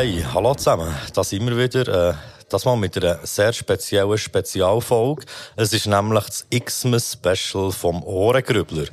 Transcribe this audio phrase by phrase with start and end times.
[0.00, 0.88] Hey, hallo zusammen.
[1.12, 2.08] Da sind wir wieder.
[2.10, 2.14] Äh,
[2.48, 5.26] das mal mit einer sehr speziellen Spezialfolge.
[5.56, 8.86] Es ist nämlich das Xmas-Special vom Ohrengrübler.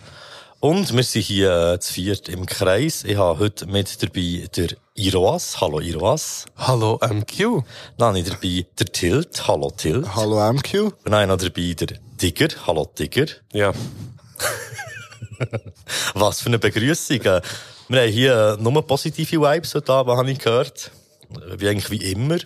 [0.59, 3.05] Und wir sind hier äh, zu viert im Kreis.
[3.05, 5.61] Ich habe heute mit dabei der Iroas.
[5.61, 6.43] Hallo Iroas.
[6.57, 7.63] Hallo MQ.
[7.97, 9.47] Dann habe ich dabei der Tilt.
[9.47, 10.13] Hallo Tilt.
[10.13, 10.73] Hallo MQ.
[10.73, 12.49] Und dann habe ich noch dabei der Tiger.
[12.67, 13.27] Hallo Tiger.
[13.53, 13.71] Ja.
[16.15, 17.21] Was für eine Begrüßung.
[17.21, 17.41] Äh,
[17.87, 20.91] Wir haben hier äh, nur positive Vibes heute Abend, habe ich gehört.
[21.35, 22.37] Äh, Wie eigentlich wie immer.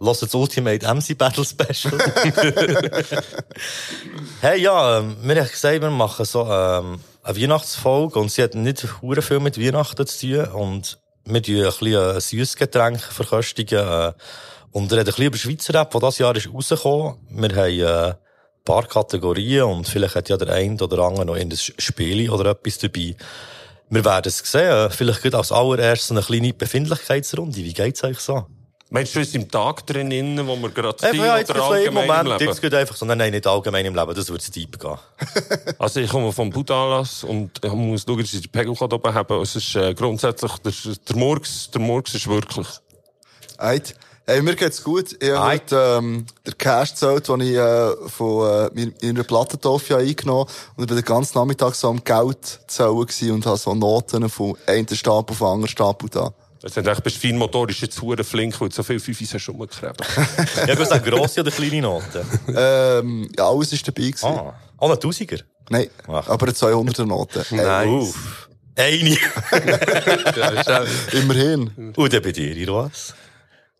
[0.00, 1.98] Lass das Ultimate MC Battle Special.
[4.40, 8.54] hey, ja, ähm, wir haben gesagt, wir machen so ähm, eine Weihnachtsfolge und sie hat
[8.54, 13.00] nicht hure viel mit Weihnachten zu tun und wir tun ein bisschen ein süßes Getränk
[13.00, 14.12] verköstigen äh,
[14.70, 17.16] und reden ein bisschen über Schweizer Rap, der dieses Jahr ist rausgekommen.
[17.30, 18.14] Wir haben äh, ein
[18.64, 22.52] paar Kategorien und vielleicht hat ja der eine oder andere noch in das Spiel oder
[22.52, 23.16] etwas dabei.
[23.90, 24.90] Wir werden es sehen.
[24.90, 27.56] Vielleicht geht als allererstes eine kleine Befindlichkeitsrunde.
[27.56, 28.46] Wie geht's euch so?
[28.90, 32.04] Meinst du, es im Tag drin, wo wir gerade Einfach, ja, jetzt oder im allgemein
[32.04, 32.50] im Moment, Leben?
[32.50, 34.96] jetzt geht einfach so, nein, nein, nicht allgemein im Leben, das würde zu deep gehen.
[35.78, 39.42] Also ich komme vom Budanlass und ich muss schauen, dass ich den Pegel oben haben
[39.42, 40.72] Es ist äh, grundsätzlich, der,
[41.06, 42.66] der Murks, der Murks ist wirklich...
[43.58, 43.94] Eit.
[44.30, 45.16] Hey, mir geht's gut.
[45.22, 49.94] Ich habe heute, ähm, den Cash gezahlt, den ich, äh, von, äh, mir- meiner Plattentaufe
[49.94, 50.44] habe eingenommen
[50.76, 54.54] Und ich bin den ganzen Nachmittag so am Geld zählen und habe so Noten von
[54.66, 56.34] einem Stapel auf den anderen Stapel da.
[56.62, 59.96] Also ich dachte, bist feinmotorisch jetzt hure flink, weil du so viel Fünfis hast rumgekriegt.
[59.98, 62.20] Ich würde sagen, grosse oder kleine Noten?
[62.54, 64.26] Ähm, ja, alles ist dabei gewesen.
[64.26, 65.38] Ah, oh, ein Tausiger.
[65.70, 66.28] Nein, Ach.
[66.28, 67.46] aber eine 200er Note.
[67.50, 68.48] Hey, Uff.
[68.76, 69.16] Eine.
[71.12, 71.94] Immerhin.
[71.96, 73.14] Und dann bei dir, Iroas?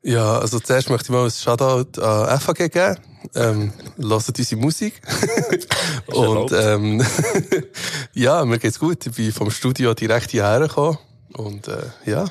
[0.03, 2.97] Ja, also zuerst möchte ich mal ein Shoutout an FAG geben.
[3.34, 5.00] Ähm, hört unsere Musik.
[6.06, 7.04] Und ähm,
[8.14, 9.06] ja, mir geht's gut.
[9.06, 10.98] Ich bin vom Studio direkt hierher gekommen.
[11.34, 12.25] Und äh, ja,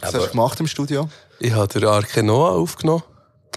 [0.00, 1.08] Was hast du gemacht im Studio?
[1.40, 3.02] ich habe den Arke Noah aufgenommen.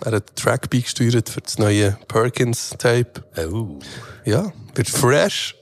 [0.03, 3.23] Er hat den Track beigesteuert für das neue Perkins-Tape.
[3.51, 3.79] Oh.
[4.25, 5.55] Ja, wird fresh.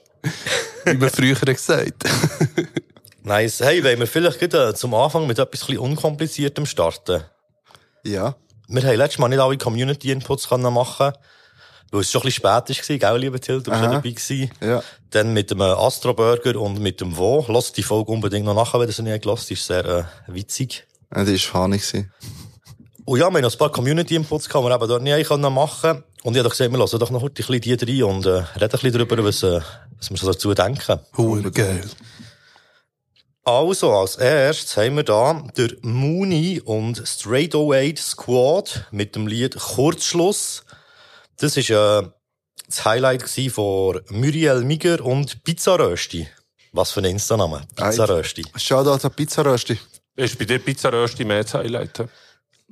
[0.86, 2.04] Wie man früher gesagt
[3.24, 3.60] Nice.
[3.60, 7.24] Hey, wollen wir vielleicht gleich, äh, zum Anfang mit etwas unkompliziertem starten?
[8.04, 8.36] Ja.
[8.68, 11.14] Wir haben letztes Mal nicht alle Community-Inputs machen
[11.92, 13.62] weil es schon ein bisschen spät war, gell, lieber Till?
[13.62, 13.88] Du ja Aha.
[13.88, 14.50] dabei gewesen.
[14.62, 14.82] Ja.
[15.10, 17.46] Dann mit dem äh, Astro-Burger und mit dem Wo.
[17.50, 19.50] Lass die Folge unbedingt noch nachher, wenn du sie nicht gelassen hast.
[19.50, 20.88] Die ist sehr äh, witzig.
[21.14, 22.12] Ja, Das war gewesen.
[23.04, 26.04] Und ja, wir haben noch ein paar Community-Inputs gehabt, die wir eben dort nicht machen
[26.24, 28.26] Und ich habe doch gesagt, wir lassen doch noch heute ein bisschen die rein und
[28.26, 29.60] äh, reden ein bisschen darüber, was, äh,
[29.98, 31.00] was wir so dazu denken.
[31.18, 31.84] Hure geil.
[33.44, 39.58] Also, als erstes haben wir da der Mooney und Straight Away Squad mit dem Lied
[39.58, 40.64] Kurzschluss.
[41.38, 42.10] Das war äh,
[42.68, 46.28] das Highlight gsi von Muriel Miger und Pizza Rösti.
[46.72, 47.66] Was für ein Insta-Name?
[47.76, 48.46] Pizza Rösti.
[48.56, 49.78] Shoutout an Pizzarösti.
[50.16, 52.10] Ist bei dir Pizza Rösti mehr zu highlighten?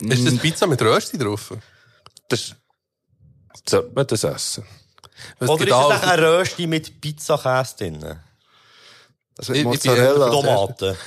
[0.01, 1.51] Ist das Pizza mit Rösti drauf?
[2.29, 2.55] Das
[3.67, 4.65] sollte man das essen.
[5.39, 8.19] Was Oder ist gibt es auch- echt ein Rösti mit Pizzakäse drin?
[9.41, 10.29] Ich- mit ich bin Mozzarella.
[10.29, 10.97] Tomaten.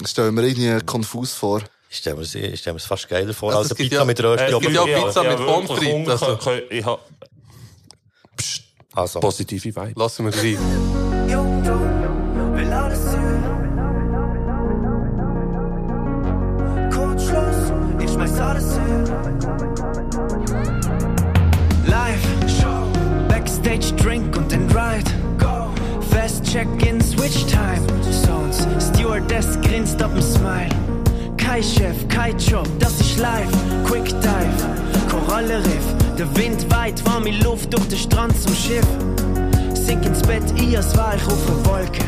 [0.00, 1.60] Das stellen wir irgendwie konfus vor.
[1.90, 2.24] Ich stelle mir
[2.72, 4.44] mir's fast geiler vor, Also, als es eine Pizza ja- mit Rösti.
[4.46, 6.98] es aber gibt ja auch mit- Pizza mit Pommes frites, also.
[8.92, 9.92] Also, positive Vibe.
[9.96, 11.09] Lassen wir rein.
[26.50, 27.80] Check-in, Switch Time.
[28.12, 30.68] Sounds, Stewardess grinst dem Smile.
[31.36, 33.46] Kein Chef, kein Job, das ist live.
[33.84, 36.16] Quick Dive, Koralle Riff.
[36.18, 38.86] Der Wind weit, warme Luft durch den Strand zum Schiff.
[39.74, 42.02] Sink ins Bett, ich als war ich auf der Wolke.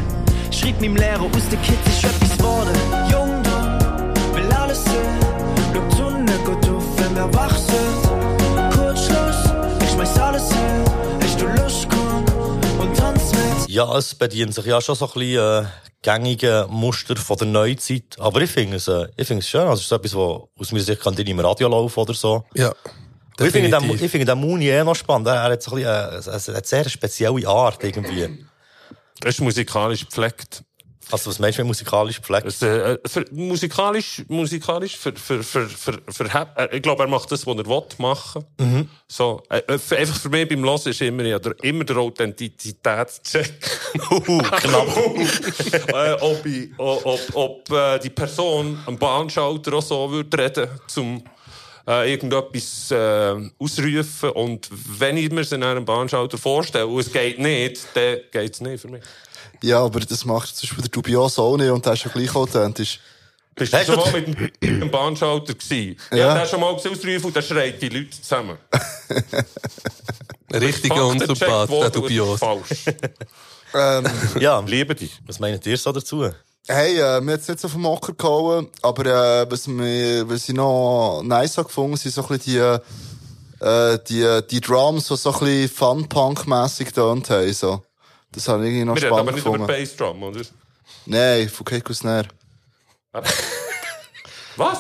[0.51, 2.92] Schrieb meinem Lehrer aus der Kids ist etwas geworden.
[13.73, 15.67] Ja, es bedient sich ja schon so ein bisschen äh,
[16.03, 18.19] gängige Muster von der Neuzeit.
[18.19, 19.63] Aber ich finde es, äh, ich finde es schön.
[19.63, 22.45] Also, es ist so etwas, was aus meiner Sicht kann im Radio laufen oder so.
[22.53, 22.69] Ja.
[22.69, 25.27] Und Ich finde, den, ich finde den Mooney eh noch spannend.
[25.27, 28.45] Er hat so ein bisschen, äh, eine sehr spezielle Art irgendwie.
[29.21, 30.65] Das ist musikalisch gepflegt.
[31.11, 32.47] Also, was meinst du mit musikalisch gepflegt?
[32.47, 36.25] Das, äh, für, musikalisch, musikalisch, für, für, für, für, für,
[36.57, 38.45] äh, ich glaube, er macht das, was er will machen.
[39.09, 41.97] So, äh, äh, für- einfach für mich beim Hören ist immer, ja, der, immer der
[41.97, 43.53] Authentizitätscheck.
[44.11, 44.97] Uh, knapp.
[45.89, 51.23] äh, ob, ich, ob, ob, äh, die Person am Bahnschalter auch so würde reden, zum
[51.87, 54.31] äh, irgendetwas äh, ausrufen.
[54.31, 54.69] Und
[54.99, 58.61] wenn ich mir es in einem Bahnschalter vorstelle und es geht nicht, dann geht es
[58.61, 59.03] nicht für mich.
[59.63, 62.35] Ja, aber das macht zum Beispiel der Dubios auch nicht und der ist ja gleich
[62.35, 63.01] authentisch.
[63.55, 65.97] Bist du Hast schon mal mit dem, Bahnschalter gewesen?
[66.11, 66.17] Ja.
[66.17, 66.35] Ja.
[66.35, 68.57] der schon mal gesehen ausrufen und der schreit die Leute zusammen.
[70.53, 72.41] Richtiger Unsympath, der du- dubios.
[72.41, 72.85] Falsch.
[73.75, 74.05] Ähm,
[74.39, 75.19] Ja, Liebe dich.
[75.27, 76.29] was meint ihr so dazu?
[76.69, 80.55] hey, äh, mir hat's nicht so vom Mocker gehauen, aber äh, was, mir, was ich
[80.55, 82.81] noch nice habe gefunden, sind so ein bisschen
[83.61, 87.51] die, äh, die, die Drums, die so ein bisschen Fun-Punk-mässig getönt haben.
[87.55, 87.83] So.
[88.33, 89.81] Das habe ich irgendwie noch Wir reden aber spannend nicht über gefunden.
[89.81, 90.41] Bassdrum, oder?
[91.07, 92.29] Nein, von Keiko Snare.
[94.57, 94.79] Was?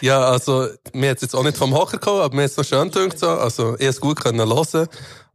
[0.00, 2.64] Ja, also, mir hat jetzt auch nicht vom Hocker gekommen, aber mir hat es noch
[2.64, 3.28] schön gedacht, so.
[3.30, 4.88] Also, ich konnte es gut können hören.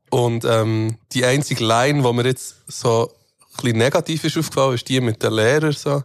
[0.10, 4.88] Und, ähm, die einzige Line, die mir jetzt so ein bisschen negativ ist aufgefallen, ist
[4.88, 6.04] die mit den Lehrern, so.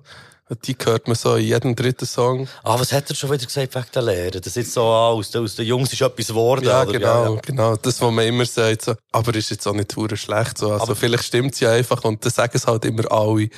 [0.64, 2.48] Die hört man so in jedem dritten Song.
[2.62, 4.30] Ah, was hat er schon wieder gesagt wegen der Lehre?
[4.40, 6.64] Das ist jetzt so, ah, aus den, aus den Jungs ist etwas geworden.
[6.64, 6.92] Ja, oder?
[6.92, 7.76] genau, genau.
[7.76, 8.94] Das, was man immer sagt, so.
[9.10, 10.70] Aber ist jetzt auch nicht schlecht, so.
[10.70, 13.48] Also, vielleicht stimmt's ja einfach und das sagen es halt immer alle.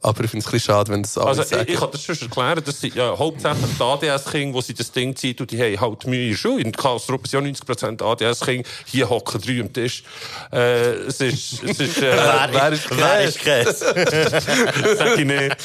[0.00, 2.02] Aber ich finde es ein bisschen schade, wenn das alle Also, ich, ich kann das
[2.04, 5.60] schon erklären, das sind ja hauptsächlich die ADS-Kinder, wo sie das Ding ziehen und die
[5.60, 6.62] haben halt Mühe in der Schule.
[6.62, 8.68] In Karlsruhe sind ja 90% ADS-Kinder.
[8.86, 10.04] Hier hocken drei am Tisch.
[10.52, 12.12] Äh, es ist, es ist, äh,
[12.52, 13.94] Wer, ist ist wer ist Käse?
[14.98, 15.56] sag ich nicht.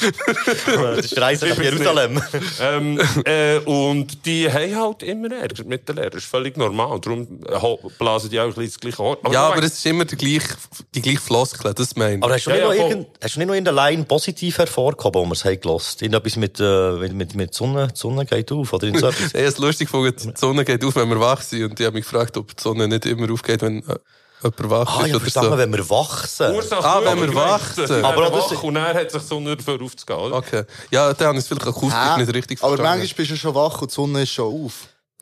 [0.66, 2.22] das ist die Reise nach Jerusalem.
[2.60, 6.10] ähm, äh, und die haben halt immer Ärger mit den Lehrern.
[6.12, 6.98] Das ist völlig normal.
[7.00, 9.20] Darum äh, blasen die auch ein bisschen das gleiche Ort.
[9.24, 10.54] ja, nur aber es ist immer die gleiche,
[10.94, 12.22] die gleiche Floskel, das meine ich.
[12.22, 12.90] Aber hast du, Ja, nicht ja, noch voll.
[12.90, 15.96] irgend, hast du nicht noch in der Line positiv hervorgehoben, wo wir es haben gehört?
[16.00, 19.20] Irgendetwas mit, äh, mit, mit, mit Sonne, die Sonne geht auf, oder in so etwas?
[19.26, 21.64] Ich habe es lustig gefunden, die Sonne geht auf, wenn wir wach sind.
[21.64, 23.96] Und ich habe mich gefragt, ob die Sonne nicht immer aufgeht, wenn äh,
[24.42, 25.58] jemand wach Ah, ist ja, oder verstanden, so.
[25.58, 26.54] wenn wir wachsen.
[26.54, 27.86] Ursache Ah, wenn wir aber wach gemeint, sind.
[27.88, 30.18] sie Aber das wach und er hat sich so nur für aufzugehen.
[30.18, 30.36] oder?
[30.36, 30.64] Okay.
[30.90, 32.20] Ja, dann habe ich es vielleicht akustisch Hä?
[32.20, 32.98] nicht richtig Aber verstanden.
[33.00, 34.72] manchmal bist du schon wach und die Sonne ist schon auf.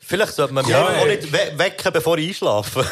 [0.05, 2.85] Vielleicht sollte man mich Ja, auch nicht we wecken, bevor ich einschlafe.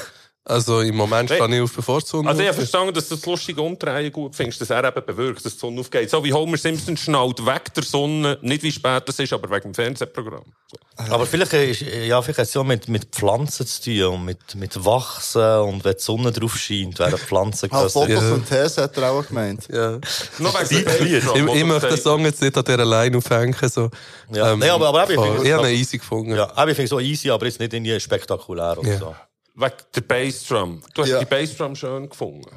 [0.44, 1.38] Also im Moment Hey.
[1.40, 4.12] stehe ich auf, bevor die Sonne Also ich habe verstanden, dass du das lustige Umdrehen
[4.12, 6.10] gut findest, dass er eben bewirkt, dass die Sonne aufgeht.
[6.10, 9.70] So wie Homer Simpson schnallt weg der Sonne, nicht wie spät das ist, aber wegen
[9.72, 10.44] dem Fernsehprogramm.
[10.68, 10.78] So.
[11.14, 14.56] Aber vielleicht, ist, ja, vielleicht hat es ja mit, mit Pflanzen zu tun und mit,
[14.56, 18.00] mit Wachsen und wenn die Sonne drauf scheint, werden die Pflanzen Ah, grösser.
[18.02, 19.68] Photosynthese hat er auch gemeint.
[19.72, 20.00] Ja.
[20.40, 23.56] Noch wegen Ich, ich möchte den Song jetzt nicht an dieser Line aufhängen.
[23.70, 23.90] So.
[24.34, 24.56] Ja.
[24.56, 26.36] Nee, aber- aber eben, ich ich habe ihn easy gefunden.
[26.36, 28.98] Ja, aber ich finde es so easy, aber jetzt nicht irgendwie spektakulär oder Ja.
[28.98, 29.16] so.
[29.56, 30.82] Wegen der Bassdrum.
[30.94, 31.20] Du hast Ja.
[31.20, 32.50] die Bassdrum schön gefunden.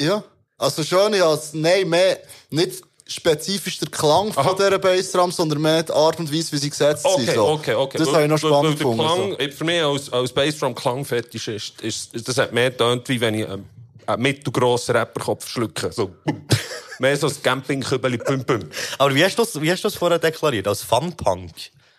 [0.00, 0.22] Ja.
[0.58, 2.18] Also schon, ja, als, nein, mehr,
[2.50, 4.42] nicht spezifisch der Klang Aha.
[4.44, 7.34] von dieser Bassdrum, sondern mehr die Art und Weise, wie sie gesetzt Okay, sind.
[7.34, 7.46] So.
[7.48, 7.98] okay, okay.
[7.98, 9.36] Das Weil- habe ich noch spannend weil gefunden.
[9.36, 13.34] Klang, Für mich als, als Bassdrum Klangfetisch ist, ist, das hat mehr getönt, wie wenn
[13.34, 13.68] ich einen,
[14.06, 15.92] einen mittelgrossen Rapperkopf schlucke.
[15.92, 16.12] So,
[17.00, 18.60] mehr so ein Campingkübeli, pum, pum.
[18.98, 20.66] Aber wie hast du das, wie hast du das vorher deklariert?
[20.68, 21.50] Als Fun-Punk?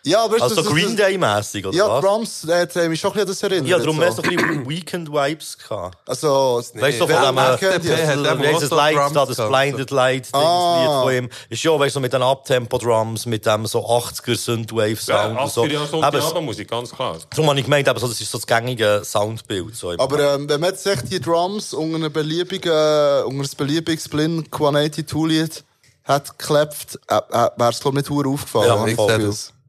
[0.04, 0.10] So.
[0.10, 2.04] Ja, aber Also das, Green Day-mässig, oder Ja, was?
[2.04, 3.66] Drums, äh, hat mich schon ein bisschen das erinnert.
[3.68, 4.10] Ja, darum so.
[4.10, 5.98] so ein bisschen Weekend-Vibes gehabt.
[6.06, 10.40] Also, Weißt du, von dem, äh, das, so Light da, das Blinded Light, Ah.
[10.76, 11.30] das Lied von ihm.
[11.48, 15.50] Ist ja, weißt du, so mit den Uptempo-Drums, mit dem so 80er Synthwave-Sound Ja, und
[15.50, 15.62] so.
[15.64, 17.16] 80er Jahre so Eben, die Abendmusik, ganz klar.
[17.30, 19.74] Darum habe ich gemeint, eben so, das ist so das gängige Soundbild.
[19.74, 23.50] So Aber ähm, wenn man jetzt echt die Drums unter einem beliebigen, äh, unter ein
[23.56, 25.64] beliebiges Blin 182 Lied
[26.04, 28.96] hat geklebt, äh, äh, wäre es glaube ich nicht aufgefallen.
[28.96, 29.04] Ja,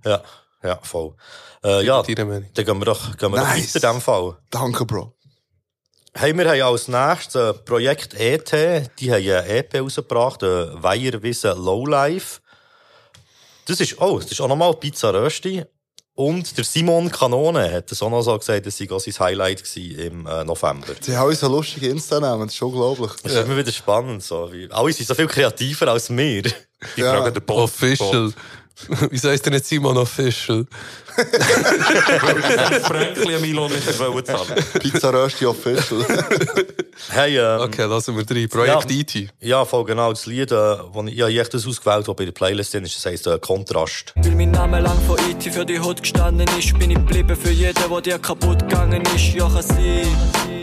[0.05, 0.21] ich ja,
[0.63, 1.15] ja, voll.
[1.63, 2.15] Äh, ja, dann
[2.53, 3.73] gehen wir doch, gehen wir Nice.
[3.73, 4.37] doch weiter in dem Fall.
[4.51, 5.13] Danke, Bro.
[6.13, 8.49] Hey, wir haben als nächstes äh, Projekt ET,
[8.99, 12.39] die haben eine EP rausgebracht, äh, Weierwissen Lowlife.
[13.67, 15.65] Das ist, oh, das ist auch nochmal Pizza Rösti.
[16.13, 20.25] Und der Simon Kanone hat das auch noch so gesagt, das auch sein Highlight im
[20.25, 20.93] äh, November.
[21.01, 23.11] Sie haben so lustige Insta-Namen, das ist unglaublich.
[23.21, 24.49] Das ist immer wieder spannend, so.
[24.69, 26.43] Alle sind so viel kreativer als wir.
[26.43, 26.53] Die
[26.95, 27.17] Ja.
[27.17, 27.57] fragen den Bob.
[27.57, 28.31] Official.
[29.09, 30.65] Wieso heißt der nicht Simon Official?
[32.83, 34.63] Franklin Milo nicht zahlen.
[34.79, 36.05] Pizza Rösti Official.
[37.09, 38.47] Hey, ähm, Okay, lassen wir drei.
[38.47, 38.97] Projekt Ja.
[38.97, 39.27] E.T.
[39.41, 40.55] ja, voll genau, das Lied, äh,
[40.91, 43.27] wo ich, ja, ich habe das ausgewählt, das bei der Playlist drin ist, das heisst
[43.27, 44.13] äh, Kontrast.
[44.15, 47.51] Weil mein Name lang von IT für die Hut gestanden ist, bin ich geblieben für
[47.51, 49.33] jeden, der dir kaputt gegangen ist.
[49.33, 50.07] Ja, kann sein,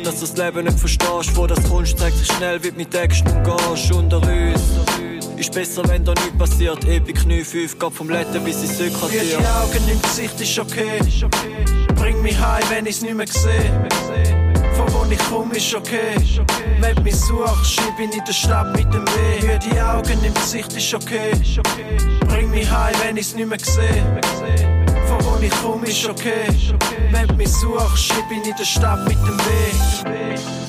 [0.04, 2.90] dass du das Leben nicht verstehst, wo das kommst, zeigt sich schnell, wie du mit
[2.90, 3.92] Texten umgehst.
[3.92, 4.60] Unter uns
[5.36, 6.84] ist besser, wenn da nichts passiert.
[6.84, 9.22] Ewig Knie 5, geht vom Letten bis ins Für Südquartier.
[9.22, 10.98] die Augen im Gesicht ist okay.
[11.94, 13.88] Bring mich heim, wenn ich's nicht mehr sehe.
[14.74, 16.16] Von wo ich komm, ist okay.
[16.80, 19.40] Wenn mich suchst, ich bin in der Stadt mit dem W.
[19.40, 21.32] Für die Augen im Gesicht ist okay.
[22.26, 24.20] Bring mich heim, wenn ich's nicht mehr sehe.
[25.06, 26.46] Von wo ich komm, ist okay.
[27.10, 30.61] Wenn mich suchst, ich bin in der Stadt mit dem W.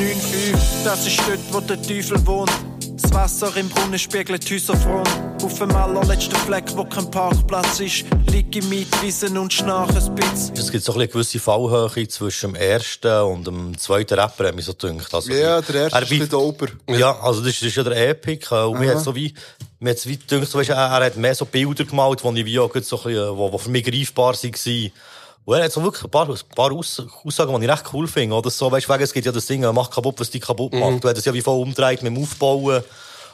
[0.00, 2.50] 9-5, das ist dort, wo der Teufel wohnt.
[3.02, 5.04] Das Wasser im Brunnen spiegelt Häuser fromm.
[5.42, 10.54] Auf dem allerletzten Fleck, wo kein Parkplatz ist, liege ich Mietwiesen und schnarch ein bisschen.
[10.56, 14.54] Es gibt so ein eine gewisse Fallhöhe zwischen dem ersten und dem zweiten Rapper, hat
[14.54, 15.12] mich so gedacht.
[15.12, 16.68] Also, Ja, der erste er ist ein bisschen doper.
[16.88, 18.46] Ja, also das ist, das ist ja der Epic.
[18.50, 19.34] äh, Und mir hat so wie,
[19.80, 22.46] mir hat's wie gedacht, so, weißt, er, er hat mehr so Bilder gemalt, die ich
[22.46, 24.92] wie auch so ein bisschen, wo, wo für mich greifbar waren.
[25.44, 28.06] Und er hat so wirklich ein paar, ein paar Aus Aussagen, die ich recht cool
[28.06, 28.36] finde.
[28.36, 31.02] Oder so, weißt du, es gibt ja das Ding, mach kaputt, was dich kaputt macht.
[31.02, 32.82] Du hättest ja wie voll umgedreht mit dem Aufbauen.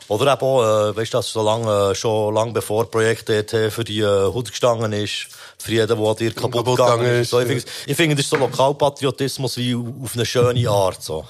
[0.09, 3.73] Oder eben auch, äh, weißt du, dass so lange, äh, schon lang bevor Projekt DT
[3.73, 7.31] für die äh, Hut gestanden ist, für jeden, der dir kaputt, Kaputt gegangen ist.
[7.31, 7.55] So, ich ja.
[7.55, 11.25] finde, ich finde, das ist so Lokalpatriotismus wie auf eine schöne Art, so.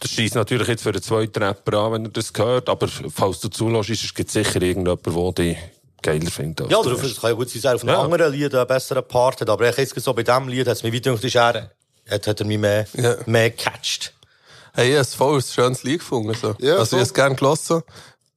[0.00, 3.40] Das schießt natürlich jetzt für den zweiten Rapper an, wenn er das hört, aber falls
[3.40, 5.58] du zulässt, es gibt sicher irgendjemanden, der dich
[6.02, 6.62] geiler findet.
[6.62, 7.14] als Ja, der oder auf, erste.
[7.16, 8.02] es kann ja gut sein, dass er auf einem Ja.
[8.02, 9.48] anderen Lied einen besseren Part hat.
[9.48, 11.70] Aber ich jetzt so bei diesem Lied hat es mich wieder gedacht, ist er,
[12.10, 13.16] hat, hat er mich mehr, Ja.
[13.26, 14.12] mehr gecatcht.
[14.74, 16.34] Hey, ich habe es voll ein schönes Lied gefunden.
[16.40, 16.54] So.
[16.58, 16.98] Ja, also, ich voll.
[16.98, 17.82] habe es gerne gelassen.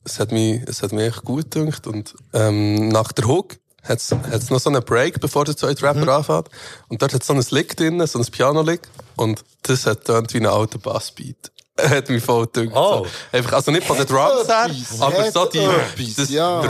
[0.03, 1.87] Es hat mich, es hat mich echt gut gedacht.
[1.87, 6.07] Und, ähm, nach der Hook hat es noch so einen Break, bevor der zweite Rapper
[6.15, 6.49] anfängt.
[6.89, 8.81] Und dort hat es so ein Lick drin, so ein Piano-Lick.
[9.15, 11.51] Und das hat dann wie ein alter Bassbeat.
[11.81, 12.73] hat mich voll gedacht.
[12.75, 13.03] Oh.
[13.03, 13.07] So.
[13.37, 14.69] Einfach, also nicht von den Drums her,
[15.01, 16.61] aber so die, etwas, das, ja.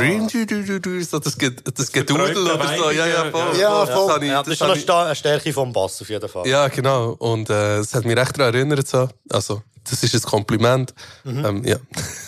[1.04, 2.90] So das, Ge- das Gedudel oder so.
[2.90, 3.58] Ja, ja, voll.
[3.60, 4.24] Ja, Das voll.
[4.24, 6.28] ich- Ja, das, das ist schon eine, ich- Sta- eine Stärke vom Bass, auf jeden
[6.28, 6.48] Fall.
[6.48, 7.12] ja, genau.
[7.20, 8.88] Und äh, es hat mich recht daran erinnert.
[8.88, 9.08] So.
[9.30, 10.94] Also, das ist ein Kompliment.
[11.24, 11.46] Mhm.
[11.46, 11.78] Ähm, ja.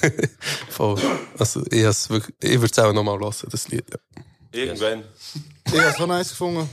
[0.69, 0.99] Voll.
[1.39, 3.85] Also, ich, wirklich, ich würde es auch nochmal hören, das Lied.
[3.91, 3.97] Ja.
[4.51, 5.03] Irgendwann.
[5.65, 6.69] Ich habe es so nice gefunden.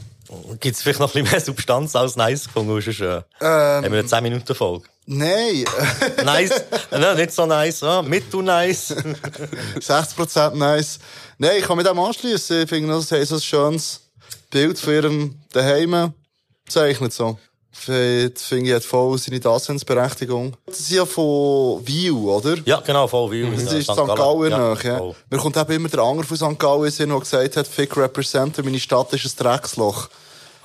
[0.61, 2.77] Gibt es vielleicht noch ein bisschen mehr Substanz als nice gefunden?
[2.79, 4.87] Ist äh, Ähm, haben wir eine 10-Minuten-Folge.
[5.07, 5.65] Nein,
[6.25, 8.95] Nice, nein, nicht so nice, ah, mittel nice.
[9.79, 10.99] 60% nice.
[11.39, 12.63] Nein, ich kann mit dem anschließen.
[12.63, 14.01] Ich finde, das ist ein schönes
[14.51, 16.13] Bild von ihrem Daheim
[16.65, 17.13] gezeichnet.
[17.13, 17.39] So.
[17.87, 20.57] Das finde ich hat voll seine Daseinsberechtigung.
[20.67, 22.57] Das ist ja von View, oder?
[22.65, 23.51] ja, genau, voll wie.
[23.51, 23.97] Das ist St.
[23.97, 24.99] Gallen nach, ja.
[24.99, 25.15] voll.
[25.29, 26.59] Mir kommt eben immer der Anger von St.
[26.59, 30.09] Gallen der gesagt hat, Fick Representer, meine Stadt ist ein Drecksloch.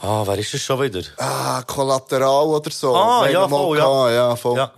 [0.02, 1.02] Ah, wer ist das schon wieder?
[1.18, 2.96] Ah, Kollateral oder so.
[2.96, 4.36] Ah, Haben ja, voll, gehabt, ja.
[4.36, 4.58] voll.
[4.58, 4.72] Ja.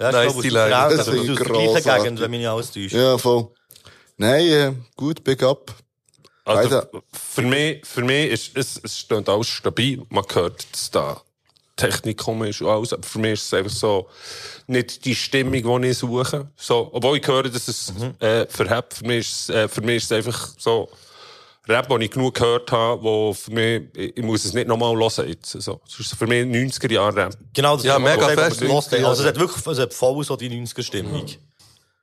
[0.00, 0.68] Ja, Nice, ich glaube, die Line.
[0.88, 2.02] der Das gleichen grossartig.
[2.02, 2.92] Gegend, wenn mich nicht alles täuscht.
[2.92, 3.48] Ja, voll.
[4.16, 5.72] Nein, äh, gut, big up.
[6.44, 10.02] Also, für mich, für mich ist, es, es steht alles stabil.
[10.08, 11.20] Man hört, dass da
[11.76, 12.92] Technikum ist und alles.
[12.92, 14.08] Aber für mich ist es einfach so,
[14.66, 16.48] nicht die Stimmung, die ich suche.
[16.56, 18.94] So, obwohl ich höre, dass es, äh, verhebt.
[18.94, 20.88] Für mich ist es, äh, für mich ist es einfach so,
[21.68, 25.28] Rap, den ich genug gehört habe, wo für mich, ich, muss es nicht nochmal hören
[25.28, 25.50] jetzt.
[25.50, 25.80] So.
[25.86, 27.36] Es ist für mich 90er Jahre Rap.
[27.52, 28.62] Genau, das Ja, ist mega fest.
[28.62, 31.26] Also, es hat wirklich, es hat voll so die 90er-Stimmung.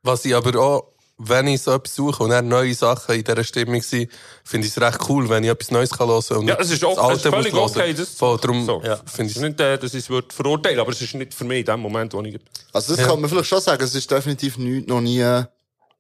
[0.01, 3.44] Was ich aber auch, wenn ich so etwas suche und dann neue Sachen in dieser
[3.44, 4.10] Stimmung sind,
[4.46, 6.38] finde ich es recht cool, wenn ich etwas Neues kann hören kann.
[6.38, 7.94] und Ja, nicht es ist, das auch, es ist Alte völlig muss okay.
[7.94, 8.82] Das, Voll, darum so.
[8.82, 9.01] Ja.
[9.06, 11.44] Es finde ist ich nicht, äh, dass ich es verurteilen, aber es ist nicht für
[11.44, 12.39] mich in dem Moment, wo ich...
[12.72, 15.20] Also, das kann man vielleicht schon sagen, es ist definitiv nichts, noch nie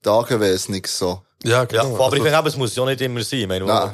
[0.01, 1.21] da gewesen, nix so.
[1.43, 1.83] Ja, Ja, genau.
[1.83, 3.39] aber ich Also- denke, eben, es muss ja nicht immer sein.
[3.41, 3.91] Ich meine, Nein.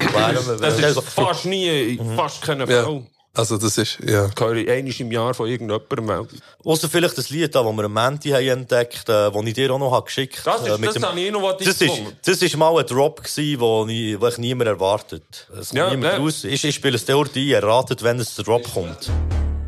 [0.59, 2.83] Das ist fast nie, fast keine ja.
[2.83, 3.03] Frau.
[3.37, 4.29] Also, das ist, ja.
[4.39, 6.39] höre ich einmal im Jahr von irgendjemandem melden.
[6.63, 9.71] Ausser vielleicht das Lied, da, das wir am Menti haben entdeckt haben, das ich dir
[9.73, 11.91] auch noch habe geschickt Das ist- äh, mit das habe ich innovativ das ist,
[12.25, 15.47] das ist mal ein Drop gewesen, wo ich, wo ich niemand erwartet.
[15.59, 16.17] Es Ja, niemand ja.
[16.19, 16.45] raus.
[16.45, 19.09] Ich, ich spiele es dort ein, erratet, wenn es der Drop kommt.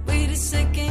[0.05, 0.86] Wait a second,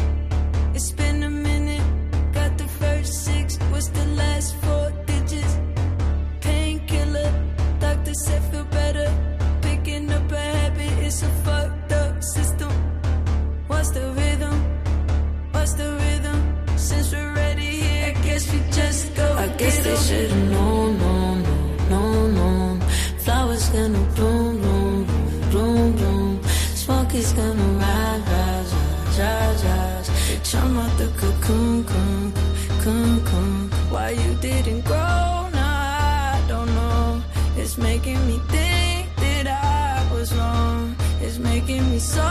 [30.56, 30.72] rise.
[30.72, 32.32] They out the cocoon, cocoon,
[32.68, 33.70] cocoon, cocoon.
[33.90, 35.48] Why you didn't grow?
[35.52, 37.22] Nah, I don't know.
[37.56, 40.96] It's making me think that I was wrong.
[41.20, 42.22] It's making me so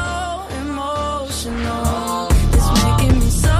[0.61, 2.27] emotional.
[2.53, 3.57] It's making me so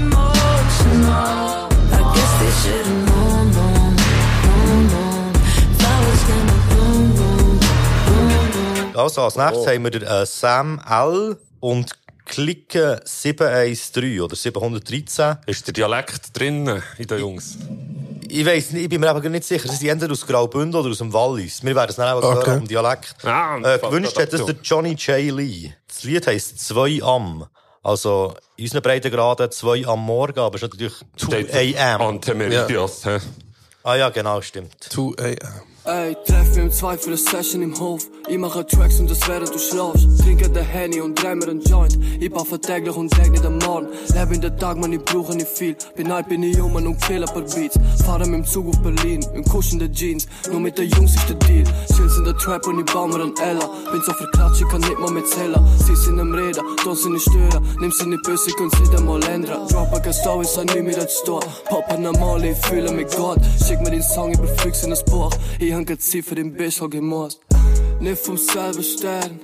[0.00, 1.68] emotional.
[1.92, 3.96] I guess they should've known, known,
[4.44, 5.32] known, known.
[5.78, 7.58] Flowers gonna bloom, bloom,
[8.06, 8.96] bloom, bloom.
[8.96, 9.70] Also, als nächstes oh.
[9.70, 11.38] haben wir den, äh, uh, Sam L.
[11.60, 12.01] und
[12.32, 15.36] Clique 713 oder 713.
[15.44, 17.58] Ist der Dialekt drin in den Jungs?
[18.26, 19.68] Ich weiss nicht, ich bin mir aber nicht sicher.
[19.68, 21.62] Das sind entweder aus Graubünden oder aus dem Wallis.
[21.62, 22.46] Wir werden es dann auch Okay.
[22.46, 23.16] hören am Dialekt.
[23.22, 25.30] Ah, äh, gewünscht hat das der Johnny J.
[25.36, 25.74] Lee.
[25.86, 27.44] Das Lied heisst «Zwei am».
[27.82, 32.00] Also, in unseren Breitengraden «Zwei am Morgen», aber es ist natürlich «2 a.m.».
[32.00, 33.18] Antemeridios, hä?
[33.84, 34.72] Ah ja, genau, stimmt.
[34.88, 35.71] 2 a.m.
[35.84, 38.02] Ey, treff mich im Zweifel eine Session im Hof.
[38.28, 40.06] Ich mache Tracks und das während du schlafst.
[40.20, 41.98] Trinke den Henny und dreh mir einen Joint.
[42.20, 43.88] Ich buffe täglich und leg nicht am Morgen.
[44.14, 45.74] Lebe in den Tag, man, ich brauche nicht viel.
[45.96, 47.76] Bin alt, bin ich jung und kill ein paar Beats.
[48.04, 50.28] Fahre mit dem Zug auf Berlin, in kuschelnden Jeans.
[50.52, 51.64] Nur mit den Jungs ist der Deal.
[51.92, 53.68] Chills in der Trap und ich baue mir einen Ella.
[53.90, 55.66] Bin so verklatscht, ich kann nicht mal mit zählen.
[55.84, 57.66] Sie sind am Reden, tun sie nicht stören.
[57.80, 59.66] Nimm sie nicht böse, können sie dann mal ändern.
[59.66, 61.40] Droppen keine Stories, an nicht mehr zu tun.
[61.64, 63.40] Poppen normal, ich fühle mich Gott.
[63.66, 65.32] Schick mir den Song, überfüchse in das Buch.
[65.58, 67.40] Ich hab keine Zeit für den Bisch, hab gemost.
[68.00, 69.40] Nicht vom selben Stern,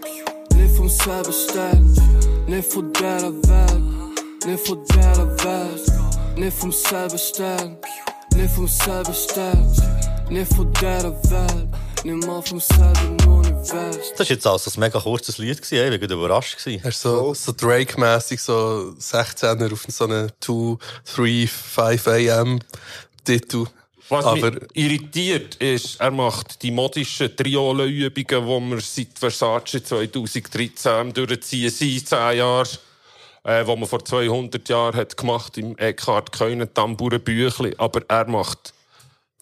[0.55, 2.19] nicht vom selben Stern.
[2.49, 6.39] Nicht von der Welt, nicht von der Welt.
[6.39, 7.77] Nicht vom selben Stern,
[8.35, 9.71] nicht vom selben Stern.
[10.31, 11.69] Nicht von der Welt,
[12.05, 14.01] nicht mal vom selben Universum.
[14.17, 15.95] Das war jetzt also ein mega kurzes Lied, gewesen, ey.
[15.95, 16.57] ich war überrascht.
[16.59, 16.81] Gewesen.
[16.83, 20.79] Er ist so, so Drake-mässig, so 16er auf so einen 2,
[21.17, 22.61] 3, 5 AM
[23.25, 23.67] Titel.
[24.09, 31.13] Was Aber mich irritiert ist, er macht die modischen Triole-Übungen, die wir seit Versace 2013
[31.13, 32.69] durchziehen, seit 10 Jahren,
[33.45, 37.75] äh, die man vor 200 Jahren hat gemacht im Eckhard Keunen Tamburenbüchli.
[37.77, 38.73] Aber er macht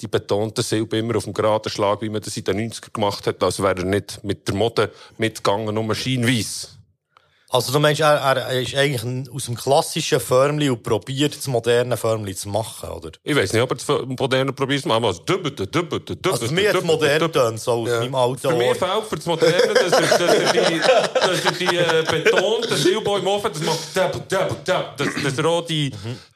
[0.01, 3.27] die betonte Silbe immer auf dem geraden Schlag, wie man das in den 90er gemacht
[3.27, 6.75] hat, als wäre er nicht mit der Mode mitgegangen, nur scheinweise.
[7.49, 11.97] Also du meinst, er, er ist eigentlich aus dem klassischen Förmli und probiert das moderne
[11.97, 13.12] Förmli zu machen, oder?
[13.23, 13.87] Ich weiß nicht, ob er das
[14.19, 17.61] moderne probiert zu machen, aber es dübbete, dübbete, dübbete, Also für mich hat modern tönt
[17.61, 20.81] so aus meinem alten Für mich fehlt für das Moderne, dass er, dass er die,
[20.81, 25.38] dass er die äh, betonte Silbo im Ofen, das macht dab, dab, dab, dass, dass
[25.38, 25.93] er auch die,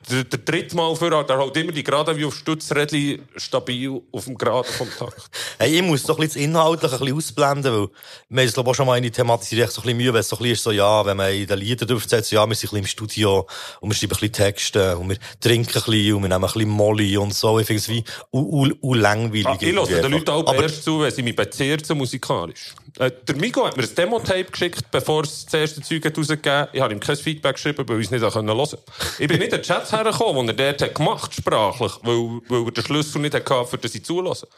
[0.08, 4.00] der, der dritte Mal für hat, er hält immer die gerade wie auf Stutzrädli stabil
[4.12, 5.28] auf dem Geraden vom Takt.
[5.58, 7.88] Hey, ich muss doch ein bisschen das Inhaltliche ein bisschen ausblenden, weil
[8.28, 9.96] wir haben es, glaube ich, auch schon mal in die thematisiert, ich so ein bisschen
[9.98, 12.30] Mühe, wenn es so ein bisschen ist, so, ja, wenn man in den Liedern draufsetzt,
[12.32, 13.46] ja, wir sind ein bisschen im Studio
[13.80, 16.40] und wir schreiben ein bisschen Texte und wir trinken ein bisschen und wir nehmen ein
[16.40, 17.58] bisschen Molly und so.
[17.58, 19.46] Ich finde es wie u, u, u langweilig.
[19.46, 22.74] Ah, ich höre den Leuten auch Aber erst zu, wenn sie mich bezehren musikalisch.
[22.98, 26.52] Äh, der Migo hat mir ein Demo-Tape geschickt, bevor es das erste Zeug hat rausgegeben
[26.52, 26.70] hat.
[26.72, 28.78] Ich habe ihm kein Feedback geschrieben, weil ich es nicht hören konnte.
[29.18, 32.66] Ich bin nicht in den Chat hergekommen, den er dort hat gemacht sprachlich, weil, weil
[32.66, 34.48] er den Schlüssel nicht hatte, für das sie zulassen.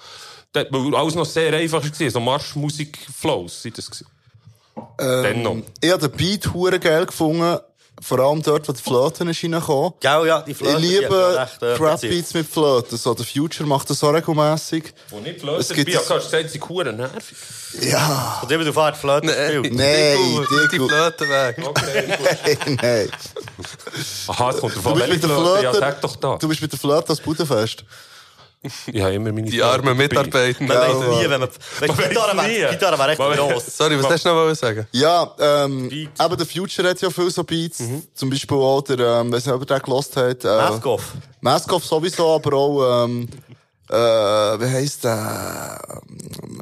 [0.53, 3.91] Weil alles noch sehr einfach war, so Marschmusik-Flows sind das.
[3.91, 4.07] gewesen.
[5.01, 5.57] Dennoch.
[5.81, 7.59] Ich habe den Beat hure geil gefunden.
[8.01, 9.93] Vor allem dort, wo die Flöten ist reingekommen.
[10.01, 12.01] Gell, ja, die Ich Flöte, die liebe hat recht, äh, Trap.
[12.01, 12.99] Beats mit Flöten.
[12.99, 14.93] So, der Future macht das auch regelmässig.
[15.11, 17.37] Wo nicht Es Flöte gibt es- hast du gesagt, sie sind nervig.
[17.81, 18.41] Ja.
[18.43, 19.75] Und immer auf Art Flöte gespielt.
[19.75, 20.19] Nein,
[20.51, 20.89] die Diego.
[20.89, 21.59] Flöte weg.
[21.59, 23.09] Nein, nein.
[24.27, 25.63] Aha, es kommt Du davon, bist welche mit der Flöte?
[25.63, 26.37] Ja, sag doch da.
[26.41, 27.85] du bist mit der Flöte als Budenfest.
[28.87, 29.97] Ich habe immer meine Die armen.
[29.97, 30.63] Mitarbeiter.
[30.63, 31.49] Man weiß nie, wenn man,
[31.81, 33.77] wenn Man Gitarre weiss die Gitarre wäre echt Man- gross.
[33.77, 34.87] Sorry, was hast du noch sagen?
[34.93, 36.25] Ja, ähm, Beats.
[36.25, 37.83] eben der Future hat ja viel so Beats.
[38.15, 40.45] Zum Beispiel auch der, ähm, weiß nicht, ob ihr den gelost hat.
[40.45, 41.13] Äh, Maskoff.
[41.41, 43.29] Maskoff sowieso, aber auch, ähm,
[43.91, 45.81] äh, wie heisst der?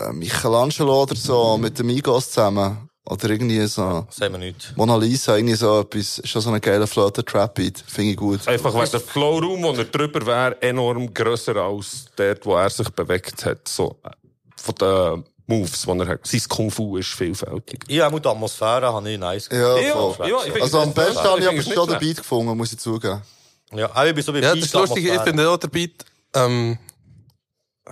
[0.00, 2.89] Äh, Michelangelo oder so, mit dem Migos zusammen.
[3.06, 4.06] Oder irgendwie so.
[4.10, 4.74] Sagen wir nicht.
[4.76, 7.82] Mona Lisa, irgendwie so etwas, ist schon so eine geile Flöte-Trap-Beat.
[7.86, 8.46] Finde ich gut.
[8.46, 12.88] Einfach, weil der Flowroom, wo er drüber wäre, enorm grösser als dort, wo er sich
[12.90, 13.66] bewegt hat.
[13.66, 14.10] So, äh,
[14.56, 16.26] von den Moves, die er hat.
[16.26, 17.84] Sein Kung Fu ist vielfältig.
[17.88, 20.28] Ich habe die Atmosphäre, habe ich nice Ja, Ja, voll.
[20.28, 21.98] ja, ich finde Also am besten habe ich aber schon den.
[21.98, 23.22] Beat gefunden, muss ich zugeben.
[23.72, 25.06] Ja, auch ich bin so bei Ja, das ist lustig.
[25.06, 26.78] Ich finde auch der Beat, ähm,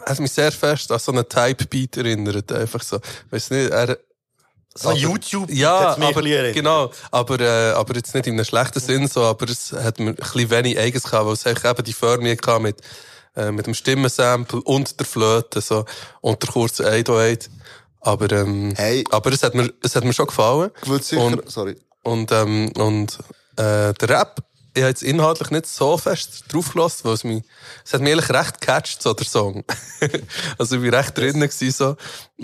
[0.06, 2.52] hat mich sehr fest an so einen Type-Beat erinnert.
[2.52, 3.00] Einfach so.
[3.30, 3.98] Weiss nicht, er,
[4.74, 5.50] So aber- YouTube.
[5.50, 6.90] Ja, aber, genau.
[7.10, 10.14] Aber, äh, aber jetzt nicht in einem schlechten Sinn, so, aber es hat mir ein
[10.14, 12.80] bisschen wenig Eigens gehabt, weil es eben die Förmung gehabt mit,
[13.36, 15.84] äh, mit dem Stimmensample und der Flöte, so,
[16.20, 17.50] und der kurze 808.
[18.00, 19.02] Aber, ähm, Hey.
[19.10, 20.70] aber es hat mir, es hat mir schon gefallen.
[21.00, 21.76] Sicher, Und- sorry.
[22.04, 23.18] Und, ähm, und,
[23.56, 24.40] äh, der Rap,
[24.74, 27.42] ich habe jetzt inhaltlich nicht so fest drauf gelassen, weil es mich,
[27.84, 29.64] es hat mich eigentlich recht gecatcht, so der Song.
[30.58, 31.96] also ich war recht drinnen gewesen, so.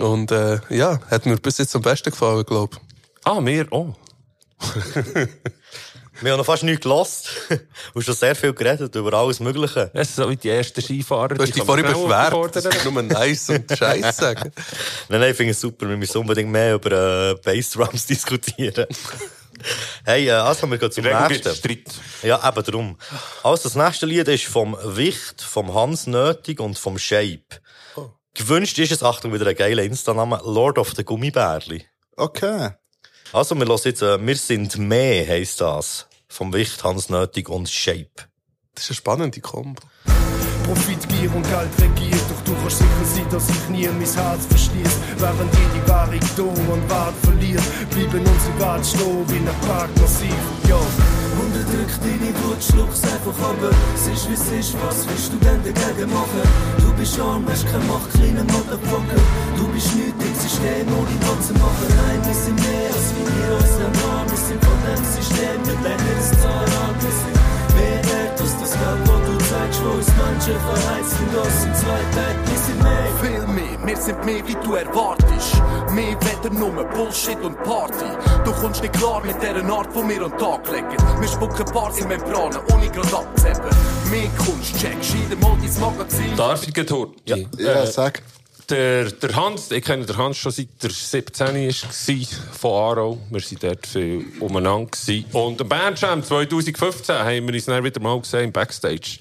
[0.03, 2.77] Und, äh, ja, hat mir bis jetzt am besten gefallen, glaube
[3.23, 3.95] Ah, mir auch.
[6.21, 7.29] Wir haben noch fast nichts gelost.
[7.93, 9.91] Und schon sehr viel geredet über alles Mögliche.
[9.93, 11.29] Das ist so wie die ersten Skifahrer.
[11.29, 12.63] Du hast dich vorhin beschwert, überfordern.
[12.63, 14.51] das ist nur nice und Scheiße sagen.
[15.09, 15.89] Nein, nein, ich finde es super.
[15.89, 18.85] Wir müssen unbedingt mehr über äh, Bassdrums diskutieren.
[20.05, 21.55] Hey, äh, also wir gleich zum nächsten.
[21.55, 21.83] Streit.
[22.23, 22.97] Ja, eben drum.
[23.43, 27.61] Also, das nächste Lied ist vom Wicht, vom Hans Nötig und vom Shape.
[28.33, 31.85] Gewünscht ist es, Achtung, wieder ein geiler Insta-Name, Lord of the Gummibärli.
[32.17, 32.71] Okay.
[33.31, 36.07] Also, wir hören jetzt, äh, wir sind mehr, heisst das.
[36.27, 38.09] Vom Wicht, Hans Nötig und Shape.
[38.73, 39.81] Das ist eine spannende Kombo.
[40.65, 42.34] Profitgier und Geld regiert,
[42.65, 44.93] kannst sicher sein, dass ich nie mein Herz verschließ.
[45.21, 50.41] Während jede Währung da und Wert verliert, bleiben unsere Werte stehen wie ein Park massiv.
[50.67, 50.81] Yo.
[51.37, 53.69] Unterdrück deine Wut, schluck's einfach runter.
[53.93, 56.41] Es ist wie es ist, was willst du denn dagegen machen?
[56.81, 59.21] Du bist arm, hast keine Macht, kleiner Motherfucker.
[59.57, 61.89] Du bist nichts im System, ohne was zu machen.
[62.01, 64.25] Nein, wir sind mehr als wie wir uns nehmen.
[64.25, 66.97] Wir sind von dem System, legen das Zahnrad.
[67.03, 67.35] Wir sind
[67.77, 69.04] mehr wert als das Geld,
[69.83, 72.39] wo du zeigst, wo uns Menschen verheizt und uns in zwei Tagen.
[72.45, 73.05] Wir sind mehr.
[73.21, 75.55] Viel mehr, wir sind mehr wie du erwartest.
[75.91, 78.05] Mehr weder nur Bullshit und Party.
[78.43, 80.97] Du kommst nicht klar mit der Art, wo wir an den Tag legen.
[81.19, 83.61] Wir spucken Bars in Membranen, ohne grad abzuheben.
[84.09, 86.35] Mehr Kunst, check, schiede mal dein Magazin.
[86.35, 87.15] Darf ich getort?
[87.25, 87.37] Ja.
[87.57, 88.21] Ja, sag.
[88.69, 93.17] Der, der Hans, ich kenne den Hans schon seit er 17 war, von Aarau.
[93.29, 94.89] Wir waren dort viel umeinander.
[95.33, 99.19] Und am Bandjam 2015 haben wir uns dann wieder mal gesehen im Backstage.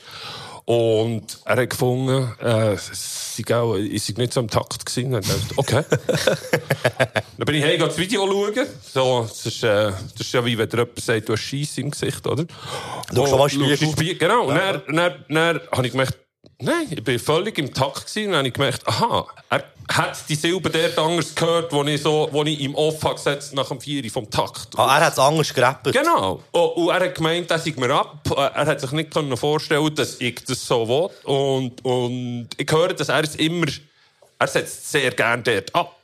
[0.66, 5.14] Und er hat gefunden, äh, sei auch, ich sei nicht so im Takt gewesen.
[5.14, 5.84] Ich dachte, okay.
[7.36, 8.66] dann bin ich heim, das Video schauen.
[8.82, 11.76] So, das, ist, äh, das ist ja wie wenn dir jemand sagt, du hast Scheiss
[11.76, 12.46] im Gesicht, oder?
[13.14, 14.16] Schau schon mal Oh, Spiegel.
[14.16, 14.46] Genau.
[14.46, 16.18] Und dann, dann, dann habe ich gemerkt,
[16.60, 18.30] Nein, ich bin völlig im Takt gewesen.
[18.30, 22.28] Dann habe ich gemerkt, aha, er hat die Silbe dort anders gehört, wo ich, so,
[22.32, 24.68] wo ich im Off habe gesetzt nach dem Vieri vom Takt.
[24.76, 25.92] Ah, er hat es anders gerappt.
[25.92, 26.42] Genau.
[26.52, 28.18] Und, und er hat gemeint, dass ich mir ab.
[28.36, 31.10] Er hat sich nicht können vorstellen, dass ich das so will.
[31.24, 33.66] Und, und ich höre, dass er es immer,
[34.38, 36.00] er setzt sehr gern dort ab.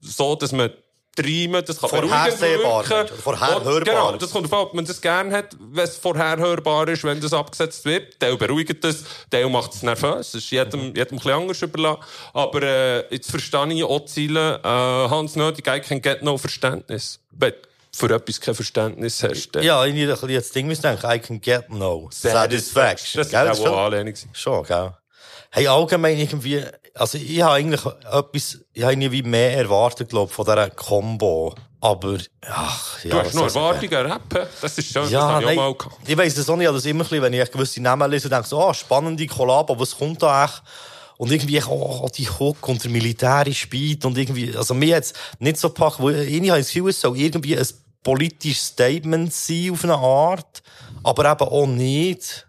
[0.00, 0.70] So, dass man
[1.14, 3.16] Treiben, das kann Vorhersehbar, wirken.
[3.18, 3.80] vorherhörbar.
[3.80, 7.34] Genau, das kommt davon, ob man das gern hat, wenn es vorherhörbar ist, wenn das
[7.34, 8.20] abgesetzt wird.
[8.22, 10.32] Der beruhigt das, der macht es nervös.
[10.32, 12.02] Das ist jedem, jedem ein bisschen anders überlassen.
[12.32, 14.60] Aber äh, jetzt verstehe ich auch Ziele.
[14.64, 17.20] Äh, Hans nötig, I can get no Verständnis.
[17.30, 17.50] Du
[17.94, 21.10] für etwas kein Verständnis hast, dann Ja, ich ein bisschen das Ding denken.
[21.10, 23.18] I can get no satisfaction.
[23.18, 24.14] Das ist Gell, auch Anlehnung.
[24.32, 24.94] Schon, gell?
[25.54, 30.46] Hey, allgemein irgendwie, also ich habe eigentlich etwas, ich habe irgendwie mehr erwartet, glaube von
[30.46, 31.54] dieser Combo.
[31.78, 32.16] Aber,
[32.48, 33.10] ach, ja.
[33.10, 33.46] Du hast sagen?
[33.48, 34.46] Erwartungen, Rappen.
[34.62, 35.96] Das ist schön, das Ja, habe ich auch nein, mal gehabt.
[36.08, 38.44] ich weiss das auch nicht, also immer ein bisschen, wenn ich gewisse Namen lese, denke
[38.44, 40.62] ich so, ah, spannende Kollabo, was kommt da echt?
[41.18, 45.58] Und irgendwie, oh, die Hook und der militärische Beat und irgendwie, also mir jetzt nicht
[45.58, 47.66] so gepackt, wo, ich habe das Gefühl, es soll irgendwie ein
[48.02, 50.62] politisches Statement sein auf eine Art,
[51.02, 52.46] aber eben auch nicht.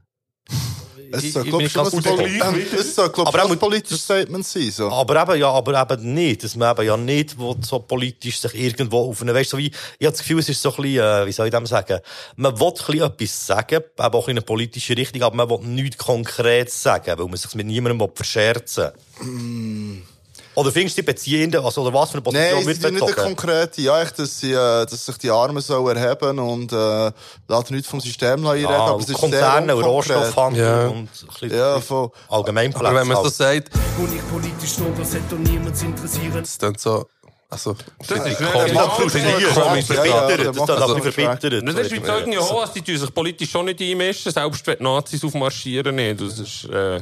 [1.13, 1.85] Es soll, ich glaub bin ich, schon
[3.51, 4.71] ein, politisches Statement sein.
[4.71, 4.89] So.
[4.89, 6.43] Aber eben, ja, aber eben nicht.
[6.43, 9.67] Dass man eben ja nicht will, so politisch sich irgendwo auf eine, weißt, so wie,
[9.67, 11.99] ich habe das Gefühl, es ist so ein bisschen, äh, wie soll ich dem sagen?
[12.35, 15.67] Man will ein bisschen etwas sagen, eben auch in eine politische Richtung, aber man will
[15.67, 18.91] nichts Konkretes sagen, weil man sich mit niemandem will verscherzen
[20.55, 23.01] Oder findest du die Beziehenden, also, oder was für eine Position Nein, wird ist nicht
[23.01, 23.35] eine bezogen?
[23.35, 27.11] konkrete, ja, echt, dass, sie, äh, dass sich die Armen sollen erheben und äh,
[27.47, 29.83] lassen nichts vom System einreden, Ah, aber es ist Konzerne sehr und.
[29.83, 30.87] Rohstoffhandel Ja.
[30.87, 32.09] und ein bisschen Ja, voll.
[32.29, 32.85] Allgemeinplätze.
[32.87, 33.33] Aber wenn man so halt.
[33.33, 36.33] sagt, Wo ich politisch stand, das hätte doch niemand zu interessieren.
[36.39, 37.07] das dann so,
[37.49, 38.39] also, Das ist komisch.
[38.39, 39.11] wirklich macht komisch.
[39.13, 39.53] frustriert.
[39.55, 41.67] Komisch, Ja, ja, der verbittert, das ist ein bisschen so verbittert.
[41.67, 45.23] Das ist wie Zeugen Jehovas, die sich politisch schon nicht einmischen, selbst wenn die Nazis
[45.23, 46.21] aufmarschieren nicht.
[46.21, 47.01] Das ist, äh,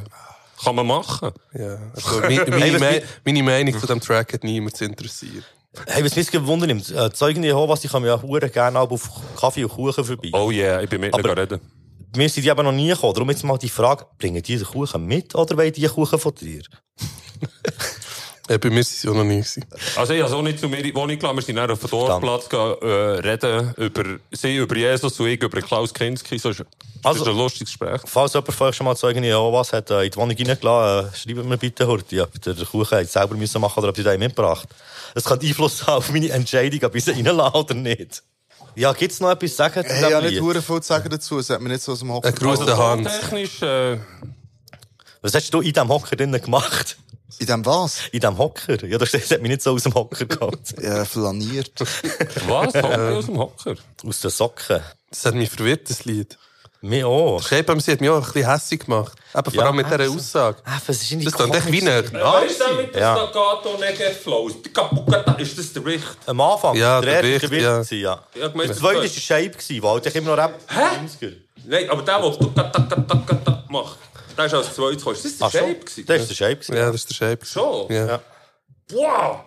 [0.63, 1.31] kann man machen.
[1.53, 5.43] Ja, also, meine, meine, Me- meine Meinung zu diesem Track hat niemand zu interessieren.
[5.87, 9.09] Hey, was mich gewundert nimmt, äh, Zeugen Jehovas, die kommen ja hure gerne auch auf
[9.39, 10.29] Kaffee und Kuchen vorbei.
[10.33, 11.61] Oh yeah, ich bin mit Aber- ihnen reden.
[12.13, 13.13] Wir sind die aber noch nie gekommen.
[13.13, 16.35] Darum jetzt mal die Frage, bringen die den Kuchen mit oder wollen die Kuchen von
[16.35, 16.61] dir?
[18.47, 19.63] Äh, bei mir sind sie auch noch nie gewesen.
[19.95, 21.37] Also ich habe so nicht zu mir Wohnung gelassen.
[21.37, 25.41] Wir sind dann auf den Dorfplatz gehen, äh, reden über sie, über Jesus und ich
[25.41, 26.37] über Klaus Kinski.
[26.39, 26.67] So ist, das
[27.03, 28.01] Also- ist ein lustiges Gespräch.
[28.05, 31.15] Falls jemand von euch schon mal Zeugen Jehovas hat äh, in die Wohnung reingelassen, äh,
[31.17, 34.03] schreibt mir bitte heute, ob ihr den Kuchen jetzt selber müssen machen oder ob ihr
[34.03, 34.67] den mitgebracht
[35.13, 38.23] Das kann Einfluss haben auf meine Entscheidung, ob ich sie reinlasse oder nicht.
[38.75, 40.41] Ja, gibt's noch etwas zu sagen zu Hey, ich habe nicht Lied?
[40.41, 42.59] hure viel zu sagen dazu, es hat mir nicht so aus dem Hocker Ein Gruß
[42.77, 43.19] Hans.
[43.19, 43.97] Technisch, äh,
[45.21, 46.97] Was hast du in diesem Hocker drinnen gemacht?
[47.39, 48.07] In dem was?
[48.11, 48.85] In diesem Hocker?
[48.85, 50.59] Ja, das das hat mich nicht so aus dem Hocker geholt.
[50.81, 51.79] Ja, flaniert.
[52.47, 52.73] was?
[52.73, 53.75] Hocker aus dem Hocker?
[54.05, 54.81] Aus den Socken.
[55.09, 56.37] Das hat mich verwirrt, das Lied.
[56.83, 57.43] Mir auch.
[57.43, 59.13] Sie hat mich auch ein bisschen hässig gemacht.
[59.37, 60.09] Eben vor allem mit dieser.
[60.09, 60.57] Aussage.
[60.65, 62.11] Was ist Das klingt echt wie eine...
[62.11, 63.01] Weißt du, mit dem.
[63.01, 63.77] Staccato
[64.73, 66.17] Kapukata, ist das der Richt?
[66.25, 66.75] Am Anfang?
[66.75, 67.81] Ja, der erste Wicht, ja.
[67.81, 68.23] ja.
[68.33, 71.37] Ja, Der zweite war der Shape, gewesen, weil ich immer noch Rap Hä?
[71.67, 73.97] Nein, aber der, der macht,
[74.37, 75.15] der ist als zweites gekommen.
[75.15, 75.51] Ist das der Ach?
[75.51, 76.05] Shape gewesen?
[76.05, 76.55] Das war der Shape.
[76.55, 76.75] gewesen.
[76.75, 77.45] Ja, das ist der Shape.
[77.45, 77.91] Schon?
[77.93, 78.21] Ja.
[78.91, 79.39] Wow!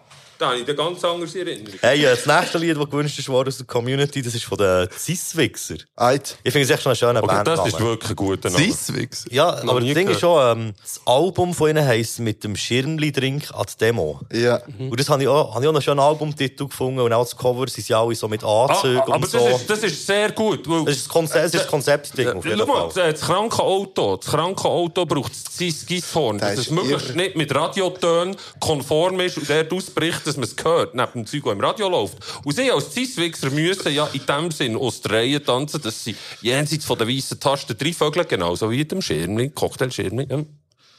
[0.45, 1.79] Da habe ich eine ganz andere Erinnerung.
[1.81, 4.59] Hey, äh, das nächste Lied, das gewünscht ist worden aus der Community, das ist von
[4.59, 5.77] den Cis-Wichser.
[5.97, 6.37] Eit.
[6.45, 7.47] Ich finde es echt schon einen schönen Okay, Band.
[7.49, 8.63] das ist wirklich ein guter Name.
[8.65, 9.25] Sisswix.
[9.31, 12.57] Ja, Noch aber das Ding ist schon, ähm, das Album von ihnen heisst mit dem
[12.57, 14.21] Schirmli-Drink an die Demo.
[14.33, 14.61] Ja.
[14.79, 17.35] Und das habe ich auch, habe ich auch einen schönen Albumtitel gefunden und auch das
[17.37, 19.49] Cover sind sie alle so mit Ah, Anzügen aber und das, so.
[19.49, 20.69] ist, das ist sehr gut.
[20.69, 23.13] Weil, Das ist das Konzept, das ist das Konzeptding auf jeden Schau mal, Fall.
[23.13, 27.35] das kranke Auto, das kranke Auto braucht das Gishorn, Das dass es ist möglichst nicht
[27.35, 31.53] mit Radiotönen konform ist und dort ausbricht, dass man es hört, neben dem Zeug, das
[31.53, 32.19] im Radio läuft.
[32.45, 36.17] Und sie als Zeisswichser müssen ja in dem Sinn aus der Reihe tanzen, dass sie
[36.41, 40.47] jenseits von der weißen Tasten drei Vögel, genauso wie in dem Schirmling, Cocktailschirmling, ähm,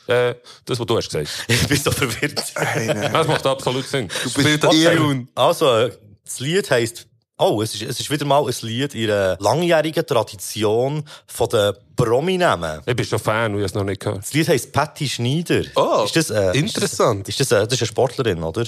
[0.07, 1.29] äh, das, was du hast gesagt.
[1.47, 2.37] Ich bin so verwirrt.
[2.55, 4.07] Das macht absolut Sinn.
[4.23, 5.27] Du bist Irun.
[5.33, 5.91] Also, äh,
[6.23, 10.05] das Lied heisst, oh, es ist, es ist wieder mal ein Lied in einer langjährigen
[10.05, 12.81] Tradition von den Promi-Namen.
[12.85, 14.19] Ich bin schon Fan ich habe es noch nicht gehört.
[14.19, 15.63] Das Lied heisst Patty Schneider.
[15.75, 17.27] Oh, ist das, äh, interessant.
[17.27, 18.65] Ist das, äh, das ist eine Sportlerin, oder?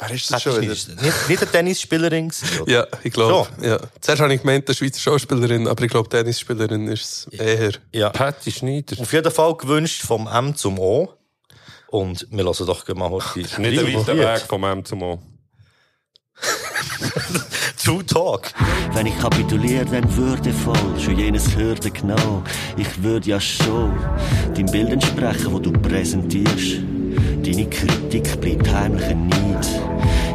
[0.00, 0.72] Wer ist das schon wieder?
[0.72, 2.70] Nicht, nicht eine Tennisspielerin oder?
[2.70, 3.48] Ja, ich glaube.
[3.62, 3.78] Ja.
[4.00, 7.72] Zuerst habe ich gemeint, eine Schweizer Schauspielerin, aber ich glaube, Tennisspielerin ist es eher.
[7.92, 8.10] Ja.
[8.10, 9.00] Patty Schneider.
[9.00, 11.14] Auf jeden Fall gewünscht vom M zum O.
[11.88, 15.18] Und wir lassen doch mal heute Nicht ein weiter Weg vom M zum O.
[17.82, 18.52] True Talk.
[18.92, 22.42] Wenn ich kapituliere, dann würdevoll, schon jenes Hürde genau.
[22.76, 23.98] Ich würde ja schon
[24.56, 26.99] dem Bild entsprechen, wo du präsentierst.
[27.42, 29.66] Deine Kritik bleibt heimlicher Neid.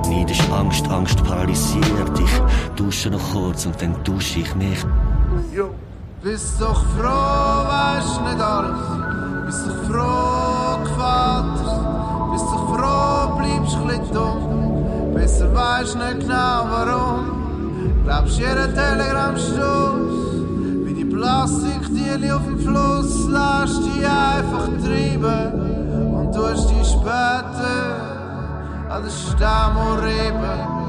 [0.10, 2.20] Neid ist Angst, Angst paralysiert.
[2.20, 2.42] Ich
[2.76, 4.84] dusche noch kurz und dann dusche ich mich.
[6.24, 8.80] Bist doch froh, weißt nicht alles.
[9.46, 12.32] Bist doch froh, Vater.
[12.32, 15.14] Bist doch froh, bleibst ein dumm.
[15.14, 17.26] Besser weißt nicht genau warum.
[18.04, 20.16] Glaubst jeden Telegram-Stoß.
[20.86, 23.28] Wie die Plastiktiere auf dem Fluss.
[23.30, 25.65] Lass dich einfach treiben.
[26.36, 27.96] Und tust dich später
[28.90, 30.86] an den Stamm reiben.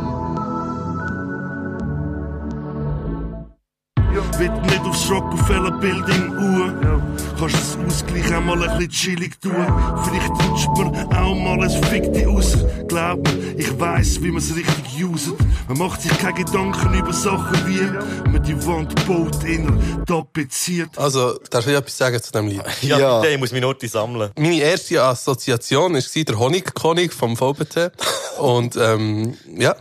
[4.38, 7.00] Wird nicht aufs Rockefeller Building uhr.
[7.40, 9.66] Kannst das Ausgleich auch mal ein bisschen chillig tun.
[10.04, 12.54] Vielleicht rutscht man auch mal ein Fick dich raus.
[12.87, 15.35] Glaub mir, ich weiss, wie man es richtig uset.
[15.68, 20.96] Man macht sich keine Gedanken über Sachen wie man die Wand baut, inner tapeziert.
[20.96, 22.62] Also, darf ich etwas sagen zu diesem Lied?
[22.82, 23.24] Ja, Ja.
[23.24, 24.30] ich muss meine Note sammeln.
[24.37, 27.90] Meine erste Assoziation war der Honigkönig vom VBT.
[28.38, 29.72] Und, ähm, ja,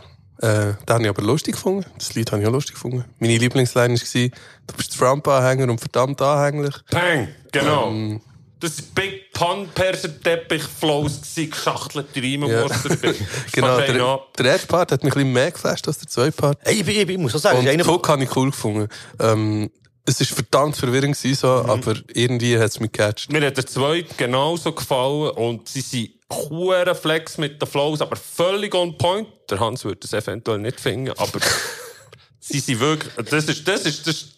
[0.42, 1.86] äh, den habe ich aber lustig gefunden.
[1.98, 3.04] Das Lied habe ich auch lustig gefunden.
[3.18, 4.30] Meine Lieblingsline war,
[4.66, 6.74] du bist Trump-Anhänger und verdammt anhänglich.
[6.90, 7.88] Peng, genau.
[7.90, 8.20] Ähm,
[8.58, 12.96] Das war Big Pun Perser-Teppich Flows gsi, geschachtelte Reimenmuster.
[13.02, 13.12] Ja.
[13.52, 16.58] genau, der, der erste Part hat mich ein bisschen mehr geflasht als der zweite Part.
[16.64, 18.88] Ey, ich, ich, ich muss auch sagen, Und den Hook habe ich cool gefunden.
[19.20, 19.70] Ähm,
[20.06, 21.70] es war verdammt verwirrend, gewesen, so, Mhm.
[21.70, 23.30] aber irgendwie hat es mich gecatcht.
[23.30, 28.16] Mir hat der zweite genauso gefallen und sie sind hure Flex mit den Flows, aber
[28.16, 29.28] völlig on point.
[29.50, 31.40] Der Hans würde das eventuell nicht finden, aber
[32.40, 34.35] sie sind wirklich, das ist, das ist, das ist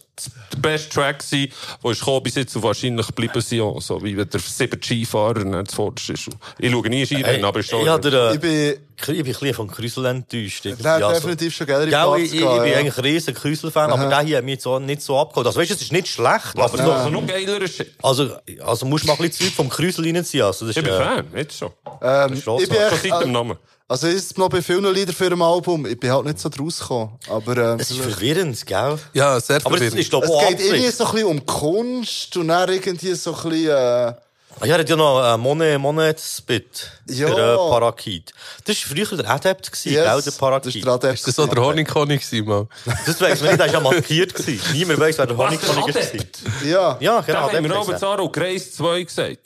[0.53, 1.53] der beste Track gewesen,
[1.83, 4.83] der ist gekommen bis jetzt und wahrscheinlich bleiben sie auch, so wie wenn der sieben
[4.83, 6.29] Skifahrer nicht zuvorderst ist.
[6.59, 7.85] Ich schaue nie Skirennen, aber ist schon...
[7.85, 8.51] ja, der, äh, Ich bin,
[8.97, 10.65] ich bin ein bisschen von Krüsel enttäuscht.
[10.65, 12.79] der hat Also, definitiv schon geilere Gell, Parts ich, ich, ich bin ja.
[12.79, 15.47] eigentlich ein riesen Krüsel-Fan, aber der hier hat mich jetzt auch nicht so abgeholt.
[15.47, 17.95] Also weißt du, es ist nicht schlecht, aber aber so, also noch geilerer Shit.
[18.03, 20.45] also, also musst du mal ein bisschen Zeug vom Krüsel reinziehen.
[20.45, 21.71] Also, das ist, Ich bin äh, Fan, jetzt schon.
[22.03, 23.59] Ähm, ich bin Schon seit dem äh, Namen.
[23.89, 25.87] Also ist noch bei vielen Liedern für ein Album.
[25.87, 27.19] Ich bin halt nicht so draus gekommen.
[27.29, 28.99] Aber, ähm, es ist verwirrend, gell?
[29.15, 30.01] Ja, sehr Aber es verwirrend.
[30.01, 33.43] ist, glaube es geht irgendwie so ein bisschen um Kunst und dann irgendwie so ein
[33.51, 34.13] bisschen, äh,
[34.61, 36.91] Ah Ja, er hat ja noch äh, Monet, Monet-Spit.
[37.11, 37.33] Ja.
[37.33, 38.33] Der äh, Parakit.
[38.65, 40.85] Das war früher der Adept, gewesen, yes, gell, der das ist Parakit.
[40.85, 41.15] der Adept.
[41.15, 42.67] ist das so der Honigkönig gewesen, mal?
[43.07, 44.35] Das weiss man nicht, der war ja markiert.
[44.35, 44.61] gewesen.
[44.73, 46.67] Niemand weiss, wer der Was, der Honigkönig war.
[46.67, 46.97] Ja.
[47.01, 47.53] Ja, Da genau.
[47.53, 47.99] haben wir er.
[47.99, 49.39] Zaro Grace 2 gesagt.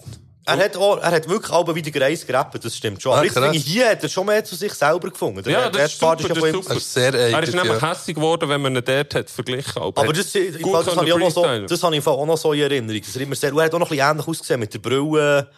[0.45, 3.13] Er hat, auch, er hat wirklich alle wieder Greis gerappt, das stimmt schon.
[3.13, 3.45] Aber Ah, jetzt krass.
[3.45, 5.43] finde ich, hier hat er schon mehr zu sich selber gefunden.
[5.43, 6.75] Der Ja, das erste ist super, ja das ist super.
[6.75, 7.91] Das ist sehr Er ist nämlich ja.
[7.91, 9.81] hässlich geworden, wenn man ihn dort hat verglichen.
[9.81, 12.27] Aber, Aber hat das, ich, das, habe ich auch noch so, das habe ich auch
[12.27, 13.01] noch so in Erinnerung.
[13.01, 15.49] Das er immer sehr, er hat auch noch ein bisschen ähnlich ausgesehen mit der Brille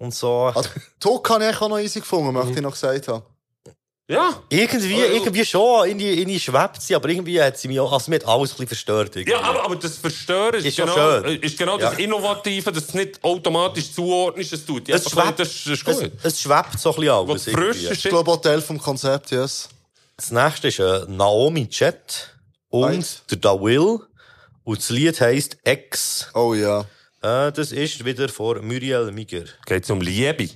[0.00, 0.50] und so.
[0.54, 3.22] Also, Talk habe ich auch noch easy gefunden, möchte ich noch gesagt haben.
[4.06, 4.42] Ja.
[4.50, 8.10] irgendwie, Oh, irgendwie schon, irgendwie, irgendwie schwebt sie, aber irgendwie hat sie mich auch, also
[8.10, 9.16] mir hat alles ein bisschen verstört.
[9.16, 9.32] irgendwie.
[9.32, 11.40] Ja, aber, aber das Verstören ist, Ist schon genau, schön.
[11.40, 11.88] ist genau Ja.
[11.90, 14.90] das Innovative, dass es nicht automatisch zuordnest, es tut.
[14.90, 16.12] Es, schwebt, das ist es, gut.
[16.22, 17.46] es schwebt so ein bisschen alles.
[17.46, 17.72] Irgendwie.
[17.72, 19.70] frische Ich glaube, auch Teil vom Konzept, yes.
[20.18, 22.34] Das nächste ist äh, Naomi Chet
[22.68, 24.00] und der Da Will.
[24.64, 26.28] Und das Lied heisst Ex.
[26.34, 26.80] Oh ja.
[27.22, 29.44] Äh, das ist wieder von Muriel Miger.
[29.66, 30.50] Geht um Liebe.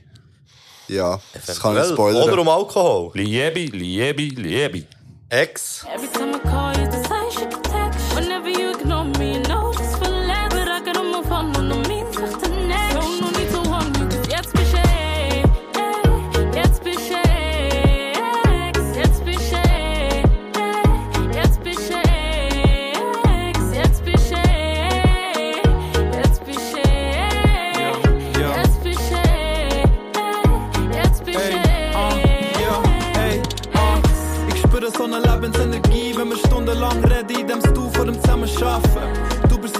[0.88, 2.22] Ja, das kann ich spoilern.
[2.22, 3.10] Oder um Alkohol.
[3.14, 4.84] Liebe, Liebe, Liebe.
[5.28, 5.84] Ex.
[5.94, 6.87] Every time I call you,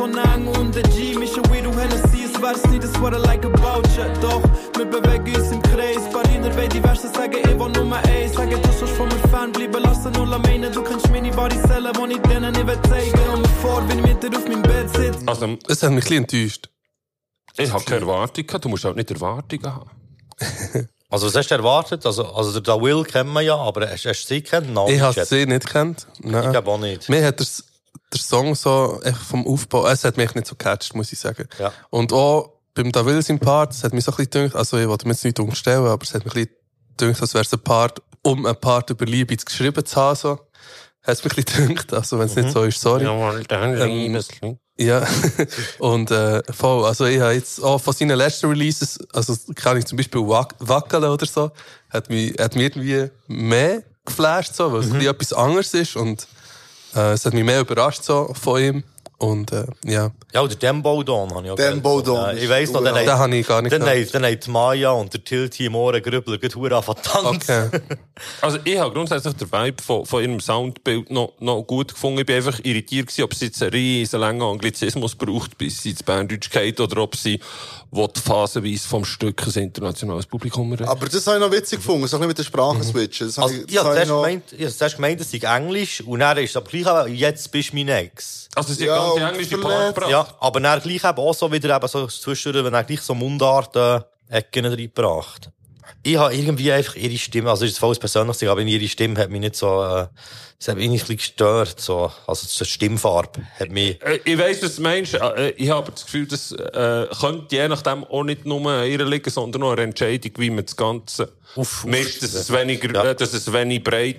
[0.09, 3.45] Menge und der G, mischen Weed und Hennessy, es wär's nicht, das what I like
[3.45, 4.05] about you.
[4.21, 4.43] Doch,
[4.77, 8.35] wir bewegen uns im Kreis, Bariner will die Verse sagen, ich will Nummer eins.
[8.35, 11.55] Sagen, du sollst von mir Fan bleiben, lassen null am meinen, du kennst meine wahre
[11.67, 13.19] Seele, die ich denen nicht will zeigen.
[13.33, 15.19] Und mir vor, wenn ich mit dir auf meinem Bett sitze.
[15.27, 16.69] Also, Es hat mich ein bisschen enttäuscht.
[17.57, 18.65] ich habe keine Erwartung gehabt.
[18.65, 19.91] Du musst halt nicht Erwartungen haben.
[21.11, 22.05] Also, was hast du erwartet?
[22.05, 24.75] Also, also der Da Will kennt man ja, aber hast, hast du sie kennt?
[24.75, 25.65] Nein, Ich habe sie nicht.
[25.65, 25.75] Ich
[26.31, 26.51] Nein.
[26.53, 27.09] glaube auch nicht.
[27.09, 27.47] Mir hat der,
[28.13, 31.49] der Song so vom Aufbau, es hat mich nicht so gecatcht, muss ich sagen.
[31.59, 31.73] Ja.
[31.91, 34.87] Und auch beim Davil im Part, es hat mich so ein bisschen gedacht, also ich
[34.87, 36.57] wollte mir jetzt nicht unterstellen, aber es hat mich ein bisschen
[36.97, 40.17] gedacht, als wäre es ein Part, um ein Part über Liebe zu geschrieben zu haben,
[40.17, 40.39] so.
[41.03, 43.05] Hat es mich ein bisschen gedacht, also wenn es nicht so ist, sorry.
[43.05, 43.11] Ähm,
[44.81, 45.05] Ja,
[45.81, 49.87] und äh, voll, also ich habe jetzt auch von seinen letzten Releases, also kann ich
[49.87, 51.51] zum Beispiel Wack Wackeln oder so,
[51.91, 55.97] hat mich, hat mich irgendwie mehr geflasht, so, weil es ein bisschen etwas anderes ist
[55.97, 56.29] und
[56.95, 58.85] äh, es hat mich mehr überrascht so von ihm
[59.19, 62.07] und äh, ja, Ja, oder Dembo Don habe ich auch Dembo gehört.
[62.07, 64.25] Don Ja, ist ich weiss noch, dann den habe ich gar nicht Dann haben, dann
[64.25, 67.67] haben die Maya und der Tilti im Ohrengrübler Hure angefangen zu tanzen.
[67.67, 67.81] Okay.
[68.41, 72.21] Also, ich habe grundsätzlich den Vibe von, von ihrem Soundbild noch, noch gut gefunden.
[72.21, 75.91] Ich bin einfach irritiert gewesen, ob sie jetzt einen riesen langen Anglizismus braucht, bis sie
[75.91, 77.39] ins Berndeutsch geht, oder ob sie
[77.91, 80.91] will phasenweise vom Stück ein internationales Publikum erreichen.
[80.91, 83.27] Aber das habe ich noch witzig gefunden, so ein bisschen mit den Sprachenswitchen.
[83.29, 84.23] Das habe Also, ich, das ich zuerst noch...
[84.23, 84.45] gemeint,
[84.77, 87.77] zuerst gemeint, es sei Englisch, und dann ist es aber gleich eben, jetzt bist du
[87.77, 88.49] mein Ex.
[88.55, 89.59] Also, sie Ja, hat und ganz englische.
[89.59, 90.11] Part gebracht.
[90.11, 93.15] Ja, aber dann gleich eben auch so wieder eben so zwischendurch, wenn er gleich so
[93.15, 95.51] Mundart-Ecken reingebracht.
[96.03, 99.31] Ich habe irgendwie einfach ihre Stimme, also ist jetzt voll persönlich, aber ihre Stimme hat
[99.31, 100.07] mich nicht so, äh,
[100.59, 102.11] das hat mich irgendwie ein bisschen gestört, so.
[102.27, 105.15] Also, die Stimmfarbe hat mich, Äh, Ich weiss, was du meinst.
[105.15, 109.05] Äh, Ich habe das Gefühl, das äh, könnte je nachdem auch nicht nur an ihr
[109.05, 112.59] liegen, sondern auch eine Entscheidung, wie man das Ganze Auf- mischt, dass es Ja.
[112.61, 113.11] weniger, Ja.
[113.11, 114.19] äh, dass es wenig Breite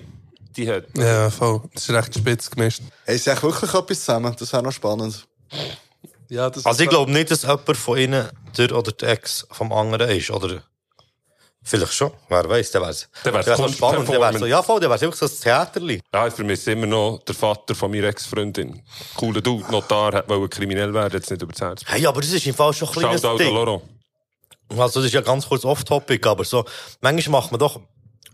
[0.66, 0.84] hat.
[0.96, 1.62] Ja, voll.
[1.74, 2.80] Das ist recht spitz gemischt.
[3.06, 4.34] Haben sie echt wirklich etwas zusammen?
[4.38, 5.26] Das wäre noch spannend.
[6.28, 9.72] Ja, das also ich glaube nicht, dass jemand von ihnen der oder der Ex vom
[9.72, 10.62] anderen ist, oder?
[11.62, 13.08] Vielleicht schon, wer weiß, der wär's.
[13.22, 15.26] Der wär's Der wär's so spannend, der wär's so, ja voll, der wär's wirklich so
[15.26, 16.00] ein Theaterli.
[16.12, 18.82] Ja, ich vermisse immer noch der Vater von meiner Ex-Freundin.
[19.14, 21.82] Cooler Dude, Notar, wollte kriminell werden, jetzt nicht über das Herz.
[21.86, 23.54] Hey, aber das ist im Fall schon ein kleines Shoutout an Ding.
[23.54, 23.82] Loro.
[24.70, 26.64] Also, das ist ja ganz kurz off-topic, aber so,
[27.02, 27.80] manchmal macht man doch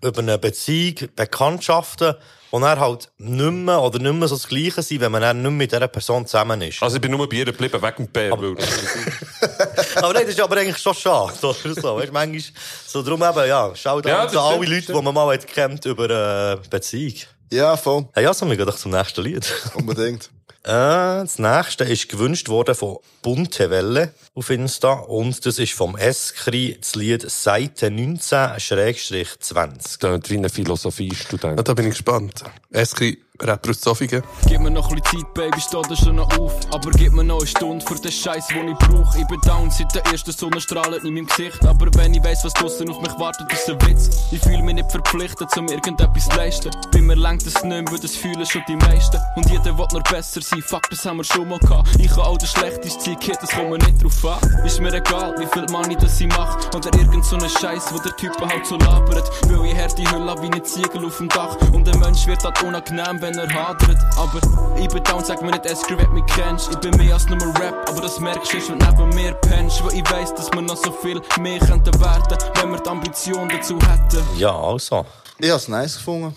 [0.03, 2.15] über eine Beziehung Bekanntschaften,
[2.51, 5.37] und er halt nicht mehr oder nicht mehr so das Gleiche sein, wenn man dann
[5.39, 6.83] nicht mehr mit dieser Person zusammen ist.
[6.83, 8.31] Also ich bin nur bei ihr geblieben, wegen dem Bär.
[8.33, 8.57] weil-
[9.97, 11.97] aber nein, das ist aber eigentlich schon schade, oder so.
[11.97, 12.43] Weißt, manchmal,
[12.87, 15.47] so drum eben, ja, schaut Ja, ja, an alle stimmt, Leute, die man mal hat
[15.47, 17.15] gekannt über eine Beziehung.
[17.53, 18.07] Ja, voll.
[18.13, 19.53] Hey, also, wir gehen doch zum nächsten Lied.
[19.75, 20.31] Unbedingt.
[20.67, 25.97] Äh, das nächste ist gewünscht worden von Bunte Welle auf Insta und das ist vom
[25.97, 30.01] Eskri das Lied Seite 19-20.
[30.01, 31.57] Das wie ein Philosophiestudent.
[31.57, 32.43] Ja, da bin ich gespannt.
[32.71, 34.23] Eskri, Rapper aus Zofingen.
[34.49, 36.53] Gib mir noch ein bisschen Zeit, Baby, steht da schon noch auf.
[36.73, 39.15] Aber gib mir noch eine Stunde für den Scheiß, den ich brauch.
[39.17, 41.65] Ich bin down seit der ersten Sonnenstrahlen in meinem Gesicht.
[41.65, 44.11] Aber wenn ich weiss, was draussen auf mich wartet, ist ein Witz.
[44.31, 46.71] Ich fühle mich nicht verpflichtet, um irgendetwas zu leisten.
[46.93, 49.19] Bei mir lenkt es nicht mehr, das fühlen schon die meisten.
[49.37, 51.89] Und jeder will noch besser sein, fuck, das haben wir schon mal gehabt.
[51.99, 54.65] Ich kann all das Schlechtes ziehen, Kid, das kommt mir nicht drauf an.
[54.65, 56.57] Ist mir egal, wie viel Money das ich mach.
[56.75, 59.31] Oder irgend so einen Scheiß, wo der Typ halt so labert.
[59.49, 61.57] Weil ich härte Hülle wie eine Ziegel auf dem Dach.
[61.73, 63.99] Und ein Mensch wird halt unangenehm, wenn er hadert.
[64.17, 64.41] Aber
[64.79, 66.71] ich bin down, sag mir nicht, Eskri, wenn mich kennst.
[66.71, 69.85] Ich bin mehr als nur Rap, aber das merkst du du neben mir pennst.
[69.85, 73.49] Weil ich weiss, dass wir noch so viel mehr könnten werden, wenn wir die Ambition
[73.49, 74.23] dazu hätten.
[74.37, 75.07] Ja, also.
[75.39, 76.37] Ich habe es nice gefunden.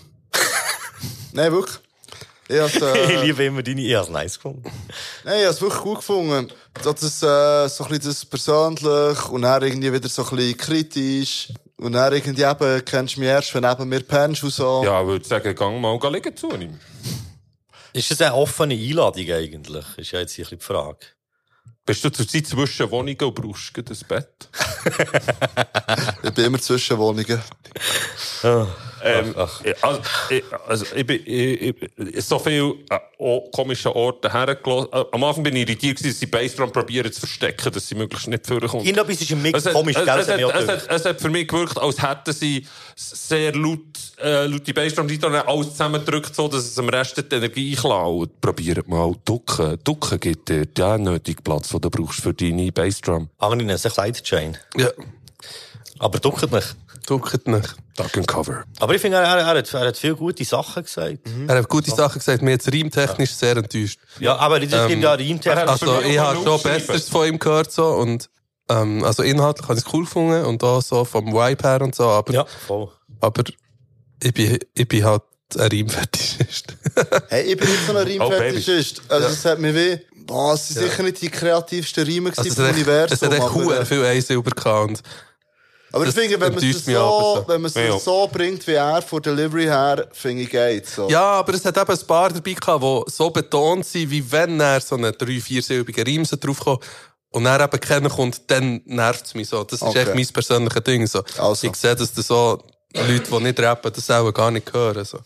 [1.32, 1.78] Nein, wirklich.
[2.48, 4.64] Ich ich äh, liebe immer deine, ich hab's nice gefunden.
[5.24, 6.48] Nein, ich habe es wirklich gut gefunden.
[6.82, 10.56] Das, ist, äh, so ein bisschen das persönlich und dann irgendwie wieder so ein bisschen
[10.58, 11.52] kritisch.
[11.80, 14.82] Und dann irgendwie eben, kennst du mich erst, wenn du neben mir pennst und so.
[14.84, 16.78] Ja, ich würde sagen, gang mal geh liegen zu ihm.
[17.94, 19.86] Ist das eine offene Einladung eigentlich?
[19.96, 20.98] Ist ja jetzt ein bisschen die Frage.
[21.86, 24.48] Bist du zurzeit zwischen Wohnungen und brauchst gerade ein Bett?
[26.22, 27.40] Ich bin immer zwischen Wohnungen.
[29.02, 34.88] Ähm, also, ich, also, ich bin, ich, ich, so viel äh, komische Orte hergelassen.
[34.92, 38.28] Äh, am Anfang bin ich irritiert, dass sie Bassdrum probieren zu verstecken, dass sie möglichst
[38.28, 38.84] nicht vorkommt.
[38.84, 41.20] Irgendetwas ist im Mix Es hat, komisch, es, es, hat auch es, hat, es hat
[41.20, 43.80] für mich gewirkt, als hätten sie sehr laut,
[44.22, 48.40] äh, laute Bassdrum und dann alles zusammengedrückt, so dass es am Rest die Energie klaut.
[48.40, 49.78] Probiert mal ducken.
[49.84, 53.30] Ducken gibt dir den nötigen Platz, den du brauchst für deine Bassdrum.
[53.38, 54.56] Andere nennen sich Sidechain.
[54.76, 54.90] Ja,
[55.98, 56.76] Aber duckert nicht.
[57.06, 57.74] Duckert nicht.
[57.96, 58.64] Duck and Cover.
[58.78, 61.18] Aber ich finde, er, er, er, hat, er hat viele gute Sachen gesagt.
[61.48, 63.98] Er hat gute Sachen gesagt, mir jetzt reimtechnisch sehr enttäuscht.
[64.20, 65.68] Ja, aber das Ähm, gibt ja reimtechnisch.
[65.68, 66.62] Also, ich habe schon.
[66.62, 68.30] Besseres von ihm gehört, so, und,
[68.68, 71.94] ähm, also inhaltlich habe ich es cool gefunden, und auch so vom Vibe her und
[71.94, 72.88] so, aber, Ja, voll.
[73.20, 73.42] aber,
[74.22, 75.22] ich bin, ich bin halt
[75.58, 76.74] ein Reimfetischist.
[77.28, 79.02] Hey, ich bin nicht so ein Oh, Reimfetischist.
[79.08, 82.52] also, es hat mir wie, boah, es sind sicher nicht die kreativsten Reime Also, gewesen
[82.52, 83.14] es vom hat echt- Universum.
[83.14, 85.02] es hat echt hure äh, viel Einsilber gehabt.
[85.92, 87.98] Aber das finde, wenn man es so, wenn man es Ja.
[87.98, 91.08] so bringt wie er von Delivery her, finde ich geht so.
[91.10, 94.60] Ja, aber es hat eben ein paar dabei gehabt, die so betont sind, wie wenn
[94.60, 96.84] er so einen drei-, viersilbigen Reim so draufkommt
[97.30, 99.64] und er eben kennen kommt, dann nervt es mich so.
[99.64, 100.00] Das ist Okay.
[100.02, 101.06] echt mein persönliches Ding.
[101.06, 101.22] So.
[101.38, 101.66] Also.
[101.66, 102.62] Ich sehe, dass das so
[102.94, 105.04] Leute, die nicht rappen, das auch gar nicht hören.
[105.04, 105.18] So.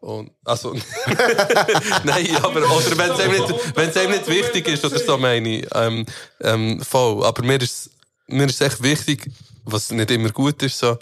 [0.00, 0.74] Und, also,
[2.04, 5.16] nein, aber, oder wenn es einem nicht, wenn es einem nicht wichtig ist, oder so
[5.16, 6.04] meine ich, ähm,
[6.40, 7.24] ähm, voll.
[7.24, 7.90] Aber mir ist,
[8.26, 9.30] mir ist echt wichtig,
[9.64, 10.96] was nicht immer gut ist, so,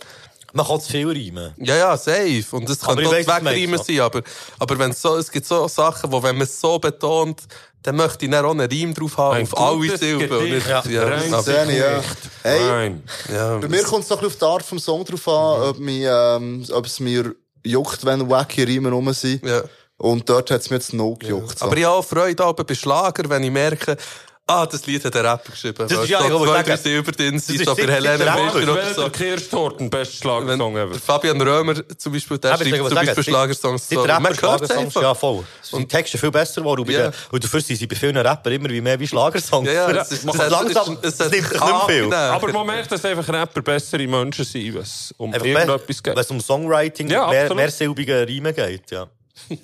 [0.53, 1.55] Man kann zu viel reimen.
[1.59, 2.45] ja, ja, safe.
[2.53, 4.01] Und das Aber kann Zweckreimer meinst, sein.
[4.01, 4.23] Aber,
[4.59, 7.43] aber wenn so, es gibt so Sachen, wo, wenn man es so betont,
[7.83, 10.51] dann möchte ich dann auch einen Reim drauf haben, Ein auf alle Silben.
[10.51, 12.01] Nicht, ja, Rein Sehe ich, ja.
[12.43, 13.03] Hey, Nein.
[13.33, 16.03] ja, bei mir kommt es doch auf die Art vom Song drauf an, ob, mich,
[16.07, 17.35] ähm, ob es mir
[17.65, 19.45] juckt, wenn wacky Reime rum sind.
[19.45, 19.63] ja.
[19.97, 21.59] Und dort hat es mir jetzt noch gejuckt.
[21.59, 21.67] So.
[21.67, 23.99] Aber ich habe auch Freude aber bei Schlager, wenn ich merke,
[24.51, 25.87] ah, das Lied hat der Rapper geschrieben.
[25.89, 28.19] Das ist ja, ich wollte sagen, drei Silber drin das sind, ist sicher Helene.
[28.53, 29.11] Fischer oder so.
[29.11, 30.95] Kirchtorten, best Schlagersong ever.
[30.95, 33.89] Fabian Römer zum Beispiel, der Aber schreibt zum Beispiel Schlagersongs.
[33.89, 34.03] So.
[34.03, 35.45] Rapper Schlagersongs, ja voll.
[35.73, 37.13] Die Texte viel besser geworden.
[37.31, 39.69] Und, dafür sind sie bei vielen Rappern immer wie mehr wie Schlagersongs.
[39.71, 42.13] Ja, das es ist- langsam, es- nimmt nicht viel.
[42.15, 46.15] Aber man merkt, dass einfach Rapper bessere Menschen sind, wenn es um irgendetwas geht.
[46.15, 49.07] wenn es um Songwriting, mehr, mehrsilbige Reime geht, ja.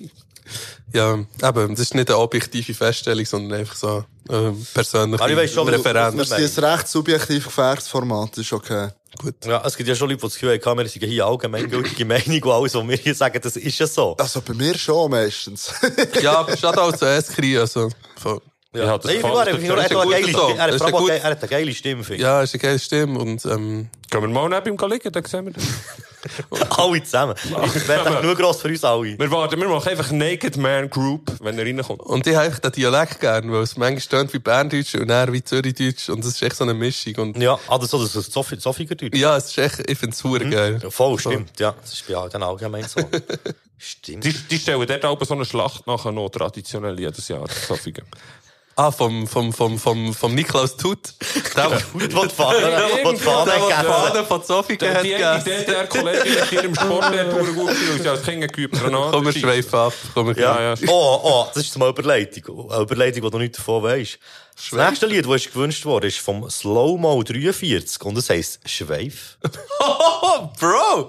[0.93, 5.37] Ja, eben, das ist nicht eine objektive Feststellung, sondern einfach so ähm, persönliche Aber ich
[5.37, 6.15] weiss schon, Präferenz.
[6.15, 8.89] Wir sind ein recht subjektiv gefährtes Format, ist okay.
[9.45, 12.41] Ja, es gibt ja schon Leute, die das Gefühl haben, wir sind hier allgemeingültige Meinung
[12.41, 14.15] und alles, was wir hier sagen, das ist ja so.
[14.17, 15.73] Also bei mir schon meistens.
[16.21, 17.89] Ja, aber statt auch zuerst kriegen, also.
[18.73, 19.63] Ja, das Nein, ich finde, er, ist.
[19.63, 22.21] Er hat Das ist er eine geile Stimme, finde ich.
[22.21, 25.45] Ja, ist eine geile Stimme und, ähm, Können wir mal neben ihm liegen, dann sehen
[25.45, 25.63] wir das.
[26.77, 27.35] Alle zusammen.
[27.75, 29.17] Ich werde nur gross für uns alle.
[29.17, 32.01] Wir warten, wir machen einfach Naked Man Group, wenn er reinkommt.
[32.01, 35.41] und ich habe den Dialekt gern, weil es manchmal stöhnt wie Berndeutsch und dann wie
[35.43, 38.33] Zürichdeutsch und das ist echt so eine Mischung und, Ja, ah, das, so, das ist
[38.33, 39.17] Sofi- Sofiger Deutsch.
[39.17, 40.79] ja, es ist echt, ich finde es hure geil.
[40.83, 41.57] Ja, voll, stimmt.
[41.59, 42.99] Ja, das ist bei all- dann allgemein so.
[43.77, 44.25] stimmt.
[44.25, 47.47] Die, die stellen dort auch so eine Schlacht nachher noch traditionell jedes Jahr.
[47.67, 48.05] Sofigen.
[48.79, 50.99] Ah, vom, vom, vom, vom, vom Niklaus Tut.
[51.55, 55.45] Der, der, die Fahne, der Fahne von Sophie Die, hat die gegessen.
[55.45, 59.93] DDR-Kollegin hat hier im Sport der gut gewesen, als Kind geübt Komm, wir schweifen ab.
[60.13, 60.75] Komm, wir Ja, ja.
[60.85, 62.69] Oh, oh, das ist eine Überleitung.
[62.69, 64.19] Eine Überleitung, die du nicht davon weisst.
[64.55, 69.39] Das nächste Lied, das ist gewünscht wurde, ist vom Slow-Mo 43 und es heisst Schweif.
[69.79, 71.07] Oh, Bro!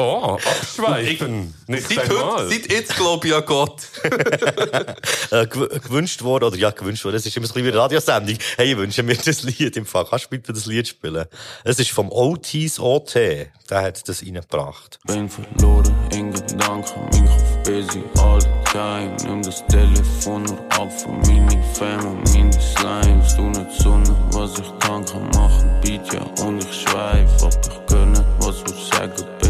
[0.00, 1.54] Oh, abschweifen.
[1.66, 3.82] Nicht Seit heute, seit jetzt glaube ich an Gott.
[5.30, 7.72] Äh, gew gewünscht worden, oder ja, gewünscht worden, das ist immer so ein bisschen wie
[7.72, 8.36] eine Radiosendung.
[8.56, 10.04] Hey, ich wünsche mir das Lied im Fall.
[10.04, 11.24] Kannst du bitte das Lied spielen?
[11.62, 13.14] Es ist vom Otis OT.
[13.14, 14.98] Der hat das reingebracht.
[15.06, 19.16] Bin verloren in Gedanken, mein Kopf busy all the time.
[19.24, 23.36] Nimm das Telefon nur ab von meiner Fam und meine Slimes.
[23.36, 27.42] Du nicht Sonne, was ich kann, kann machen, Beat ja und ich schweif.
[27.42, 29.49] Ob ich gönne, was du sagen, bin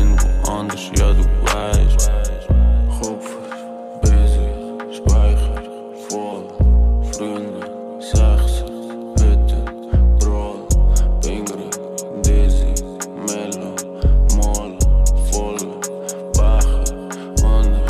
[0.70, 2.10] woanders, ja du weißt.
[3.00, 3.36] Kopf
[4.02, 5.62] busy, Speicher
[6.08, 6.44] voll,
[7.12, 7.60] Freunde,
[7.98, 8.66] Sechser,
[9.18, 9.64] Hütte,
[10.18, 10.66] Droll,
[11.22, 11.70] Pingri,
[12.22, 12.74] Dizzy,
[13.26, 13.74] Melo,
[14.36, 14.78] Moll,
[15.30, 15.58] voll,
[16.34, 16.84] Becher,
[17.42, 17.86] Wander,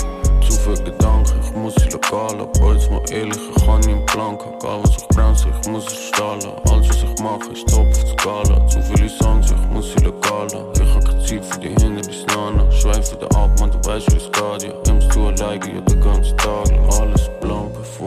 [0.48, 4.90] zu viel Gedanken, ich muss sie lokal ab, jetzt mal ehrlich, ich kann planken, was
[4.90, 8.82] ich bremse, ich muss es stahlen, alles was ich mache ist top auf Skala, zu
[8.82, 10.48] viele Songs, ich muss sie lokal
[12.90, 15.80] Nana, schweife da ab, man, du weißt, wie es geht, ja, nimmst du alleine, ja,
[15.80, 16.00] den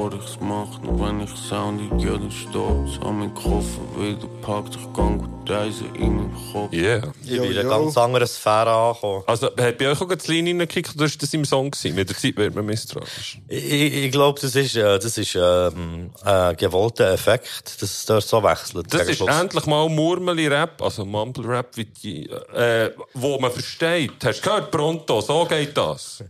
[0.03, 2.17] bevor ich's mach, nur wenn ich soundig, ja,
[2.53, 6.73] dann meinen Koffer, weil du packt, ich kann gut reisen in meinem Kopf.
[6.73, 7.13] Yeah.
[7.23, 9.23] Ich bin in einer ganz anderen Sphäre angekommen.
[9.27, 11.95] Also, hat bei euch auch das Lied reingekickt oder ist das im Song gewesen?
[11.95, 13.39] Mit der Zeit wird man misstrauisch.
[13.47, 13.73] Ich,
[14.05, 18.43] ich, glaube, das ist, äh, das ist ähm, ein gewollter Effekt, dass es dort so
[18.43, 18.93] wechselt.
[18.93, 19.29] Das ist Schluss.
[19.29, 24.13] endlich mal Murmeli-Rap, also Mumble-Rap, wie die, äh, wo man versteht.
[24.23, 26.23] Hast du gehört, Pronto, so geht das.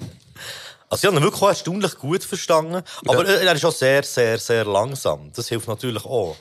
[0.94, 2.84] Also, ich habe ihn wirklich auch erstaunlich gut verstanden.
[3.08, 5.32] Aber äh, er ist auch sehr, sehr, sehr langsam.
[5.34, 6.36] Das hilft natürlich auch.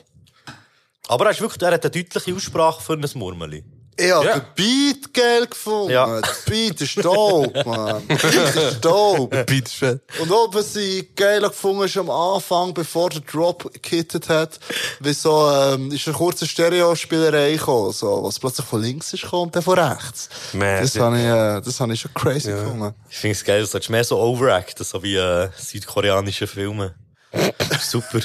[1.07, 3.63] Aber er, ist wirklich, er hat eine deutliche Aussprache für ein Murmeli.
[3.95, 4.39] Ich hab Ja.
[4.39, 5.91] den Beat geil gefunden.
[5.91, 6.19] Ja.
[6.21, 8.07] Der Beat ist dope, man.
[8.07, 9.43] Der Beat ist dope.
[9.45, 10.01] Beat ist fett.
[10.19, 14.59] Und auch, was ich geil gefunden ist am Anfang, bevor der Drop gekittet hat,
[14.99, 19.43] wie so, ähm, ist eine kurze Stereo-Spielerei gekommen, so, was plötzlich von links ist gekommen
[19.43, 20.29] und dann von rechts.
[20.53, 22.93] Man, Das habe ich, äh, das habe ich schon crazy gefunden.
[23.09, 26.95] Ich finde es geil, du solltest mehr so overacten, so wie äh, südkoreanische Filme.
[27.81, 28.19] Super.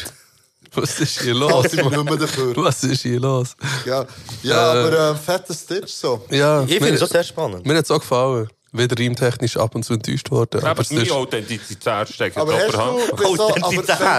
[0.75, 1.67] Was ist hier los?
[1.67, 2.53] Ich bin nicht mehr dafür.
[2.57, 3.55] Was ist hier los?
[3.87, 4.05] Ja,
[4.43, 6.25] ja aber, ähm, fetter Stitch, so.
[6.31, 7.67] Ja, Ich finde es auch sehr spannend.
[7.67, 8.49] Mir hat es auch gefallen.
[8.73, 10.61] wieder reimtechnisch ab und zu enttäuscht worden.
[10.61, 13.01] Aber Aber meine sonst, Authentizität steckt Aber hast du, aber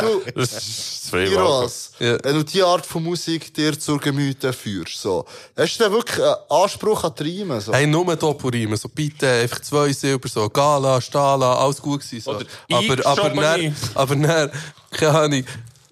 [0.02, 2.18] wenn du, Das ist Iros, Ja.
[2.24, 5.26] wenn du die Art von Musik dir zur Gemüte führst, so,
[5.56, 7.62] hast du dann wirklich einen Anspruch an die Riemen?
[7.62, 7.74] So?
[7.74, 12.24] hey, nur Doppelreimen, so bitte, einfach zwei Silber, so Gala, Stala, alles gut gewesen.
[12.24, 12.32] So.
[12.32, 12.46] Oder
[13.06, 14.52] aber, aber, dann, aber dann,
[14.92, 15.44] keine Ahnung,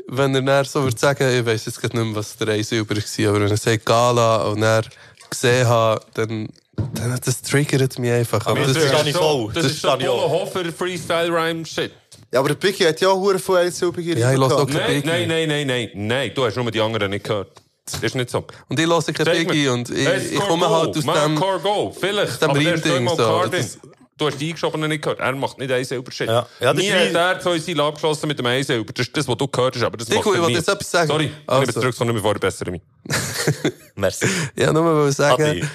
[0.10, 2.64] wenn er dann so würde sagen, ich weiss jetzt gerade nicht mehr, was der ein
[2.64, 4.84] Silber war, aber wenn er sagt Gala und er
[5.30, 6.48] gesehen hat, dann,
[6.94, 8.46] dann das triggert mich einfach.
[8.46, 9.52] Aber Das, das, ist ich so, voll.
[9.54, 10.32] das, Das ist so verstehe ich Polo auch.
[10.42, 11.92] Hofer Freestyle-Rhyme-Shit.
[12.32, 14.66] Ja, aber der Biggie hat ja auch hure viel einsilbige Ja, ich Riemen lass auch
[14.68, 14.72] gehabt.
[14.74, 15.08] kein Nein, Biggie.
[15.08, 16.32] nein, nein, nein, nein, nein.
[16.36, 17.62] Du hast nur die anderen nicht gehört.
[17.90, 18.46] Das ist nicht so.
[18.68, 19.46] Und ich höre kein Sag mir.
[19.46, 21.36] Biggie und ich, ich komme halt aus Mach dem...
[21.36, 21.96] Core Go.
[21.98, 22.42] Vielleicht.
[22.42, 23.46] dem aber Reim-Ding so.
[23.50, 23.78] Das-.
[24.18, 25.20] Du hast die eingeschobenen nicht gehört.
[25.20, 26.28] Er macht nicht ein selber Shit.
[26.28, 26.48] Ja.
[26.60, 28.92] Ja, das Nie ist hat er zwei Seile abgeschlossen mit dem ein selber.
[28.92, 31.08] Das ist das, was du gehört hast, aber das er ich wollte jetzt etwas sagen.
[31.08, 31.62] Sorry, Also.
[31.64, 32.82] ich bin zurück, sondern bevor ich besser mich.
[33.96, 34.28] Merci.
[34.56, 35.66] Ja, nur mal sagen, Adi.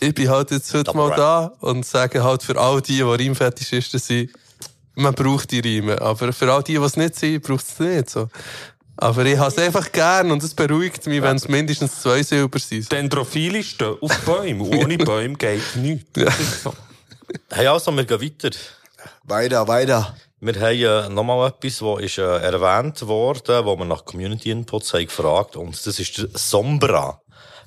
[0.00, 1.16] ich bin halt jetzt heute Double mal rap.
[1.16, 4.30] da und sage halt für all die, die Reimfetischisten sind,
[4.94, 6.00] man braucht die Reime.
[6.00, 8.08] Aber für all die, die es nicht sind, braucht es nicht.
[8.10, 8.28] So.
[8.96, 12.58] Aber ich habe es einfach gern und es beruhigt mich, wenn es mindestens zwei Silber
[12.60, 12.90] sind.
[12.90, 14.60] Dendrophile stehen auf Bäumen.
[14.62, 16.08] Ohne Bäume geht nichts.
[16.14, 16.72] Das ist so.
[17.50, 18.56] Hey, also, wir gehen weiter.
[19.24, 20.14] Weiter, weiter.
[20.40, 24.92] Wir haben äh, nochmal etwas, das ist, äh, erwähnt worden, wo wir nach Community Inputs
[24.92, 27.20] haben gefragt und das ist der Sombra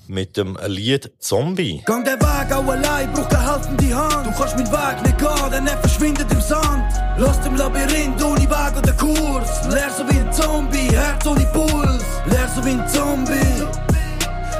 [0.08, 1.82] mit dem Lied Zombie.
[1.86, 4.28] Gang der Weg auch allein, braucht eine helfende Hand.
[4.28, 6.94] Du kannst meinen Weg nicht gehen, denn er verschwindet im Sand.
[7.18, 9.68] Lost im Labyrinth, ohne Weg oder Kurs.
[9.70, 12.04] Leer so wie ein Zombie, Herz ohne Puls.
[12.28, 13.68] Leer so wie ein Zombie,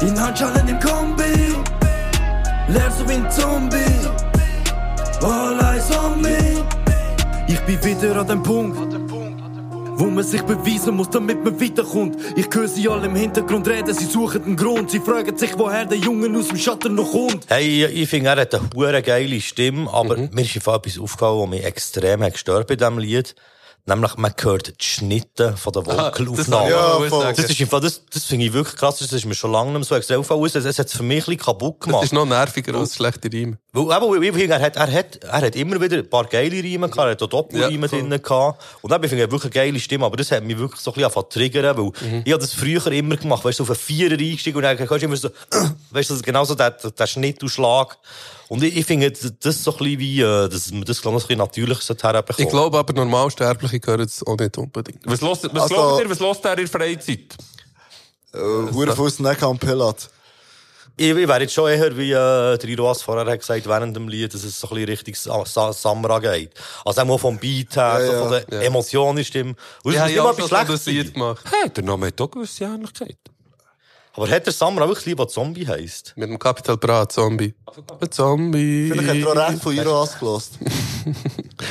[0.02, 1.56] in Handschellen im Kombi.
[2.70, 3.78] Leer so wie ein Zombie,
[5.24, 6.64] all eyes on me.
[7.48, 8.78] Ich bin wieder an dem Punkt.
[10.00, 12.18] Wo man sich beweisen muss, damit man weiterkommt.
[12.36, 14.92] Ich höre sie alle im Hintergrund reden, sie suchen den Grund.
[14.92, 17.46] Sie fragen sich, woher der Junge aus dem Schatten noch kommt.
[17.50, 21.42] Hey, ich- finde, er hat eine hure geile Stimme, aber mir ist einfach etwas aufgefallen,
[21.42, 23.34] was mich extrem hat gestört bei diesem Lied.
[23.90, 26.70] Nämlich, man hört die Schnitte von der Vocalaufnahme.
[26.70, 27.22] Ja, ich voll.
[27.24, 27.38] sagen.
[27.42, 29.00] Das ist einfach, das, das finde ich wirklich krass.
[29.00, 30.44] Das ist mir schon lange nicht mehr so extrem aufgefallen.
[30.46, 32.04] Es es hat es für mich ein bisschen kaputt Das gemacht.
[32.04, 33.58] ist noch nerviger als schlechte Reime.
[33.72, 36.58] Weil, eben, ich finde, er hat, er hat, er hat immer wieder ein paar geile
[36.62, 38.62] Reime gehabt, er hat auch Doppelreime Ja, drin gehabt.
[38.82, 40.96] Und dann finde ich wirklich eine geile Stimme, aber das hat mich wirklich so ein
[40.96, 42.22] bisschen angefangen zu triggern, weil Mhm.
[42.26, 44.92] ich habe das früher immer gemacht, weißt du, auf einen Vierer eingestiegen und dann hörst
[45.02, 45.30] du immer so,
[45.92, 47.98] weißt du, das ist genau so der, der Schnittausschlag.
[48.50, 51.24] Und ich, ich finde, das so ein bisschen wie, äh, dass man das, glaube ich,
[51.24, 55.00] ein bisschen natürlich herbekommen Ich glaube aber, Normalsterbliche hören es auch nicht unbedingt.
[55.06, 57.36] Was hört, was Also- glaubt ihr, was hört er in der Freizeit?
[58.34, 58.38] Äh,
[58.74, 60.10] Hure Fuß Neck am Pillat.
[61.00, 64.08] Ich, ich wäre jetzt schon eher, wie äh, der Iroas vorher hat gesagt, während dem
[64.08, 66.52] Lied, dass es so ein bisschen Richtung Sa Sa Samra geht.
[66.86, 68.20] Also auch vom Beat her, Ja, so ja.
[68.20, 69.56] von der Emotionen stimmen.
[69.84, 71.46] Und Ich habe nicht ja auch schon etwas so das Lied gemacht.
[71.62, 73.18] Hey, der Name hat auch gewisse Ähnlichkeit.
[74.18, 76.14] Aber hat der Samra wirklich lieber Zombie heisst?
[76.16, 77.54] Mit dem Capital Bra, Zombie.
[78.02, 78.90] Ein Zombie.
[78.92, 80.54] Vielleicht hat er auch recht von ihr ausgelost.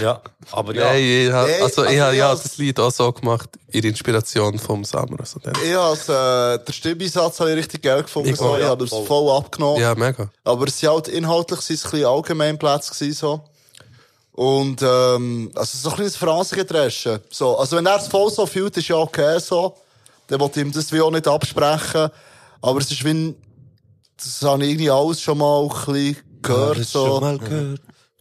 [0.02, 0.20] Ja,
[0.50, 0.86] aber ja.
[0.86, 3.84] Nein, ich hab, Nein, also, ich also habe ja das Lied auch so gemacht, in
[3.84, 5.24] Inspiration vom Samra.
[5.24, 5.38] So.
[5.64, 8.30] Ich has, äh, den Stimmbeinsatz habe ich richtig geil gefunden.
[8.30, 8.46] Ich so.
[8.46, 9.06] auch, Ich ja, habe das voll.
[9.06, 9.80] voll abgenommen.
[9.80, 10.28] Ja, mega.
[10.42, 13.40] Aber es sind halt inhaltlich sind es ein bisschen Allgemeinplätze gewesen, so.
[14.32, 17.20] Und, ähm, also so ein kleines Phrasengetreschen.
[17.30, 17.56] So.
[17.56, 19.76] Also wenn er es voll so fühlt, ist ja okay, so.
[20.26, 22.10] Dann wollte ich ihm das wie auch nicht absprechen.
[22.62, 23.36] Aber es ist wie, ein-
[24.16, 27.20] das habe ich irgendwie alles schon mal ein bisschen gehört, so.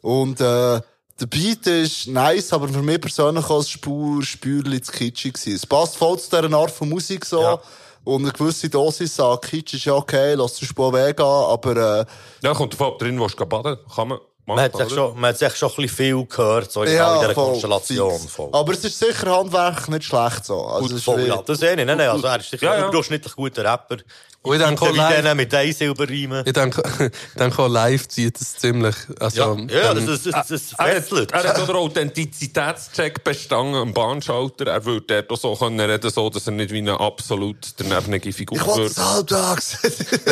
[0.01, 0.81] Und, äh,
[1.19, 5.55] der Beat ist nice, aber für mich persönlich als Spur, Spürli zu kitschig gewesen.
[5.55, 7.41] Es passt voll zu dieser Art von Musik so.
[7.41, 7.59] Ja.
[8.03, 12.05] Und eine gewisse Dosis an Kitsch ist ja okay, lass den Spur weggehen, aber, äh,
[12.43, 15.29] Ja, kommt davon ab, drin willst du baden, kann man Man hat sich schon, man
[15.29, 18.19] hat sich schon ein bisschen viel gehört, so in ja, dieser voll, Konstellation.
[18.19, 18.49] Voll.
[18.51, 20.65] Aber es ist sicher Handwerk nicht schlecht so.
[20.65, 21.41] Also, Gut, voll, ja.
[21.41, 21.77] Das sehe ich.
[21.77, 22.83] Nein, nein, also er ist sicher Ja, ein ja.
[22.85, 23.97] überdurchschnittlich guter Rapper.
[24.45, 26.43] Und ich denke live- denen mit ein Silberreimen.
[26.45, 28.95] Ich denke, denke auch live zieht es ziemlich.
[29.19, 31.31] Also, Ja, ja, das, ähm, das, das, das Er hat, fesselt.
[31.31, 34.67] er hat auch den Authentizitätscheck bestanden am Bahnschalter.
[34.67, 38.33] Er würde dort auch so können reden, so, dass er nicht wie eine absolut daneben
[38.33, 38.91] Figur Ich wollte wird.
[38.91, 39.77] es halbtags.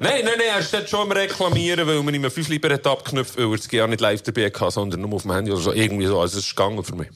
[0.00, 2.86] Nein, nein, nein, er ist dort schon am Reklamieren, weil man ihm fünf lieber hat
[2.86, 5.60] abgeknüpft, weil er es gar nicht live dabei hatte, sondern nur auf dem Handy oder
[5.60, 5.72] so.
[5.72, 6.20] Irgendwie so.
[6.20, 7.08] Also, es ist gegangen für mich.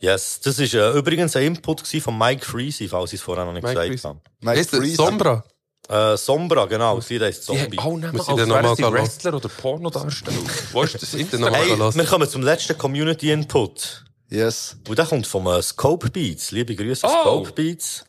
[0.00, 3.52] Yes, das ist äh, übrigens ein Input von Mike Freezy, falls ich es vorher noch
[3.52, 4.02] nicht Mike gesagt Freezy.
[4.08, 4.20] habe.
[4.40, 4.96] Mike Ist das Freeze.
[4.96, 5.44] Sombra?
[5.88, 6.96] Äh, Sombra, genau.
[6.96, 7.76] Das Lied heisst Zombie.
[7.76, 8.94] Ja, oh, nehmen Muss wir ich den noch wären mal sie hören?
[8.94, 10.36] Wrestler oder Pornodarsteller.
[10.72, 11.52] Wo ist das Den noch Instagram?
[11.78, 14.04] mal Hey, wir kommen zum letzten Community Input.
[14.30, 14.76] Yes.
[14.86, 16.50] Und der kommt vom äh, Scope Beats.
[16.50, 17.20] Liebe Grüße, Oh.
[17.22, 18.04] Scope Beats.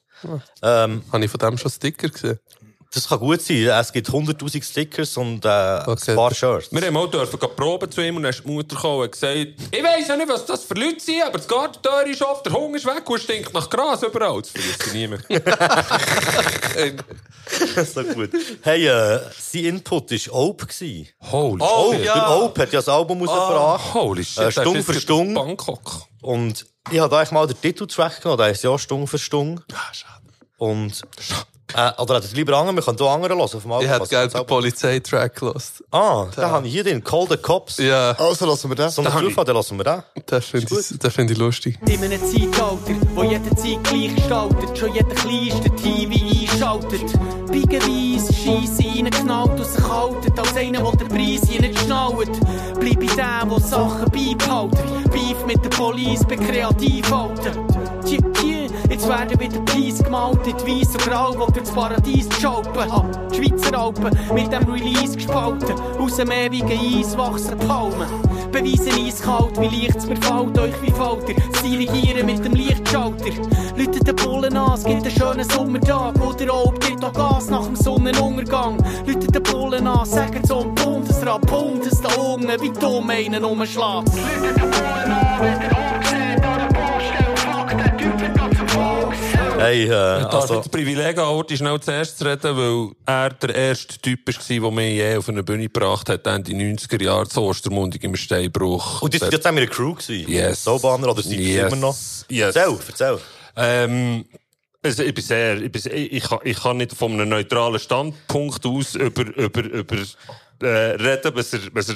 [0.62, 2.40] Ähm, Habe ich von dem schon Sticker gesehen?
[2.92, 3.68] Das kann gut sein.
[3.68, 6.12] Es gibt 100.000 Stickers und äh, Okay.
[6.12, 6.72] ein paar Shirts.
[6.72, 9.36] Wir haben auch dürfen proben zu ihm und dann ist die Mutter gekommen und gesagt,
[9.36, 12.54] ich weiss ja nicht, was das für Leute sind, aber das Gartentür ist offen, der
[12.54, 14.42] Hunger ist weg und es stinkt nach Gras überall.
[14.42, 15.24] Das vergisst ich niemand.
[17.94, 18.30] so gut.
[18.62, 20.66] Hey, äh, sein Input war Ope.
[20.68, 21.08] gewesen.
[21.32, 22.06] Holy Oh, shit.
[22.06, 23.94] der Ope hat ja das Album rausgebracht.
[23.94, 24.44] Holy shit.
[24.44, 25.34] Äh, Stung für Stung.
[25.34, 26.04] Bangkok.
[26.22, 29.62] Und ich habe da eigentlich mal den Titeltrack genommen, der ist ja Stung für Stung.
[29.74, 30.14] Ah, schade.
[30.58, 31.02] Und,
[31.76, 33.86] äh, oder hat es lieber anderen, wir können hier anderen hören auf dem Album.
[33.86, 35.84] Ich hätte gerne den Polizeitrack gelost.
[35.92, 37.78] Ah, da habe ich hier den Call the Cops.
[37.78, 38.96] Ja, Also lassen wir das.
[38.96, 40.04] So einen Zufall, den lassen wir da.
[40.26, 41.78] das finde ich, das find ich lustig.
[41.88, 42.78] In einem Zeitalter,
[43.16, 47.50] wo jede Zeit gleich gestaltet, schon jeder kleinste TV einschaltet.
[47.52, 52.30] Bigenweise Scheisse reingeknallt und sich haltet, als einer, der den Preis hier nicht schnallt.
[52.80, 54.80] Bleib ich der, der Sachen beibehaltet.
[55.12, 57.68] Beef mit der Police, bin kreativ halten.
[58.06, 62.92] Tje, tje, jetzt werden wieder Preis gemaltet, weiss und grau, wo durch das Paradies schaupen.
[62.92, 68.08] Hab die Schweizer Alpen mit dem Release gespalten, aus dem ewigen Eis wachsen Palmen.
[68.52, 71.34] Beweisen eiskalt, wie leicht es mir fällt, euch wie Falter.
[71.52, 73.32] Das Dirigieren mit dem Lichtschalter.
[73.78, 76.16] Läutet den Bullen an, es gibt einen schönen Sommertag.
[76.20, 78.78] Oder ob dir da Gas nach dem Sonnenuntergang.
[79.06, 83.80] Läutet den Bullen an, sagen ein Bundesrat, Bundes da unten, wie dumm einen umschlägt.
[83.82, 86.79] Läutet den Bullen an, wenn der Hund
[89.60, 93.56] Hey, äh, darf also, das Privileg haben, Orti schnell zuerst zu reden, weil er der
[93.56, 97.42] erste Typ war, der mich je auf eine Bühne gebracht hat, Ende 90er Jahre zu
[97.42, 99.02] Ostermundig im Steinbruch.
[99.02, 100.32] und das jetzt auch mit einer Crew gewesen?
[100.32, 100.64] Yes.
[100.64, 101.72] So Banner oder sind yes.
[101.72, 101.98] Immer noch?
[102.30, 102.56] Yes.
[102.56, 103.20] Erzähl, erzähl.
[103.58, 104.26] Ähm,
[104.82, 108.66] also ich bin sehr, ich, bin, ich, kann, ich kann nicht von einem neutralen Standpunkt
[108.66, 109.98] aus über, über, über
[110.62, 111.96] äh, reden, was er, was er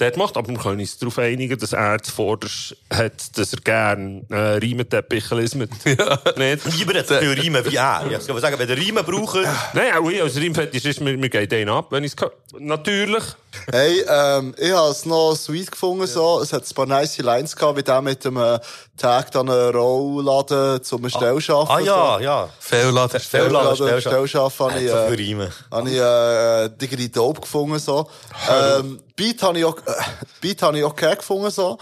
[0.00, 4.22] dort macht, aber wir können uns darauf einigen, dass er zuvorderst hat, dass er gerne
[4.30, 5.70] äh, Riementeppich lismet.
[5.84, 6.18] Ja.
[6.36, 6.64] Nicht?
[6.78, 8.06] Lieber viel Riemen wie er.
[8.10, 9.38] Ich kann sagen, wenn der Riemen braucht,
[9.74, 13.24] Nein, auch ich als Riemfetisch ist, mir, mir geht den ab, wenn ich es Natürlich.
[13.72, 16.40] Hey, ähm, ich habe es noch sweet gefunden, so.
[16.40, 18.58] Es hat ein paar nice Lines gehabt, wie der mit dem äh,
[18.96, 21.72] Tag dann einen Rollladen zum Stell schaffen.
[21.72, 22.48] ah ja, ja.
[22.58, 23.20] Fehlladen.
[23.20, 25.52] Fehlladen, Stell Stell schaffen, habe ich, so äh, Riemen.
[25.70, 28.08] habe ich, äh, digeri dope gefunden, so.
[28.48, 30.02] Ähm, Beat habe ich auch, äh,
[30.40, 31.76] Beat habe ich okay gefunden, so.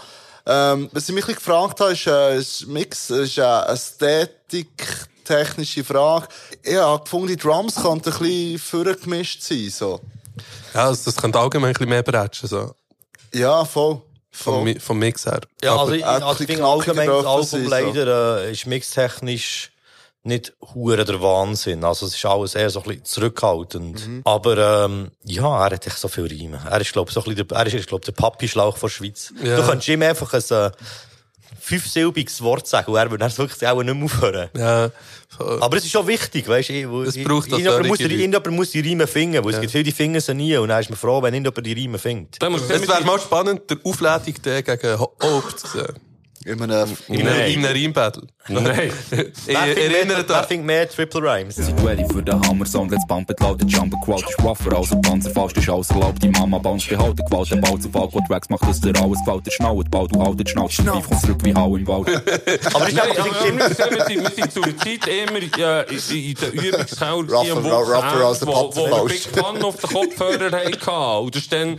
[0.45, 5.83] Ähm, was ich mich ein bisschen gefragt habe, ist, äh, ist Mix, ist eine ästhetik-technische
[5.83, 6.27] Frage.
[6.63, 9.99] Ich habe gefunden, die Drums könnten ein bisschen vorgemischt sein, so.
[10.73, 12.73] Ja, also das könnte allgemein ein bisschen mehr bretschen, so.
[13.33, 14.01] Ja, voll.
[14.31, 14.63] Vom.
[14.63, 15.41] Mi- vom Mix her.
[15.63, 17.69] Ja, also ich, also ich finde allgemein, das Album sein, so.
[17.69, 19.71] leider äh, ist mixtechnisch
[20.23, 21.83] nicht hure der Wahnsinn.
[21.83, 24.05] Also es ist alles eher so ein bisschen zurückhaltend.
[24.07, 24.21] Mhm.
[24.25, 26.59] Aber ähm, ja, er hat echt so viel Riemen.
[26.69, 28.93] Er ist, glaube ich, so ein bisschen der, er ist, glaub, der Papi-Schlauch von der
[28.93, 29.33] Schweiz.
[29.41, 29.57] Ja.
[29.57, 30.71] Du könntest ihm einfach ein äh,
[31.69, 34.49] fünfsilbiges Wort sagen und er würde dann wirklich auch nicht mehr aufhören.
[34.57, 34.91] Ja.
[35.37, 37.03] Aber es ist schon wichtig, weißt du?
[37.03, 39.91] Es braucht auch irgendjemand, muss irgendjemand muss die Riemen finden, weil es gibt viele, die
[39.91, 40.57] finden sie nie.
[40.57, 42.41] Und dann ist man froh, wenn irgendjemand die Riemen findet.
[42.41, 45.93] Es wäre mal spannend, der Aufladung gegen Ho- Hope zu sehen.
[46.49, 48.23] In einem, In einem, in einem Reimbattle.
[48.47, 48.91] Nein.
[49.11, 51.57] Ich Wer findet mehr, Triple Rhymes?
[51.57, 54.91] Seid ready für den Hammer-Song, let's bump it loud, der Jumper Quad ist rougher als
[54.91, 58.09] ein Panzer, fast ist alles erlaubt, die Mama bounce behalten, Gewalt, der Ball zu Fall,
[58.27, 61.21] Tracks macht aus der alles Gewalt, der Schnauet, Ball, du haltet Schnauze, der Beef kommt
[61.21, 62.07] zurück wie Hau im Wald.
[62.73, 65.85] Aber einfach, aber wir sind, zur Zeit immer in, der
[68.47, 69.05] wo, wo wir.
[69.05, 71.25] Big Fun auf den Kopfhörer hatten.
[71.25, 71.77] Und das ist dann,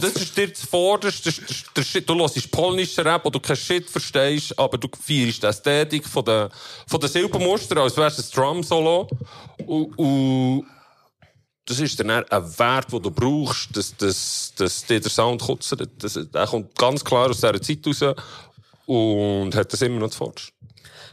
[0.00, 5.42] das ist dir zuvorderst, du hörst polnischen Rap, du kein Shit verstehst, aber du feierst
[5.42, 6.48] die Ästhetik von den,
[6.86, 9.08] von den Silbermuster, als wär's ein Drum-Solo.
[9.66, 10.66] Und, und
[11.66, 15.88] das ist dann ein Wert, den du brauchst, dass, dass, dass dir der Sound kutzert.
[15.98, 18.14] Das, der kommt ganz klar aus dieser Zeit raus
[18.86, 20.52] und hat das immer noch zuvorderst.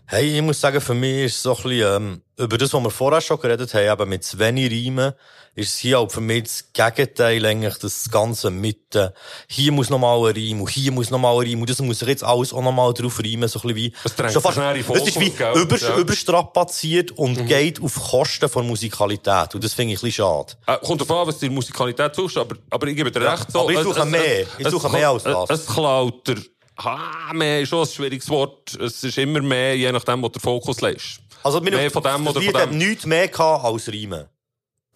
[0.05, 2.83] Hey, ich muss sagen, für mich ist es so ein bisschen, ähm, über das, was
[2.83, 5.13] wir vorher schon geredet haben, eben mit zu wenig Reimen,
[5.57, 9.09] ist es hier auch für mich das Gegenteil eigentlich, das Ganze mit, äh,
[9.49, 11.81] hier muss noch mal ein Reim und hier muss noch mal ein Reim und das
[11.81, 14.27] muss sich jetzt alles auch noch mal drauf reimen, so ein bisschen wie, in den
[14.27, 15.97] es ist wie über, Ja.
[15.97, 20.53] überstrapaziert und geht auf Kosten von Musikalität und das finde ich ein bisschen schade.
[20.67, 23.51] Äh, kommt davon an, was die Musikalität suchst, aber, aber ich gebe dir recht.
[23.51, 24.41] So, aber ich suche es- mehr.
[24.41, 25.49] es- Ich suche mehr als das.
[25.49, 26.37] Es klaut der,
[26.83, 28.75] ha, mehr ist schon ein schwieriges Wort.
[28.75, 31.19] Es ist immer mehr, je nachdem, wo der Fokus legst.
[31.43, 32.77] Also, mehr von dem oder von dem.
[32.77, 34.25] nichts mehr als Reimen.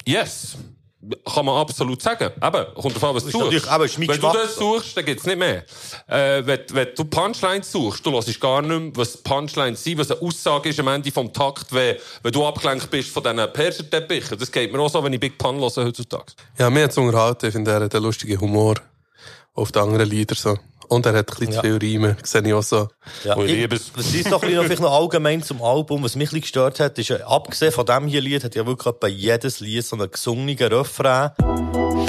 [0.06, 0.56] Yes.
[1.34, 2.30] Kann man absolut sagen.
[2.40, 3.66] Eben, kommt davon an, was du suchst.
[3.66, 5.64] aber Wenn du das suchst, dann gibt's nicht mehr.
[6.06, 10.12] Äh, wenn, wenn du Punchlines suchst, du hörst gar nicht mehr, was Punchlines sind, was
[10.12, 14.38] eine Aussage ist am Ende vom Takt, wenn, wenn du abgelenkt bist von diesen Perserteppichen.
[14.38, 16.34] Das geht mir auch so, wenn ich Big Pun höre heutzutage.
[16.56, 17.46] Ja, mir hat's unterhalten.
[17.46, 18.76] Ich finde, er hat einen lustigen Humor
[19.54, 20.56] auf die anderen Lieder, so.
[20.88, 21.62] Und er hat ein bisschen Ja.
[21.62, 22.16] zu viel Reime.
[22.22, 22.88] Sehe ich auch so.
[23.24, 23.90] Ja, Oh, ich ich, liebe es.
[23.94, 26.80] was ist noch, ein bisschen- vielleicht noch allgemein zum Album, was mich ein bisschen gestört
[26.80, 29.96] hat, ist, äh, abgesehen von diesem hier Lied, hat ja wirklich bei jedes Lied so
[29.96, 31.30] einen gesungenen Refrain.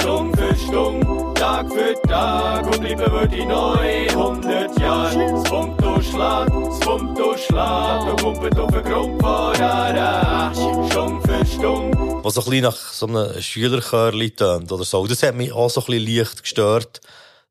[0.00, 5.30] Stung für Stung, Tag für Tag und bleiben würde ich neu 100 Jahre.
[5.32, 9.54] Das Punkto schlägt, das Punkto schlägt und kumpelt auf den Grund vor.
[10.90, 15.06] Stung für Stung, was so ein bisschen nach so einem Schülerchörli tönt oder so.
[15.06, 17.00] Das hat mich auch so ein bisschen leicht gestört.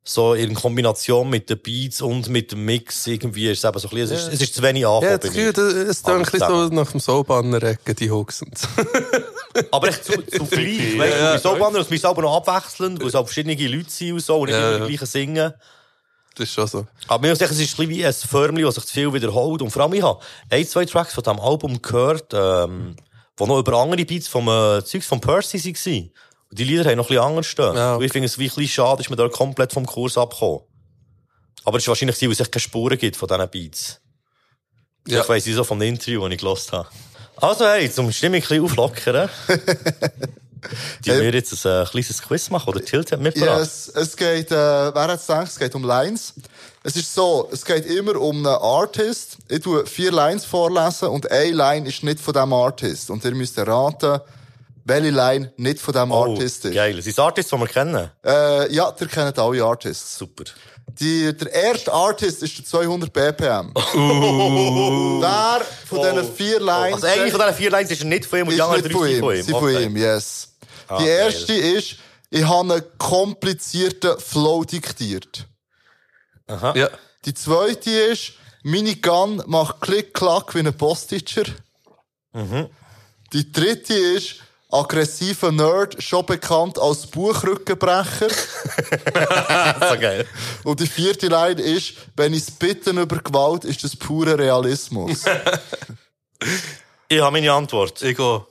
[0.05, 3.87] So in Kombination mit den Beats und mit dem Mix irgendwie ist es eben so
[3.87, 5.19] ein bisschen, es ist, es ist zu wenig Ja, angekommen.
[5.21, 5.53] das bei mir.
[5.53, 8.67] Gefühl, es klingt ein bisschen so nach dem Soulbanner-Ecken, die Hooks und so.
[9.71, 10.93] Aber echt zu, zu gleich.
[10.95, 11.33] Ja, Weißt ja.
[11.37, 14.19] du, so Banner, es müssen aber noch abwechselnd, weil es auch verschiedene Leute sind und
[14.19, 14.85] so und nicht Ja, immer ja.
[14.85, 15.53] die gleichen singen.
[16.35, 16.85] Das ist schon so.
[17.07, 19.13] Aber mir muss sagen, es ist ein bisschen wie ein Förmchen, das sich zu viel
[19.13, 19.61] wiederholt.
[19.61, 22.95] Und vor allem, ich habe ein, zwei Tracks von diesem Album gehört, ähm,
[23.39, 26.11] die noch über andere Beats vom äh, Zeugs von Percy waren.
[26.53, 27.75] Die Lieder haben noch ein bisschen anders stehen.
[27.75, 27.99] Ja.
[27.99, 30.61] Ich finde es wie ein bisschen schade, ist man da komplett vom Kurs abgekommen.
[31.65, 34.01] Aber es ist wahrscheinlich so, weil es echt keine Spuren gibt von diesen Beats.
[35.07, 35.21] Ja.
[35.21, 36.87] Ich weiss nicht so vom Interview, das ich gelost habe.
[37.37, 39.29] Also, hey, zum Stimmung ein bisschen auflockern.
[41.03, 41.21] Die Hey.
[41.21, 43.59] wir jetzt ein äh, kleines Quiz machen, oder Tilt hat mitgebracht.
[43.59, 46.33] Yes, es geht, äh, wer hat es gedacht, es geht um Lines.
[46.83, 49.37] Es ist so, es geht immer um einen Artist.
[49.49, 53.09] Ich tue vier Lines vorlesen und eine Line ist nicht von diesem Artist.
[53.09, 54.21] Und ihr müsst erraten,
[54.85, 56.73] welche Line nicht von diesem Oh, Artist ist.
[56.73, 57.01] geil.
[57.01, 58.09] Sind es Artists, die wir kennen?
[58.25, 60.17] Äh, ja, ihr kennt alle Artists.
[60.17, 60.43] Super.
[60.99, 63.73] Die, der erste Artist ist der 200 BPM.
[65.23, 67.03] Wer von diesen vier Lines...
[67.03, 69.11] Also eine von diesen vier Lines ist nicht von ihm und die anderen drei sind
[69.15, 69.19] ihm.
[69.21, 69.43] von ihm.
[69.43, 70.49] Sie von ihm, yes.
[70.87, 71.17] Ah, die geil.
[71.19, 71.95] erste ist,
[72.29, 75.47] ich habe einen komplizierten Flow diktiert.
[76.47, 76.73] Aha.
[76.75, 76.89] Ja.
[77.25, 81.43] Die zweite ist, meine Gun macht Klick-Klack wie ein Boss-Teacher.
[82.33, 82.67] Mhm.
[83.31, 84.35] Die dritte ist,
[84.73, 88.29] aggressiver Nerd, schon bekannt als Buchrückenbrecher.
[89.89, 90.25] so geil.
[90.63, 95.23] Und die vierte Line ist, wenn ich bitten über Gewalt, ist das pure Realismus.
[97.07, 98.01] Ich habe meine Antwort.
[98.01, 98.45] Ich gehe.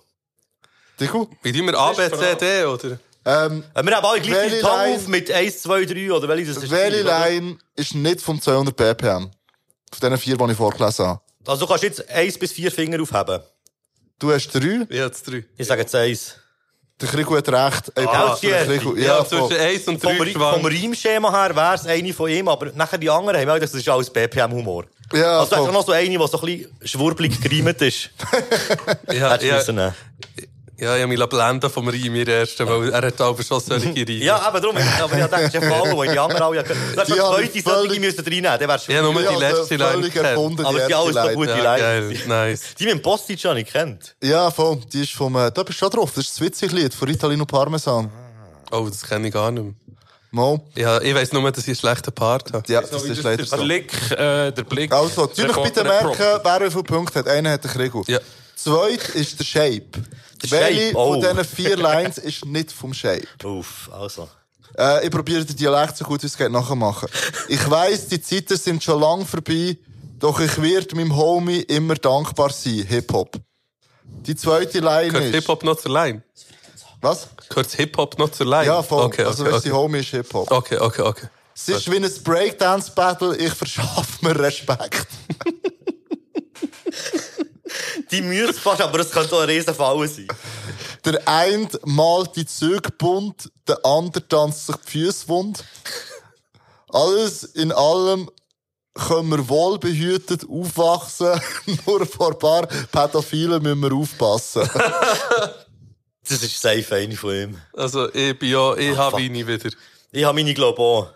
[1.01, 1.29] Digo?
[1.43, 2.99] Wie tun wir A, B, C, D, oder?
[3.25, 6.53] Ähm, Äh, Wir haben alle gleich Tongue Line- auf mit 1, 2, 3 oder welche
[6.53, 6.71] das ist?
[6.71, 7.21] welche oder?
[7.29, 9.31] Line ist nicht vom 200 BPM?
[9.91, 11.21] Von diesen vier, die ich vorgelesen habe.
[11.47, 13.41] Also du kannst jetzt 1 bis 4 Finger aufheben.
[14.23, 15.45] Du hast drei, Ich habe drei.
[15.57, 16.37] Ich sage jetzt 1.
[17.01, 17.91] der Krigo hat recht.
[17.97, 18.67] Ey, Ah, der.
[18.69, 19.59] Krigo- Ja, ja, zwischen voll.
[19.59, 20.67] 1 und Vom, 3 Ri- vom schwankt.
[20.67, 23.81] Reimschema her wäre es eine von ihm, aber nachher die anderen haben auch gedacht, das
[23.81, 24.85] ist alles BPM-Humor.
[25.13, 25.65] Ja, also voll.
[25.65, 28.11] echt noch so eine, die so ein bisschen schwurbelig gereimt ist.
[29.13, 29.95] Ja, ja.
[30.83, 33.87] Ja, ich habe mich blenden vom Reim, ihr ersten, weil er hat aber schon solche
[33.97, 34.11] Reime.
[34.15, 34.77] Ja, aber darum.
[34.77, 36.63] Aber ich dachte, es ist ein Fall, wo die anderen alle...
[36.65, 38.95] Du hättest Die zweite solche müssen reinnehmen, dann wär's schon...
[38.95, 40.27] Ja, nur Ich die letzte Line völlig kennt.
[40.27, 41.35] erfunden, aber die alles so Line.
[41.35, 42.75] gute Ja, nice.
[42.79, 44.15] Die mit dem Postage habe ich kennt.
[44.23, 44.79] Ja, voll.
[44.93, 46.11] Die ist vom, äh, da bist du schon drauf.
[46.15, 48.11] Das ist das Witzig-Lied von Italino Parmesan.
[48.71, 49.75] Oh, das kenne ich gar nicht mehr.
[50.35, 50.65] Mo.
[50.75, 52.73] Ja, ich weiss nur, dass ich einen schlechten Part habe.
[52.73, 53.63] Ja, das ist leider Der so.
[53.63, 54.91] Blick, äh, der Blick.
[54.91, 57.29] Also, tu dich bitte merken, wer wie viele Punkte hat.
[57.29, 58.03] Einer hat den Krigo.
[58.09, 58.19] Ja.
[58.57, 59.91] Zweit ist der Shape.
[60.43, 61.13] Der Welche oh.
[61.13, 63.27] von diesen vier Lines ist nicht vom Shape?
[63.45, 64.29] Uff, also.
[64.77, 67.09] Äh, ich probiere den Dialekt so gut wie es geht nachzumachen.
[67.49, 69.77] Ich weiss, die Zeiten sind schon lang vorbei,
[70.19, 72.85] doch ich werde meinem Homie immer dankbar sein.
[72.89, 73.37] Hip-Hop.
[74.05, 75.35] Die zweite Line Gehört ist...
[75.35, 76.23] Hip-Hop noch zur Line?
[77.01, 77.29] Was?
[77.49, 78.67] Gehört Hip-Hop noch zur Line?
[78.67, 79.05] Ja, voll.
[79.05, 79.75] Okay, also, okay, weißt, okay.
[79.75, 80.51] Homie ist Hip-Hop.
[80.51, 81.27] Okay, okay, okay.
[81.55, 85.07] Es ist wie ein Breakdance-Battle, ich verschaffe mir Respekt.
[88.13, 90.29] Die müssen fast, aber es könnte auch ein riesen Fall sein.
[91.05, 95.65] Der eine malt die Züge bunt, der andere tanzt sich die Füße wund.
[96.91, 98.31] Alles in allem
[98.95, 101.41] können wir wohlbehütet aufwachsen,
[101.87, 104.69] nur vor ein paar Pädophilen müssen wir aufpassen.
[106.29, 107.61] Das ist safe eine von ihm.
[107.73, 109.21] Also, ich bin ja, ich habe fuck.
[109.21, 109.71] Weini wieder.
[110.13, 111.09] Ich habe meine, glaube auch.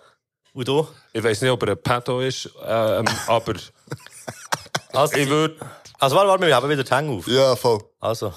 [0.53, 0.89] Und du?
[1.13, 3.55] Ich weiß nicht, ob er ein Pedo ist, ähm, aber
[4.93, 5.57] Also, ich würde.
[5.99, 7.27] Also warte, warte, wir haben wieder die Hänge auf.
[7.29, 7.81] ja, voll.
[8.01, 8.33] Also.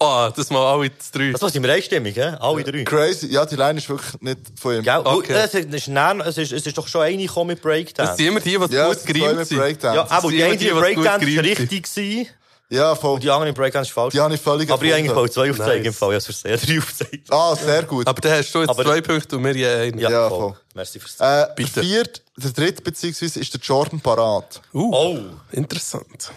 [0.00, 1.30] Ah, das mal alle drei.
[1.32, 2.34] Das war die Einstimmung, hä?
[2.40, 2.82] Alle drei.
[2.84, 3.28] Crazy.
[3.28, 4.82] Ja, die Line ist wirklich nicht von ihm.
[4.82, 5.00] Gell?
[5.04, 5.32] Okay.
[5.32, 8.16] Es, ist, es, ist, es ist doch schon eine gekommen mit Das Breakdance.
[8.16, 9.58] sind immer die, die Ja, gut gereimt sind.
[9.58, 9.96] Breakdance.
[9.96, 12.26] Ja, aber die eine die, Breakdance gut war richtig gewesen,
[12.70, 13.14] Ja, voll.
[13.14, 14.12] und die andere Breakdance ist falsch.
[14.12, 15.28] Die habe ich völlig aber ich habe eigentlich erfunden.
[15.28, 15.86] mal zwei aufzeigen Nice.
[15.86, 16.16] im Fall.
[16.16, 17.32] Ich habe es drei aufgezeigt.
[17.32, 18.06] Ah, sehr gut.
[18.08, 19.98] Aber dann hast du jetzt Aber- zwei Punkte und wir je einen.
[20.00, 20.38] Ja, Ja, voll.
[20.40, 20.56] voll.
[20.74, 21.72] Merci fürs Äh, Bitte.
[21.74, 24.60] Der vierte, der dritte beziehungsweise ist der Jordan Parat.
[24.74, 25.18] Uh, Oh.
[25.52, 26.32] interessant.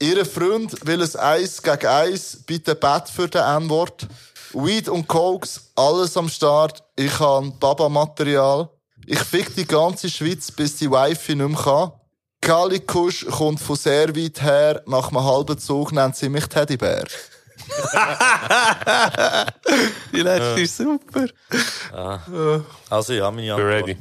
[0.00, 4.08] Ihre Freund will es Eis gegen Eis, bitte Bett für den N-Wort.
[4.54, 6.82] Weed und Cokes, alles am Start.
[6.96, 8.70] Ich habe Baba-Material.
[9.06, 11.92] Ich fick die ganze Schweiz, bis die Wifi nicht mehr kann.
[12.40, 14.82] Kalikusch kommt von sehr weit her.
[14.86, 17.04] Nach einem halben Zug nennt sie mich Teddybär.
[20.12, 21.26] Die letzte ist super.
[22.88, 23.70] Also, ich habe meine Antwort.
[23.70, 23.98] ready.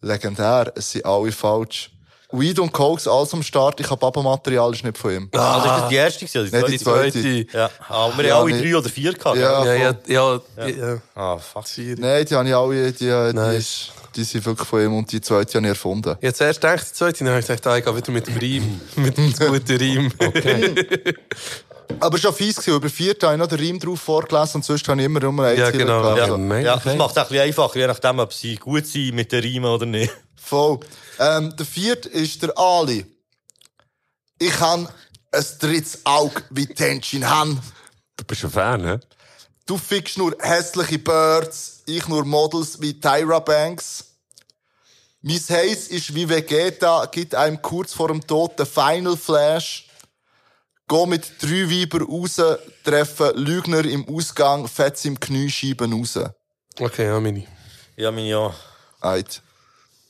[0.00, 1.90] Legendär, es sind alle falsch.
[2.32, 3.78] Weed und Cokes, alles am Start.
[3.80, 5.28] Ich habe Baba-Material, ist nicht von ihm.
[5.32, 6.38] Also, ist das die erste gewesen?
[6.48, 7.12] oder Nicht Die die zweite?
[7.22, 7.46] zweite.
[7.58, 8.64] Ja, aber wir Ja, haben alle nicht.
[8.72, 9.36] drei oder vier gehabt.
[9.38, 9.64] Ja.
[9.64, 10.40] Ja, ja, ja.
[10.66, 10.98] ja.
[11.14, 11.64] Ah, fuck.
[11.76, 13.88] Nein, die habe ich alle, die, die, Nice.
[14.16, 16.16] die sind wirklich von ihm und die zweite habe ich erfunden.
[16.20, 18.36] Jetzt erst gedacht, die zweite, dann habe ich gesagt, ah, ich gehe wieder mit dem
[18.36, 18.80] Reim.
[18.96, 20.12] mit dem guten Reim.
[22.00, 24.56] Aber es war schon fies, gewesen, über vier habe ich noch den Reim drauf vorgelesen
[24.56, 26.14] und sonst habe ich immer nur ein Ja, genau.
[26.14, 26.50] gelesen.
[26.50, 29.32] Ja, ja, das macht es ein bisschen einfacher, je nachdem, ob sie gut sind mit
[29.32, 30.12] den Riemen oder nicht.
[30.36, 30.80] Voll.
[31.18, 33.06] Ähm, der vierte ist der Ali.
[34.38, 34.88] Ich han
[35.30, 37.60] ein drittes Auge wie Tenshin Han.
[38.16, 39.00] Du bist ein Fan, ne?
[39.66, 44.04] Du fickst nur hässliche Birds, ich nur Models wie Tyra Banks.
[45.22, 49.86] Mein Haze ist wie Vegeta, gibt einem kurz vor dem Tod den Final Flash.
[50.88, 52.40] Geh mit drei Weiber raus,
[52.84, 56.18] treffen Lügner im Ausgang, Fetz im Knie, schieben raus.
[56.78, 57.44] Okay, ja, meine.
[57.96, 58.54] Ja, meine ja.
[59.00, 59.42] Eit.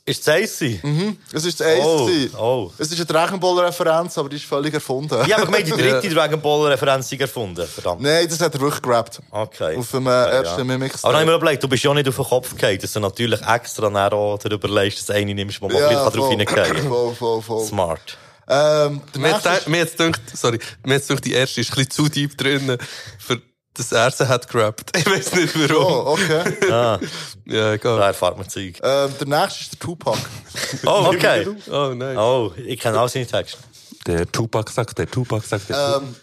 [0.04, 0.58] Ist das eins?
[0.58, 0.80] gewesen?
[0.82, 2.34] Mhm, es ist das Ace.
[2.34, 2.72] Oh, oh.
[2.76, 5.16] Es ist eine Dragon Ball Referenz, aber die ist völlig erfunden.
[5.24, 7.64] Ich habe gemeint, die dritte Dragon Ball Referenz sei erfunden.
[7.64, 8.02] Verdammt.
[8.02, 9.20] Nein, das hat er wirklich gerappt.
[9.30, 9.76] Okay.
[9.76, 10.64] Auf dem äh, ersten ja.
[10.64, 12.78] Mimic Aber dann habe ich mir überlegt, du bist ja nicht auf den Kopf gefallen,
[12.80, 16.14] dass du natürlich extra auch darüber leist, dass du eine nimmst, wo man ja, drauf
[16.14, 16.30] voll.
[16.30, 17.64] hineingehen voll, voll, voll.
[17.64, 18.18] Smart.
[18.54, 22.08] Ähm, Mir mir jetzt denkt, sorry, mir jetzt denkt, die erste ist ein bisschen zu
[22.08, 22.76] deep drin,
[23.18, 23.40] für
[23.74, 24.90] das erste hat gerappt.
[24.96, 25.84] Ich weiß nicht warum.
[26.06, 26.42] Oh, okay.
[26.70, 26.98] Ah,
[27.46, 27.98] Ja, egal.
[27.98, 28.78] da erfahrt man Zeug.
[28.82, 30.18] ähm, der nächste ist der Tupac.
[30.86, 31.46] Oh, okay.
[31.70, 32.16] Oh, nein.
[32.18, 33.58] Oh, ich kenne auch seine Texte.
[34.06, 36.14] Der Tupac sagt, der Tupac sagt, der Ähm,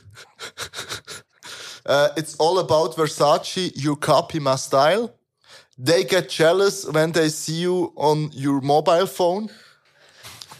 [1.85, 5.09] äh, it's all about Versace, you copy my style.
[5.77, 9.49] They get jealous when they see you on your mobile phone.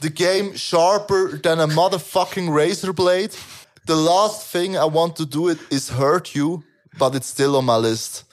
[0.02, 3.32] The game sharper than a motherfucking razor blade.
[3.86, 6.64] The last thing I want to do it is hurt you,
[6.98, 8.26] but it's still on my list.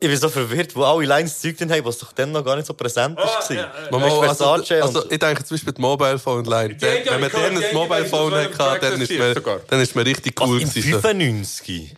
[0.00, 2.56] Ich bin so verwirrt, wo alle Lines Zeug drin haben, was doch dann noch gar
[2.56, 3.88] nicht so präsent war.
[3.92, 6.76] Mama, Weißt du, also, also, und- ich denke zum Beispiel die Mobile Phone Line.
[6.80, 9.60] Ja Wenn man dann ein Mobile ja Phone hatte, dann ist man, sogar.
[9.68, 10.92] dann ist man richtig Was, cool im gewesen.
[10.92, 11.00] so.
[11.00, 11.94] 95?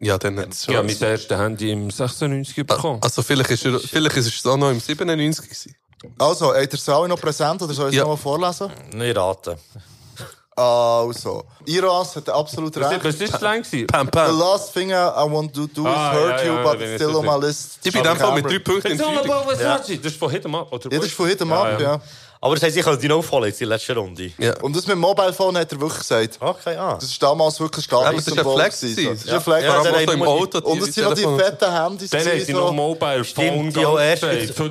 [0.00, 0.74] Ja, dann hat es schon.
[0.74, 3.00] Ja, mein erstes Handy im 96 bekommen.
[3.02, 5.74] Also vielleicht ist, er, vielleicht ist es auch noch im 97 gewesen.
[6.18, 8.02] Also, habt ihr es alle noch präsent oder soll ich es Ja.
[8.02, 8.70] nochmal vorlesen?
[8.94, 9.56] Nicht raten.
[10.56, 13.04] Also, Iras hat absolut recht.
[13.04, 13.86] was ist das lang gewesen?
[13.86, 14.38] Pam, The pam.
[14.40, 17.14] last thing I want to do is Ah, hurt ja, you, ja, but ich still
[17.14, 17.78] on my list.
[17.84, 19.30] Ich bin einfach mit drei Punkten in It's all Führung.
[19.30, 19.98] about Versace.
[20.02, 20.72] Das ist von Hit'em Up?
[20.72, 22.00] Ja, das ist von heute Abend, ja.
[22.40, 24.30] Aber das heisst, ich kann die noch aufholen jetzt in der letzten Runde.
[24.38, 24.56] Ja.
[24.60, 26.36] Und das mit dem Mobile Phone hat er wirklich gesagt.
[26.40, 26.94] Okay, ah.
[26.94, 28.80] Das ist damals wirklich Ja, aber es ist ein Flex.
[28.80, 29.64] Das ist ein Flex.
[29.64, 30.58] Ja, haben im Auto.
[30.60, 32.10] Und es sind noch die fetten Handys.
[32.10, 32.72] Dann haben sie noch.
[32.72, 34.22] Mobile Phone Stimmt, die auch erst-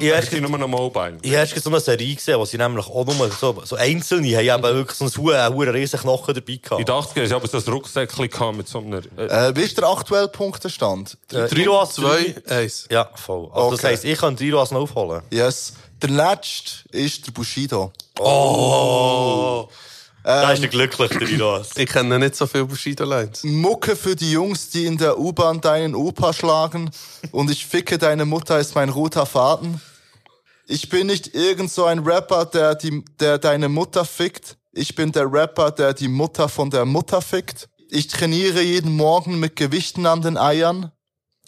[0.02, 1.18] die erst- nur noch Mobile.
[1.22, 4.64] Ich habe so eine Serie gesehen, wo sie nämlich auch nur so, so Einzelne haben
[4.66, 6.90] eben wirklich so einen hohen, riesen Knochen dabei gehabt.
[6.90, 9.02] 80ern hast du aber so ein Rucksäckchen mit so einer...
[9.18, 11.18] Äh, Äh, wie ist der aktuelle Punktestand?
[11.34, 12.88] Äh, Driroas Zwei, eins.
[12.90, 13.50] Ja, voll.
[13.54, 15.22] Also das heisst, ich kann Driroas noch aufholen.
[15.32, 15.74] Yes.
[16.02, 17.92] Der letzte ist der Bushido.
[18.20, 19.68] Oh!
[20.24, 21.72] da ist der glücklich, der Driroas.
[21.76, 23.44] Ich kenne nicht so viele Bushido-Lines.
[23.44, 26.92] Mucke für die Jungs, die in der U-Bahn deinen Opa schlagen.
[27.32, 29.82] Und ich ficke deine Mutter ist mein roter Faden.
[30.68, 34.58] Ich bin nicht irgend so ein Rapper, der, die, der deine Mutter fickt.
[34.74, 37.70] Ich bin der Rapper, der die Mutter von der Mutter fickt.
[37.90, 40.92] Ich trainiere jeden Morgen mit Gewichten an den Eiern.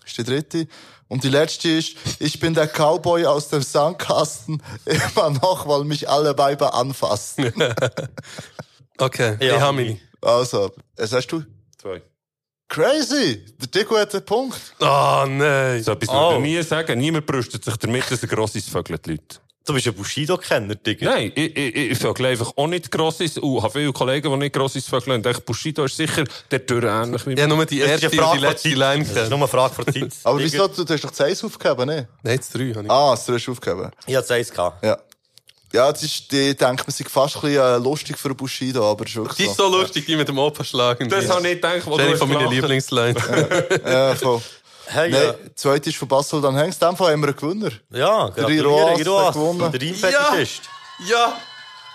[0.06, 0.68] Ist die dritte.
[1.10, 4.62] Und die letzte ist, ich bin der Cowboy aus dem Sandkasten.
[4.86, 7.52] Immer noch, weil mich alle Weiber anfassen.
[9.02, 9.56] Okay, Ja.
[9.56, 10.00] ich habe meine.
[10.22, 11.42] Also, was hast du?
[11.78, 12.02] zwei.
[12.68, 13.46] Crazy!
[13.60, 14.60] Der Dico hat einen Punkt.
[14.80, 15.82] Oh nein.
[15.82, 16.34] So etwas Oh.
[16.34, 17.00] würde ich nie sagen.
[17.00, 19.38] Niemand brüstet sich damit, dass er grosses vögelt, die Leute.
[19.70, 21.12] Du bist ein Bushido-Kenner, Digga.
[21.12, 23.38] Nein, ich, ich, ich vögel einfach auch nicht grosses.
[23.38, 25.24] Und habe viele Kollegen, die nicht grosses vögeln.
[25.24, 28.34] Und ich, Bushido ist sicher der Tür ähnlich wie Ich habe nur die erste und
[28.34, 28.78] die letzte Zeit.
[28.80, 30.12] Line Das ist nur eine Frage von Zeit.
[30.24, 30.68] Aber wieso?
[30.68, 32.08] Du, du hast doch das Eis aufgegeben, ne?
[32.24, 32.90] Nein, das drei habe ich.
[32.90, 33.92] Ah, das hast du aufgegeben.
[34.08, 34.84] Ich hatte eins gehabt.
[34.84, 34.98] Ja.
[35.72, 39.06] Ja, das ist, die denkt man sich fast ein bisschen äh, lustig für Bushido, aber
[39.06, 41.08] das ist wirklich Die ist so lustig, die mit dem Opa schlagen.
[41.10, 42.52] Das habe ich gedacht, wo Das ist eine du von meinen.
[42.52, 43.22] Lieblingslines.
[43.86, 44.42] Ja, voll.
[44.92, 45.74] Hey, Nein, ja.
[45.76, 46.82] ist von Basel, dann hängst.
[46.82, 47.72] In dem Fall haben wir einen Gewinner.
[47.92, 49.28] Ja, Der Iroas.
[49.28, 49.72] hat gewonnen.
[49.72, 50.62] Der Reimfetischist.
[51.08, 51.34] Ja!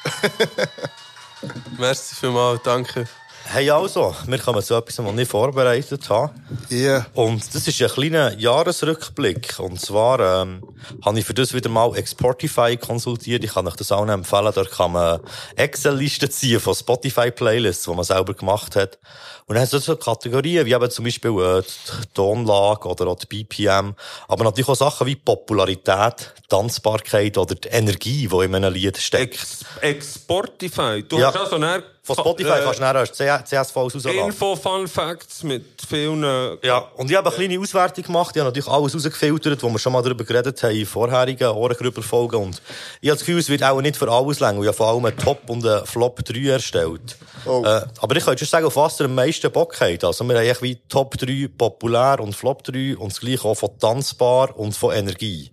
[1.78, 3.08] Merci vielmals, danke.
[3.46, 6.32] Hey, also, wir kommen zu etwas, was ich nicht vorbereitet habe.
[6.70, 7.06] Ja.
[7.12, 9.58] Und das ist ein kleiner Jahresrückblick.
[9.58, 10.62] Und zwar ähm,
[11.04, 13.44] habe ich für das wieder mal Exportify konsultiert.
[13.44, 14.50] Ich kann euch das auch noch empfehlen.
[14.54, 15.20] Dort kann man
[15.56, 18.98] Excel-Listen ziehen von Spotify-Playlists, die man selber gemacht hat.
[19.46, 23.18] Und dann hat es so Kategorien, wie eben zum Beispiel äh, die Tonlage oder auch
[23.18, 23.94] die BPM.
[24.26, 29.34] Aber natürlich auch Sachen wie Popularität, Tanzbarkeit oder die Energie, die in einem Lied steckt.
[29.34, 31.02] Ex Exportify.
[31.06, 31.26] Du Ja.
[31.28, 34.26] hast also näher Von Spotify kannst du nachher CSVs rausladen.
[34.26, 36.22] Info, Fun Facts mit vielen...
[36.22, 38.36] äh, Ja, und ich habe eine kleine Auswertung gemacht.
[38.36, 42.36] Ich habe natürlich alles rausgefiltert, wo wir schon mal darüber geredet haben in vorherigen Ohrengrüber-Folgen.
[42.42, 42.60] Und
[43.00, 44.60] ich habe das Gefühl, es wird auch nicht für alles länger.
[44.60, 47.16] Ich habe vor allem einen Top und einen Flop 3 erstellt.
[47.46, 47.62] Oh.
[47.64, 50.04] Äh, aber ich könnte schon sagen, auf was ihr am meisten Bock habt.
[50.04, 53.54] Also wir haben echt wie Top 3 populär und Flop 3 und das gleiche auch
[53.54, 55.50] von tanzbar und von Energie.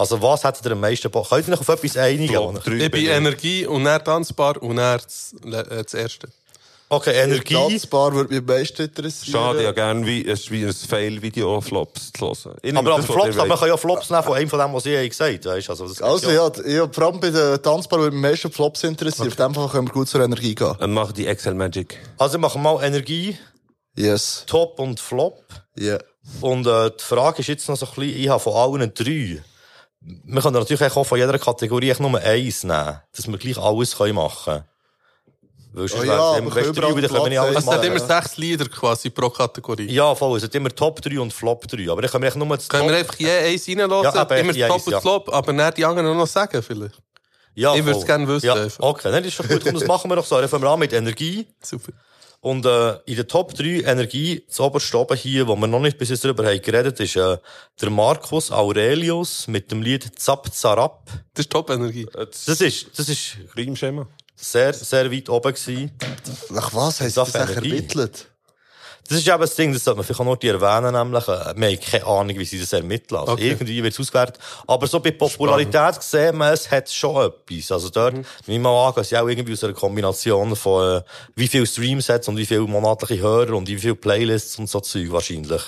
[0.00, 1.28] Also was hättet ihr am meisten Bock?
[1.28, 2.32] Könnt ihr euch auf etwas einigen?
[2.32, 6.28] Flop 3 Ich bin Energie und dann tanzbar und dann das, äh, das erste.
[6.88, 7.52] Okay, Energie.
[7.52, 9.32] Tanzbar würde mich am meisten interessieren.
[9.32, 12.56] Schade, ja gerne wie, es ist wie ein Fail-Video Flops zu hören.
[12.62, 14.86] Ich Aber, aber Flops, aber man kann ja Flops nehmen von einem von dem, was
[14.86, 15.62] ich gesagt habe.
[15.68, 18.82] Also, das Also ja, ja, vor allem bei den Tanzbar würde mich am meisten Flops
[18.84, 19.28] interessieren.
[19.28, 20.76] Auf dem Fall können wir gut zur Energie gehen.
[20.80, 21.98] Dann machen die Excel Magic.
[22.16, 23.36] Also wir machen mal Energie,
[23.96, 24.44] Yes.
[24.46, 25.44] Top und Flop.
[25.76, 25.98] Ja.
[26.40, 29.42] Und äh, die Frage ist jetzt noch so ein bisschen, ich habe von allen drei.
[30.00, 34.14] Wir können natürlich auch von jeder Kategorie nur eins nehmen, dass wir gleich alles können
[34.14, 34.64] machen können.
[35.72, 38.00] Weil sonst Oh ja, wär's können drei, dann können wir nicht alles Es hat immer
[38.00, 39.90] sechs Lieder quasi pro Kategorie.
[39.92, 41.90] Ja, voll, es hat immer Top 3 und Flop 3.
[41.90, 42.98] Aber dann können wir nur das Können wir Top...
[42.98, 45.00] einfach je eins reinlassen, Ja, immer je Top eins, und ja.
[45.00, 47.00] Flop, aber dann die anderen noch sagen vielleicht.
[47.54, 48.46] Ja, ich würde es gerne wissen.
[48.46, 49.62] Ja, okay, dann ist schon gut.
[49.62, 50.40] Komm, das machen wir doch so.
[50.40, 51.46] Dann fangen wir an mit Energie.
[51.62, 51.92] Super.
[52.42, 55.98] Und äh, in der Top 3 Energie, das oberste oben hier, wo wir noch nicht
[55.98, 57.36] bis jetzt darüber haben geredet, ist äh,
[57.80, 61.04] der Markus Aurelius mit dem Lied Zap Zarab.
[61.34, 62.06] Das ist Top-Energie.
[62.14, 64.08] Das ist, das ist Reimschema.
[64.34, 65.90] sehr, sehr weit oben gewesen.
[66.48, 68.29] Nach was sie Das das ermittelt?
[69.10, 71.52] Das ist eben das Ding, das sollte man vielleicht auch noch die erwähnen, nämlich, äh,
[71.56, 73.18] wir haben keine Ahnung, wie sie das ermitteln.
[73.18, 73.48] Also Okay.
[73.50, 74.38] irgendwie wird es ausgewertet.
[74.68, 77.72] Aber so bei Popularität sehen wir, es hat schon etwas.
[77.72, 78.24] Also dort, mhm.
[78.46, 81.02] nehme ich mal an, dass sie auch irgendwie aus einer Kombination von, äh,
[81.34, 84.78] wie viel Streams hat und wie viele monatliche Hörer und wie viele Playlists und so
[84.78, 85.62] Zeug wahrscheinlich.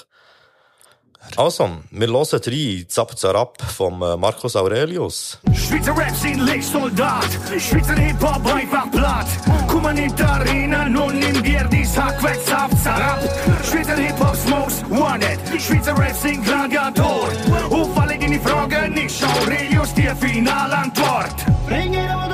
[1.36, 5.38] Also, wir hören rein, Zap Zarab vom äh, Markus Aurelius.
[5.54, 9.26] Schweizer Rap sind Soldat, Schweizer Hip-Hop einfach platt.
[9.68, 13.20] Komm mal nicht da rein und nimm dir die Sack weg, zap, zarab.
[13.64, 17.28] Schweizer Hip-Hop's most wanted, Schweizer Rap sind Gladiator.
[17.70, 21.34] Auf alle deine Fragen ist Aurelius die Finalantwort.
[21.66, 22.31] Bring it, wo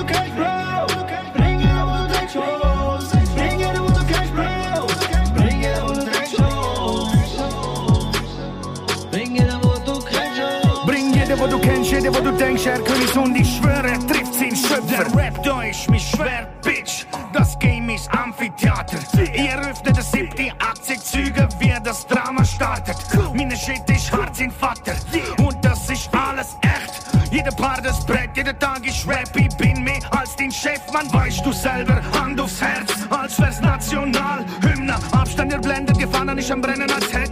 [11.99, 14.83] jeder, wo du denkst, Herr König, und ich schwöre, er trifft seinen Schöpfer.
[14.89, 17.07] Der Rap da ist mein Schwert, Bitch.
[17.33, 18.99] Das Game ist Amphitheater.
[19.35, 22.97] Ihr öffnet das siebte Aktienzüge, wie das Drama startet.
[23.35, 24.95] Meine Shit ist hart, sein Vater.
[25.39, 27.33] Und das ist alles echt.
[27.33, 31.13] Jeder Paar das Brett, jeder Tag ich rap, ich bin mehr als den Chef, man
[31.13, 36.51] weißt du selber, Hand aufs Herz, als wär's national, Hymne, Abstand ihr blendet, Gefahren ist
[36.51, 37.28] am Brennen, als hätte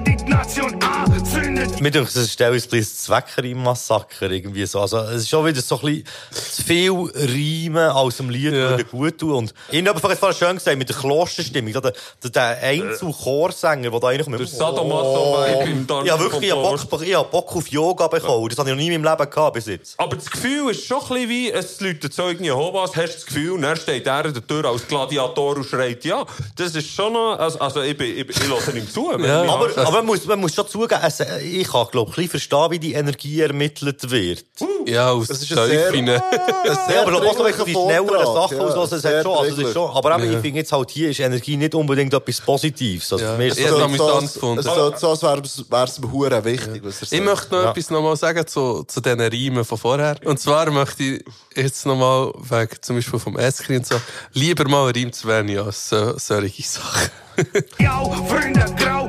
[0.46, 1.80] die Nation anzündet.
[1.80, 4.80] Mir denkt, das ist ein bisschen Zweckereien-Massaker irgendwie so.
[4.80, 8.84] Also, es ist schon wieder so ein bisschen zu viel Reimen aus dem Lied würde
[8.84, 9.32] gut tun.
[9.32, 11.80] Und ich habe vorhin schön gesagt, mit der Klosterstimmung, der,
[12.22, 14.40] der, der Einzel-Chorsänger, der da eigentlich mit...
[14.40, 18.48] Der Sadomaso-Vibe im Tanz Ja, wirklich, ich habe Bock, ich hab Bock auf Yoga bekommen.
[18.48, 19.98] Das habe ich noch nie in meinem Leben gehabt bis jetzt.
[19.98, 23.26] Aber das Gefühl ist schon ein bisschen wie, es läutet Zeugen Jehovas, hast du das
[23.26, 26.24] Gefühl, und dann steht er an der Tür als Gladiator und schreit, ja,
[26.56, 29.12] das ist schon noch, also, also ich, bin, ich, bin- ich höre ihm zu.
[29.18, 32.22] Ja, aber, aber man, muss, man muss schon zugeben, es, ich kann, glaube ich, ein
[32.22, 34.44] bisschen verstehen, wie die Energie ermittelt wird.
[34.86, 36.06] Ja, aus Das ist ein sehr- Teufel.
[36.06, 39.56] Ja, aber was noch die schnelleren Sachen ja, aus, was es sehr hat schon, also
[39.56, 39.90] das ist schon.
[39.90, 40.32] Aber eben, Ja.
[40.36, 43.12] ich finde jetzt halt hier ist Energie nicht unbedingt etwas Positives.
[43.12, 43.38] Also Ja.
[43.38, 44.62] Ich so- noch Es amüsant so, gefunden.
[44.62, 45.22] so, so als
[45.70, 47.24] wäre es ihm hure wichtig, was er Ich sagt.
[47.24, 47.70] möchte noch Ja.
[47.70, 50.16] etwas noch mal sagen zu, zu diesen Reimen von vorher.
[50.24, 51.24] Und zwar möchte ich
[51.54, 53.96] jetzt noch mal, wegen zum Beispiel vom Eskri und so,
[54.32, 57.10] lieber mal Reim zu wenig als so, solche Sachen.
[57.78, 59.08] Ja, Freunde, Grau,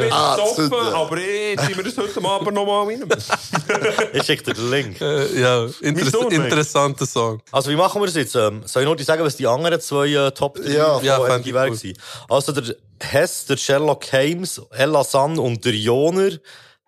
[0.00, 0.94] Bin Ah, super.
[0.94, 3.04] aber jetzt ziehen wir das heute Abend noch mal rein.
[4.12, 5.00] Ich schicke dir den Link.
[5.00, 7.40] Äh, ja, interess Sohn, interessanter Song.
[7.52, 8.34] Also, wie machen wir das jetzt?
[8.34, 11.00] Ähm, soll ich noch sagen, was die anderen zwei äh, Top 3 Ja.
[11.02, 11.42] Ja, von cool.
[11.42, 11.94] gewesen?
[12.28, 16.30] Also, der Hess, der Sherlock Holmes, Ella San und der Joner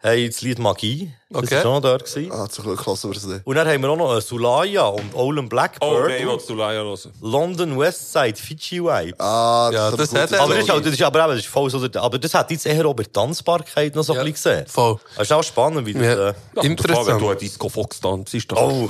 [0.02, 1.12] haben das Lied Magie.
[1.28, 1.54] Das Okay.
[1.56, 2.04] war schon noch dort.
[2.06, 2.32] Gewesen.
[2.32, 3.46] Ah, zum Glück lassen wir es nicht.
[3.46, 6.08] Und dann haben wir auch noch äh, Sulaya und Olin Oh Blackbird.
[6.08, 6.98] nein, willst du Laia hören?
[7.20, 9.20] London Westside, Fiji Vibes.
[9.20, 10.40] Ah, Ja, ist das aber hat er.
[10.42, 12.34] Aber das ist, halt, das ist aber eben, das ist voll so, der- aber das
[12.34, 14.20] hat jetzt eher auch bei Tanzbarkeit noch so Ja.
[14.22, 14.66] ein bisschen gesehen.
[14.68, 14.98] Voll.
[15.16, 16.12] Das ist auch spannend, wie das, Ja.
[16.12, 17.22] äh, Ja, Wenn du Interessant.
[17.22, 18.58] ein Disco Fox tanzt, ist das.
[18.58, 18.88] oh.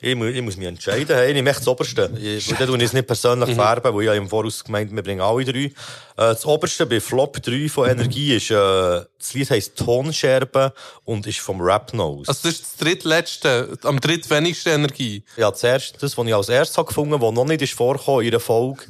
[0.00, 1.28] Ich muss, ich muss mich entscheiden.
[1.28, 2.10] Ich nehme echt das Oberste.
[2.20, 5.02] Ich, dann tue ich es nicht persönlich färben, weil ich ja im Voraus gemeint wir
[5.02, 5.58] bringen alle drei.
[5.58, 5.72] Äh,
[6.16, 10.70] das Oberste bei Flop 3 von Energie ist, äh, das Lied heisst Tonscherben
[11.04, 12.28] und ist vom Rap Nose.
[12.28, 15.24] Also, das ist das drittletzte, am drittwenigsten Energie.
[15.36, 18.28] ja, zuerst, das, was ich als erstes habe gefunden, was noch nicht ist vorgekommen in
[18.28, 18.84] einer Folge,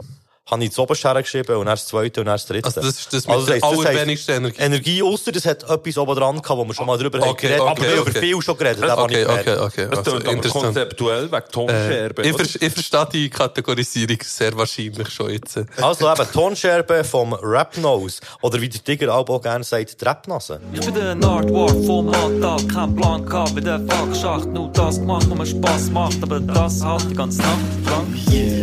[0.50, 2.64] habe ich das Oberste hergeschrieben und dann das zweite und dann das dritte.
[2.66, 4.60] Also, das ist das mit der heisst, das heisst allerwenigsten Energie.
[4.62, 7.48] Energie, ausser das hat etwas oben dran gehabt, wo wir schon mal drüber haben Okay,
[7.48, 8.10] geredet okay, Aber wir haben okay.
[8.10, 8.82] über viel schon geredet.
[8.84, 9.48] Okay, ich gemerkt.
[9.48, 9.86] okay, okay.
[9.90, 10.64] Das Also, aber interessant.
[10.64, 12.24] konzeptuell wegen Äh, Tonscherben.
[12.24, 12.44] ich, oder?
[12.44, 15.60] ver ich verstehe die Kategorisierung sehr wahrscheinlich schon jetzt.
[15.82, 18.20] Also eben, Tonscherben vom Rap-Nose.
[18.40, 20.60] Oder wie der Tiger auch gerne sagt, Trapnase.
[20.72, 25.26] Ich bin der Nerdwart vom Alltag, kein Plan gehabt, wie der Fuck-Schacht, nur das gemacht,
[25.28, 28.06] was mir Spaß macht, aber das halt die ganze Nacht lang.
[28.06, 28.57] Und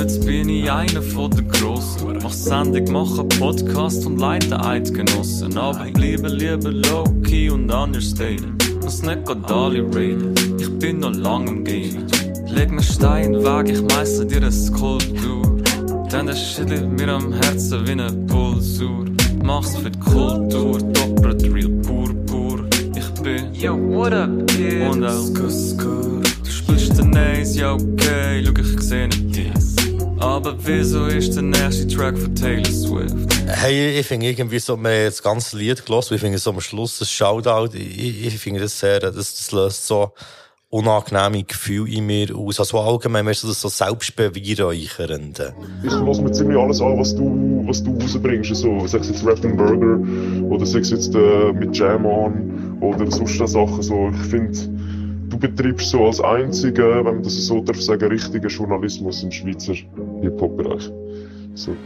[0.00, 5.84] jetzt bin ich einer von den Grossen, mach Sendung, mache Podcast und leite Eidgenossen, aber
[5.92, 8.48] bleibe lieber low-key und understated,
[8.82, 12.06] muss nicht grad alle reden, ich bin noch lang im Game.
[12.46, 15.60] Leg mir Stein weg, ich meistere dir eine Skulptur.
[16.10, 19.04] Denn das schüttelt mir am Herzen wie eine Pulsur.
[19.44, 22.64] Mach's für die Kultur, doppelt real, pur, pur.
[22.96, 24.90] Ich bin, yo, what up, kid?
[24.90, 26.20] Und auch, skur, skur.
[26.42, 29.69] Du spielst den Ace, ja, okay, schau, ich seh nicht dies.
[30.20, 33.14] Aber wieso ist der nächste Track von Taylor Swift?
[33.46, 36.60] Hey, ich finde irgendwie so, wir haben das ganze Lied gelassen, ich finde so am
[36.60, 40.12] Schluss das Shoutout, ich, ich finde das sehr, das, das löst so
[40.68, 42.60] unangenehme Gefühle in mir aus.
[42.60, 45.54] Also allgemein, du, das so selbstbeweihräuchernd.
[45.82, 48.54] Ich lasse mir ziemlich alles an, was du, was du rausbringst.
[48.54, 49.98] So, sei es jetzt Rap and Burger
[50.48, 53.82] oder sei es jetzt äh, mit Jam On oder sonst Sachen.
[53.82, 54.56] So, ich finde,
[55.30, 59.74] du betreibst so als einziger, wenn man das so darf sagen, richtigen Journalismus im Schweizer
[60.22, 60.90] Hip-Hop-Bereich.
[61.54, 61.76] So,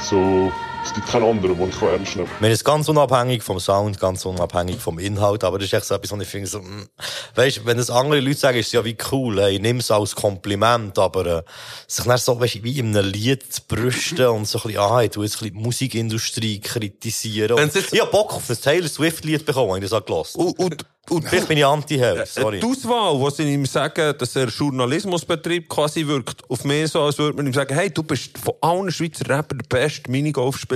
[0.00, 0.50] so,
[0.84, 2.36] es gibt keinen anderen, den ich ernst nehmen kann.
[2.40, 5.94] Man ist ganz unabhängig vom Sound, ganz unabhängig vom Inhalt, aber das ist echt so
[5.94, 6.88] etwas, was ich finde, so, mm,
[7.34, 10.14] weißt, wenn das andere Leute sagen, ist es ja wie cool, hey, nimm es als
[10.14, 11.42] Kompliment, aber, äh,
[11.86, 15.02] sich dann so, weißt, wie in einem Lied zu brüsten und so ein bisschen, ah,
[15.02, 17.58] ich tu jetzt ein bisschen die Musikindustrie kritisieren.
[17.58, 20.58] Und, ich hab Bock auf ein Taylor Swift-Lied bekommen, wenn ich das auch gelassen Und,
[20.58, 22.60] und, und Vielleicht bin ich Anti-Held, sorry.
[22.60, 27.02] Die Auswahl, wo sie ihm sagen, dass er Journalismus betreibt, quasi wirkt auf mich so,
[27.02, 30.73] als würde man ihm sagen, hey, du bist von allen Schweizer Rappern der beste Minigolfspieler.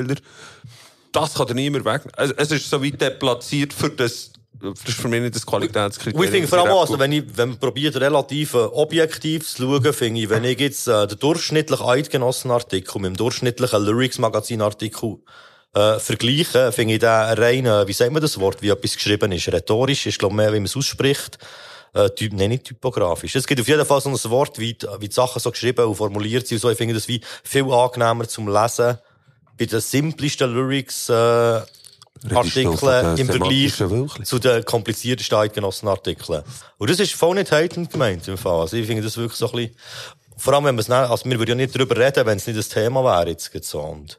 [1.12, 2.02] Das kann dir niemand weg.
[2.16, 4.30] Also, es ist so weit deplatziert für das,
[4.60, 6.22] das ist für mich nicht das Qualitätskriterium.
[6.24, 9.92] Ich finde vor allem also, wenn, ich, wenn man probiert, relativ äh, objektiv zu schauen,
[9.92, 15.16] finde ich, wenn ich jetzt äh, den durchschnittlichen Eidgenossenartikel mit dem durchschnittlichen Lyrics-Magazin-Artikel
[15.74, 19.32] äh, vergleiche, finde ich den rein, äh, wie sagt man das Wort, wie etwas geschrieben
[19.32, 21.38] ist, rhetorisch, ist glaube mehr, wie man es ausspricht,
[21.94, 23.34] äh, typ, nein, nicht typografisch.
[23.34, 25.86] Es gibt auf jeden Fall so ein Wort, wie, die- wie die Sachen so geschrieben
[25.86, 26.70] und formuliert sind und so.
[26.70, 28.98] Ich finde das wie viel angenehmer zum Lesen
[29.58, 31.60] bei den simplesten Lyrics, äh,
[32.30, 33.74] Artikeln im Vergleich
[34.24, 36.42] zu den kompliziertesten Eidgenossenartikeln.
[36.78, 38.60] Und das ist voll nicht hatend gemeint im Fall.
[38.60, 39.76] Also ich finde das wirklich so ein bisschen,
[40.36, 42.58] vor allem wenn man es also wir würden ja nicht darüber reden, wenn es nicht
[42.58, 43.80] das Thema wäre jetzt so.
[43.80, 44.18] Und,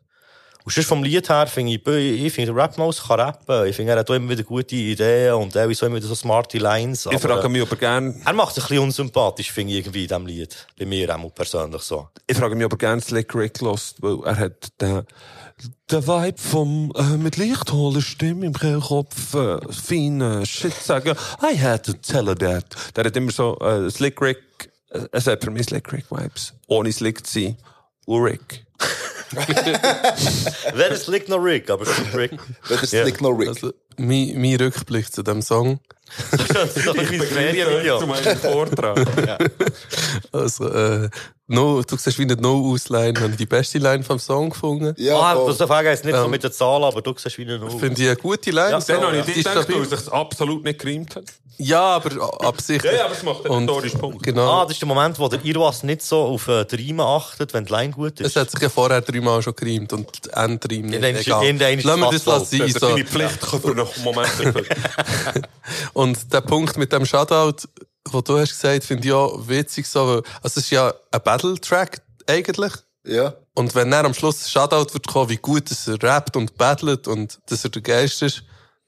[0.66, 1.88] und sonst vom Lied her finde ich,
[2.26, 3.66] ich finde, Rapmaus kann rappen.
[3.68, 6.58] Ich finde, er hat immer wieder gute Ideen und er ist immer wieder so smarte
[6.58, 7.08] Lines.
[7.10, 10.08] Ich frage mich aber gern, Er macht es ein bisschen unsympathisch, finde ich, irgendwie in
[10.10, 10.68] diesem Lied.
[10.78, 12.10] Bei mir auch persönlich so.
[12.28, 15.04] ich frage mich aber gern Slick Rick lost, weil er hat den,
[15.90, 21.86] den Vibe vom, äh, mit Lichtholen Stimme im Kehlkopf, äh, feine Shit sagen, I had
[21.86, 22.66] to tell her that.
[22.96, 24.44] Der hat immer so, äh, Slick Rick,
[24.90, 26.54] äh, es hat für mich Slick Rick Vibes.
[26.68, 27.58] Ohne Slick zu sein.
[28.06, 28.66] Ulrich.
[29.32, 32.32] Wer ist Lick noch Rick, aber schon Rick.
[32.68, 33.04] Wer ist Ja.
[33.04, 33.50] Slick No Rick?
[33.50, 35.80] Also, mein, mein Rückblick zu dem Song.
[36.32, 39.00] ich zu meinem Vortrag.
[40.32, 41.10] Also, äh,
[41.50, 44.96] no, du siehst wie nicht no ausleihen, habe ich die beste Line vom Song gefunden.
[45.12, 47.60] ah, das Frage ist nicht so Ähm, mit der Zahl, aber du siehst wie eine
[47.60, 47.72] Null.
[47.72, 48.72] Finde ich eine gute Line.
[48.72, 51.26] Ja, so, Dann habe ich dir ist gedacht, weil es sich absolut nicht gereimt hat.
[51.62, 52.90] Ja, aber absichtlich.
[52.90, 54.24] Ja, ja, aber es macht einen rhetorischen Punkt.
[54.24, 54.50] Genau.
[54.50, 57.54] Ah, das ist der Moment, wo der Irwas nicht so auf äh, die Reime achtet,
[57.54, 58.28] wenn die Line gut ist.
[58.28, 60.94] Es hat sich ja vorher dreimal schon gereimt und die Endreime nicht.
[61.04, 61.78] Irgendwann ist- Egal.
[61.78, 62.60] ist Lassen wir das lassen.
[62.60, 62.88] Das ist So.
[62.88, 64.30] deine Pflicht für einen Moment.
[65.94, 67.68] Und der Punkt mit dem Shoutout,
[68.14, 71.22] wo du hast gesagt, finde ich auch witzig so, weil, also es ist ja ein
[71.24, 72.74] Battle-Track eigentlich.
[73.06, 73.34] Ja.
[73.56, 76.58] Und wenn er am Schluss ein Shoutout wird kommen, wie gut dass er rappt und
[76.58, 78.44] battlet und dass er der Geist ist,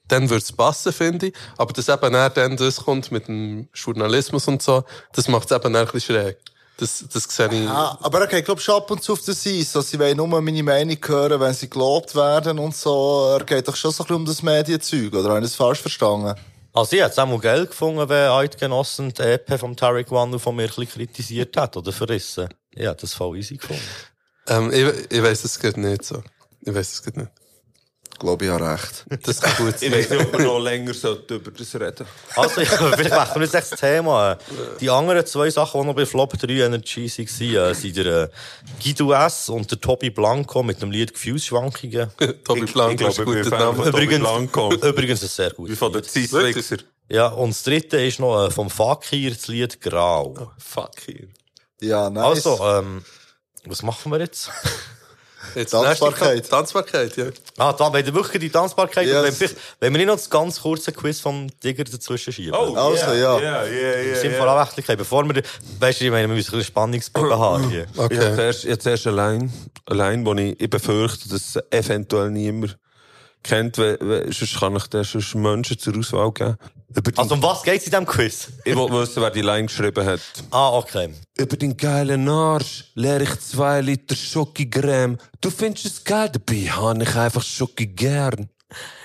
[0.08, 1.34] dann wird's passen, finde ich.
[1.56, 5.72] Aber dass eben er dann das kommt mit dem Journalismus und so, das macht's eben
[5.72, 6.38] dann ein bisschen schräg.
[6.78, 7.64] Das, das sehe ich.
[7.64, 9.76] Ja, aber er glaub ich, schon ab und zu auf das Eis.
[9.76, 13.36] Also, sie wollen nur meine Meinung hören, wenn sie gelobt werden und so.
[13.38, 15.80] Er geht doch schon so ein bisschen um das Medienzeug, oder habe ich das falsch
[15.80, 16.34] verstanden?
[16.74, 20.38] Also ich hätte es auch mal geil gefunden, wenn Eidgenossen die EP vom Tarek One
[20.38, 22.48] von mir ein bisschen kritisiert hat oder verrissen.
[22.70, 23.82] Ich hätte das voll easy gefunden.
[24.48, 26.22] Ähm, ich, ich weiss es geht nicht so.
[26.62, 27.30] Ich weiss es geht nicht.
[28.22, 29.04] Ich glaube, ich habe recht.
[29.24, 29.92] Das kann gut Ich sein.
[29.92, 33.42] weiß nicht, ob wir noch länger sollten über das reden Also, ich, vielleicht wechseln wir
[33.42, 34.38] jetzt echt das Thema.
[34.80, 38.28] Die anderen zwei Sachen, die noch bei Flop 3 Energy waren, äh, sind der äh,
[38.80, 39.48] Guido S.
[39.48, 42.10] und der Tobi Blanco mit dem Lied Gefühlsschwankungen.
[42.44, 43.74] Tobi Blanco ist ein guter Name.
[43.74, 44.72] von Tobi Übrigens, Blanco.
[44.72, 45.70] übrigens ein sehr gut.
[45.70, 46.84] Wie von der Zeisslicker.
[47.08, 50.52] Ja, und das dritte ist noch äh, vom Fakir das Lied Grau.
[50.58, 51.26] Fuck hier.
[51.80, 52.46] Ja, nice.
[52.46, 53.04] Also, ähm,
[53.64, 54.48] was machen wir jetzt?
[55.54, 56.48] Jetzt Tanzbarkeit.
[56.48, 57.26] Tanzbarkeit, ja.
[57.58, 59.22] Ah, da, wenn ihr wirklich die Tanzbarkeit, Yes.
[59.24, 62.54] wenn, vielleicht, wenn wir nicht noch das ganz kurze Quiz vom Digger dazwischen schieben.
[62.54, 63.38] Oh, Also, ja.
[63.38, 64.14] Ja, ja, ja.
[64.16, 65.42] Sind vor Anwächtlichkeit, bevor wir,
[65.80, 67.86] weißt du, ich meine, wir müssen ein bisschen Spannungsbogen haben hier.
[67.92, 68.34] Ich habe Okay.
[68.34, 69.50] zuerst, ich habe zuerst eine Line,
[69.86, 72.78] eine Line, wo ich, ich befürchte, dass es eventuell niemand
[73.42, 76.56] kennt, weil, weil sonst kann ich dir sonst Menschen zur Auswahl geben.
[76.94, 78.48] Über Also, um was geht's in diesem Quiz?
[78.64, 80.20] ich wollte wissen, wer die Line geschrieben hat.
[80.50, 81.08] Ah, okay.
[81.38, 85.16] Über den geilen Arsch leer ich zwei Liter Schokigräm.
[85.40, 88.50] Du findest es geil, dabei habe ich einfach Schoki gern.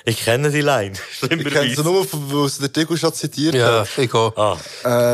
[0.05, 0.93] Ich kenne die Line.
[1.21, 3.97] Ich kenne sie nur, weil sie der Tigo schon zitiert Ja, hat.
[3.97, 4.35] ich auch.
[4.37, 4.57] Ah.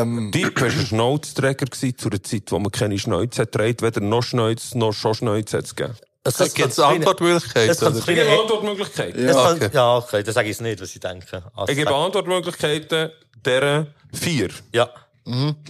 [0.02, 3.82] Ähm, Dirk, warst ein Schnauzträger gewesen zu einer Zeit, wo man keine Schnäuze hat trägt,
[3.82, 5.96] weder noch Schnäuze, noch schon Schnäuze hat es gegeben.
[6.26, 7.70] Es Gibt es Antwortmöglichkeiten?
[7.70, 9.28] Es kann das gebe kleine- Antwortmöglichkeiten.
[9.28, 9.70] Ja, okay.
[9.72, 11.42] Ja, okay, dann sage ich es nicht, was ich denke.
[11.54, 13.10] Also, Ich gebe sag- Antwortmöglichkeiten
[13.44, 14.48] dieser vier.
[14.72, 14.88] Ja.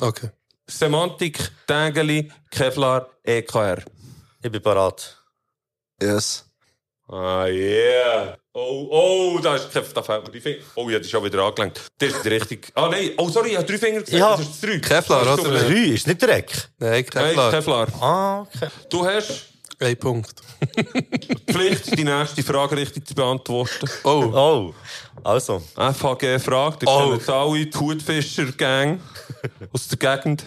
[0.01, 0.31] Okay.
[0.68, 3.82] Semantik, Tägeli, Kevlar, EKR.
[4.43, 5.18] Ich bin parat.
[6.01, 6.44] yes.
[7.09, 8.36] Ah, yeah.
[8.55, 8.89] Oh,
[9.36, 10.62] oh, da ist Kev, da fällt mir die Finger.
[10.76, 11.81] Oh, ja, die ist schon wieder angelenkt.
[11.98, 12.68] Das ist die richtige.
[12.74, 13.10] Ah, nein.
[13.18, 14.18] Oh, sorry, ich habe drei Finger gesagt.
[14.18, 14.36] Ja.
[14.36, 14.78] Das ist drei.
[14.78, 15.59] Kevlar, Das oder?
[15.64, 16.70] Drei, ist nicht Dreck.
[16.78, 17.51] Nein, Nein, Kevlar.
[17.51, 17.89] Kevlar.
[18.01, 18.68] Ah, okay.
[18.89, 19.48] Du hast
[19.80, 20.40] Ein Punkt.
[20.76, 23.88] die Pflicht, die nächste Frage richtig zu beantworten.
[24.05, 24.30] Oh.
[24.32, 24.74] Oh,
[25.22, 25.60] also.
[25.76, 26.86] FHG-Frage.
[26.86, 27.10] Ihr Oh.
[27.10, 29.01] kennt alle die Hutfischer-Gang
[29.72, 30.44] aus der Gegend.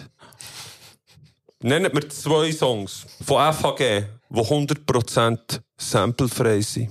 [1.60, 6.90] Nennt mir zwei Songs von FHG, die 100% samplefrei sind.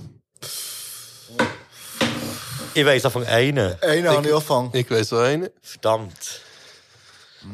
[2.74, 3.74] Ich weiss einfach einen.
[3.82, 4.70] Einen habe ich angefangen.
[4.72, 5.48] Ich weiss auch einen.
[5.62, 6.42] Verdammt.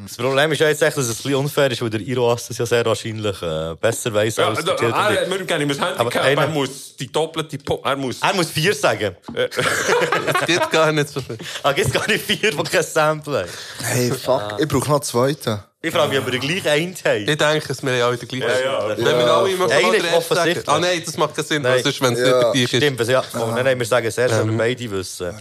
[0.07, 2.49] Das Problem ist ja jetzt echt, dass es ein bisschen unfair ist, weil der Iroas
[2.49, 5.31] das ja sehr wahrscheinlich äh, besser weiss Ja, als der ah, Children.
[5.31, 6.23] wir geben ihm ein Aber Handicap.
[6.25, 7.59] einer- Er muss die doppelte...
[7.59, 8.21] Po er muss...
[8.23, 9.17] Er muss vier sagen.
[9.37, 11.37] Es gibt gar nicht so viel.
[11.63, 13.49] Ah, gibt's gar nicht vier, die kein Sample haben.
[13.83, 14.57] Hey, fuck.
[14.59, 15.63] Ich brauche noch einen zweiten.
[15.85, 17.29] Ich frage mich, ob wir den gleichen einen haben.
[17.29, 18.65] Ich denke, es wir haben alle den gleichen.
[18.65, 18.97] Ja, ja.
[18.97, 20.69] Wenn wir alle immer Einer mal ist offensichtlich.
[20.69, 21.79] Ah nein, das macht keinen Sinn, Nein.
[21.81, 22.83] ist, wenn es Ja, nicht der gleiche ist.
[22.83, 23.25] Stimmt, ja.
[23.35, 25.37] Oh, nein, nein, wir sagen es erst, wenn wir beide wissen.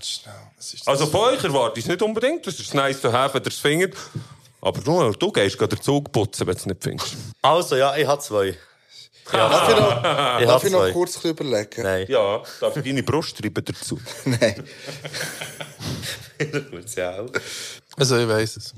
[0.86, 2.46] Also von euch erwarte ich es nicht unbedingt.
[2.46, 3.96] Das ist nice to have, wenn ihr es findet.
[4.60, 7.16] Aber du, du gehst gerade den Zug putzen, wenn du es nicht findest.
[7.42, 8.58] Also, ja, ich habe zwei.
[9.32, 11.84] Darf ich noch, Ich darf ich noch kurz überlegen?
[11.84, 12.06] Nein.
[12.10, 14.00] Ja, darf ich deine Brust schreiben dazu?
[14.26, 14.64] Nein.
[16.72, 17.22] Gut, ja.
[17.22, 17.30] auch.
[17.98, 18.74] Also ich weiss es.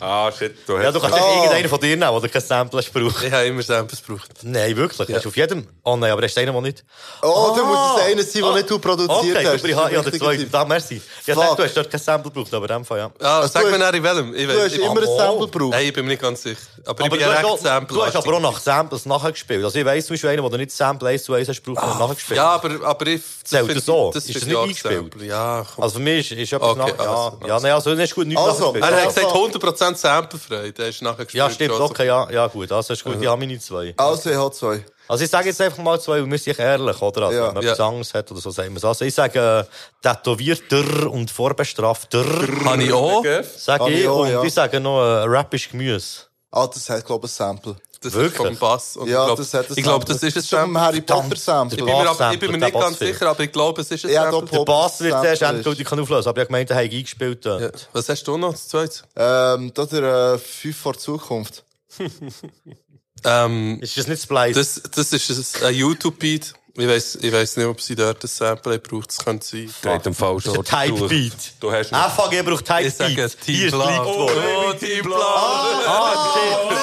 [0.00, 0.54] Ah, shit.
[0.66, 1.18] Du hast Ja, du kannst Ah.
[1.18, 3.22] echt irgendeinen von dir nehmen, der kein Sample hast gebraucht.
[3.22, 4.30] Ich habe immer Samples gebraucht.
[4.42, 4.98] Nein, wirklich.
[5.14, 5.66] Hast du auf jedem?
[5.84, 6.84] Oh nein, aber hast du einen, der nicht?
[7.20, 9.60] Oh, dann muss es einer sein, den nicht du produziert Okay, hast.
[9.60, 10.50] super, ich habe den zweiten.
[10.50, 10.94] Da, merci.
[11.26, 11.42] Ich Fuck.
[11.42, 13.10] dachte, du hast dort kein Sample gebraucht, aber in dem Fall, ja.
[13.20, 14.34] Ah, sag du mir nachher in welchem.
[14.34, 15.16] Ich Du hast Ich, immer ein Oh.
[15.18, 15.70] Sample gebraucht.
[15.72, 16.60] Nein, ich bin mir nicht ganz sicher.
[16.86, 17.96] Aber, Aber ich bin du, ja recht Sample.
[17.96, 19.64] du hast aber auch nach Samples nachgespielt.
[19.64, 21.98] Also ich weiss zum Beispiel einen, der nicht Sample 1 zu 1 hast gebraucht, und
[21.98, 22.36] nachgespielt.
[22.38, 23.20] Ja, aber, aber ich...
[23.44, 24.10] Zählt find- das so?
[24.14, 24.94] Das Ist das nicht eingespielt?
[24.94, 25.26] Sample.
[25.26, 25.66] Ja.
[25.76, 26.88] Also für mich ist, etwas Okay, nach...
[27.04, 28.84] Ja, also, ja, nein, also das ist gut, nicht Also, nachgespielt.
[28.84, 29.57] er hat gesagt 100%
[29.96, 30.70] samplefrei.
[30.72, 31.44] Der ist nachher gespielt.
[31.44, 31.84] Ja, stimmt, also.
[31.84, 33.94] okay, ja, ja gut, also ist gut, ich habe meine zwei.
[33.96, 34.84] Also, ich habe zwei.
[35.08, 37.22] Also ich sage jetzt einfach mal zwei, wir sind ehrlich, oder?
[37.22, 37.46] Also, Ja.
[37.48, 37.72] wenn man Ja.
[37.72, 38.84] etwas Angst hat oder so, sagen wir es.
[38.84, 42.24] Also ich sage äh, tätowierter und vorbestrafter.
[42.64, 43.24] Habe ich auch.
[43.56, 44.42] Sage ich, ich auch, und ja.
[44.42, 46.26] ich sage noch äh, Rap ist Gemüse.
[46.50, 47.76] Ah, das hat, glaube ich, ein Sample.
[48.00, 48.32] Das Wirklich?
[48.32, 48.96] ist vom Bass.
[48.96, 50.14] Und Ja, ich glaub, das hat Ich glaube, Sample.
[50.14, 51.76] das ist ein schon Harry Potter Ich Sample.
[51.78, 54.04] bin mir, aber, ich bin mir der nicht ganz sicher, aber ich glaube, es ist
[54.04, 56.70] ein Ja, Der Bass wird Sample erst ist- endgültig können auflösen, aber ich habe gemeint,
[56.70, 57.44] er hat eingespielt.
[57.44, 57.70] Ja.
[57.92, 59.00] Was hast du noch, das zweite?
[59.16, 61.64] Ähm, da der äh, 5 vor Zukunft.
[63.24, 64.54] Ähm, Ist das nicht Splice?
[64.54, 66.54] das, das ist ein YouTube-Beat.
[66.76, 69.08] Ich weiss, ich weiss nicht, ob sie dort ein Sample braucht.
[69.08, 69.72] Das könnte sein.
[69.82, 71.10] Geht im falschen Das ist ein Ort durch.
[71.10, 71.52] Type-Beat.
[71.60, 72.10] Du hast noch...
[72.10, 73.40] FAG braucht Ich sage Type-Beat.
[73.40, 74.28] Team Blau.
[74.28, 75.16] Oh, Team Blau.
[75.16, 76.78] Ah, shit.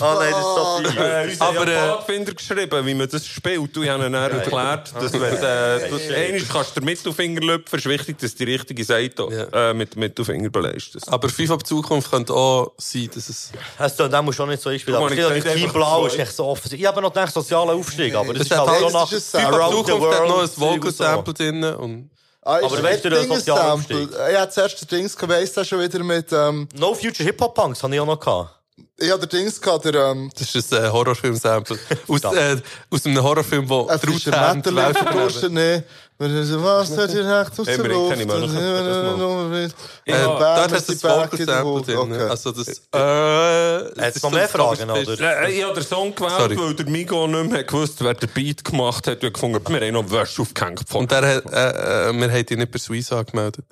[0.00, 1.00] Ah, nein, das ist so viel.
[1.00, 3.76] Äh, Aber, aber, äh, Pfadfinder geschrieben, wie man das spielt.
[3.76, 7.78] Du, ich habe ihnen dann erklärt, dass wenn äh, du einmal kannst den Mittelfinger lüpfen,
[7.78, 11.08] ist wichtig, dass du die richtige Seite äh, mit dem Mittelfinger beleistest.
[11.08, 13.50] Aber 5 ab Zukunft könnte auch sein, dass es...
[13.78, 15.00] Also, da musst du auch nicht so einspielen.
[15.00, 16.74] Aber ich Team Blau, ist echt so offen.
[16.74, 19.36] Ich habe noch gedacht, sozialer Aufstieg, aber das Es ist halt so das nach ist
[19.36, 20.60] ein 5 ab Around the World noch ein.
[20.60, 22.10] Vocal-Sample drin und...
[22.42, 23.96] Ah, ist Aber weißt du, ein soziale Sample.
[24.02, 24.08] Aufstieg?
[24.30, 25.16] Ich hatte zuerst den Dings,
[25.56, 28.50] du schon wieder mit, ähm, No Future Hip-Hop-Punks hatte ich auch noch gehabt.
[28.96, 31.78] Ich hatte Dings gehabt, der, ähm, Das ist ein äh, Horrorfilm-Sample.
[32.08, 32.56] Aus, äh,
[32.90, 34.98] aus einem Horrorfilm, wo ein frischer Truthand Metal läuft.
[34.98, 35.82] verdurstet, nee.
[36.16, 38.10] Was hat direkt aus Hey, der wir Luft?
[38.16, 39.52] kennen ihn auch noch.
[39.52, 39.68] Äh,
[40.06, 41.96] Ja, Bam, hat ist das die Vocal-Sample drin.
[42.12, 42.28] Okay.
[42.30, 42.68] Also das...
[42.68, 45.42] Äh, Hat's noch mehr Fragen, oder?
[45.42, 46.56] Äh, Ich habe den Song gewählt, Sorry.
[46.56, 49.22] weil der Migo nicht mehr gewusst wer den Beat gemacht hat.
[49.22, 50.88] Und ich gefunden, wir haben noch Wäsche aufgehängt.
[50.88, 51.00] Von.
[51.00, 53.64] Und der hat, äh, äh, wir haben ihn nicht per Suisse angemeldet.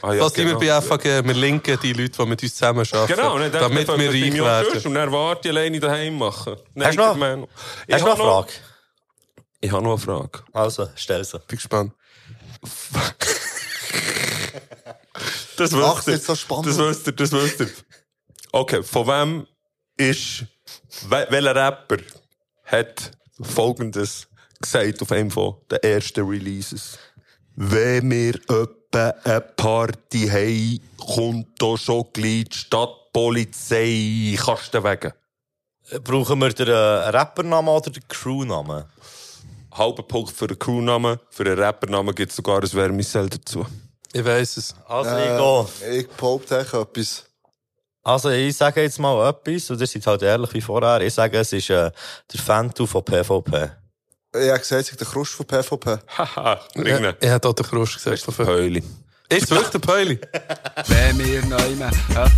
[0.00, 0.60] Ah, ja, Was sind genau.
[0.60, 1.04] wir bei FAG?
[1.04, 3.12] Wir linken die Leute, die mit uns zusammen arbeiten.
[3.14, 4.69] Genau, dann damit wir reich werden.
[4.84, 6.56] Und dann warte ich alleine daheim machen.
[6.78, 7.16] Hast du noch-
[7.90, 8.52] Hast du noch eine Frage?
[9.60, 10.42] Ich habe noch eine Frage.
[10.52, 11.38] Also, stell sie.
[11.40, 11.92] Bin gespannt.
[15.56, 15.72] Das
[16.08, 16.14] ihr.
[16.14, 16.66] ist so spannend.
[16.66, 17.70] Das wisst ihr, das wisst ihr.
[18.52, 19.46] Okay, von wem
[19.96, 20.44] ist,
[21.08, 21.98] we, welcher Rapper
[22.64, 23.10] hat
[23.42, 24.26] Folgendes
[24.60, 26.98] gesagt auf einem von den ersten Releases?
[27.56, 30.80] Wenn wir öppe eine Party haben,
[31.14, 32.58] kommt da schon gleich die
[33.10, 34.36] Stadtpolizei.
[34.38, 35.12] Kastenwegen.
[36.04, 38.84] Brauchen wir den äh, Rappernamen oder den Crewnamen?
[39.72, 43.66] Halber Punkt für den Crewnamen, für den Rappernamen gibt es sogar ein Vermicell dazu.
[44.12, 44.74] Ich weiss es.
[44.86, 45.98] Also, Äh, ich gehe.
[46.00, 47.24] ich behaupte echt etwas.
[48.02, 51.00] Also, ich sage jetzt mal etwas, und ihr seid halt ehrlich wie vorher.
[51.02, 51.90] Ich sage, es ist äh,
[52.32, 53.70] der Fantu von PvP.
[54.32, 55.98] Ich habe gesagt, es ist der Krust von PvP.
[56.16, 58.20] Haha, Ja, er hat auch den Krusch gesagt.
[58.22, 58.82] Von Peuli.
[59.30, 60.18] Ist wirklich der Peuli?
[60.88, 61.90] Wenn wir neu eine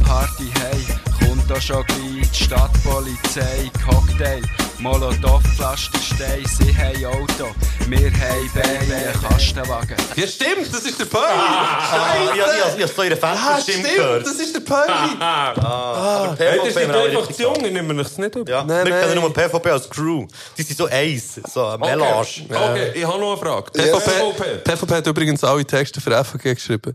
[0.04, 1.11] Party haben,
[1.52, 3.70] da schon gleich die Stadtpolizei.
[3.84, 4.40] Cocktail,
[4.78, 7.48] Molotow-Flaschen, Stein, sie haben Auto,
[7.88, 9.96] wir haben Beine, Kastenwagen.
[10.16, 11.24] Ja, stimmt, das ist der Peuli.
[11.26, 14.26] Ah, ich, ich, ich habe so ihre Ah, Fensterstimme stimmt, gehört.
[14.26, 14.92] das ist der Peuli.
[15.20, 18.50] Ah, Hey, das wir einfach zu jung, ich nehme es nicht über.
[18.50, 19.08] Ja, Nein, wir nein.
[19.08, 20.26] kennen nur PvP als Crew.
[20.56, 22.06] Die sind so eins, so ein Melange.
[22.10, 23.70] Okay, okay, ich habe noch eine Frage.
[23.72, 24.56] PvP, PvP.
[24.64, 26.94] PvP hat übrigens alle Texte für FAG geschrieben.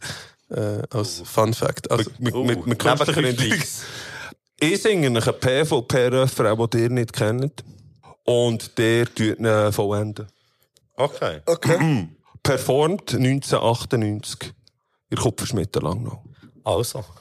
[0.49, 1.91] Äh, als Fun Fact.
[1.91, 3.21] Also, Mit, mit, mit künstlicher.
[3.21, 3.81] Intelligenz.
[4.59, 7.63] Ich singe einen PvP-Refrain, den ihr nicht kennt.
[8.25, 10.27] Und der tut ihn vollenden.
[10.95, 11.41] Okay.
[11.45, 12.09] Okay.
[12.43, 14.53] Performt 1998
[15.09, 16.23] in Kupferschmidt Langnau.
[16.63, 17.03] Also.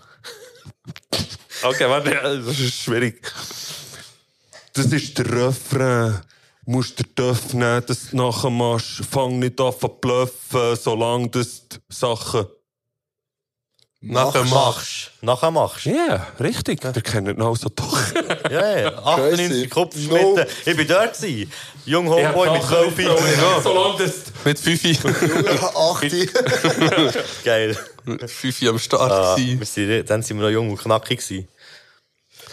[1.62, 3.22] Okay, warte, das ist schwierig.
[4.74, 6.20] Das ist der Refrain.
[6.66, 9.02] Du musst den Töff nehmen, dass du nachher machst.
[9.10, 12.46] Fang nicht an zu bluffen, solange das die Sachen...
[14.12, 15.10] nachher machst.
[15.20, 15.84] Nachher machst.
[15.86, 16.80] Ja, yeah, richtig.
[16.80, 17.98] Der kennt ihn also doch.
[18.50, 18.88] Ja, ja.
[18.98, 19.68] 98 Crazy.
[19.68, 20.46] Kopfschmitte.
[20.64, 21.52] Ich bin dort gewesen.
[21.84, 23.08] Jung Homeboy mit Selfie.
[23.62, 24.14] Solange das...
[24.44, 24.96] Mit Fifi.
[25.74, 26.28] Achti.
[27.44, 27.76] Geil.
[28.04, 31.48] Mit Fifi am Start Ah, wir sind, dann sind wir noch jung und knackig gewesen.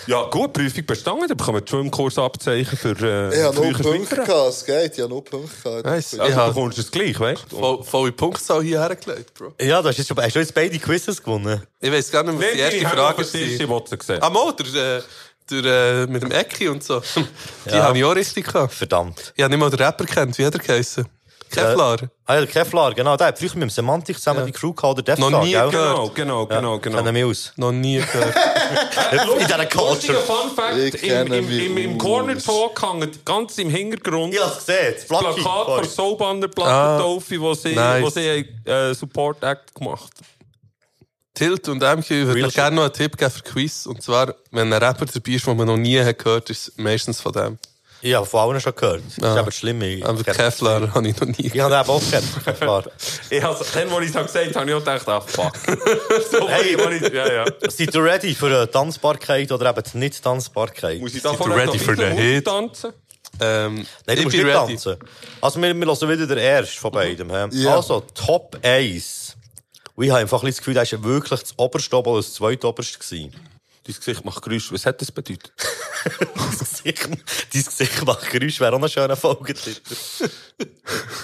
[0.07, 1.27] Ja, gut, Prüfung bestanden.
[1.27, 4.93] Dann bekommen wir Schwimmkurs abzeichen für äh, Ich habe null frühe Punkte gehabt, es geht,
[4.93, 5.85] ich habe null Punkte gehabt.
[5.85, 6.19] Nice.
[6.19, 7.57] Also, du hab bekommst es gleich, weißt du?
[7.57, 9.53] voll, volle Punktzahl hierher gelegt, Bro.
[9.61, 11.61] Ja, du hast jetzt, schon, hast du jetzt beide Quizzes gewonnen.
[11.79, 13.35] Ich weiß gar nicht, was die erste Frage ist.
[13.35, 13.69] Ich war.
[13.69, 14.19] wollte sie sehen.
[14.21, 15.01] Ah, Mo, der, äh,
[15.49, 15.65] der,
[16.03, 17.01] äh, mit dem Ecki und so.
[17.65, 17.83] Die Ja.
[17.83, 18.73] habe ich auch richtig gehabt.
[18.73, 19.33] Verdammt.
[19.35, 20.37] Ich habe nicht mal den Rapper kennt.
[20.37, 21.05] Wie hat er geheißen?
[21.53, 21.97] Kevlar.
[22.25, 23.17] Ah ja, Kevlar, genau.
[23.17, 25.69] Der hat früher mit dem Semantik zusammen die Crew gehabt, der Defcon, Noch nie gell?
[25.69, 26.15] gehört.
[26.15, 26.97] Genau, genau, genau, genau.
[26.97, 27.53] Kennen wir aus.
[27.57, 28.35] Noch nie gehört.
[29.11, 30.19] In dieser Culture.
[30.19, 32.37] Fun Fact, im, im, im, Corner.
[32.37, 34.95] Talk hängt ganz im Hintergrund Ich hab's gesehen.
[34.95, 35.07] Das.
[35.07, 38.03] Plakat von Soulbander Ah, Plattentaufe, wo sie, nice.
[38.03, 40.11] wo sie äh, Support Act gemacht
[41.33, 43.87] Tilt und MQ würde ich gerne noch einen Tipp geben für Quiz.
[43.87, 46.77] Und zwar, wenn ein Rapper dabei ist, den man noch nie hat gehört, ist es
[46.77, 47.57] meistens von dem.
[48.03, 49.01] Habe von allen schon gehört.
[49.05, 49.39] Das ist Ah.
[49.39, 49.81] aber schlimm.
[49.81, 52.83] Ich Aber Kevlar habe ich noch nie Ich habe eben auch gekannt, Kevlar.
[53.29, 55.53] Ich also, dann, wo ich es gesagt habe, habe ich auch gedacht, ah, fuck.
[56.31, 56.75] so, Hey.
[56.97, 57.45] ich, ja, ja.
[57.69, 60.99] Seid ihr ready für eine Tanzbarkeit oder eben die Nicht-Tanzbarkeit?
[60.99, 62.45] Muss ich da vorne ready für den Hit?
[62.45, 62.91] tanzen?
[63.39, 64.67] Ähm, Nein, du ich musst bin nicht ready.
[64.73, 64.97] tanzen.
[65.41, 67.29] Also, wir, wir hören wieder den ersten von beiden.
[67.29, 67.47] hä?
[67.51, 67.75] Ja.
[67.77, 69.35] Also, Top 1.
[69.95, 72.33] Und ich habe einfach ein bisschen das Gefühl, das war wirklich das oberste oder das
[72.33, 72.99] zweitoberste.
[72.99, 73.33] gewesen.
[73.85, 74.73] Dein Gesicht macht Geräusche.
[74.73, 75.51] Was hat das bedeutet?
[76.83, 76.93] Dein
[77.51, 79.81] Gesicht, macht Geräusch, wäre auch ein schöner Folgetitel.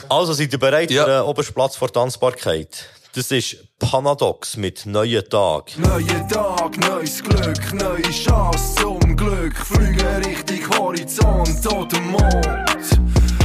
[0.10, 1.06] also, seid ihr bereit Ja.
[1.06, 2.86] für den obersten Platz vor Tanzbarkeit?
[3.16, 5.78] Das ist Panadox mit Neuen Tag.
[5.78, 9.56] Neuer Tag, neues Glück, neue Chance zum Glück.
[9.56, 13.00] Fliegen Richtung Horizont oder Mond.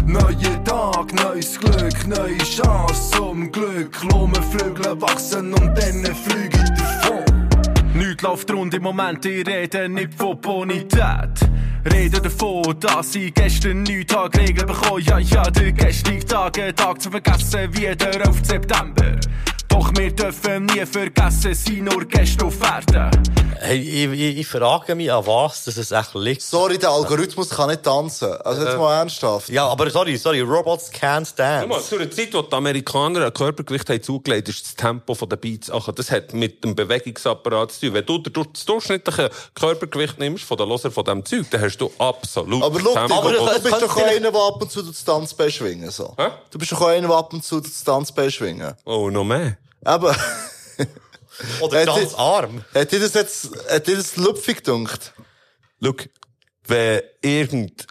[0.07, 3.99] Neuer Tag, neues Glück, neue Chance zum Glück.
[4.01, 7.44] Blumenflügel wachsen und dann fliege ich davon.
[7.95, 11.54] Nichts läuft rund im Moment, ich rede nicht von Bonität.
[11.93, 15.03] Rede davon, dass ich gestern nichts habe geregelt bekommen.
[15.05, 18.41] Ja, ja, der gestrige Tag, ein Tag zu vergessen, wie der 11.
[18.43, 19.17] September.
[19.69, 23.11] Doch wir dürfen nie vergessen, sind nur Gäste auf Erden.
[23.59, 26.43] Hey, ich, ich, ich frage mich, an was das es echt liegt.
[26.43, 28.31] Sorry, der Algorithmus kann nicht tanzen.
[28.45, 29.49] Also jetzt mal ernsthaft.
[29.49, 31.89] Ja, aber sorry, sorry, Robots can't Schau mal, dance.
[31.89, 35.71] zu einer Zeit, wo die Amerikaner ein Körpergewicht haben zugelegt ist das Tempo der Beats.
[35.71, 37.95] Ach, das hat mit dem Bewegungsapparat zu tun.
[37.95, 41.91] Wenn du das durchschnittliche Körpergewicht nimmst von den Loser von diesem Zeug, dann hast du
[41.99, 43.15] absolut Aber schau, Tempo.
[43.15, 46.15] aber du bist doch einer, der ab und zu das Tanzbein schwingen so.
[46.19, 46.29] Hä?
[46.51, 48.75] Du bist doch auch einer, der ab und zu das Tanzbein schwingen.
[48.85, 49.59] Oh, noch mehr.
[49.87, 50.17] Eben.
[51.61, 52.65] Oder ganz arm.
[52.75, 55.13] Hat dir das jetzt, hat dir das lupfig gedunkt?
[55.83, 55.95] Schau,
[56.67, 57.87] wenn irgend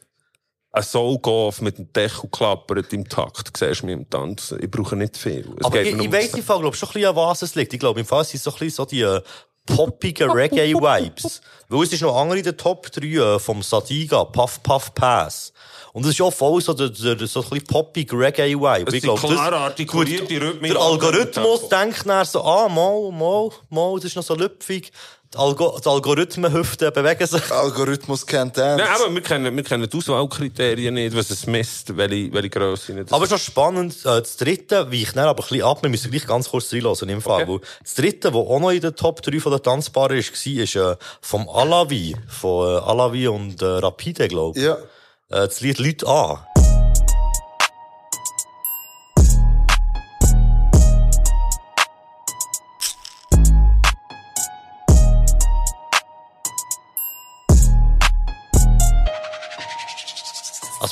[0.72, 4.60] ein Soul-Golf mit dem Deckel klappert im Takt, siehst du mich im Tanzen.
[4.62, 5.48] Ich brauche nicht viel.
[5.60, 7.54] Es Aber geht ich, ich weiss im Fall, glaub, schon ein bisschen, an was es
[7.54, 7.74] liegt.
[7.74, 9.20] Ich glaube, im Fall sind es so ein bisschen so die
[9.66, 11.42] poppigen Reggae-Vibes.
[11.70, 15.54] Weil es ist noch andere in den Top 3 äh, vom Sadiga, Puff Puff Pass.
[15.94, 18.86] Und es ist auch voll so, der, der, so ein bisschen poppig Reggae-Vibe.
[18.88, 20.40] Ich sind glaub, das- klar artikulierte.
[20.60, 24.92] Der Algorithmus denkt dann so, ah, mal, mal, mal, das ist noch so lüpfig.
[25.34, 27.52] Die, Algo die Algorithmenhüften bewegen sich.
[27.52, 28.84] Algorithmus kennt dance.
[28.84, 32.94] Nein, aber wir kennen, wir kennen die Auswahlkriterien nicht, was es misst, welche, welche Grösse
[32.94, 33.12] nicht.
[33.12, 35.82] Aber noch spannend, äh, das dritte weicht dann aber ein bisschen ab.
[35.82, 37.44] Wir müssen gleich ganz kurz reinlassen im Fall.
[37.44, 37.52] Okay.
[37.52, 40.76] Weil das dritte, das auch noch in den Top 3 von der Tanzbaren war, ist
[40.76, 42.16] äh, vom Alavi.
[42.28, 44.66] Von äh, Alavi und äh, Rapide, glaube ich.
[44.66, 44.74] Ja.
[44.74, 46.53] Äh, das Lied Leute an.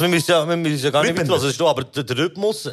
[0.02, 2.18] Also wir müssen ja, wir müssen ja gar nicht mitlassen, das ist aber der, der
[2.18, 2.72] Rhythmus, äh,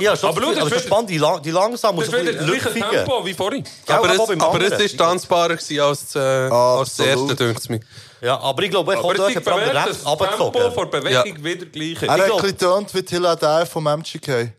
[0.00, 2.74] ja, schon, aber schau, das ist spannend, die, lang, die langsam ist ein bisschen.
[2.74, 3.64] Tempo wie vorhin.
[3.88, 7.70] Ja, aber, aber es, aber es ist tanzbarer gewesen als, äh, als das erste, denkt
[7.70, 7.80] mir.
[8.20, 12.02] Ja, aber ich glaube, ich habe den verwehrt, Rap das Tempo vor Bewegung wieder gleich.
[12.02, 14.52] Er hat ein bisschen getönt wie Tilla Dave vom MGK.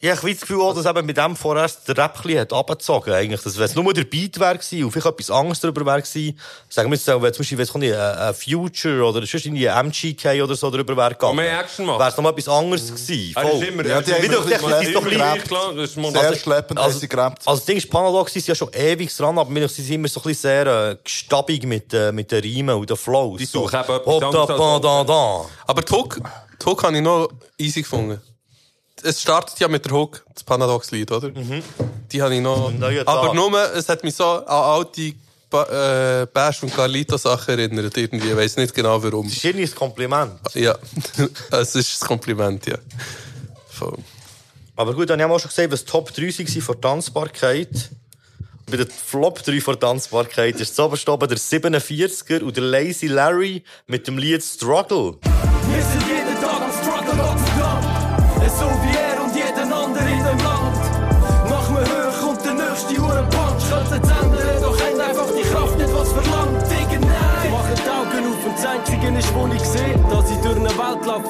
[0.00, 3.12] Ja, ich habe das Gefühl, auch, dass eben mit dem vorerst der Rap hat runtergezogen
[3.12, 3.42] eigentlich.
[3.42, 6.38] Dass, wenn es nur der Beat wäre gewesen und vielleicht etwas anderes darüber wäre gewesen,
[6.68, 9.68] sagen wir jetzt, wenn zum Beispiel, weiss ich nicht, ein, ein Future oder sonst irgendwie
[9.68, 11.34] ein MGK oder so darüber wäre gegangen.
[11.34, 11.98] mehr Action machen.
[11.98, 13.32] Wäre es noch etwas anderes gewesen.
[13.34, 15.10] Er ist immer, Ja, die ist haben immer gerappt.
[15.10, 17.42] gleich, klar, das ist Sehr schleppend haben sie gerappt.
[17.48, 20.20] Also das Ding ist, Panadol sind ja schon ewig dran, aber wir sind immer so
[20.20, 23.38] ein bisschen sehr äh, gestabig mit, äh, mit den Riemen und den Flows.
[23.38, 23.78] Die suchen so.
[23.78, 25.44] eben etwas anderes als- da, da, da.
[25.66, 28.20] Aber die Hook habe ich noch easy gefunden.
[29.02, 31.30] Es startet ja mit der Hook, das Panadox-Lied, oder?
[32.10, 32.72] Die habe ich noch...
[33.06, 35.14] Aber nur, es hat mich so an alte
[35.50, 38.28] ba äh, Bash und Carlito-Sachen erinnert, irgendwie.
[38.28, 39.26] Ich weiß nicht genau warum.
[39.26, 40.32] Das ist irgendwie ein Kompliment.
[40.54, 40.76] Ja,
[41.50, 42.76] es ist ein Kompliment, ja.
[43.68, 43.98] Voll.
[44.76, 47.90] Aber gut, dann haben wir auch schon gesehen, was Top 3 waren von Tanzbarkeit.
[48.70, 53.64] Bei der Flop 3 von Tanzbarkeit ist zuoberst oben der 47er und der Lazy Larry
[53.86, 55.16] mit dem Lied Struggle.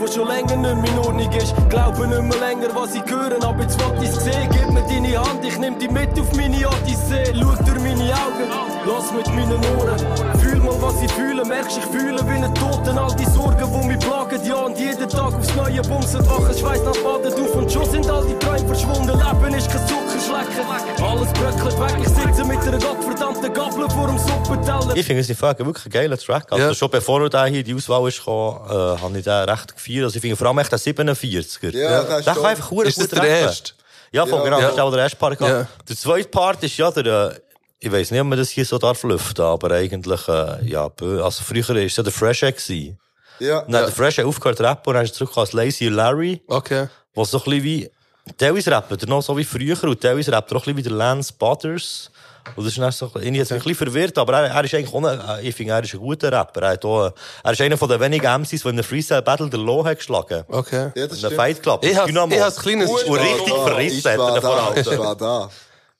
[0.01, 1.55] Die schon länger nicht mehr in Ordnung ist.
[1.69, 4.49] Glaube nicht mehr länger, was ich höre, aber jetzt will ich sehen.
[4.53, 7.35] Gib mir deine Hand, ich nehm dich mit auf meine Odyssee.
[7.35, 9.99] Schau durch meine Augen, lass mit meinen Ohren.
[10.41, 12.99] Fühl mal, was ich fühle, merkst, ich fühle wie ein Toten.
[12.99, 16.27] All die Sorgen, die mich plagen, ja, und jeden Tag aufs Neue bumsen.
[16.29, 19.09] Wachen, Schweiß nach Baden auf und schon sind all die Träume verschwunden.
[19.09, 21.05] Leben ist kein Zuckerschlecken.
[21.05, 24.97] Alles bröckelt weg, ich sitze mit einer gottverdammten Gabel vor dem Suppenteller.
[24.97, 26.47] Ich finde es nicht wirklich ein geiler Track.
[26.51, 26.75] Also Ja.
[26.75, 30.05] schon bevor da hier in die Auswahl ist gekommen, äh, habe ich den recht gefeiert.
[30.05, 31.71] Also ich finde vor allem echt den 47er.
[31.77, 33.73] Ja, ist der kann einfach verdammt Ist das gut der erste?
[34.11, 34.45] Ja, voll, Ja.
[34.45, 34.57] genau.
[34.59, 34.65] Ja.
[34.67, 35.41] Das ist auch der erste Part.
[35.41, 35.67] Ja.
[35.89, 37.35] Der zweite Part ist ja der, äh,
[37.81, 41.43] ich weiß nicht, ob man das hier so darf lüften, aber eigentlich, äh, ja, also
[41.45, 42.99] früher war es ja der Fresh Egg gewesen.
[43.41, 43.61] Ja.
[43.61, 46.41] Und dann hat der Fresh Egg aufgehört rappen und dann ist zurück als Lazy Larry,
[46.49, 46.89] Okay.
[47.15, 47.91] was so ein bisschen wie,
[48.37, 50.83] teilweise rappt er noch so wie früher und teilweise rappt er auch ein bisschen wie
[50.83, 52.11] der Lance Butters.
[52.57, 54.93] Und das ist dann so, hat mich ein bisschen verwirrt, aber er, er ist eigentlich
[54.95, 56.63] auch, ein- äh, ich finde, er ist ein guter Rapper.
[56.63, 57.13] Er, hat auch,
[57.45, 59.99] er ist einer von den wenigen MCs, die in der Freestyle Battle der Low hat
[59.99, 60.45] geschlagen.
[60.49, 60.91] Okay.
[60.97, 61.33] Ja, das In der.
[61.33, 61.85] Fight Club.
[61.85, 62.35] Ich Dynamo.
[62.35, 64.99] ich has kleines- Und richtig Ah, verrissen ich hat er war den vor da, ich
[64.99, 65.51] war da.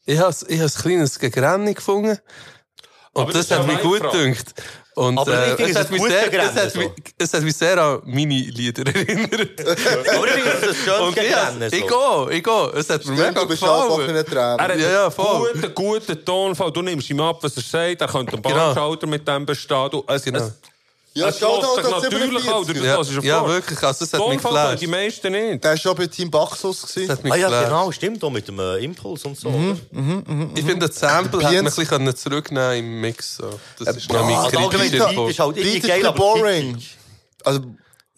[0.09, 2.19] Ich habe ich has ein kleines Gegrenni gefunden.
[3.13, 4.55] Und Aber das, das hat ja mich gut gedacht.
[4.95, 6.79] Und, Aber ich äh, es, hat mich sehr, es, hat so.
[6.79, 9.61] mich, es hat mich sehr an meine Lieder erinnert.
[9.61, 11.17] Aber ich finde, das ist ein schönes Und
[11.75, 12.73] ich, gehe, ich gehe.
[12.75, 14.17] Es hat mir Stimmt, mega du bist auch gefallen.
[14.17, 15.53] Er hat Ja, ja, einen voll.
[15.53, 16.73] guten, guten Tonfall.
[16.73, 18.01] Du nimmst ihm ab, was er sagt.
[18.01, 18.55] Er könnte einen Genau.
[18.57, 19.91] Bahnschalter mit dem bestehen.
[19.91, 20.39] Du, es, Genau.
[20.39, 20.53] es,
[21.19, 22.65] Ja, es da, sich das natürlich auch.
[22.65, 22.75] 47er.
[22.75, 23.83] Das Ja, ist ja, ja wirklich.
[23.83, 24.81] Also, es hat mich geflasht.
[24.83, 25.65] die meisten nicht.
[25.65, 26.83] Der war schon bei Team Baxus.
[27.09, 27.65] Hat mich Ah ja, geflasht.
[27.69, 29.49] genau, stimmt, auch mit dem äh, Impuls und so.
[29.49, 29.77] oder?
[30.55, 33.37] Ich finde, das Sample hätte man ein Bienz- bisschen können zurücknehmen im Mix.
[33.37, 33.51] So.
[33.79, 36.07] Das ist noch ja, mein allgemein kritischer Beat ist halt irgendwie Beat ist geil, ein
[36.07, 36.73] aber boring.
[36.75, 36.97] kitschig.
[37.45, 37.61] Also,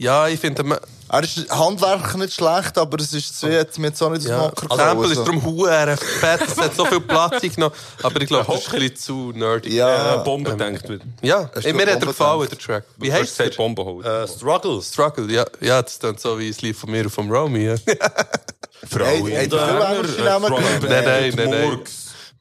[0.01, 4.27] Ja, ich finde, er ist handwerklich nicht schlecht, aber es ist zu, jetzt auch nicht
[4.27, 6.40] ja, das Hocker Sample ist darum huere fett.
[6.48, 7.74] Es hat so viel Platz genommen.
[8.02, 9.77] Aber ich glaube, das ist ein bisschen zu nerdy.
[9.77, 9.89] Ja.
[9.89, 10.16] Ja.
[10.22, 11.05] Bombe denkt wieder.
[11.20, 12.85] Ja, du mir hat er gefallen, der Track.
[12.97, 13.51] Wie heißt der?
[13.51, 14.06] Bombe holen.
[14.06, 14.81] Äh, Struggle.
[14.81, 15.44] Struggle, ja.
[15.60, 17.66] Ja, das klingt so wie ein Lied von mir und vom Romy.
[17.66, 17.74] Ja.
[18.89, 20.82] Frau Hey, hey, Namen gehabt?
[20.89, 21.81] nein, nein, nein, nein.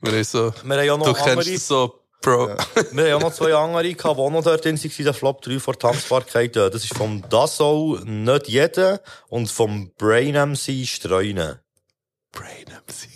[0.01, 2.47] Wir haben so, Wir haben ja noch du kennst andere- so, Bro.
[2.91, 5.41] Wir haben ja noch zwei andere gehabt, die auch noch dort drin waren, der Flop
[5.41, 6.55] 3 vor Tanzbarkeit.
[6.57, 11.59] Äh, Das ist vom Dasso nicht jeder und vom Brain MC Streunen.
[12.31, 13.07] Brain MC.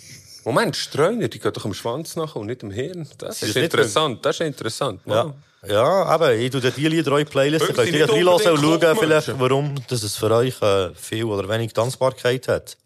[0.46, 3.08] Moment, Streuner, die gehen doch am Schwanz nach und nicht am Hirn.
[3.18, 5.00] Das ist ist interessant, das ist interessant.
[5.06, 5.34] Ja.
[5.66, 8.96] Ja, eben, ich tue dir die Lieder eure Playlist, könnt ihr nicht reinhören und schauen,
[8.98, 12.76] vielleicht, warum dass es für euch äh, viel oder wenig Tanzbarkeit hat.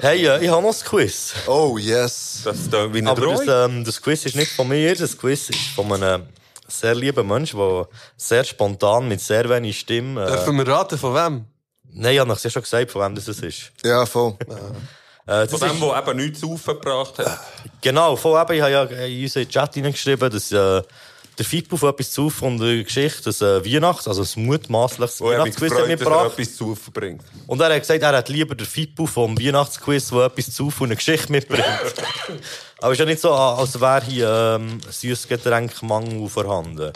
[0.00, 1.34] Hey, äh, ich habe noch ein Quiz.
[1.46, 2.42] Oh, yes.
[2.44, 5.16] Das ist da wie ein Aber das, ähm, das Quiz ist nicht von mir, das
[5.16, 6.26] Quiz ist von einem
[6.68, 10.24] sehr lieben Menschen, der sehr spontan mit sehr wenig Stimme...
[10.24, 11.44] Äh, Dürfen wir raten, von wem?
[11.90, 13.72] Nein, ich habe es ja schon gesagt, von wem das es ist.
[13.84, 14.36] Ja, voll.
[15.28, 17.40] Äh, das Von dem, ist der eben nichts aufgebracht hat.
[17.82, 20.82] genau, von eben, ich habe ja in unseren Chat hineingeschrieben, dass äh,
[21.38, 25.30] der Fippo von etwas zu von der Geschichte, das äh, Weihnachts-, also das mutmaßliches mich
[25.30, 26.32] Weihnachtsquiz gefreut, dass er mitgebracht.
[26.32, 27.22] etwas zu verbringt.
[27.46, 30.88] Und er hat gesagt, er hat lieber den Fippo vom Weihnachtsquiz, der etwas zu von
[30.88, 31.64] einer Geschichte mitbringt.
[32.80, 36.92] Aber es ist ja nicht so, als wäre hier ähm, Süßgetränkmangel vorhanden.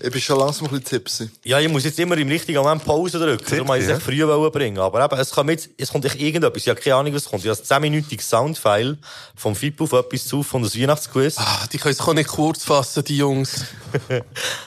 [0.00, 1.30] Ich bin schon langsam ein bisschen tipsy.
[1.44, 3.44] Ja, ich muss jetzt immer im richtigen Moment Pause drücken.
[3.48, 3.96] Darum wollte ich es ja.
[3.96, 4.78] echt früh bringen.
[4.78, 6.62] Aber eben, es, kommt jetzt, es kommt echt irgendetwas.
[6.62, 7.44] Ich habe keine Ahnung, was kommt.
[7.44, 8.98] Ich habe ein 10-minütiges Soundfile
[9.34, 11.36] vom Fippo auf etwas zu, von das Weihnachtsquiz.
[11.38, 13.64] Ah, die können sich auch nicht kurz fassen, die Jungs.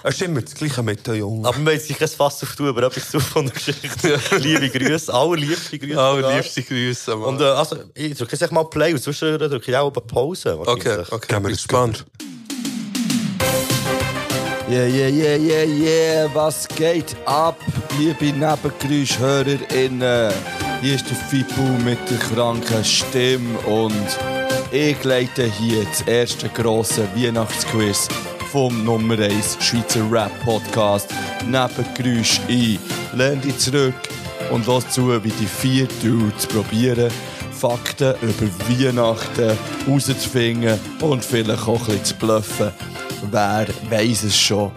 [0.03, 1.45] Es ist immer das Gleiche mit den Jungen.
[1.45, 4.19] Aber wir wollen sich kein Fass auftun, aber etwas zu von der Geschichte.
[4.37, 6.01] Liebe Grüße, allerliebste Grüße.
[6.01, 7.35] Allerliebste Grüße, Mann.
[7.35, 10.59] Und, äh, also, ich drücke jetzt mal Play und zwischen drücke ich auch Pause.
[10.59, 12.05] Okay, okay, bin gespannt.
[14.73, 17.59] Yeah, yeah, yeah, yeah, yeah, was geht ab,
[17.99, 20.33] liebe NebengeräuschhörerInnen?
[20.81, 24.17] Hier ist der Fipu mit der kranken Stimme und
[24.71, 28.07] ich leite hier das erste grosse Weihnachtsquiz
[28.51, 31.13] vom Nummer 1 Schweizer Rap-Podcast
[31.45, 32.79] Nebengeräusch ein.
[33.13, 33.93] Lehn dich zurück
[34.49, 37.11] und lass zu, wie die vier Dudes probieren,
[37.51, 39.55] Fakten über Weihnachten
[39.87, 42.71] rauszufinden und vielleicht auch ein bisschen zu bluffen.
[43.31, 44.71] Wer weiss es schon?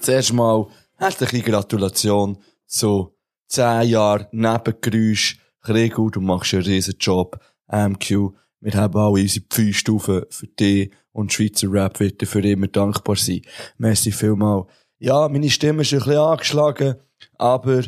[0.00, 0.66] Zuerst mal
[0.96, 3.14] herzliche Gratulation zu
[3.48, 5.38] 10 Jahren Nebengeräusch.
[5.60, 7.38] Gregor, du machst einen riesen Job.
[7.70, 8.30] MQ,
[8.60, 13.16] wir haben alle unsere Pfeilstufen für dich und Schweizer Rap wird dir für immer dankbar
[13.16, 13.42] sein.
[13.78, 14.64] Merci vielmal.
[14.98, 16.94] Ja, meine Stimme ist ein bisschen angeschlagen,
[17.36, 17.82] aber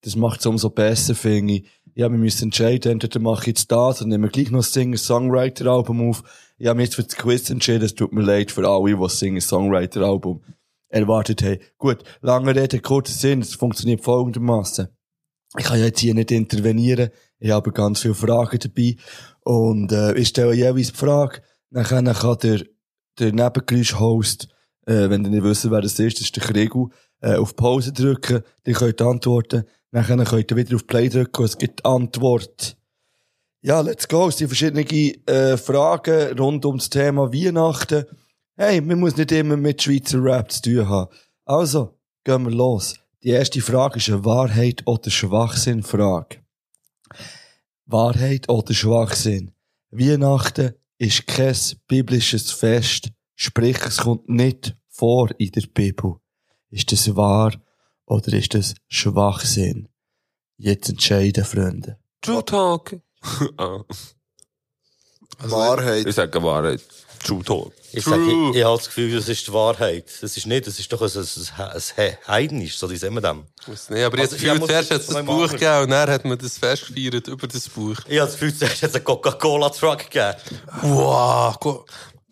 [0.00, 1.70] das macht es umso besser, finde ich.
[1.94, 6.08] Ja, wir müssen entscheiden, entweder mache ich jetzt das und nehme gleich noch ein Singer-Songwriter-Album
[6.08, 6.24] auf.
[6.56, 9.08] Ich habe mich jetzt für das Quiz entschieden, es tut mir leid für alle, die
[9.08, 10.42] Singer-Songwriter-Album
[10.88, 11.58] erwartet haben.
[11.78, 14.86] Gut, lange Rede, kurzer Sinn, es funktioniert folgendermaßen.
[15.58, 18.96] Ich kann ja jetzt hier nicht intervenieren, ich habe ganz viele Fragen dabei.
[19.40, 22.64] Und äh, ich stelle jeweils die Frage, nachher kann der,
[23.18, 24.48] der Nebengeräusch-Host,
[24.86, 26.90] äh, wenn ihr nicht wisst, wer das ist, das ist der Krigu,
[27.20, 31.42] äh, auf Pause drücken, die könnt antworten, nachher könnt ihr wieder auf Play drücken.
[31.42, 32.76] Und es gibt Antwort.
[33.66, 34.28] Ja, let's go.
[34.28, 34.84] Es sind verschiedene
[35.26, 38.04] äh, Fragen rund um das Thema Weihnachten.
[38.56, 41.10] Hey, man muss nicht immer mit Schweizer Rap zu tun haben.
[41.46, 42.94] Also, gehen wir los.
[43.22, 46.40] Die erste Frage ist eine Wahrheit oder Schwachsinn-Frage.
[47.86, 49.52] Wahrheit oder Schwachsinn?
[49.90, 51.56] Weihnachten ist kein
[51.88, 56.16] biblisches Fest, sprich, es kommt nicht vor in der Bibel.
[56.68, 57.54] Ist das wahr
[58.04, 59.88] oder ist das Schwachsinn?
[60.58, 61.96] Jetzt entscheiden, Freunde.
[62.20, 63.00] True Talk.
[63.56, 63.80] ah.
[65.38, 66.06] Wahrheit.
[66.06, 66.80] Ich sage Wahrheit.
[67.24, 67.72] True Talk.
[67.92, 70.04] Ich, sag, ich, ich habe das Gefühl, das ist die Wahrheit.
[70.20, 73.22] Das ist nicht, das ist doch ein, ein, ein, ein Heidnisch, so wie sagen wir
[73.22, 73.44] dem.
[73.66, 76.24] Nicht, aber jetzt Also, also, ich zuerst hat es das Buch gegeben und dann hat
[76.24, 77.96] man das Fest gefeiert über das Buch.
[78.08, 80.34] Ich habe das Gefühl, zuerst hat es einen Coca-Cola-Truck gegeben.
[80.82, 81.84] Wow,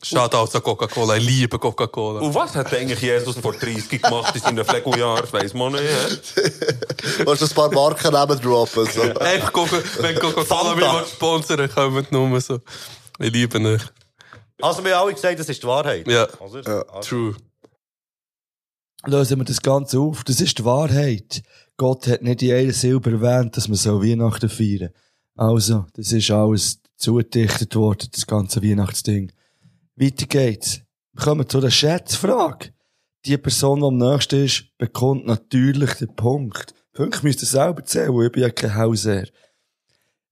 [0.04, 2.20] Shoutouts an Coca-Cola, ich liebe Coca-Cola.
[2.20, 5.20] Und was hat eigentlich Jesus vor 30 gemacht in seinen Flegeljahren?
[5.20, 5.84] Das weiss man nicht.
[5.84, 7.24] hä?
[7.24, 8.86] Willst du ein paar Marken neben droppen?
[8.86, 9.02] So.
[9.02, 12.58] Einfach Coca wenn Coca-Cola mich sponsern kommt nur so.
[13.20, 13.82] Ich liebe euch.
[14.60, 16.08] Also, wir haben alle gesagt, das ist die Wahrheit.
[16.08, 16.84] Ja, Oder?
[16.92, 17.36] Also, true.
[19.06, 20.24] Lösen wir das Ganze auf.
[20.24, 21.42] Das ist die Wahrheit.
[21.76, 24.90] Gott hat nicht in einer Silber erwähnt, dass man so Weihnachten feiern
[25.36, 29.32] Also, das ist alles zugedichtet worden, das ganze Weihnachtsding.
[29.96, 30.80] Weiter geht's.
[31.12, 32.72] Wir kommen zu der Schätzfrage.
[33.24, 36.74] Die Person, die am nächsten ist, bekommt natürlich den Punkt.
[36.92, 39.26] Punkt müsst ihr selber zählen, ich bin ja kein Hausherr.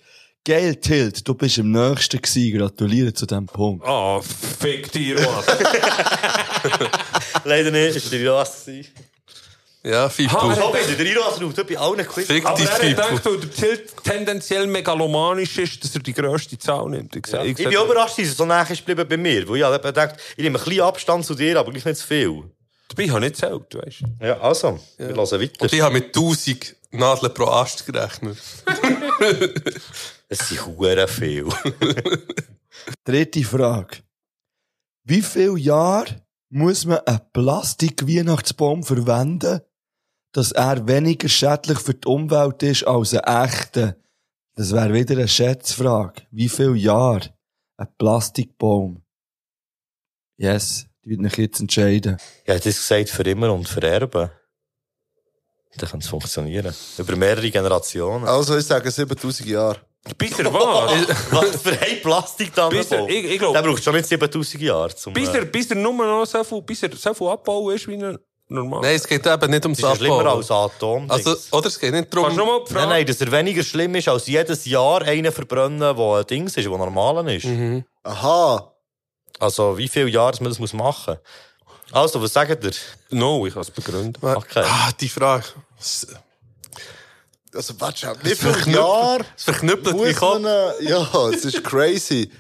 [0.46, 2.58] Geil, Tilt, du bist am nächsten gewesen.
[2.58, 3.86] Gratuliere zu diesem Punkt.
[3.86, 5.44] Ah, fick dir, Mann.
[7.44, 8.88] Leider nicht, ist der Iras gewesen.
[9.82, 10.32] Ja, Fipu.
[10.34, 12.26] Ha, So bist du der Iras du bei allen Quiz.
[12.26, 12.88] Fick Aber dich, er Fipu.
[13.02, 17.14] gedacht, weil der Tilt tendenziell megalomanisch ist, dass er die grösste Zahl nimmt.
[17.16, 17.32] Ich, Ja.
[17.40, 19.46] sag- Ich bin überrascht, dass er so nah ist geblieben bei mir.
[19.48, 22.06] Weil ich habe gedacht, ich nehme ein bisschen Abstand zu dir, aber gleich nicht zu
[22.06, 22.44] viel.
[22.88, 24.26] Dabei habe ich nicht gezählt, weißt du.
[24.26, 25.62] Ja, also, wir hören weiter.
[25.62, 28.36] Und ich habe mit 1000 Nadeln pro Ast gerechnet.
[30.32, 31.48] Es sind hure viel.
[33.04, 33.98] Dritte Frage.
[35.02, 39.60] Wie viele Jahre muss man einen Plastik-Weihnachtsbaum verwenden,
[40.30, 43.96] dass er weniger schädlich für die Umwelt ist als ein echter?
[44.54, 46.22] Das wäre wieder eine Schätzfrage.
[46.30, 47.34] Wie viele Jahre
[47.76, 49.02] ein Plastikbaum?
[50.36, 52.18] Yes, die wird mich jetzt entscheiden.
[52.46, 54.30] Ja, das gesagt für immer und vererben.
[55.76, 56.72] Dann kann es funktionieren.
[56.98, 58.28] Über mehrere Generationen.
[58.28, 59.89] Also, ich sage 7000 Jahre.
[60.16, 61.08] Bis er was?
[61.30, 64.62] Was für ein Plastik da Bis er, ich, ich glaub, Der braucht schon nicht 7000
[64.62, 64.94] Jahre.
[64.94, 67.86] Zum, bis er, bis er nur noch so viel, bis er so viel Abbau ist,
[67.86, 68.18] wie er
[68.48, 68.80] normal.
[68.80, 71.10] Nein, es geht eben nicht ums Das ist ja schlimmer als Atom.
[71.10, 72.24] Also, oder es geht nicht darum...
[72.24, 72.94] Kannst du noch mal die Nein, Frage?
[72.94, 76.64] nein, dass er weniger schlimm ist, als jedes Jahr einen verbrennen, der ein Dings ist,
[76.64, 77.44] der normal ist.
[77.44, 77.84] Mhm.
[78.02, 78.72] Aha.
[79.38, 81.16] Also, wie viele Jahre man das muss machen
[81.92, 82.72] Also, was sagt ihr?
[83.10, 84.14] No, ich kann es begründen.
[84.22, 84.64] Okay.
[84.64, 85.44] Ah, die Frage.
[87.54, 88.14] Also, warte.
[88.22, 90.44] Wie viele verknüppelt- Jahre es verknüppelt man...
[90.44, 92.30] äh, Ja, es ist crazy.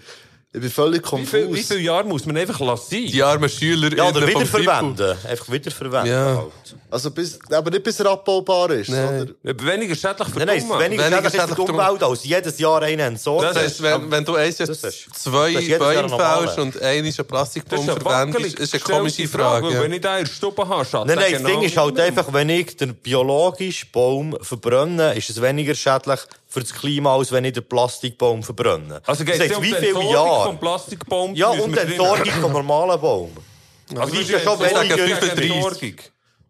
[0.52, 1.68] Ich bin völlig Wie viel, wie konfus.
[1.68, 3.06] viele Jahre muss man einfach lassen?
[3.06, 5.16] Die armen Schüler Ja, oder wiederverwenden.
[5.24, 6.10] Einfach wiederverwenden.
[6.12, 6.38] Ja.
[6.38, 6.76] Halt.
[6.90, 8.90] Also, bis, aber nicht bis er abbaubar ist.
[8.90, 9.32] Nein.
[9.44, 9.64] Oder?
[9.64, 12.98] Weniger schädlich für Nein, nein, weniger, Weniger schädlich für die Umwelt, als jedes Jahr einen
[12.98, 13.46] entsorgen.
[13.54, 18.04] Das heisst, wenn, wenn du eins jetzt zwei Bäume fällst und einer ist eine verwendest,
[18.04, 19.66] wackelig ist eine komische Frage.
[19.68, 19.82] weil ja.
[19.82, 22.32] Wenn ich da in der Stube habe, schaut Nein, nein, das Ding ist halt einfach,
[22.32, 26.18] wenn ich den biologischen Baum verbrenne, ist es weniger schädlich
[26.50, 29.00] für das Klima, als wenn ich den Plastikbaum verbrenne.
[29.06, 30.44] Also geht das es um wie die viele Entsorgung Jahre?
[30.46, 31.34] vom Plastikbaum?
[31.34, 33.30] Ja, wir die Entsorgung vom normalen Baum.
[33.96, 35.52] Also die ist ja schon weniger- gegen 35.
[35.54, 35.94] Entsorgung.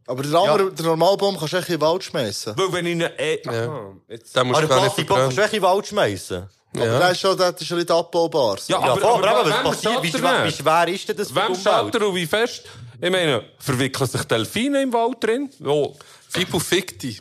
[0.06, 2.54] Aber der, andere, der Normalbaum kannst du echt in den Wald schmeißen.
[2.56, 3.18] Weil wenn ich eine...
[3.18, 5.86] Äh, aha, jetzt- Den musst Aber du den Plastikbaum kannst du echt in den Wald
[5.86, 6.48] schmeißen.
[6.74, 6.98] Aber Ja.
[6.98, 8.56] der ist schon, der ist schon nicht abbaubar.
[8.58, 8.72] So.
[8.72, 10.02] Ja, Ja, aber, aber, aber, was passiert?
[10.02, 12.62] Wie wie schwer ist denn das Wem schaut er und wie fest?
[13.00, 15.50] Ich meine, verwickeln sich Delfine im Wald drin?
[15.58, 15.96] Wo?
[16.28, 17.20] Fipu fick dich.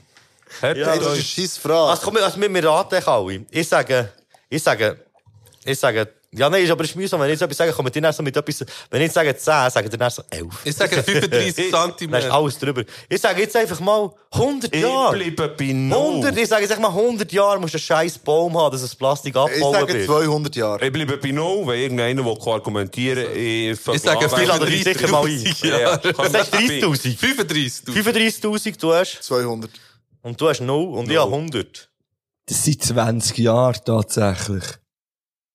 [0.61, 1.91] Hört Ja, Das ist eine scheiß Frage.
[1.91, 3.45] Also, komm, also, wir, wir raten alle.
[3.51, 4.09] Ich sage,
[4.49, 4.97] ich sage,
[5.65, 7.95] ich sage, ja, nein, ist aber es ist mühsam, wenn ich jetzt etwas sage, kommt
[7.95, 10.45] ihr dann so mit etwas, wenn ich jetzt sage 10, sagt ihr dann so 11.
[10.63, 12.83] Ich sage 35 Dann ist alles drüber.
[13.09, 15.17] Ich sage jetzt einfach mal 100 Ich Jahre.
[15.17, 16.17] bleibe bei null.
[16.25, 18.81] 100, ich sage jetzt einfach mal 100 Jahre musst du einen scheiß Baum haben, dass
[18.83, 20.05] das Plastik Ich abbauen sage wird.
[20.05, 20.85] 200 Jahre.
[20.85, 25.07] Ich bleibe bei null, wenn irgendeiner will argumentieren ich Ich sage Ich lade dich sicher
[25.07, 25.39] mal ein.
[25.39, 26.63] 35 Ja, Das heißt dabei.
[26.65, 27.17] 30'000.
[27.17, 28.03] 35'000.
[28.03, 29.23] 35'000 du hast.
[29.23, 29.71] 200.
[30.21, 31.89] Und du hast 0 und ich habe 100.
[32.47, 34.63] Das sind 20 Jahre tatsächlich.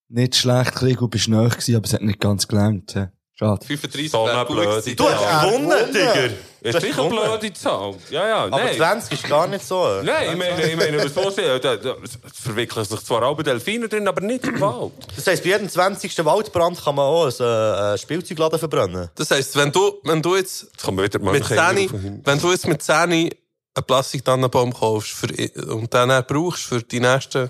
[0.07, 2.95] Nicht schlecht, Krieg, du bist nahe gewesen, aber es hat nicht ganz gelangt.
[3.37, 3.65] Schade.
[3.65, 4.95] 35 So wäre eine gut blöde gewesen.
[4.95, 5.43] Du hast Ja.
[5.45, 6.13] gewonnen, Digga.
[6.13, 7.95] Ist Du hast sicher eine blöde Zahl.
[8.09, 8.77] Ja, ja, Aber nein.
[8.77, 10.01] 20 ist gar nicht so.
[10.03, 13.89] Nein, ich meine, ich meine, was vorstellen, da, da es verwickeln sich zwar alle Delfine
[13.89, 14.93] drin, aber nicht im Wald.
[15.17, 16.23] Das heisst, bei jedem 20.
[16.23, 19.09] Waldbrand kann man auch ein äh, Spielzeugladen verbrennen.
[19.15, 21.55] Das heisst, wenn du, wenn du jetzt Jetzt kommen wieder mit Mönche
[21.89, 23.31] 10, wenn du jetzt mit 10
[23.75, 25.27] einen Plastiktannenbaum kaufst für,
[25.67, 27.49] und den dann brauchst für die nächsten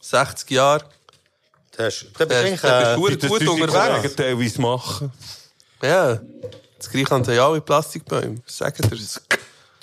[0.00, 0.84] 60 Jahre,
[1.76, 4.16] Das hast, dann bist du eigentlich, bist äh, gut, Das gut unterwegs.
[4.16, 5.12] Teilweise machen.
[5.82, 6.20] Ja.
[6.78, 8.36] Das gleiche haben ja alle Plastikbäume.
[8.46, 9.20] Sagen dir das.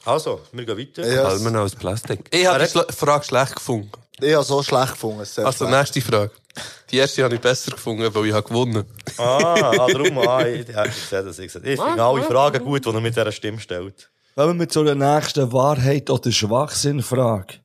[0.06, 1.08] Also, wir gehen weiter.
[1.08, 2.20] Ja, Weil man aus Plastik.
[2.32, 3.92] Ich habe die Schle- Frage schlecht gefunden.
[4.22, 5.22] ich habe so schlecht gefunden.
[5.22, 5.72] Also, schlecht.
[5.72, 6.32] nächste Frage.
[6.92, 8.86] Die erste habe ich besser gefunden, weil ich habe gewonnen.
[9.18, 11.40] Ah, ah darum, ah, ich, ja, ich sehe das.
[11.40, 14.10] Ich, ich finde alle Fragen gut, die er mit dieser Stimme stellt.
[14.36, 17.60] Kommen wir zu der nächsten Wahrheit- oder Schwachsinn-Frage.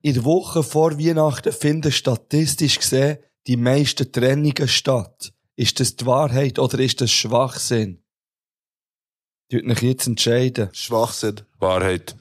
[0.00, 5.32] In der Woche vor Weihnachten finden statistisch gesehen die meisten Trennungen statt.
[5.54, 8.02] Ist das die Wahrheit oder ist das Schwachsinn?
[9.50, 10.70] Tut mich jetzt entscheiden.
[10.72, 11.42] Schwachsinn.
[11.58, 12.16] Wahrheit.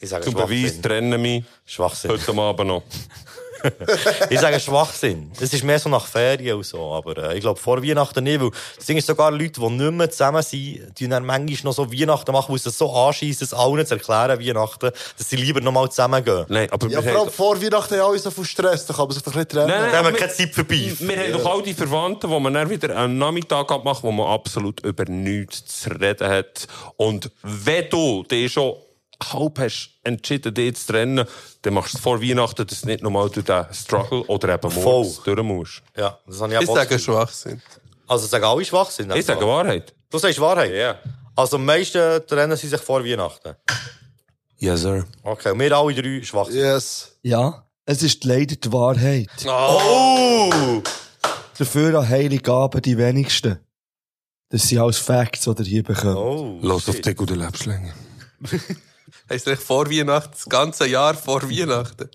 [0.00, 2.10] Ich sage Zum Beweis trennen mich Schwachsinn.
[2.10, 2.82] heute am Abend noch.
[4.30, 5.30] Ich sage Schwachsinn.
[5.40, 6.92] Es ist mehr so nach Ferien und so.
[6.92, 8.40] Aber äh, ich glaube, vor Weihnachten nicht.
[8.40, 11.72] Weil das Ding ist sogar Leute, die nicht mehr zusammen sind, die dann manchmal noch
[11.72, 15.36] so Weihnachten machen, weil es das so anschießt, es allen zu erklären, Weihnachten, dass sie
[15.36, 16.44] lieber noch mal zusammen gehen.
[16.48, 17.30] Nein, aber Ja, vor allem haben...
[17.30, 19.68] vor Weihnachten haben alle so viel Stress, da kann man sich doch nicht trennen.
[19.68, 21.00] Nein, nein, Da haben wir keine Zeit Beef.
[21.00, 24.26] Wir haben doch all die Verwandten, wo man dann wieder einen Nachmittag abmacht, wo man
[24.26, 26.66] absolut über nichts zu reden hat.
[26.96, 28.74] Und wenn du dich schon
[29.22, 31.26] halb hast entschieden, dich zu trennen,
[31.62, 34.70] dann machst du es vor Weihnachten, dass du nicht nochmal durch den Struggle oder eben
[34.70, 34.82] Voll.
[34.82, 35.82] morgens durch musst.
[35.96, 37.62] Ja, das habe ich Ich auch sage sage Schwachsinn.
[38.06, 39.10] Also sagen alle Schwachsinn.
[39.12, 39.94] Ich sage Wahrheit.
[40.10, 40.72] Du sagst Wahrheit?
[40.72, 40.98] Ja.
[41.34, 43.56] Also am meisten trennen sie sich vor Weihnachten.
[44.58, 45.04] Yes, sir.
[45.22, 46.56] Okay, und wir alle drei Schwachsinn.
[46.56, 47.16] Yes.
[47.22, 49.28] Ja, es ist leider die Wahrheit.
[49.46, 50.82] Oh!
[51.58, 53.58] Dafür an Heiligabend die wenigsten.
[54.48, 56.16] Das sind alles Facts, die ihr hier bekommt.
[56.16, 56.58] Oh!
[56.62, 57.66] Los auf dich, du lebst
[59.30, 62.10] Heisst eigentlich vor Weihnachten, das ganze Jahr vor Weihnachten.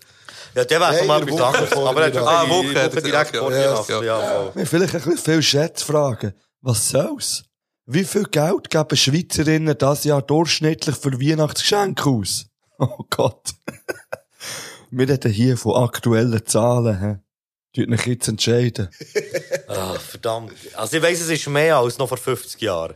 [0.54, 1.72] Ja, der wäre schon mal etwas anderes.
[1.72, 4.04] Aber er hat schon gesagt, Ah, Woche, direkt ja, vor ja, Weihnachten.
[4.04, 4.52] ja.
[4.54, 6.34] Ja, vielleicht ein bisschen viele Schätzfragen.
[6.60, 7.44] Was soll's?
[7.86, 12.46] Wie viel Geld geben Schweizerinnen das Jahr durchschnittlich für Weihnachtsgeschenke aus?
[12.78, 13.50] Oh Gott.
[14.90, 16.98] Wir reden hier von aktuellen Zahlen.
[17.00, 17.18] Hä?
[17.74, 18.88] Tut euch jetzt entscheiden.
[19.68, 20.52] Ah, verdammt.
[20.74, 22.94] Also ich weiss, es ist mehr als noch vor 50 Jahren.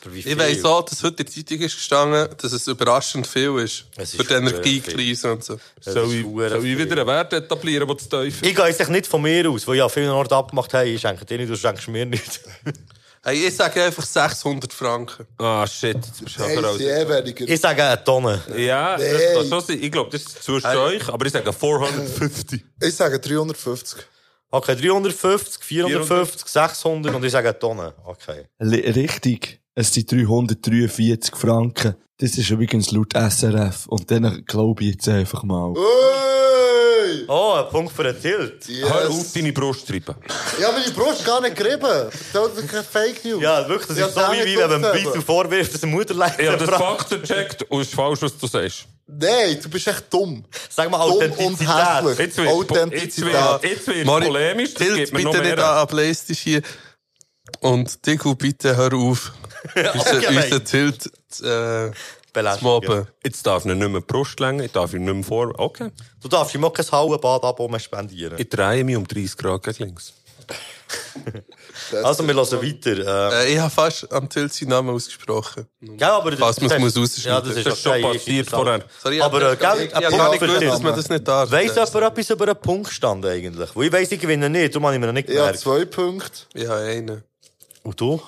[0.00, 0.32] Aber wie viel?
[0.32, 3.84] Ich weiss auch, dass heute in der Zeitung ist gestanden, dass es überraschend viel ist.
[3.96, 5.58] Es ist für die Energiekrise und so.
[5.80, 9.06] Soll ich, soll ich wieder einen Wert etablieren, der zu tief Ich gehe jetzt nicht
[9.06, 10.88] von mir aus, weil ich ja viele Orte abgemacht habe.
[10.88, 12.40] Ich schenke dir nicht, du schenkst mir nicht.
[13.24, 15.26] Hey, ich sage einfach 600 Franken.
[15.38, 15.96] Ah, shit.
[15.96, 17.52] Jetzt bist du Hey.
[17.52, 18.40] Ich sage eine Tonne.
[18.56, 19.48] Ja, Nee.
[19.50, 19.82] das sein.
[19.82, 22.64] Ich glaube, das ist zwischen euch, aber ich sage 450.
[22.80, 23.98] Ich sage 350.
[24.50, 27.94] Okay, 350, 450, 600 und ich sage eine Tonne.
[28.04, 28.46] Okay.
[28.60, 29.60] Richtig.
[29.80, 31.94] Es sind 343 Franken.
[32.18, 33.86] Das ist übrigens laut SRF.
[33.86, 35.72] Und dann glaube ich jetzt einfach mal.
[35.76, 37.24] Hey!
[37.28, 38.64] Oh, ein Punkt für den Tilt.
[38.82, 40.16] Hör auf, deine Brust zu treiben.
[40.60, 42.10] Ja, meine Brust gar nicht gerieben.
[42.32, 43.40] Das ist keine Fake News.
[43.40, 45.22] Ja, wirklich, das Ja, ist so wie, ich wenn man aber.
[45.22, 48.48] vorwirft, dass er Mutterleid Ich habe das Fakten gecheckt und es ist falsch, was du
[48.48, 48.84] sagst.
[49.06, 50.44] Nein, du bist echt dumm.
[50.68, 51.68] Sag mal Dumm und Authentizität.
[51.68, 52.18] hässlich.
[52.18, 53.32] Jetzt wird Authentizität.
[53.62, 56.62] jetzt wird- jetzt wird polemisch, das Tilt, bitte noch nicht an Playstation hier.
[57.60, 59.32] Und Diku, bitte hör auf.
[59.94, 61.06] unser, Tilt
[61.42, 63.06] äh, zu mobben.
[63.24, 65.52] Jetzt darf ich nicht mehr die Brust längen, ich darf ihn nicht mehr vor...
[65.58, 65.90] Okay.
[66.20, 68.38] Du darfst ihm auch kein Hallenbad ab spendieren.
[68.38, 70.12] Ich drehe mich um 30 Grad gegen links.
[72.02, 73.32] Also, wir hören weiter.
[73.32, 75.66] Äh, Äh, ich habe fast am Tilt seinen Namen ausgesprochen.
[75.98, 77.30] ja, aber Falls man muss rausschneiden.
[77.30, 78.84] Ja, das ist, Das ist schon passiert vorher.
[79.02, 81.28] Sorry, Aber, äh, ich, gell, ich, ich, Punkt gar nicht gewusst, dass man das nicht
[81.28, 81.50] darf.
[81.50, 83.76] Weiss jemand etwas über einen Punktstand eigentlich?
[83.76, 85.60] Weil ich weiss, ich gewinne nicht, darum habe ich mir noch nicht Ich habe gemerkt.
[85.60, 86.40] zwei Punkte.
[86.54, 87.24] Ich habe einen.
[87.88, 88.20] Und du?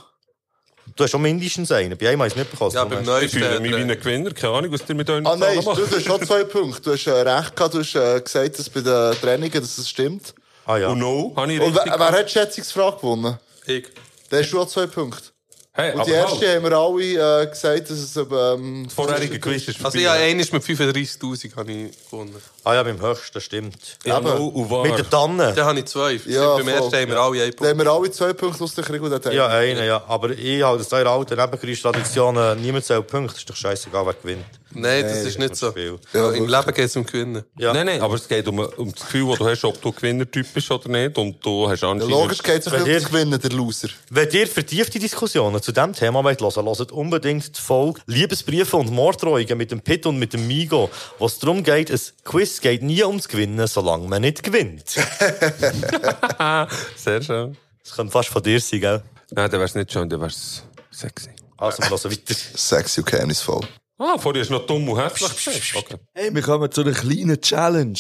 [0.97, 1.97] Du hast schon mindestens einen.
[1.99, 2.71] Bei einem habe ich es nicht bekommen.
[2.73, 3.91] Ja, beim Ich fühle mich wie neuesten.
[3.91, 6.81] ein Gewinner, keine Ahnung, was ihr mit euren Ah nein, du hast schon zwei Punkte.
[6.81, 9.87] Du hast äh, recht gehabt, du hast äh, gesagt, dass bei den Trainingen dass es
[9.87, 10.35] stimmt.
[10.65, 10.89] Ah ja.
[10.89, 13.39] Und no, habe ich Und richtig wer, wer hat die Schätzungsfrage gewonnen?
[13.67, 13.87] Ich.
[14.31, 15.25] Der hast du auch zwei Punkte.
[15.73, 19.39] Hey, Und aber die erste halt, haben wir alle äh, gesagt, dass es ähm, vorherige
[19.39, 22.35] Quiz ist Also ich habe einen ist mit 35'000 habe ich gewonnen.
[22.65, 23.99] Ah ja, beim höchsten, stimmt.
[24.05, 24.27] Ja, Eben.
[24.29, 24.83] no und wahr.
[24.87, 25.53] Mit der Tanne.
[25.55, 26.21] Dann habe ich zwei.
[26.27, 26.73] Ja, beim voll.
[26.75, 27.85] ersten haben wir alle einen Da haben Punkt.
[27.85, 30.03] wir alle zwei Punkte aus der Krieg und Ja, einen, ja.
[30.07, 33.37] Aber ich halte das in der alten Nebenkreis-Tradition, äh, niemand zählt Punkte.
[33.37, 34.45] ist doch scheißegal, wer gewinnt.
[34.73, 35.75] Nein, das ist nicht so.
[36.13, 37.43] Ja, Im Leben geht es um Gewinnen.
[37.59, 37.73] Ja.
[37.73, 40.47] Nein, nein, aber es geht um, um das Gefühl, das du hast, ob du Gewinnertyp
[40.55, 41.19] bist oder nicht.
[41.19, 42.13] Und du hast Ja, anscheinend...
[42.15, 43.89] logisch geht es ihr- ums Gewinnen, der Loser.
[44.11, 48.77] Wenn ihr vertiefte Diskussionen zu diesem Thema wollt hören wollt, hört unbedingt die Folge Liebesbriefe
[48.77, 50.89] und Morddrohungen mit dem Pitt und mit dem Migo,
[51.19, 54.89] wo es darum geht, ein Quiz geht nie ums Gewinnen, solange man nicht gewinnt.
[56.97, 57.57] Sehr schön.
[57.83, 59.03] Das könnte fast von dir sein, gell?
[59.33, 61.31] Nein, dann wär's nicht schön, dann wär's sexy.
[61.57, 62.35] Also, wir hören weiter.
[62.35, 63.67] Sexy und geheimnisvoll.
[63.99, 65.75] Ah, vorher ist noch dumm und hässlich.
[65.77, 65.97] Okay.
[66.15, 67.99] Hey, wir kommen zu einer kleinen Challenge.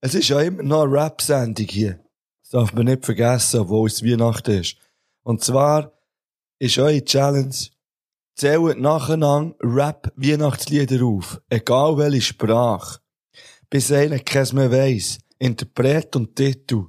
[0.00, 1.98] Es ist ja immer noch eine Rap-Sendung hier.
[2.42, 4.76] Das darf man nicht vergessen, obwohl es Weihnachten ist.
[5.24, 5.92] Und zwar
[6.60, 7.54] ist eure Challenge,
[8.36, 11.40] zählt nacheinander Rap-Weihnachtslieder auf.
[11.50, 13.00] Egal welche Sprache.
[13.68, 15.18] Bis einer keins mehr weiss.
[15.38, 16.86] Interpret und Titel.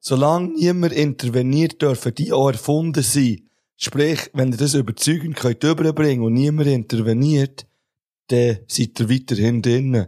[0.00, 3.48] Solange niemand interveniert, dürfen die auch erfunden sein.
[3.76, 7.66] Sprich, wenn ihr das überzeugend könnt überbringen und niemand interveniert,
[8.28, 10.06] dann seid ihr weiterhin drinnen.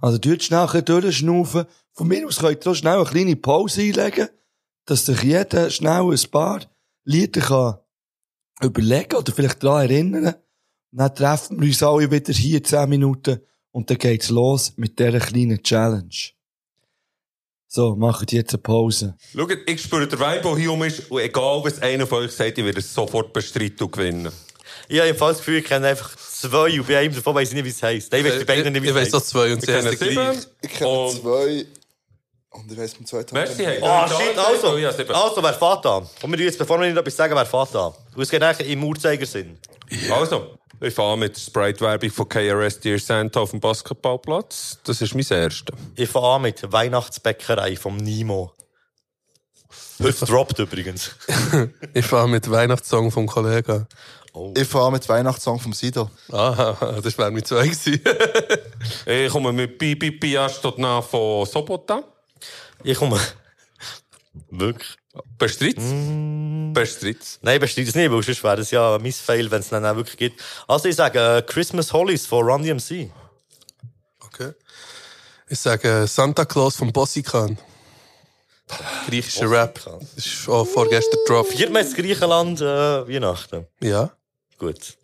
[0.00, 1.64] Also, tut schnell durchschnaufen.
[1.92, 4.28] Von mir aus könnt ihr auch schnell eine kleine Pause einlegen,
[4.84, 6.60] dass sich jeder schnell ein paar
[7.04, 7.78] Lieder kann
[8.62, 10.34] überlegen oder vielleicht daran erinnern.
[10.92, 13.40] Und dann treffen wir uns alle wieder hier 10 Minuten
[13.72, 16.10] und dann geht's los mit dieser kleinen Challenge.
[17.72, 19.14] So, macht jetzt eine Pause.
[19.32, 21.08] Schaut, ich spüre den Vibe, der hier um ist.
[21.10, 24.32] Und egal, was einer von euch sagt, ich werde es sofort bestreiten und gewinnen.
[24.88, 27.64] Ich habe das Gefühl, ich kenne einfach zwei und bei einem davon weiss ich nicht,
[27.64, 28.12] wie es heisst.
[28.12, 29.28] Ich weiss die beiden nicht, wie Ich es weiss auch heisst.
[29.30, 30.14] zwei und Ich sie kenne heißen sieben.
[30.14, 30.38] gleich.
[30.62, 31.66] Ich kenne Und- zwei.
[32.52, 33.78] Und ich weiss beim zweiten Merci, hey.
[33.80, 34.70] Ah, shit, also.
[34.72, 36.08] Also, wer fährt an?
[36.20, 37.92] Komm, wir jetzt, bevor wir nicht etwas sagen, wer fährt an?
[38.12, 39.56] Du, es geht eigentlich im Uhrzeigersinn.
[40.10, 44.78] Also, ich fahre mit Sprite-Werbung von KRS Dear Santa auf dem Basketballplatz.
[44.84, 45.74] Das ist mein erster.
[45.94, 48.52] Ich an mit Weihnachtsbäckerei vom Nimo.
[50.02, 51.10] Heute droppt übrigens.
[51.94, 53.86] Ich fahre mit Weihnachtssong vom Kollegen.
[54.56, 56.10] Ich fahre mit Weihnachtssong vom Sido.
[56.32, 58.00] Ah, das wäre mit zwei gewesen.
[59.06, 62.02] Ich komme mit Bibi Piast dort nach von Sobota.
[62.82, 63.20] Ich komme.
[64.50, 64.99] Wirklich?
[65.38, 65.82] Bestritz?
[66.72, 67.38] Bestritz.
[67.42, 69.96] Nein, bestreite es nicht, weil sonst wäre es ja ein Missfail, wenn es dann auch
[69.96, 70.40] wirklich gibt.
[70.68, 73.10] Also, ich sage äh, Christmas Hollies von Run DMC.
[74.20, 74.52] Okay.
[75.48, 77.58] Ich sage Santa Claus von Bossikan.
[79.08, 79.80] Griechischer Rap.
[80.14, 81.52] Das ist auch vorgestern gedroppt.
[81.52, 83.66] Viermal Griechenland äh, Weihnachten.
[83.80, 84.10] Ja.
[84.58, 84.96] Gut.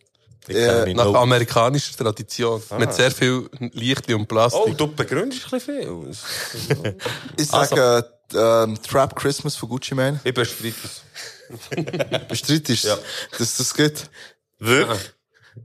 [0.46, 1.16] Ich Äh, Nach noch.
[1.16, 2.62] amerikanischer Tradition.
[2.78, 4.62] Mit sehr viel Licht und Plastik.
[4.64, 6.96] Oh, du begründest ein bisschen viel.
[7.36, 10.20] Ich sage ähm, Trap Christmas von Gucci Mane.
[10.24, 11.02] Ich bestreite es.
[12.28, 12.98] Bestreitest du, Ja.
[13.38, 14.10] dass das geht?
[14.58, 14.98] Wirklich?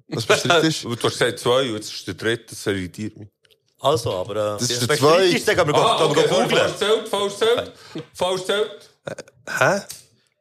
[0.10, 3.30] Was bestreitest Du hast gesagt zwei und jetzt ist der dritte, das irritiert mich.
[3.80, 4.32] Also, aber...
[4.56, 5.68] Äh, Das ist der zweite.
[5.68, 7.72] wir, Ah, okay, falsch zählt, falsch zählt.
[8.14, 8.90] Falsch zählt.
[9.58, 9.82] Hä?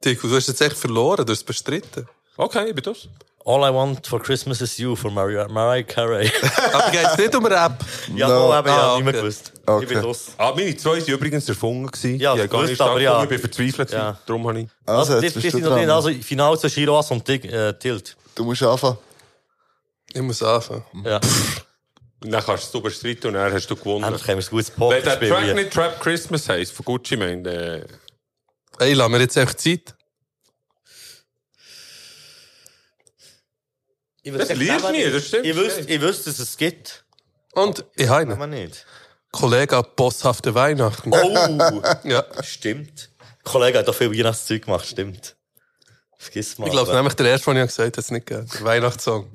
[0.03, 2.07] Tico, du hast jetzt echt verloren, du hast es bestritten.
[2.37, 3.09] Okay, ich bin das.
[3.47, 6.31] All I want for Christmas is you von Mariah, Mariah Carey.
[6.75, 7.83] Aber geht es nicht um Rap?
[8.15, 8.49] ja, No.
[8.51, 8.59] no.
[8.59, 9.21] eben, ja, Ah, nicht mehr okay.
[9.23, 9.53] gewusst.
[9.65, 9.83] Okay.
[9.85, 10.27] Ich bin das.
[10.37, 11.87] Ah, meine zwei waren übrigens erfunden.
[11.87, 12.19] gewesen.
[12.21, 13.23] Ja, ich habe gar nicht aber ja.
[13.23, 13.93] Ich bin verzweifelt.
[13.93, 14.19] Ja.
[14.27, 14.69] Darum habe ich...
[14.85, 15.89] Also, Also, die du sind noch drin.
[15.91, 18.17] Also, Finale zwischen Giroas und äh, Tilt.
[18.35, 18.99] Du musst anfangen.
[20.13, 20.85] Ich muss anfangen.
[21.05, 21.19] Ja.
[22.23, 24.05] Und dann kannst du es bestreiten und dann hast du gewonnen.
[24.05, 27.47] Endlich haben wir ein gutes Wenn der Track nicht Trap Christmas heisst, von Gucci meint,
[27.47, 27.85] äh,
[28.79, 29.95] Ey, lass mir jetzt echt Zeit.
[34.23, 35.47] Ich Das selber nie, das stimmt.
[35.47, 37.05] Ich wüsste, ich wüsste, dass es gibt.
[37.53, 38.87] Und ich habe Aber nicht.
[39.33, 41.13] Kollege bosshafte Weihnachten.
[41.13, 41.83] Oh!
[42.05, 42.25] Ja.
[42.43, 43.11] Stimmt.
[43.45, 45.37] Der Kollege hat da viel Weihnachtszeug gemacht, stimmt.
[46.19, 46.67] Vergiss mal.
[46.67, 48.49] Ich glaube, nämlich der erste, den ich gesagt habe, hat es nicht gegeben.
[48.53, 49.31] Der Weihnachtssong.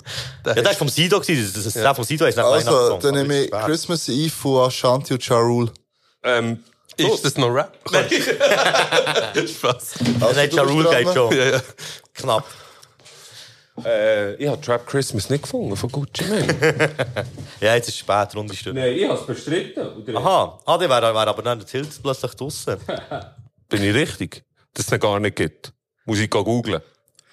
[0.45, 1.51] Der Ja, der ist vom Sido gewesen.
[1.55, 2.99] Das ist der vom Sido ist nicht Also, Weihnachtssong.
[2.99, 5.71] dann aber nehme ich das ist Christmas Eve von Ashanti und Ja Rule.
[6.23, 6.63] ähm,
[6.97, 7.75] ist das noch Rap?
[7.87, 8.05] Spaß.
[9.97, 10.33] schwer.
[10.33, 11.35] Nein, Ja Rule dran, geht schon.
[11.35, 11.61] Ja, ja.
[12.13, 12.45] Knapp.
[13.83, 16.45] Äh, ich habe Trap Christmas nicht gefunden von Gucci Mane.
[17.59, 18.81] Ja, jetzt ist es spät, runde Stunde.
[18.81, 20.15] Nein, ich habe es bestritten.
[20.15, 20.59] Aha.
[20.65, 22.77] Ah, der wäre wär aber dann der Tilt plötzlich draussen.
[23.69, 24.43] Bin ich richtig?
[24.73, 25.73] Dass es ihn gar nicht gibt.
[26.05, 26.81] Muss ich googeln.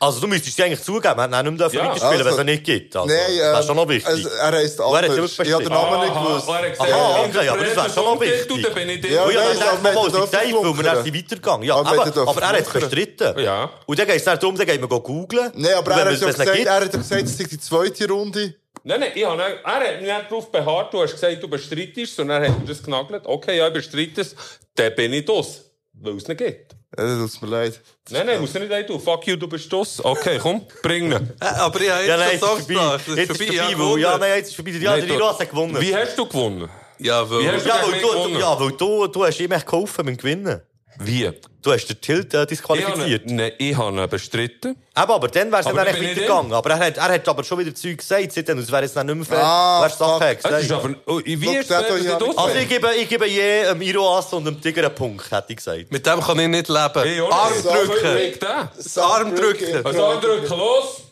[0.02, 1.14] Also, du müsstest sie eigentlich zugeben.
[1.16, 2.96] Wir hätten nicht mehr Ja, weiterspielen, wenn es also- ihn nicht gibt.
[2.96, 4.08] Also, Nein, das wäre ähm, schon noch wichtig.
[4.08, 5.38] Also, er heisst er hat anders.
[5.38, 6.48] Ich habe den Namen nicht gewusst.
[6.48, 9.10] er hat Aha, er okay, aber das wäre schon noch wichtig.
[9.10, 11.62] Ja, ja, aber denkt man wir mal, gesagt, weil wir dann weitergegangen.
[11.68, 13.38] Ja, Aber aber, er hat es bestritten.
[13.38, 13.70] Ja.
[13.86, 15.52] Und dann geht es darum, dann geht man googeln.
[15.54, 17.60] Nein, aber er wenn hat ja es gesagt, er hat ja gesagt, es sei die
[17.60, 18.54] zweite Runde.
[18.82, 22.18] Nein, nein, ich habe nicht, er hat nicht darauf beharrt, du hast gesagt, du bestreitest,
[22.18, 23.22] und dann hat er das genagelt.
[23.24, 24.34] Okay, ja, ich bestreite es,
[24.74, 25.60] dann bin ich das,
[25.92, 26.74] weil es nicht gibt.
[26.98, 27.80] Ja, das tut mir leid.
[28.10, 29.00] Nein, nein, muss nicht leid tun.
[29.00, 30.04] Fuck you, du bist das.
[30.04, 31.12] Okay, komm, bring ihn.
[31.40, 32.74] Äh, Aber ich habe Ja, nein, jetzt schon vorbei.
[32.74, 33.00] gemacht.
[33.08, 33.54] Jetzt ist vorbei.
[33.54, 34.72] Ja, ja, nein, jetzt ist vorbei.
[34.72, 35.80] Der du- Riros hat gewonnen.
[35.80, 36.68] Wie hast du gewonnen?
[36.98, 37.38] Ja, weil...
[37.58, 40.60] Du Ja, du, du, ja, du, du hast ihm echt geholfen beim Gewinnen.
[40.98, 41.30] Wie?
[41.62, 43.30] Du hast den Tilt äh, disqualifiziert.
[43.30, 44.70] nein, ich habe ihn bestritten.
[44.70, 46.52] Eben, aber dann wäre es Aber dann dann echt bin ich weitergegangen.
[46.52, 49.06] Aber er hat, er hat aber schon wieder Zeug gesagt, seitdem, es wäre jetzt dann
[49.06, 49.44] nicht mehr fair.
[49.44, 50.22] Ah, Weißt du, Sachen fuck.
[50.22, 50.84] hat Es ist gesagt.
[50.84, 53.08] aber, oh, wie Schau, ist der es hat euch ja nicht Also ich gebe, ich
[53.08, 55.90] gebe je einem Iroas und einem Tiger einen Punkt, hätte ich gesagt.
[55.90, 57.02] Mit dem kann ich nicht leben.
[57.02, 57.34] Hey, oder?
[57.34, 58.68] Arm drücken.
[58.76, 59.86] Das Arm drücken.
[59.86, 61.02] Also andrücken, los!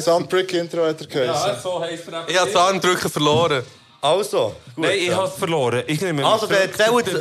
[0.00, 1.46] Soundbrick Intro hat er geheißen.
[1.48, 3.62] Ja, so heisst er Ich habe das Arm drücken verloren.
[4.00, 4.84] Also, gut.
[4.84, 5.82] Nein, ich habe verloren.
[5.86, 7.20] Ich nehme Also, dann zählt euch so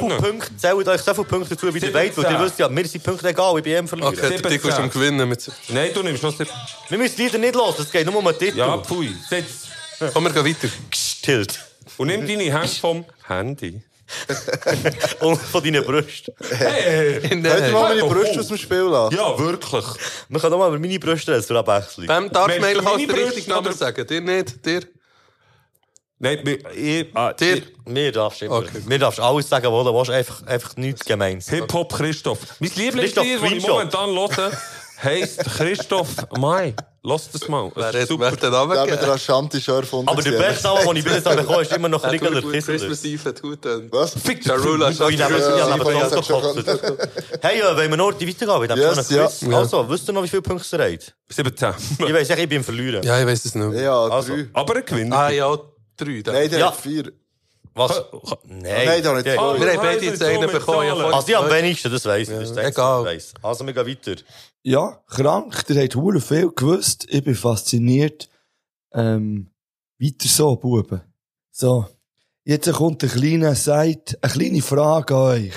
[0.00, 0.16] viele.
[0.16, 1.94] Punkte, zählt euch so viele Punkte dazu, wie ihr 17.
[1.94, 4.14] wollt, weil ihr wisst ja, mir sind Punkte egal, ich bin eben verlieren.
[4.14, 5.28] Okay, der Tico ist am Gewinnen.
[5.28, 5.50] Mit...
[5.68, 6.38] Nein, du nimmst was.
[6.38, 8.58] Wir müssen leider nicht los, es geht nur um den Titel.
[8.58, 9.14] Ja, pfui.
[9.28, 9.68] Setz.
[10.12, 10.68] Komm, wir gehen weiter.
[11.22, 11.60] Tilt.
[11.98, 13.82] Und nimm deine Hände vom Handy.
[15.20, 16.34] Und von deinen Brüsten.
[16.50, 17.20] Hey!
[17.20, 18.40] Könnt ihr mal meine Oh, Brüste oh.
[18.40, 19.14] aus dem Spiel lassen?
[19.14, 19.84] Ja, wirklich.
[20.28, 22.06] Wir können auch mal über meine Brüste reden, zur Abwechslung.
[22.06, 24.06] Dem darf man eigentlich du als den Brüste richtigen Namen sagen.
[24.06, 24.82] Dir nicht, dir.
[26.22, 27.62] Nein, mir- ich, ah, Dir.
[27.86, 28.56] Mir darfst du immer.
[28.58, 28.82] Okay.
[28.86, 31.48] Mir darfst du alles sagen, was du willst, einfach, einfach nichts gemeins.
[31.48, 32.38] Hip-Hop Christoph.
[32.60, 34.52] Mein Christoph Lieblingslied, das ich momentan höre,
[35.02, 36.74] heisst Christoph Mai.
[37.02, 37.72] Lass das mal.
[37.74, 38.30] Wer mir super.
[38.32, 39.12] den Namen Der mit der gegeben?
[39.12, 40.10] Ashanti schon erfunden.
[40.10, 42.42] Aber der beste Name, den ich bis jetzt habe bekommen ist immer noch Ja, Riegler
[42.42, 43.02] gut, Christmas.
[43.06, 43.88] Eve hat gut getan.
[43.90, 44.12] Was?
[44.22, 46.80] Fick Ja, Rula, Oh, ich nehme es Ja, ja, ja, ja, ja, Auto gekostet.
[47.40, 48.74] Hey, äh, wollen wir noch die weitergehen?
[48.74, 48.76] Ich
[49.10, 49.48] Yes, ja.
[49.50, 49.56] ja.
[49.56, 51.14] Also, wisst ihr noch, wie viele Punkte ihr habt?
[51.30, 51.74] 17.
[52.06, 53.02] Ich weiss, ich bin Verlieren.
[53.02, 53.80] Ja, ich weiß es nicht.
[53.80, 54.34] Ja, Also.
[54.34, 54.48] drei.
[54.52, 55.14] Aber er gewinnt.
[55.14, 55.56] Ah, ja,
[56.04, 56.22] drei.
[56.22, 56.34] dann.
[56.34, 56.66] Nein, der Ja.
[56.68, 57.12] hat vier.
[57.74, 58.02] Was?
[58.46, 59.02] Nein, Nein.
[59.02, 59.36] da nicht Okay.
[59.36, 59.60] zwei.
[59.60, 60.86] Wir haben beide jetzt einen bekommen.
[60.86, 62.34] Ja, Also, ich am wenigsten, das weiss ich.
[62.36, 63.04] Das das egal.
[63.04, 63.32] Weiss.
[63.42, 64.20] Also, wir gehen weiter.
[64.62, 65.66] Ja, krank.
[65.66, 67.06] Der hat hure viel gewusst.
[67.08, 68.28] Ich bin fasziniert.
[68.92, 69.50] Ähm,
[70.00, 71.00] weiter so, Buben.
[71.52, 71.86] So.
[72.44, 75.54] Jetzt kommt eine kleine Seite, eine kleine Frage an euch.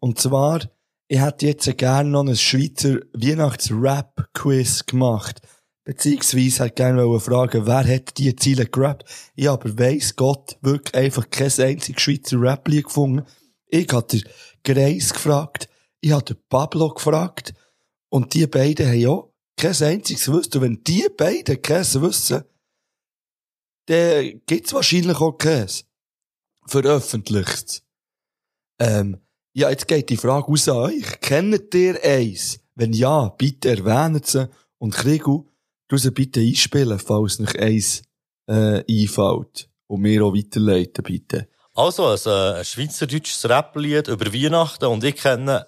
[0.00, 0.60] Und zwar,
[1.08, 5.40] ich hätte jetzt gerne noch ein Schweizer Weihnachts-Rap-Quiz gemacht.
[5.86, 9.04] Beziehungsweise hätte gerne fragen, wer hat die Ziele gerappt?
[9.36, 13.24] Ich aber weiss Gott wirklich einfach kein einziges Schweizer Rap-Lied gefunden.
[13.68, 14.24] Ich habe den
[14.64, 15.68] Greis gefragt,
[16.00, 17.54] ich habe den Pablo gefragt
[18.08, 20.56] und die beiden haben auch kein einziges gewusst.
[20.56, 22.42] Und wenn die beiden keins wissen,
[23.86, 25.84] dann gibt's wahrscheinlich auch keins.
[26.66, 27.84] Veröffentlicht.
[28.80, 29.18] Ähm,
[29.52, 31.20] ja, jetzt geht die Frage aus an euch.
[31.20, 32.58] Kennt ihr eins?
[32.74, 34.50] Wenn ja, bitte erwähnt sie.
[34.78, 35.46] Und Krigu,
[35.88, 38.02] du sie bitte einspielen, falls euch eins
[38.46, 39.68] äh, einfällt.
[39.88, 41.48] Und mir auch weiterleiten, bitte.
[41.74, 45.66] Also, ein, äh, ein schweizerdeutsches Rap-Lied über Weihnachten und ich kenne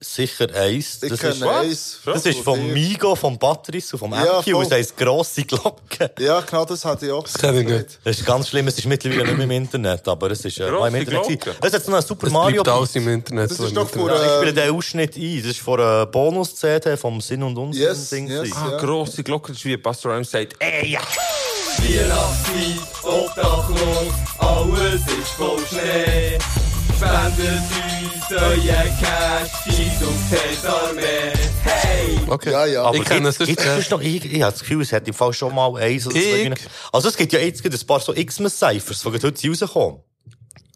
[0.00, 1.02] sicher eins.
[1.02, 1.98] Ich Das kenne ist, eins.
[2.04, 4.62] das ist vom Migo, vom Patrice und vom Ja, MQ.
[4.62, 6.10] es heisst «Grosse Glocke».
[6.18, 7.22] Ja, genau, das hatte ich auch.
[7.24, 7.98] Das kenne ich nicht.
[8.04, 10.68] Das ist ganz schlimm, es ist mittlerweile nicht mehr im Internet, aber es ist äh,
[10.68, 11.40] Grosse im Internet.
[11.42, 11.56] Glocke.
[11.66, 13.50] Es hat so einen Super Es Mario bleibt alles im Internet.
[13.50, 14.08] Das so ist doch Internet.
[14.08, 15.38] vor, Ja, ich äh, spiele den Ausschnitt ein.
[15.42, 17.82] Das ist von einer Bonus-CD vom Sinn und Unsinn.
[17.82, 18.50] Yes, Ding yes.
[18.54, 18.76] Ah, Ja.
[18.78, 21.00] grosse Glocke, das ist wie Buster Rhymes sagt, ey, ja.
[21.78, 26.38] Weihnachtszeit, obdachlos, alles ist voll Schnee.
[27.04, 27.60] Spendet
[28.02, 31.32] uns euer Cash, schießt auf die Armee.
[31.62, 32.18] Hey!
[32.26, 32.50] Okay.
[32.50, 32.82] Ja, ja.
[32.84, 34.92] Aber Ich kenne gibt- es gibt sonst, es noch ich, ich habe das Gefühl, es
[34.92, 36.54] hat im Fall schon mal eins oder zwei.
[36.92, 40.00] Also es gibt ja jetzt ein paar so Xmas-Cyphers, die heute rauskommen.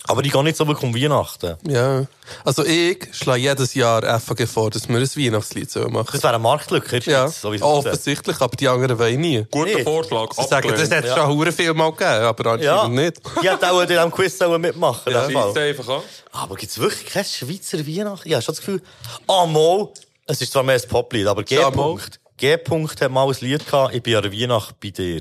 [0.08, 1.56] Aber die gehen nicht so wirklich um Weihnachten.
[1.68, 2.06] Ja.
[2.44, 6.08] Also ich schlage jedes Jahr FAG vor, dass wir ein Weihnachtslied so machen.
[6.12, 8.98] Das wäre eine Marktlücke, in der Ja, Schweiz, so wie es offensichtlich, aber die anderen
[8.98, 9.44] wollen nie.
[9.50, 9.84] Guter Nicht.
[9.84, 10.32] Vorschlag.
[10.32, 11.16] Sie sagen, das hat es Ja.
[11.16, 13.20] schon hure viel mal gegeben, aber Ja, anscheinend nicht.
[13.42, 15.12] die hat auch in diesem Quiz mitmachen.
[15.12, 15.24] Ja.
[15.24, 15.46] in dem Fall.
[15.48, 16.02] Schießt einfach an.
[16.32, 18.26] Aber gibt es wirklich kein Schweizer Weihnachten?
[18.28, 18.82] Ich habe schon das Gefühl,
[19.26, 19.88] ah, mal,
[20.26, 21.56] es ist zwar mehr ein Poplied, aber G.
[21.56, 21.76] Ja, mal.
[21.96, 22.18] -Punkt.
[22.38, 22.54] G.
[22.54, 25.20] -Punkt hat mal ein Lied gehabt, ich bin an der Weihnacht bei dir.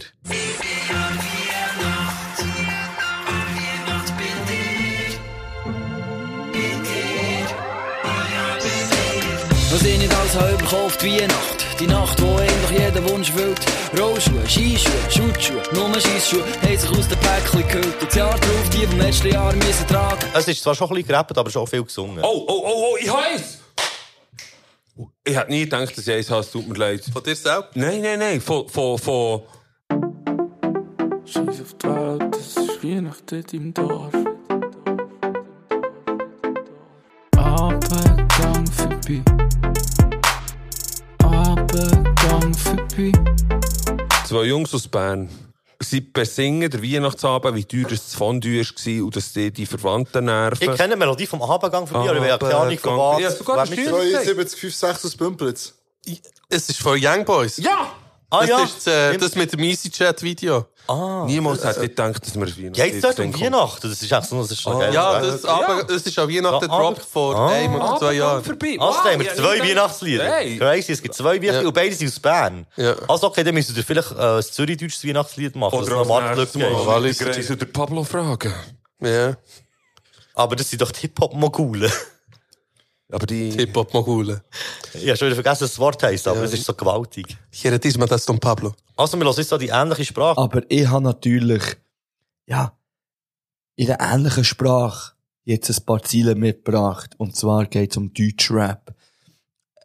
[9.77, 11.79] Was ich nicht alles habe auf die Weihnacht.
[11.79, 13.59] Die Nacht, wo eigentlich jeder Wunsch füllt.
[13.95, 17.95] Rollschuhe, Skischuhe, Schutzschuhe, nur Scheisschuhe, haben sich aus den Päckchen gehüllt.
[18.01, 20.25] Das Jahr drauf, die vom letzten Jahr müssen tragen.
[20.33, 22.23] Es ist zwar schon ein bisschen gerappt, aber schon viel gesungen.
[22.23, 23.59] Oh, oh, oh, oh, ich heiß!
[25.23, 27.03] Ich hätte nie gedacht, dass ich eins habe, tut mir leid.
[27.13, 27.75] Von dir selbst?
[27.75, 29.43] Nein, nein, nein, von, von, von...
[31.23, 34.26] Scheiß auf die Welt, es ist Weihnachten im Dorf.
[39.07, 40.41] Abendgang vorbei.
[41.23, 43.11] Abendgang vorbei.
[44.27, 45.29] Zwei Jungs aus Bern.
[45.79, 50.71] Sie besingen der Weihnachtsabend, wie teuer das Fondue war und dass die, die Verwandten nerven.
[50.71, 53.21] Ich kenne die Melodie vom Abendgang von mir, aber ich habe keine Ahnung von was.
[53.21, 55.73] Ja, sogar Wer das mit- Steuer- 73, 5, 6 aus Bümplitz.
[56.49, 57.57] Es ist von Young Boys.
[57.57, 57.91] Ja!
[58.29, 58.63] Ah, das ja.
[58.63, 60.65] ist äh, das mit dem EasyChat-Video.
[60.89, 61.23] Ah.
[61.25, 63.41] Niemals hätte ich gedacht, dass wir ein Weihnachtslied Geht's dort um.
[63.41, 63.89] Weihnachten?
[63.89, 64.93] Das ist echt so, das ist schon Ah, geil.
[64.93, 67.47] ja, das, aber, das ist an Weihnachten Ja, aber- gedroppt vor Ah.
[67.49, 68.43] einem oder zwei Jahren.
[68.43, 68.77] Vorbei.
[68.79, 70.23] Also, da haben wir zwei Weihnachtslieder.
[70.25, 70.57] Hey.
[70.57, 71.67] Crazy, es gibt zwei Weihnachtslieder Ja.
[71.67, 72.67] und beide sind aus Bern.
[72.77, 72.95] Ja.
[73.07, 75.77] Also, okay, dann müsst ihr vielleicht äh, ein Zürich-deutsches Weihnachtslied machen.
[75.79, 76.71] das Oder nächstes gibt.
[76.71, 78.53] Mal oder Pablo fragen.
[79.01, 79.35] Ja,
[80.35, 81.91] Aber das sind doch die Hip-Hop-Mogulen.
[83.09, 83.51] Aber die...
[83.51, 84.41] Hip-Hop-Mogulen.
[84.93, 86.43] Ich habe schon wieder vergessen, was das Wort heisst, aber Ja.
[86.45, 87.37] es ist so gewaltig.
[87.51, 88.73] Hier hat diesmal das Don Pablo.
[88.97, 90.37] Also, wir hören jetzt so die ähnliche Sprache.
[90.37, 91.63] Aber ich habe natürlich,
[92.47, 92.77] ja,
[93.75, 95.13] in der ähnlichen Sprache
[95.45, 97.15] jetzt ein paar Ziele mitgebracht.
[97.17, 98.93] Und zwar geht es um Deutschrap.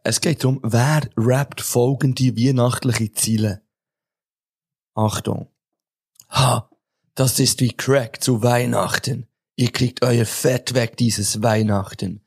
[0.03, 3.62] Es geht darum, wer rappt folgende weihnachtliche Ziele?
[4.94, 5.49] Achtung.
[6.31, 6.69] Ha,
[7.15, 9.27] das ist wie Crack zu Weihnachten.
[9.55, 12.20] Ihr kriegt euer Fett weg dieses Weihnachten.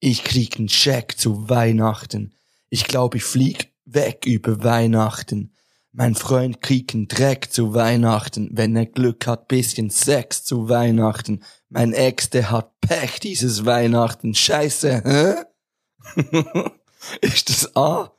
[0.00, 2.34] Ich krieg einen Scheck zu Weihnachten.
[2.68, 5.52] Ich glaube, ich flieg weg über Weihnachten.
[5.92, 8.50] Mein Freund kriegt einen Dreck zu Weihnachten.
[8.52, 11.42] Wenn er Glück hat, bisschen Sex zu Weihnachten.
[11.68, 14.34] Mein Ex, der hat Pech dieses Weihnachten.
[14.34, 15.44] Scheiße, hä?
[17.20, 18.12] Ist das A,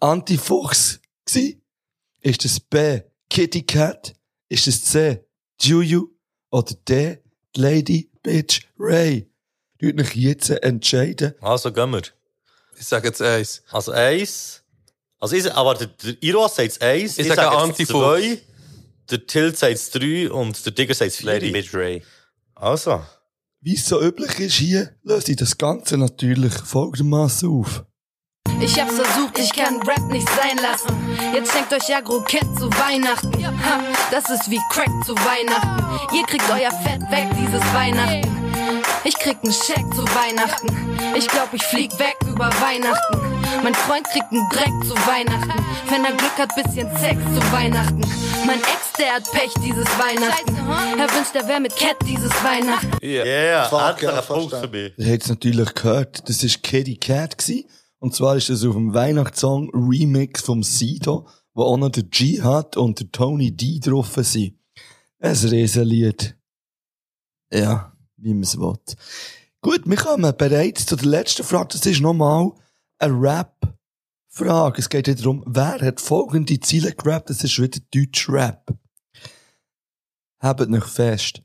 [0.00, 1.62] Antifuchs gsi?
[2.20, 4.14] Ist das B, Kitty Cat?
[4.48, 5.24] Ist das C,
[5.60, 6.08] Juju?
[6.50, 7.18] Oder D,
[7.56, 9.31] Lady Bitch Ray?
[9.82, 11.34] Tut euch jetzt entscheiden.
[11.40, 12.02] Also, gehen wir.
[12.78, 13.62] Ich sage jetzt eins.
[13.70, 14.62] Also, eins.
[15.18, 17.18] Also, ich, aber der, der Iros sagt eins.
[17.18, 17.88] Ich sage jetzt Antifuchs.
[17.88, 18.38] zwei.
[19.10, 21.40] Der Tilt sagt drei und der Digger sagt vier.
[21.52, 22.02] Bitch Ray.
[22.54, 23.02] Also.
[23.64, 27.84] Wie es so üblich ist hier, löse ich das Ganze natürlich folgendermaßen auf.
[28.60, 30.92] Ich hab's versucht, ich kann Rap nicht sein lassen.
[31.32, 33.32] Jetzt schenkt euch Agro-Cat zu Weihnachten.
[33.64, 36.16] Ha, das ist wie Crack zu Weihnachten.
[36.16, 38.41] Ihr kriegt euer Fett weg dieses Weihnachten.
[39.04, 40.68] Ich krieg nen Scheck zu Weihnachten.
[41.16, 43.18] Ich glaub, ich flieg weg über Weihnachten.
[43.64, 45.52] Mein Freund kriegt nen Dreck zu Weihnachten.
[45.90, 48.00] Wenn er Glück hat, bisschen Sex zu Weihnachten.
[48.46, 50.54] Mein Ex, der hat Pech dieses Weihnachten.
[50.98, 52.92] Er wünscht, er wär mit Cat dieses Weihnachten.
[53.02, 54.92] Yeah, yeah Fuck, ja, für mich.
[54.96, 57.66] Ihr habt es natürlich gehört, das ist Kitty Cat gsi.
[57.98, 62.40] Und zwar ist das auf dem Weihnachtssong Remix vom Sido, wo auch noch der G
[62.40, 64.58] hat und der Tony D drauf sind.
[65.18, 66.36] Ein Riesenlied.
[67.52, 67.91] Ja,
[68.22, 68.78] wie man es will.
[69.60, 71.68] Gut, wir kommen bereits zu der letzten Frage.
[71.72, 72.52] Das ist nochmal
[72.98, 74.78] eine Rap-Frage.
[74.78, 77.30] Es geht wieder darum, wer hat folgende Ziele gerappt?
[77.30, 78.74] Das ist wieder Deutsch-Rap.
[80.40, 81.42] Habt euch fest.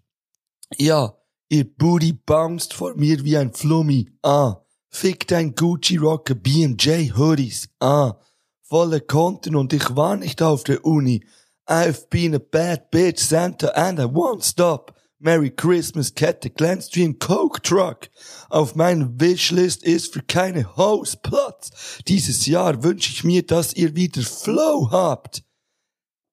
[0.77, 1.15] Ja,
[1.49, 4.11] ihr Booty bounced vor mir wie ein Flummi.
[4.23, 7.69] Ah, fick dein Gucci Rocker BMJ Hoodies.
[7.79, 8.15] Ah,
[8.63, 11.23] volle Konten und ich war nicht auf der Uni.
[11.67, 14.96] I've been a bad bitch Santa and I won't stop.
[15.19, 18.09] Merry Christmas Kette Glenstream Coke Truck.
[18.49, 21.71] Auf meiner Wishlist ist für keine Hose Platz.
[22.07, 25.43] Dieses Jahr wünsche ich mir, dass ihr wieder Flow habt.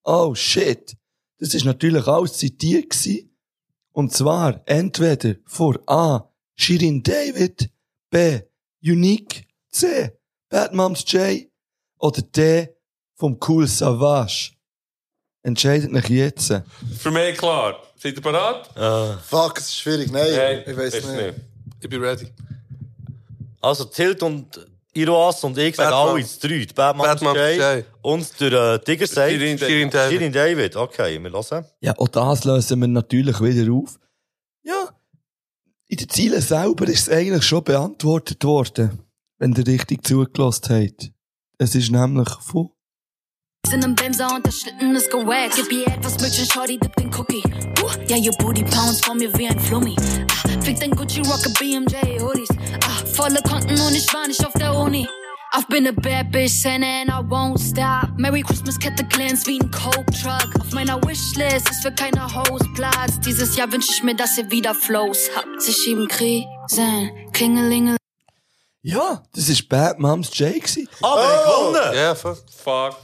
[0.04, 0.96] Oh shit.
[1.38, 3.34] Das ist natürlich alles zitiert gewesen.
[3.92, 6.30] Und zwar entweder vor A.
[6.56, 7.70] Shirin David,
[8.10, 8.40] B.
[8.82, 10.12] Unique, C.
[10.50, 11.50] Bad Moms J
[11.98, 12.68] oder D.
[13.14, 14.52] vom Cool Savage.
[15.44, 16.52] Entscheidet euch jetzt.
[16.98, 17.76] Für mich klar.
[17.96, 18.68] Seid ihr bereit?
[19.28, 20.10] Fuck, es ist schwierig.
[20.10, 21.34] Nein, Nein, ich weiß ist nicht.
[21.80, 22.28] Ich bin ready.
[23.60, 26.66] Also Tilt und Iroas und ich sagen alle ins drei.
[26.74, 27.84] Batman, Batman Jay Jay.
[28.00, 29.68] und der äh, Digger sagt Shirin David.
[29.68, 30.18] Shirin David.
[30.18, 30.76] Shirin David.
[30.76, 31.64] Okay, wir hören.
[31.80, 33.98] Ja, auch das lösen wir natürlich wieder auf.
[34.62, 34.90] Ja,
[35.88, 39.02] in den Zielen selber ist es eigentlich schon beantwortet worden,
[39.38, 41.10] wenn ihr richtig zugelassen habt.
[41.58, 42.70] Es ist nämlich von
[43.72, 45.56] In einem Benzer und der Schlitten ist gewackt.
[45.56, 47.42] Gib ihr etwas Mädchen, Shorty, dip den Cookie.
[47.82, 49.96] Uh, ja, ihr Booty pounds vor mir wie ein Flummi.
[49.98, 52.48] Ah, fick dein Gucci Rocker BMJ Hoodies.
[52.84, 55.08] Ah, volle Konten und ich war nicht auf der Uni.
[55.52, 58.18] I've been a bad bitch, Santa, and I won't stop.
[58.18, 60.48] Merry Christmas, Kette glänzt wie ein Coke Truck.
[60.60, 63.20] Auf meiner Wishlist ist für keine Hose Platz.
[63.24, 65.62] Dieses Jahr wünsch ich mir, dass ihr wieder Flows habt.
[65.62, 67.96] Sie schieben Krisen, Klingelingel.
[68.82, 70.88] Ja, das ist Bad Moms J gewesen.
[71.02, 71.96] Ah, wir haben gewonnen!
[71.96, 72.38] Ja, fuck.
[72.50, 72.96] Fuck.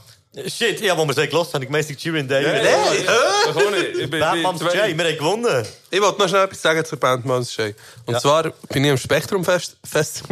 [0.47, 2.63] Shit, ja, wo wir es gehört habe ich gemeint, Shirin David.
[2.63, 4.73] Ja, bei zwei.
[4.75, 5.65] Jay, wir haben gewonnen.
[5.89, 7.75] Ich wollte noch schnell etwas sagen zur Band Mans Jay.
[8.05, 8.19] Und Ja.
[8.21, 10.23] zwar bin ich am Spektrum Fest, Fest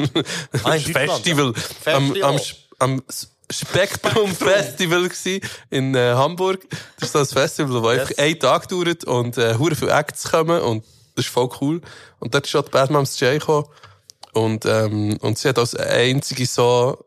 [0.63, 1.53] Ah, Festival,
[1.85, 1.95] ja.
[1.95, 2.39] am, am,
[2.80, 3.03] am
[3.51, 6.65] Spektrum Festival gsi in äh, Hamburg.
[6.99, 10.31] Das ist so ein Festival, das einfach einen Tag dauert und äh, hure viele Acts
[10.31, 10.85] kommen und
[11.15, 11.81] das ist voll cool.
[12.19, 13.65] Und dort ist schon die Bad Moms Jay gekommen
[14.31, 17.03] und, ähm, und sie hat als einzige so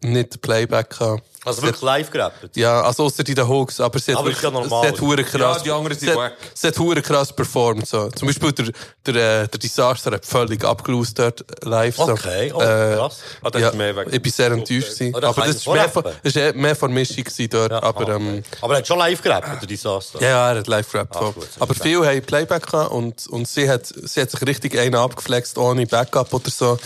[0.00, 1.24] nicht Playback gehabt.
[1.46, 2.56] Also wirklich live gerappt.
[2.56, 4.82] Ja, also ausser in den Hooks, aber sie hat Aber wirklich, ja normal.
[4.82, 6.32] sie hat hure krass, Ja, die anderen sind wack.
[6.52, 8.10] sie hat hure krass performt, so.
[8.10, 8.66] Zum Beispiel der,
[9.06, 9.14] der,
[9.44, 12.02] äh, der Disaster hat völlig abgelost dort live, so.
[12.10, 13.18] Okay, oh, Äh, krass.
[13.42, 14.08] Ah, das ja, ist mehr weg.
[14.10, 15.12] ich bin sehr enttäuscht gewesen.
[15.14, 18.08] Oh, Aber das ist mehr von, das ist eh mehr von Mischung gewesen dort, aber,
[18.16, 20.20] ähm, Aber er hat schon live gerappt, der Disaster.
[20.20, 21.16] ja, ja, er hat live gerappt.
[21.16, 24.76] Ah, gut, aber viele haben Playback gehabt und, und sie hat, sie hat sich richtig
[24.78, 26.76] einen abgeflext ohne Backup oder so.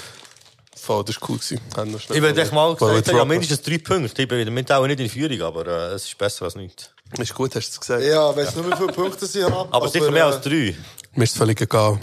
[0.80, 1.60] Voll, das war cool gewesen.
[2.08, 4.22] Ich würde echt mal gesagt, ja, mindestens drei Punkte.
[4.22, 6.90] Ich bin damit auch nicht in Führung, aber äh, es ist besser als nichts.
[7.18, 8.02] Ist gut, hast du es gesagt.
[8.02, 9.68] Ja, weiss nicht, wie viele Punkte sie haben.
[9.72, 10.76] Aber, sicher mehr äh, als drei.
[11.14, 12.00] Mir ist es völlig egal.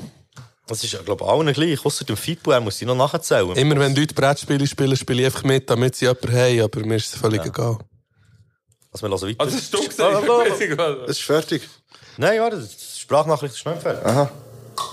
[0.68, 1.86] Das ist, glaube ich, allen gleich.
[1.86, 3.56] Außer dem Fipo, er muss sie noch nachzählen.
[3.56, 6.96] Immer wenn Leute Brettspiele spielen, spiele ich einfach mit, damit sie jemanden haben, aber mir
[6.98, 7.78] ist es völlig egal.
[8.92, 9.40] Also, wir hören weiter.
[9.40, 9.84] Also, hast du
[10.68, 11.10] gesagt?
[11.10, 11.62] Es ist fertig.
[12.18, 14.06] Nein, warte, die Sprachnachricht ist schnell fertig.
[14.06, 14.30] Aha.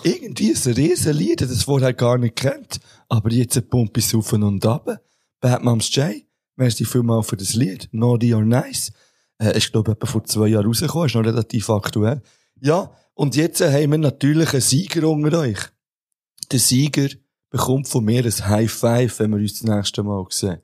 [0.05, 2.81] Irgendwie ist ein Riesenlied, das vorher gar nicht kennt.
[3.15, 5.01] Aber jetzt pumpe ich auf und ab.
[5.41, 6.27] Bad Moms J,
[6.57, 7.89] merci vielmals für das Lied.
[7.93, 8.93] Naughty or Nice.
[9.39, 12.23] Äh, ist, glaube ich, vor zwei Jahren rausgekommen, ist noch relativ aktuell.
[12.61, 15.61] Ja, und jetzt äh, haben wir natürlich einen Sieger unter euch.
[16.51, 17.09] Der Sieger
[17.51, 20.59] bekommt von mir ein High Five, wenn wir uns das nächste Mal sehen.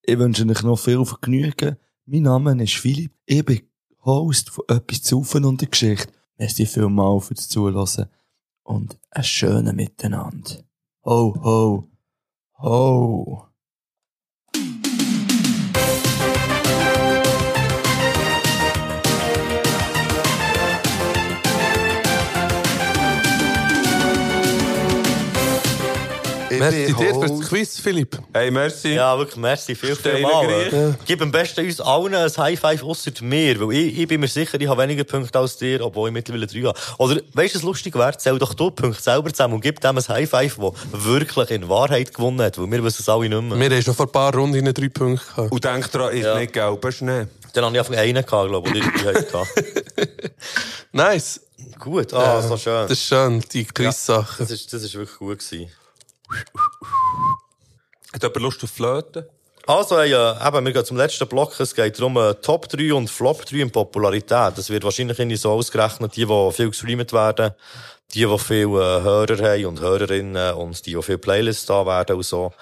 [0.00, 1.76] Ich wünsche euch noch viel Vergnügen.
[2.06, 3.12] Mein Name ist Philipp.
[3.26, 3.60] Ich bin
[4.02, 6.10] Host von etwas zu und der Geschichte.
[6.38, 8.06] Merci vielmals fürs Zuhören
[8.62, 10.64] und ein schönes Miteinander.
[11.04, 11.88] Ho, ho,
[12.64, 13.51] ho.
[26.58, 28.18] Merci dir für das Quiz, Philipp.
[28.32, 28.94] Hey, merci.
[28.94, 30.96] Ja, wirklich, merci, viel, viel mal.
[31.04, 34.28] Gib am besten uns allen ein High Five ausser mir, weil ich, ich bin mir
[34.28, 36.78] sicher, ich habe weniger Punkte als dir, obwohl ich mittlerweile drei habe.
[36.98, 38.16] Oder, weißt du, was lustig wäre?
[38.16, 41.50] Zähl doch du die Punkte selber zusammen und gib dem ein High Five, das wirklich
[41.50, 43.58] in Wahrheit gewonnen hat, weil wir wissen es alle nicht mehr.
[43.58, 45.52] Wir haben schon vor ein paar Runden drei Punkte gehabt.
[45.52, 46.38] Und denk dran, ist Ja.
[46.38, 47.26] nicht gelber Schnee.
[47.54, 49.46] Dann habe ich einfach einen gehabt, glaube ich, oder die hatte.
[50.92, 51.40] Nice.
[51.78, 52.82] Gut, ah, Ja, so schön.
[52.88, 54.36] Das ist schön, die Quiz-Sachen.
[54.38, 55.68] Das ist, das ist wirklich gut gewesen.
[58.12, 59.24] Hat jemand Lust auf Flöten?
[59.66, 61.58] Also, äh, eben, wir gehen zum letzten Block.
[61.60, 64.58] Es geht darum, äh, Top 3 und Flop 3 in Popularität.
[64.58, 67.52] Das wird wahrscheinlich irgendwie so ausgerechnet, die, die viel gestreamt werden,
[68.12, 72.16] die, die viele äh, Hörer haben und Hörerinnen und die, die viele Playlists da werden
[72.16, 72.52] und so.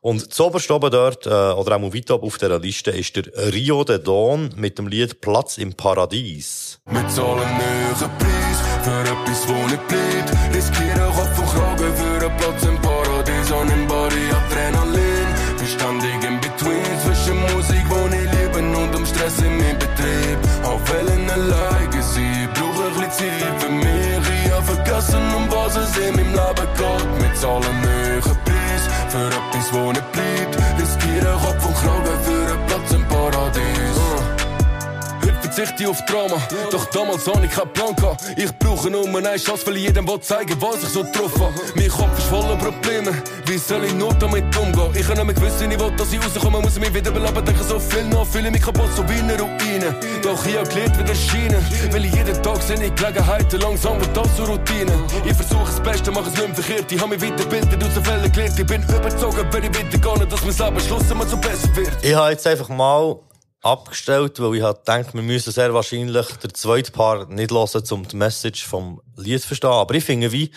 [0.00, 3.52] Und zuoberst oben dort, äh, oder auch mal weit oben auf dieser Liste, ist der
[3.52, 6.78] Rio de Dawn mit dem Lied Platz im Paradies.
[6.86, 10.54] Wir zahlen einen Preis für etwas, wo nicht bleibt.
[10.54, 12.75] Riskieren Kopf und Kragen für einen Platz im
[27.46, 27.62] geht.
[27.62, 30.15] Wir zahlen einen hohen Preis für etwas, wo nicht
[35.56, 36.36] verzichte ich auf Drama,
[36.70, 37.96] doch damals hatte ich keinen Plan.
[37.96, 38.24] gehabt.
[38.36, 41.54] Ich brauche nur eine Chance, weil ich jedem will zeigen, was ich so drauf habe.
[41.74, 44.90] Mein Kopf ist voller Probleme, wie soll ich nur damit umgehen?
[44.94, 47.78] Ich habe nicht gewusst, ich will, dass ich rauskomme, muss mich wieder beleben, denke so
[47.78, 49.94] viel nach, fühle mich kaputt, so wie eine Ruine.
[50.22, 54.14] Doch ich habe gelernt, wie das scheinen, weil ich jeden Tag sehe Gelegenheiten, langsam wird
[54.14, 54.92] das zur Routine.
[55.24, 58.04] Ich versuche das Beste, mache es nicht mehr verkehrt, ich habe mich weitergebildet, aus den
[58.04, 61.74] Fällen gelernt, ich bin überzogen, wenn ich weitergehe, dass mein Leben Schluss immer so besser
[61.74, 61.96] wird.
[62.02, 63.16] Ich habe jetzt einfach mal
[63.62, 68.06] abgestellt, weil ich halt denke, wir müssen sehr wahrscheinlich den zweiten Part nicht hören, um
[68.08, 69.70] die Message vom Lied zu verstehen.
[69.70, 70.50] Aber ich finde, wie,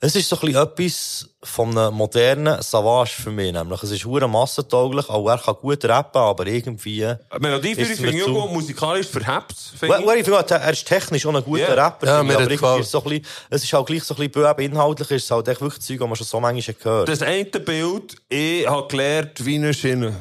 [0.00, 3.82] es ist so ein bisschen etwas von einem modernen Savage für mich, nämlich.
[3.82, 7.14] Es ist hure massentauglich, auch er kann gut rappen, aber irgendwie...
[7.38, 9.54] Melodieführung ist mir finde ich zu- auch gut, musikalisch verhebt.
[9.80, 11.84] Well, well, ich finde, er ist technisch auch ein guter Ja.
[11.86, 14.28] Rapper, Ja, aber irgendwie ist es so ein bisschen, es ist halt gleich so ein
[14.30, 17.08] bisschen, inhaltlich ist es halt echt wirklich Zeug, die man schon so manchmal gehört.
[17.08, 20.14] Das eine Bild, ich habe gelernt, wie eine Schiene.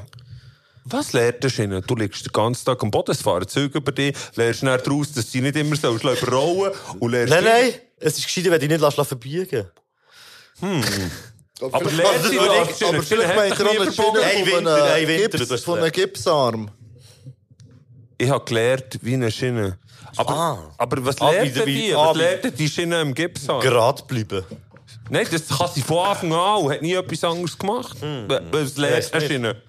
[0.89, 1.81] Was lernt eine Schiene?
[1.81, 5.11] Du liegst den ganzen Tag am Boden, es fahren Züge über dich, lernst dann daraus,
[5.11, 7.33] dass du nicht immer so überrollen und lernst...
[7.33, 9.65] Nein, nein, es ist gescheiter, wenn du dich nicht lässt verbiegen
[10.59, 10.81] Hm.
[11.61, 12.89] Aber Aber vielleicht, sie aber, Schiene.
[12.89, 15.91] aber vielleicht meint dich er auch von einem Gips, von.
[15.91, 16.71] Gipsarm.
[18.19, 19.79] Ich habe gelernt, wie eine Schiene.
[20.17, 21.95] Aber, aber was Ah, lernt wie- die?
[21.95, 23.59] ah, Was lernt die Schiene im Gips an?
[23.61, 24.43] Gerade bleiben.
[25.09, 27.97] Nein, das kann sie von Anfang an und hat nie etwas anderes gemacht.
[28.51, 29.31] Was lernt eine nicht.
[29.31, 29.61] Schiene?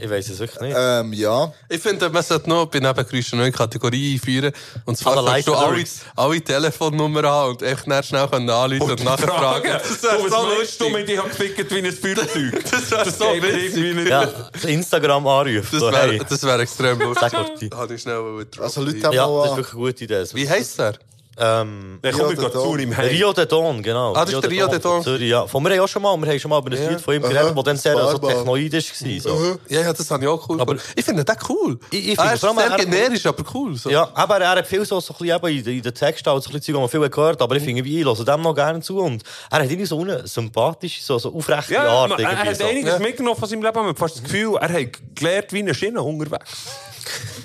[0.00, 0.76] Ich weiß es wirklich nicht.
[0.78, 1.52] Ähm, ja.
[1.68, 4.52] Ich finde, man sollte noch bei Nebengeräuschen eine neue Kategorie einführen.
[4.84, 5.84] Und zwar Analyze kannst du alle,
[6.14, 9.72] alle Telefonnummern haben und echt dann schnell können anrufen und nachfragen.
[9.72, 10.92] Das wäre so meinst du lustig.
[10.92, 12.64] mit, ich habe gefickt wie ein Feuerzeug?
[12.70, 13.94] Das wäre so witzig.
[13.96, 14.08] nicht.
[14.08, 14.30] Ja,
[14.66, 15.68] Instagram anrufen.
[15.72, 16.20] Das so, wäre hey.
[16.28, 17.30] das wär extrem lustig.
[17.30, 18.62] Sag schnell droppen.
[18.62, 20.24] Also Leute haben Ja, auch das ist wirklich eine gute Idee.
[20.32, 20.94] Wie heisst der?
[21.40, 23.06] Ähm, ich Rio gerade zu ihm heim.
[23.08, 24.12] Rio de Don, genau.
[24.14, 25.02] Ah, das ist der Rio de Don.
[25.02, 25.46] Zürich, ja.
[25.46, 26.90] Von mir haben auch schon mal, wir haben schon mal über ein Ja.
[26.90, 28.30] Lied von ihm geredet, das dann sehr so Barbar.
[28.30, 29.20] technoidisch war.
[29.20, 29.58] So.
[29.68, 30.60] Ja, ja, das habe ich auch cool.
[30.60, 31.78] Aber- ich finde den cool.
[31.90, 33.76] Ich- ich er finde vor allem, sehr er- generisch, aber cool.
[33.76, 33.88] So.
[33.90, 36.50] Ja, aber er hat viel so, so ein bisschen in, in den Texten halt so
[36.50, 38.98] ein bisschen Zeug, man viel gehört, aber ich finde, ich höre dem noch gerne zu
[38.98, 42.18] und er hat irgendwie so eine sympathische, so, so aufrechte Ja, Art.
[42.18, 42.64] er hat so.
[42.64, 43.76] einiges mitgenommen von seinem Leben.
[43.78, 46.44] Man hat fast das Gefühl, er hat gelernt wie eine Schiene unterwegs.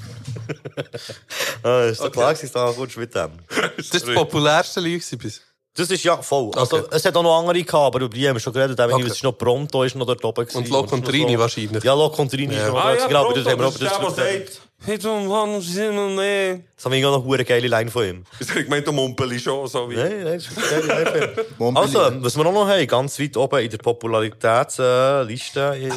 [1.64, 3.32] Ah, ist der klar gewesen, da kommst du mit dem.
[3.78, 5.42] Das ist das populärste Lied bis.
[5.76, 6.52] Das ist ja voll.
[6.56, 6.88] Also, Okay.
[6.92, 8.80] es hat auch noch andere gehabt, aber über die haben wir schon geredet.
[8.80, 9.02] Okay.
[9.08, 10.46] Es ist noch Pronto, ist noch dort oben.
[10.46, 10.58] gewesen.
[10.60, 11.84] Und Locontrini so- wahrscheinlich.
[11.84, 15.62] Ja, Locontrini ist noch Ah ja, genau, aber das haben wir das «Hey, du Mann,
[15.62, 16.08] sind wir
[16.54, 18.24] nicht.» Das haben wir auch noch eine geile Line von ihm.
[18.40, 19.96] Ich gemeint, der Mumpeli schon, so wie...
[19.96, 21.46] Nein, nein, das ist eine geile Line.
[21.80, 25.76] Also, was wir auch noch haben, ganz weit oben in der Popularitätsliste.
[25.76, 25.90] Äh,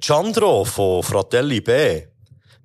[0.00, 2.02] Chandro von Fratelli B.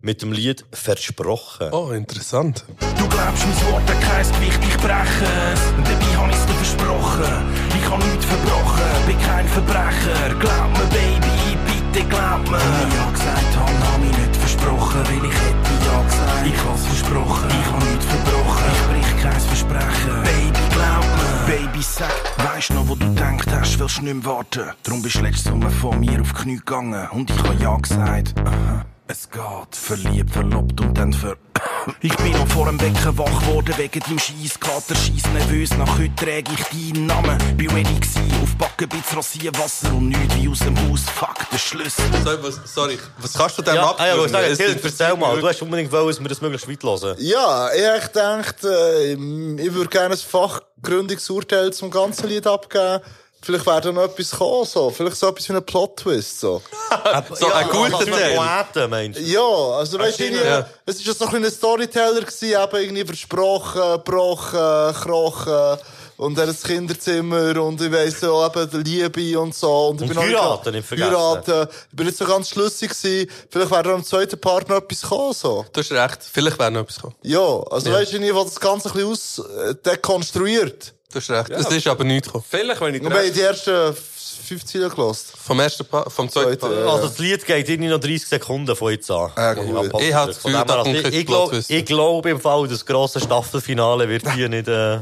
[0.01, 1.69] Mit dem Lied Versprochen.
[1.71, 2.65] Oh, interessant.
[2.99, 5.61] Du glaubst, mein Wort hat kein Gewicht, ich breche es.
[5.75, 7.33] Und dabei hab ich's dir versprochen.
[7.75, 10.35] Ich hab nichts verbrochen, bin kein Verbrecher.
[10.39, 12.59] Glaub mir, Baby, bitte glaub mir.
[12.59, 16.45] Wenn ich ja gesagt hab, hab ich nicht versprochen, weil ich hätte ja gesagt.
[16.45, 18.65] Ich hab's versprochen, ich hab nichts verbrochen.
[18.73, 20.23] Ich brich kein Versprechen.
[20.23, 21.57] Baby, glaub mir.
[21.57, 22.13] Baby, sag,
[22.45, 24.69] weisst noch, wo du denkt hast, willst nicht mehr warten.
[24.83, 27.09] Darum bist du letztes Sommer von mir auf die Knie gegangen.
[27.09, 28.85] Und ich hab ja gesagt, aha.
[29.09, 29.41] Es geht,
[29.73, 31.37] verliebt, verlobt und dann ver...
[32.01, 35.69] Ich bin noch vor dem Wecken wach geworden wegen deinem Scheisskater, scheiss nervös.
[35.77, 36.63] Nach heute träge ich
[36.93, 37.37] deinen Namen.
[37.55, 41.03] Bin ready gsi, auf Backen bisschen Rasierwasser und nichts wie aus dem Haus.
[41.15, 42.03] Fuck, der Schlüssel.
[42.25, 43.95] Sorry, was, sorry, was kannst du denn Ja, ab?
[43.99, 45.39] ah, ja, ich sagen, erzähl, erzähl mal.
[45.39, 47.15] Du hast unbedingt wollen, dass wir das möglichst weit hören.
[47.19, 52.99] Ja, ich gedacht, äh, ich würde gerne ein Fachgründungsurteil zum ganzen Lied abgeben.
[53.41, 54.89] Vielleicht wäre da noch etwas kommen, so.
[54.89, 56.61] Vielleicht so etwas wie ein Plot-Twist, so.
[57.33, 58.35] So ein guter Teil.
[58.35, 59.23] Poeten, meinst du?
[59.23, 59.41] Ja,
[59.77, 60.67] also weißt du, Ja.
[60.85, 65.79] es war so ein kleiner Storyteller, gewesen, eben irgendwie versprochen, gebrochen, gekrochen.
[66.17, 69.89] Und er das Kinderzimmer und ich weiss so, eben die Liebe und so.
[69.89, 71.11] Und, ich Und bin heiraten, nicht vergessen.
[71.11, 71.67] Heiraten.
[71.91, 73.29] Ich bin nicht so ganz schlüssig gewesen.
[73.51, 75.63] Vielleicht wäre da am zweiten Part noch etwas gekommen, so.
[75.71, 77.15] Du hast recht, vielleicht wäre noch etwas gekommen.
[77.21, 77.97] Ja, also Ja.
[77.97, 79.39] weißt du, ich habe das Ganze ein bisschen aus,
[79.69, 80.93] äh, dekonstruiert.
[81.17, 81.49] Du hast recht.
[81.49, 82.43] Es ist aber nichts gekommen.
[82.47, 85.33] Vielleicht, wenn ich wir haben die ersten fünf Ziele gelost.
[85.35, 86.73] Vom ersten pa vom zweiten Zweite, Part.
[86.73, 86.85] ja.
[86.85, 89.31] Also das Lied geht irgendwie noch 30 Sekunden von jetzt an.
[89.35, 90.01] Ah, gut.
[90.01, 92.85] Ich habe das Gefühl, da kommt also, ich, ich, glaub, ich glaube im Fall, das
[92.85, 94.99] grosse Staffelfinale wird hier nicht äh,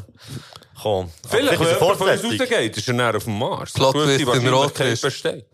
[0.81, 1.11] kommen.
[1.27, 3.73] Vielleicht, wenn jemand von uns rausgeht, ist er näher auf dem Mars.
[3.73, 5.45] Plot Twist in Wahrscheinlichkeit Rot besteht.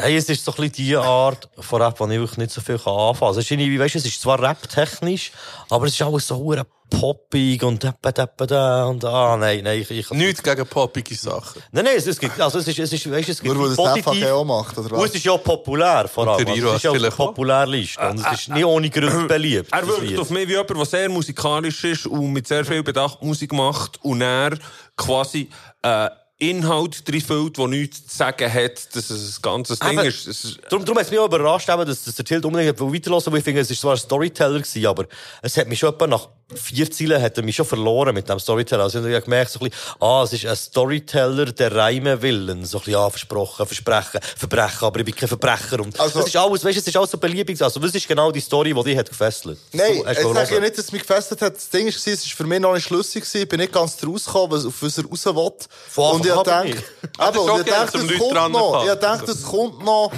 [0.00, 2.76] Hey, es ist so ein bisschen die Art von Rap, die ich nicht so viel
[2.76, 3.28] anfangen kann.
[3.28, 5.32] Also, es ist weißt du, es ist zwar rap-technisch,
[5.70, 9.62] aber es ist alles so hure poppig und da, da, da, da, und ah, nein,
[9.62, 11.62] nein, ich, ich Nichts gegen poppige Sachen.
[11.72, 13.64] Nein, nein, es, es gibt, also es ist, es ist, weißt du, es gibt Nur
[13.64, 14.04] weil das positiv.
[14.04, 15.10] FAG auch macht, oder Und was?
[15.10, 16.44] es ist ja populär, vor allem.
[16.46, 17.16] der Also, es ist ja auch.
[17.16, 18.00] Populärliste.
[18.08, 19.72] Und es ist nicht ohne Grund beliebt.
[19.72, 20.18] Er das wirkt Lied.
[20.18, 24.02] auf mich wie jemand, der sehr musikalisch ist und mit sehr viel Bedacht Musik macht
[24.02, 24.56] und er
[24.96, 25.48] quasi
[25.82, 26.08] äh,
[26.40, 30.26] Inhalt drin füllt, der nichts zu sagen hat, dass es ein ganzes Ding ist.
[30.26, 32.80] Ist Darum, darum hat es mich auch überrascht, eben, dass, dass der Tilt unbedingt hat
[32.80, 35.06] weiterhören weil ich finde, es ist zwar ein Storyteller gewesen, aber
[35.42, 38.38] es hat mich schon etwa nach vier Zielen hat er mich schon verloren mit dem
[38.38, 38.84] Storyteller.
[38.84, 42.64] Also ich habe gemerkt, so ein bisschen, ah, es ist ein Storyteller der Reime willen.
[42.64, 45.80] So ein bisschen, ah, versprochen, versprechen, verbrechen, aber ich bin kein Verbrecher.
[45.80, 47.60] Und Also- es ist alles, weißt du, es ist alles so beliebig.
[47.60, 49.58] Also, das ist genau die Story, die dich hat gefesselt.
[49.72, 50.62] Nein, ich sage ja hören.
[50.62, 51.54] nicht, dass es mich gefesselt hat.
[51.56, 53.24] Das Ding war, es war für mich noch nicht schlüssig.
[53.34, 55.52] Ich bin nicht ganz draus gekommen, was- auf was er raus will.
[55.90, 56.84] Von Und ich denke, nicht.
[57.18, 58.86] Ah, das eben, und ich denke, Leute kommt noch.
[58.86, 60.12] Ich denke, es kommt noch.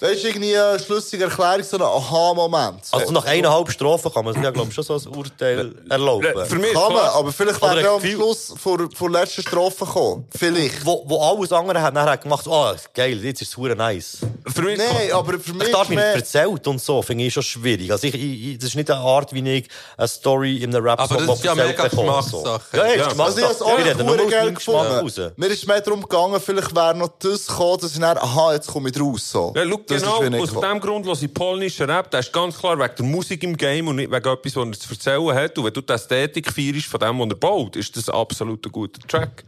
[0.00, 2.82] Weißt du, irgendwie eine schlüssige Erklärung, so ein Aha-Moment.
[2.90, 6.46] Also nach eineinhalb Strophen kann man sich ja, glaube ich, schon so ein Urteil erlauben.
[6.46, 9.42] Für mich kann man, aber vielleicht wäre er ein am Schluss vor, vor der letzten
[9.42, 10.26] Strophe gekommen.
[10.36, 10.84] Vielleicht.
[10.84, 14.18] Wo, wo alles andere hat nachher gemacht, oh, geil, jetzt ist es hure nice.
[14.54, 17.02] Für mich Nein, aber für mich Ich darf ist mich mehr- nicht erzählt und so,
[17.02, 17.90] finde ich schon schwierig.
[17.92, 21.00] Also ich, ich, das ist nicht eine Art, wie ich eine Story in einem rap
[21.00, 22.76] Aber das ist ja mega Geschmackssache.
[22.76, 23.78] Ja, ja, Ja, ist Also ich habe es auch
[24.16, 25.32] nicht geil gefunden.
[25.36, 28.68] Mir ist mehr darum gegangen, vielleicht wäre noch das gekommen, dass ich dann, aha, jetzt
[28.68, 29.30] komme ich raus.
[29.30, 29.52] So.
[29.56, 32.10] Ja, schau, Das ist genau, aus dem Grund höre ich polnischen Rap.
[32.10, 34.72] Der ist ganz klar wegen der Musik im Game und nicht wegen etwas, was er
[34.72, 35.58] zu erzählen hat.
[35.58, 38.72] Und wenn du die Ästhetik feierst von dem, was er baut, ist das absolut ein
[38.72, 39.44] guter Track.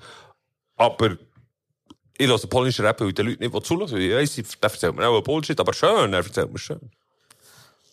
[0.76, 1.16] Aber
[2.18, 3.98] ich höre polnischen Rap, weil die Leute nicht zulassen.
[3.98, 6.90] Ich weiss, der erzählt mir auch Bullshit, aber schön, er erzählt mir schön.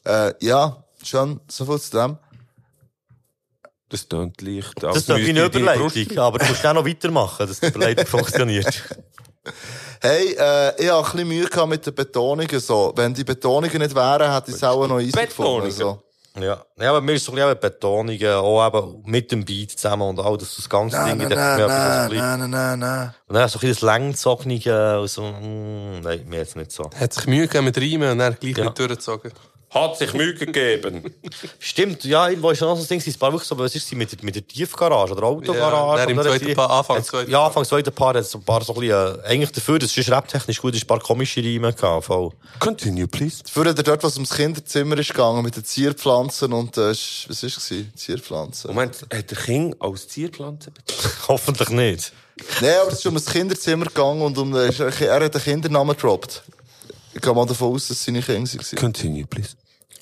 [0.06, 2.18] Äh, ja, schon, so viel zu dem.
[3.90, 4.74] Das tönt leicht.
[4.84, 8.06] Das als ist wie eine Überleitung, aber du musst auch noch weitermachen, dass die Überleitung
[8.08, 8.84] funktioniert.
[10.02, 12.60] Hey, äh, ich habe ein bisschen Mühe gehabt mit den Betonungen.
[12.60, 12.94] So.
[12.96, 15.72] Wenn die Betonungen nicht wären, hätte ich es auch noch easy gefunden.
[15.72, 16.02] So.
[16.40, 16.64] Ja.
[16.80, 20.20] ja, aber mir ist so ein bisschen Betonungen, auch eben mit dem Beat zusammen und
[20.20, 21.28] all das, das ganze Nein, Ding.
[21.28, 23.14] nein, nein, nein, nein, nein, nein.
[23.28, 26.90] Und dann so ein bisschen das Längzogene und so, mm, nein, mir jetzt nicht so.
[26.98, 28.66] Hat sich Mühe gegeben mit Reimen und dann gleich Ja.
[28.66, 29.32] nicht durchgezogen.
[29.72, 31.14] Hat sich Mühe gegeben.
[31.60, 33.96] Stimmt, ja, irgendwo ist noch so ein Ding, es war wirklich so, was ist sie
[33.96, 36.00] mit, der- mit der Tiefgarage oder Autogarage?
[36.02, 38.44] Ja, im zweiten Die- Part, Anfang zweiten Ja, Anfang zweiten Part hat es so ein
[38.44, 41.40] paar so ein bisschen, äh, eigentlich dafür, das ist raptechnisch gut, ist ein paar komische
[41.44, 42.32] Reime gehabt, voll.
[42.60, 43.44] Continue, please.
[43.52, 47.28] Früher hat er dort, was ums Kinderzimmer ist gegangen, mit den Zierpflanzen und, äh, was
[47.28, 47.72] war es?
[47.96, 48.72] Zierpflanzen.
[48.74, 50.72] Moment, hat der Kind als Zierpflanze
[51.28, 52.12] Hoffentlich nicht.
[52.62, 56.42] Nein, aber es ist um ein Kinderzimmer gegangen und um, er hat einen Kindernamen gedroppt.
[57.20, 58.80] Ich gehe mal davon aus, dass es seine Kinder waren.
[58.80, 59.50] Continue, please.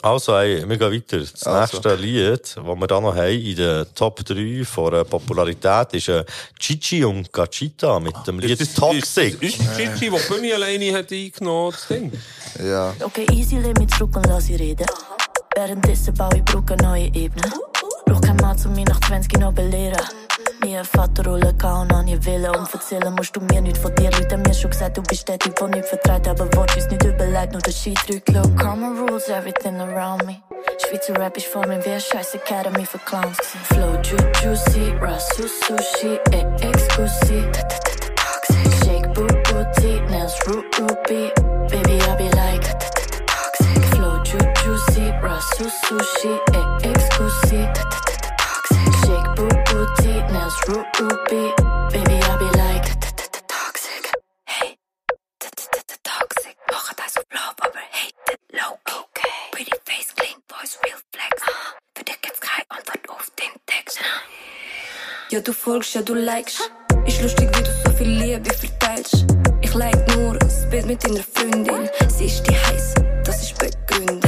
[0.04, 1.18] Also, ey, wir gehen weiter.
[1.18, 1.78] Das Also.
[1.78, 6.10] nächste Lied, das wir da noch haben, in der Top 3 von der Popularität, ist
[6.10, 6.24] äh,
[6.60, 9.42] Chichi und Gachita mit dem Lied Toxic.
[9.42, 12.12] Ist das Chichi, die Bühne alleine hat eingenommen, das Ding?
[12.64, 12.94] Ja.
[13.04, 14.86] Okay, easy, lehn mich zurück und lass sie reden.
[15.56, 17.52] Währenddessen baue ich Brücken neue Ebenen.
[18.06, 19.98] Brauch kein Mann, um mich nach 20 noch belehren.
[20.64, 22.56] Nie eine Vaterrolle gehabt und noch nie Willen.
[22.56, 24.10] Und erzählen musst du mir nicht von dir.
[24.12, 26.28] Leute mir schon gesagt, du bist der Typ, der nicht vertreibt.
[26.28, 28.30] Aber Wort ist nicht überlegt, nur der Shit drückt.
[28.30, 30.38] Look, common rules, everything around me.
[30.80, 33.60] Schweizer Rap ist vor mir wie eine scheiß Academy für Clowns gewesen.
[33.66, 36.46] Flow ju juicy, Rasu Sushi, eh.
[36.96, 37.56] Toxic,
[38.84, 41.32] shake boot booty, nails root ruby.
[41.70, 42.64] Baby, I be like
[43.28, 43.84] toxic.
[43.94, 46.68] Flow ju juicy, Rasu Sushi, eh,
[47.48, 48.07] shake
[50.68, 51.54] root ruby.
[51.92, 52.88] Baby, I be like
[53.48, 54.12] toxic.
[54.46, 54.78] Hey,
[55.40, 56.56] toxic.
[56.72, 58.78] Mach das auf Love, aber hate it low.
[58.86, 59.32] Okay.
[59.52, 61.44] Pretty face, clean voice, real flex.
[61.96, 64.00] Für dich gibt's keine Antwort auf den Text.
[65.30, 66.72] Ja, du folgst, ja, du likest.
[67.06, 69.26] Ist lustig, wie du so viel Liebe verteilst.
[69.62, 71.90] Ich like nur ein Bild mit deiner Freundin.
[72.10, 72.94] Sie ist die heiß,
[73.28, 74.24] das ist begründet.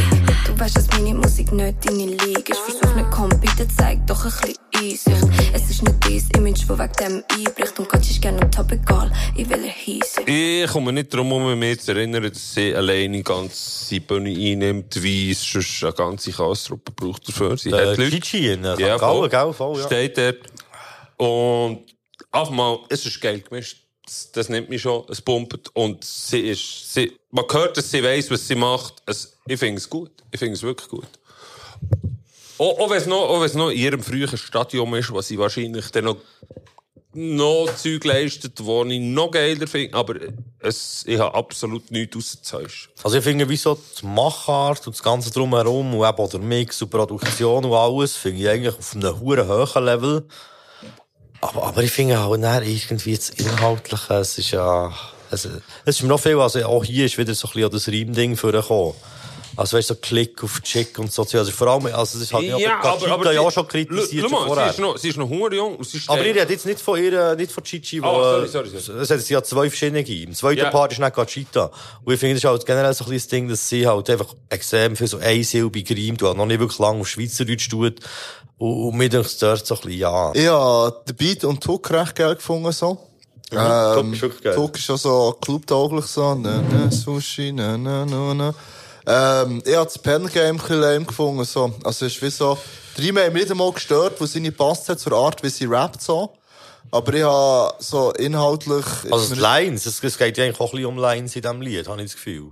[0.45, 2.59] Du weißt, dass meine Musik nicht deine Liga ist.
[2.59, 4.31] Versuch nicht komm, bitte zeig doch ein
[4.76, 5.53] bisschen Einsicht.
[5.53, 7.80] Es ist nicht dein Image, das wegen dem einbricht.
[7.80, 10.27] Und Gott ist gerne ein Top egal, in welcher Hinsicht.
[10.27, 15.01] Ich komme nicht darum, um mich zu erinnern, dass sie alleine die ganze Bühne einnimmt,
[15.01, 17.57] wie es sonst eine ganze Kastruppe braucht dafür.
[17.57, 18.19] Sie Der hat Leute.
[18.19, 18.81] Chichi in, äh, St.
[18.81, 19.30] ja, voll.
[19.30, 19.85] gell, voll, ja.
[19.85, 20.39] Steht dort.
[21.17, 21.85] Und
[22.31, 23.85] einfach mal, es ist geil gemischt.
[24.34, 25.69] Das, nimmt mich schon, es pumpt.
[25.73, 28.95] Und sie ist, sie, man hört, dass sie weiss, was sie macht.
[29.06, 30.11] Es, ich finde es gut.
[30.31, 31.07] Ich finde es wirklich gut.
[32.57, 35.90] Auch, auch wenn es noch, auch noch in ihrem frühen Stadium ist, was sie wahrscheinlich
[35.91, 36.18] dann noch,
[37.14, 39.95] noch Zeug leistet, wo ich noch geiler finde.
[39.95, 40.15] Aber
[40.60, 42.90] es, ich habe absolut nichts auszuzeugst.
[43.02, 46.40] Also ich finde, wie so die Machart und das Ganze drumherum und eben auch der
[46.40, 50.26] Mix und Produktion und alles, finde ich eigentlich auf einem hohen hohen Level.
[51.41, 54.91] Aber, aber ich finde auch dann irgendwie das Inhaltliche, es ist ja,
[55.32, 57.88] es, es ist mir noch viel, also auch hier ist wieder so ein bisschen das
[57.88, 58.94] Reimding vorgekommen.
[59.56, 61.24] Also weißt du, so Klick auf Chick und so.
[61.24, 64.30] Also vor allem, also das hat mich Ja, auch aber, aber ja auch schon kritisiert
[64.32, 64.66] mal, vorher.
[64.68, 66.80] Sie ist noch, sie ist noch hure jung und sie Aber ich rede jetzt nicht
[66.80, 68.99] von ihr, nicht von Chichi, wo, Ah, sorry, sorry, sorry.
[69.02, 70.32] es hat ja zwei verschiedene gegeben.
[70.32, 70.70] Im zweiten Ja.
[70.70, 71.72] Part ist nicht Gachita.
[72.06, 74.10] Und ich finde, das ist halt generell so ein bisschen das Ding, dass sie halt
[74.10, 77.99] einfach extrem viel so einsilbig gereimt und halt noch nicht wirklich lange auf Schweizerdeutsch tut.
[78.60, 80.31] Und, und mir denkt es dort so ein bisschen, ja.
[80.34, 82.98] Ich habe den Beat und Tuck recht geil gefunden, so.
[83.52, 84.56] Mhm, Ähm, Tuck ist wirklich geil.
[84.56, 86.36] Tuck ist auch so clubtauglich, so.
[86.36, 88.53] Ne, ne, Sushi, ne, ne, ne, ne.
[89.07, 91.73] Ähm, ich habe das Pen-Game ein bisschen lame gefunden, so.
[91.84, 92.57] Also, es ist wie so,
[92.98, 95.65] Riemen haben mich nicht einmal gestört, wo sie nicht passt hat zur Art, wie sie
[95.65, 96.34] rappt, so.
[96.91, 98.86] Aber ich habe so inhaltlich...
[99.11, 101.61] Also die Lines, es, es geht ja eigentlich auch ein bisschen um Lines in diesem
[101.61, 102.52] Lied, habe ich das Gefühl.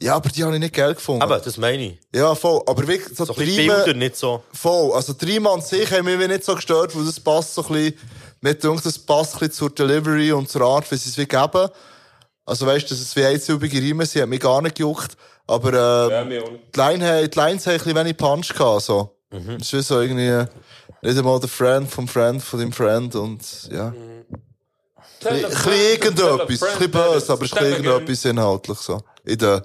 [0.00, 1.22] Ja, aber die habe ich nicht geil gefunden.
[1.22, 1.98] Aber das meine ich.
[2.14, 2.62] Ja, voll.
[2.66, 4.42] Aber wirklich, so, So die Bilder, nicht so.
[4.52, 4.92] Voll.
[4.92, 7.72] Also, die Riemen an sich haben mich nicht so gestört, weil das passt so ein
[7.72, 7.98] bisschen,
[8.40, 11.26] mir denkt, das passt ein bisschen zur Delivery und zur Art, wie sie es wie
[11.26, 11.68] geben.
[12.44, 15.16] Also weißt du, dass es wie einsilbige Riemen sind, hat mich gar nicht gejuckt.
[15.48, 16.46] Aber ähm, nicht.
[16.74, 18.82] die, Line, die Lines haben ein bisschen wenig Punch gehabt.
[18.82, 19.16] So.
[19.32, 19.56] Mhm.
[19.60, 20.44] Es ist wie so irgendwie
[21.02, 23.40] nicht einmal der Friend vom Friend von dem Friend und
[23.72, 23.92] ja.
[25.20, 26.46] Tell Ein bisschen irgendetwas, ein
[26.78, 27.84] bisschen böse, aber bisschen again.
[27.84, 29.00] irgendetwas inhaltlich so.
[29.24, 29.62] In den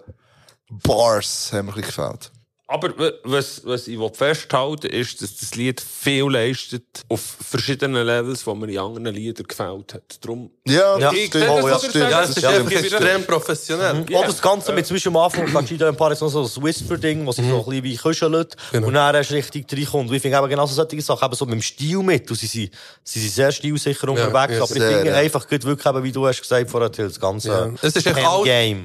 [0.72, 2.31] Bars haben mir ein bisschen gefällt.
[2.72, 2.93] Aber
[3.26, 8.56] was, was ich will festhalten ist, dass das Lied viel leistet auf verschiedenen Levels, die
[8.56, 10.03] mir in anderen Liedern gefällt hat.
[10.22, 11.43] Darum, Ja, Ja, ich stimmt.
[11.43, 11.93] das Oh, ja, stimmt.
[11.93, 13.93] sagen, Ja, das es ist wieder- Extrem professionell.
[13.95, 14.15] Mhm.
[14.15, 17.31] Auch das Ganze mit zwischen am Anfang von Gachida ein paar so ein Whisper-Ding, wo
[17.34, 18.56] sich so ein bisschen wie kuschelt.
[18.73, 20.10] Und dann erst richtig reinkommt.
[20.10, 22.30] Und ich finde eben genau so solche Sachen, eben so mit dem Stil mit.
[22.30, 22.72] Und sie sind,
[23.03, 24.31] sie sind sehr stilsicher unterwegs.
[24.57, 25.18] ja, aber ich sehr, finde ja.
[25.18, 27.69] einfach gut wirklich eben, wie du hast gesagt vorher, das ganze Ja.
[27.81, 28.26] Es ist echt Game.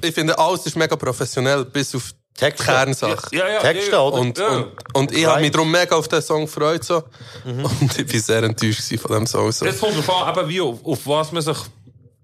[0.00, 2.64] alles, ich finde, alles ist mega professionell, bis auf Texte.
[2.64, 3.34] Kernsache.
[3.34, 4.02] Ja, ja, ja, Texte, ja.
[4.02, 4.18] oder?
[4.18, 4.48] Und, Ja.
[4.48, 6.84] und, und ich habe mich darum mega auf den Song gefreut.
[6.84, 7.02] So.
[7.44, 7.64] Mhm.
[7.80, 9.50] Und ich bin sehr enttäuscht von dem Song.
[9.52, 9.64] So.
[9.64, 11.56] Es kommt darauf an, eben wie auf, auf was man sich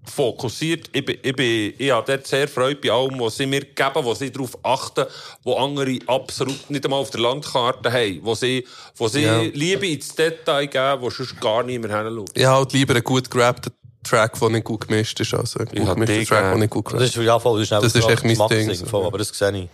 [0.05, 0.89] fokussiert.
[0.91, 4.03] Ich, bin, ich, bin, ich habe dort sehr Freude bei allem, was sie mir geben,
[4.03, 5.05] wo sie darauf achten,
[5.43, 8.19] wo andere absolut nicht einmal auf der Landkarte haben.
[8.21, 8.67] Wo sie,
[8.97, 9.41] wo sie Ja.
[9.41, 12.29] Liebe ins Detail geben, wo sonst gar niemand hinschaut.
[12.33, 13.71] Ich habe halt lieber einen gut gerappten
[14.03, 15.33] Track, der nicht gut gemischt ist.
[15.33, 17.71] Also einen gut den Track, der nicht gut Das gerappt ist, ja, voll, das ist,
[17.71, 19.69] Das ist echt mein Ding, so, Voll, aber das sehe ich.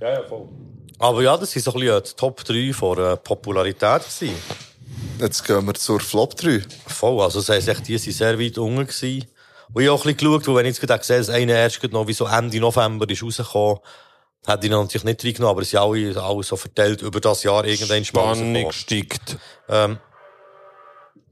[0.00, 0.48] Ja, ja, voll.
[0.98, 4.34] Aber ja, das sind so ein bisschen die Top 3 von äh, Popularität gewesen.
[5.18, 6.62] Jetzt gehen wir zur Flop 3.
[6.86, 9.26] Voll, also das heisst, echt, die sind sehr weit unten gewesen.
[9.72, 11.54] Und ich habe auch ein bisschen geschaut, weil wenn ich jetzt gerade gesehen dass einer
[11.54, 13.78] erst noch wie so Ende November ist rausgekommen,
[14.46, 17.42] hätte ich ihn natürlich nicht reingenommen, aber es sind alle, alle so verteilt über das
[17.42, 19.36] Jahr irgendwann Spannung steigt.
[19.68, 19.98] Ähm,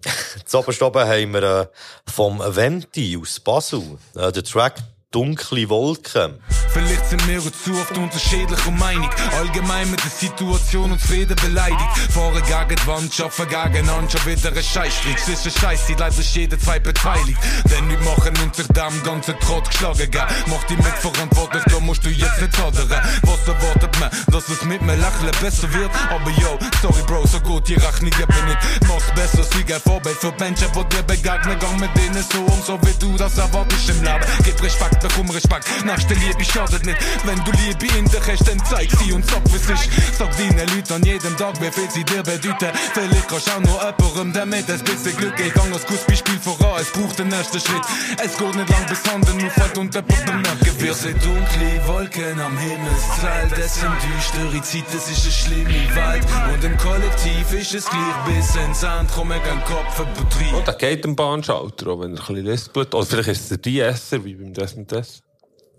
[0.45, 1.67] Zuoberst oben haben wir äh,
[2.11, 4.83] vom Venti aus Basel äh, den Track
[5.15, 6.41] Dunkle Wolken.
[6.73, 9.09] Vielleicht sind wir zu oft unterschiedlicher Meinung.
[9.39, 11.79] Allgemein mit der Situation und Frieden beleidigt.
[12.11, 15.15] Fahren gegen die Wand, schaffen gegeneinander, schon wieder ein Scheißstrich.
[15.15, 17.39] Es ist ein Scheiß, leider ist jeder zwei beteiligt.
[17.71, 20.27] Denn wir machen sich dem ganzen Trott geschlagen, gell?
[20.47, 22.91] Mach dich mitverantwortlich, da musst du jetzt nicht hadern.
[23.23, 25.91] Was erwartet man, dass es mit mir lächeln besser wird?
[26.11, 28.59] Aber yo, sorry Bro, so gut, die Rechnung eben nicht.
[28.89, 32.61] Mach's besser, sie ein Vorbild für Menschen, wo dir begegnen, gang mit denen so um,
[32.67, 34.25] so wie du das erwartest im Leben.
[34.43, 36.99] Gib Respekt, bekomm Respekt, nächste Liebe schadet nicht.
[37.25, 40.17] Wenn du Liebe in dich hast, dann zeig sie und sag, was ist.
[40.19, 42.71] Sag deinen Leuten an jedem Tag, wie viel sie dir bedeuten.
[42.95, 45.53] Vielleicht kannst du auch noch jemandem damit ein bisschen Glück geben.
[45.55, 47.85] Gang als gutes Beispiel voran, es braucht den ersten Schritt.
[48.23, 50.81] Es geht nicht lang bis Handen auffällt und jemand bemerken wird.
[50.81, 56.25] Wir sind dunkle Wolken am Himmelszelt, es sind düstere Zeiten, es ist eine schlimme Welt.
[56.53, 60.55] Und im Kollektiv ist es gleich bis ins Ende, komm, wir gehen Kopf Betrieb.
[60.55, 62.95] Und da geht ein Bahnschalter, auch wenn er ein bisschen lispelt.
[62.95, 65.23] Oder vielleicht ist es der DSer, wie beim Des Des.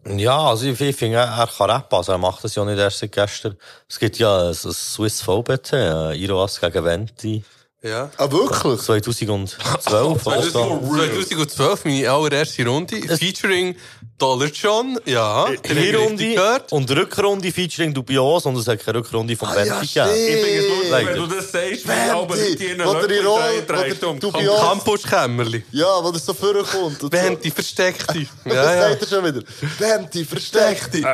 [0.07, 2.99] Ja, also ich, ich finde, er kann rappen, also er macht das ja nicht erst
[2.99, 3.57] seit gestern.
[3.89, 7.43] Es gibt ja ein, ein Swiss VBT, äh, Iroas gegen Venti.
[7.81, 8.09] Ja.
[8.17, 8.81] Ah, wirklich?
[8.81, 10.79] 2012 oder so.
[10.81, 13.75] 2012, meine allererste Runde, featuring
[14.17, 15.45] Dollar John, ja.
[15.65, 19.81] Hinrunde und Rückrunde featuring Dubios und es hat keine Rückrunde vom Venti gegeben.
[19.83, 21.07] Ich es lustig, Leider.
[21.09, 24.19] wenn du das sagst, aber die in wo der Löffel Roll- einträgt wo der um
[24.19, 25.63] Dubios- Campuskämmerli.
[25.71, 26.75] Ja, wo das so vorkommt.
[26.75, 27.11] und so.
[27.11, 28.29] Venti versteckt dich.
[28.45, 28.81] Das Ja, ja.
[28.89, 29.41] sagt er schon wieder.
[29.79, 31.05] Venti, versteck dich.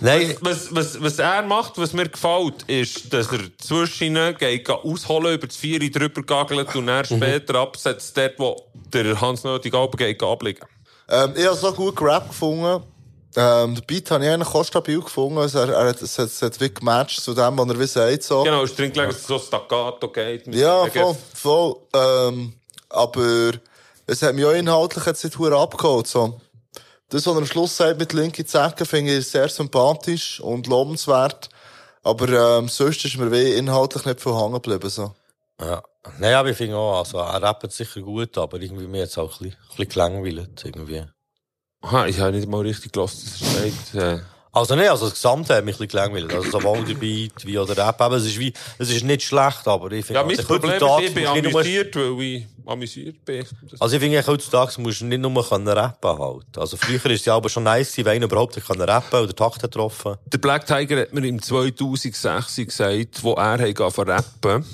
[0.00, 4.68] Nein, Was, was, was er macht, was mir gefällt, ist, dass er zwischen ihnen geht,
[4.70, 8.56] ausholen, über das Vieri drüber gagelt und dann später absetzt, dort, wo
[8.94, 10.64] der Hans Nötig Alben geht, abliegen.
[11.08, 12.82] Ähm, ich habe so gut gerappt gefunden.
[13.36, 15.38] Ähm, der Beat habe ich eigentlich auch stabil gefunden.
[15.38, 17.86] Also er, er hat, es, hat, es hat wirklich gematcht zu dem, was er wie
[17.86, 18.22] sagt.
[18.22, 18.42] So.
[18.42, 20.52] Genau, es ist drin gelegen, dass es so Staccato geht.
[20.54, 21.76] Ja, voll, voll.
[21.94, 22.54] Ähm,
[22.88, 23.52] aber
[24.06, 26.06] es hat mich auch inhaltlich jetzt nicht abgeholt.
[26.06, 26.40] So.
[27.10, 31.48] Das, was er am Schluss sagt mit linke Zecke, finde ich sehr sympathisch und lobenswert.
[32.02, 34.88] Aber ähm, sonst ist mir weh inhaltlich nicht viel hängen geblieben.
[34.88, 35.14] So.
[35.60, 35.82] Ja.
[36.18, 39.40] Nein, aber ich finde auch, also, er rappt sicher gut, aber irgendwie mir jetzt auch
[39.40, 41.04] ein bisschen, ein bisschen gelangweilt, irgendwie.
[41.80, 44.02] Aha, ich habe nicht mal richtig gelassen, dass es steht.
[44.02, 44.20] Äh,
[44.50, 46.34] Also nee, also das Gesamte hat mich ein bisschen gelangweilt.
[46.34, 48.00] Also sowohl der Beat wie auch der Rap.
[48.00, 50.72] Eben, es ist wie, es ist nicht schlecht, aber ich finde, ja, mein also, Problem
[50.72, 53.44] ist, ich bin amüsiert, weil ich amüsiert bin.
[53.78, 56.56] Also ich finde, heutzutage musst du nicht nur können rappen halt.
[56.56, 60.16] Also früher ist es ja aber schon nice wenn einer überhaupt rappen oder Takt getroffen.
[60.26, 64.64] Der Black Tiger hat mir im 2006 gesagt, wo er angefangen rappen,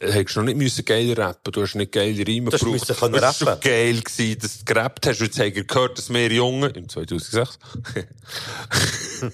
[0.00, 2.90] hättest du noch nicht müssen geil rappen, du hast nicht geile Reime gebraucht.
[2.90, 5.20] Es war schon geil gewesen, dass du gerappt hast.
[5.20, 7.58] Jetzt haben wir gehört, dass wir Jungen, im 2006,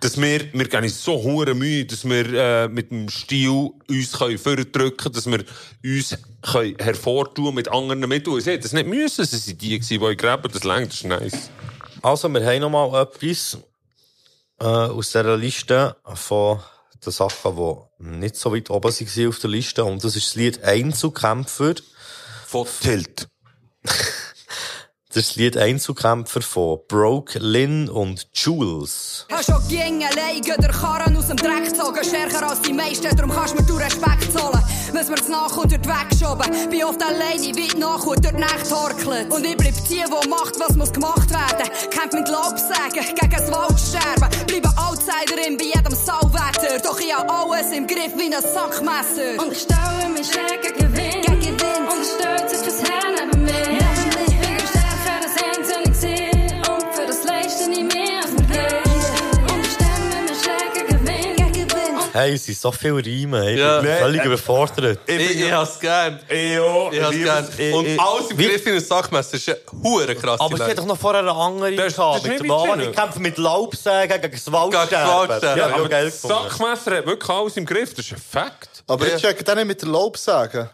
[0.00, 4.12] dass wir, wir geben uns so hure Mühe, dass wir äh, mit dem Stil uns
[4.12, 5.44] können vordrücken, dass wir
[5.84, 8.40] uns können hervortun mit anderen Mitteln.
[8.40, 11.04] Sie hätten das nicht müssen, es sind die gewesen, die graben, das längt, das ist
[11.04, 11.50] nice.
[12.02, 13.58] Also, wir haben noch mal etwas
[14.60, 16.60] äh, aus dieser Liste von
[17.04, 19.84] den Sachen, die nicht so weit oben waren auf der Liste.
[19.84, 21.74] Und das ist das Lied Einzelkämpfer.
[22.46, 23.28] Von Tilt.
[25.14, 29.24] Das Lied Einzelkämpfer von Broke, Lynn und Jules.
[29.32, 33.32] Hast schon gegen alleine der Karren aus dem Dreck gezogen, stärker als die meisten, darum
[33.32, 34.62] kannst du mir du Respekt zollen.
[34.92, 39.32] Wenn mir's nach und dort weggeschoben, bin oft alleine, weit nach und dort Nacht horkelt.
[39.32, 41.70] Und ich bleib die, die macht, was muss gemacht werden.
[41.88, 44.28] Kämpft mit Laubsägen, gegen das Waldsterben.
[44.46, 49.42] Bleibe Outsiderin bei jedem Sauwetter, doch ich hab alles im Griff wie ein Sackmesser.
[49.42, 51.22] Und ich staue mich gegen Gewinn.
[51.22, 51.88] Gegen Gewinn.
[51.88, 53.17] Und stört sich fürs Herr
[62.18, 63.52] Hey, es sind so viele Reime.
[63.52, 63.80] Ich Ja.
[63.80, 64.98] bin völlig überfordert.
[65.06, 66.18] Ich, ich, hab's gern.
[66.28, 66.90] Ich auch.
[66.92, 67.44] Ich hab's liebe gern.
[67.48, 67.58] es.
[67.60, 70.54] Ich- Und ich- alles im Wie- Griff in ein Sackmesser ist eine hure krasse Aber
[70.56, 72.16] es hat doch noch vorher eine andere Das- gehabt.
[72.16, 75.28] das ist Mit dem Mann, ich kämpfe mit Laubsägen gegen das Waldsterben.
[75.28, 75.42] Gegen das.
[75.42, 76.48] Ja, Ja, aber geil das gefunden.
[76.50, 78.82] Sackmesser hat wirklich alles im Griff, das ist ein Fakt.
[78.88, 80.70] Aber ich check den nicht mit der Laub sagen.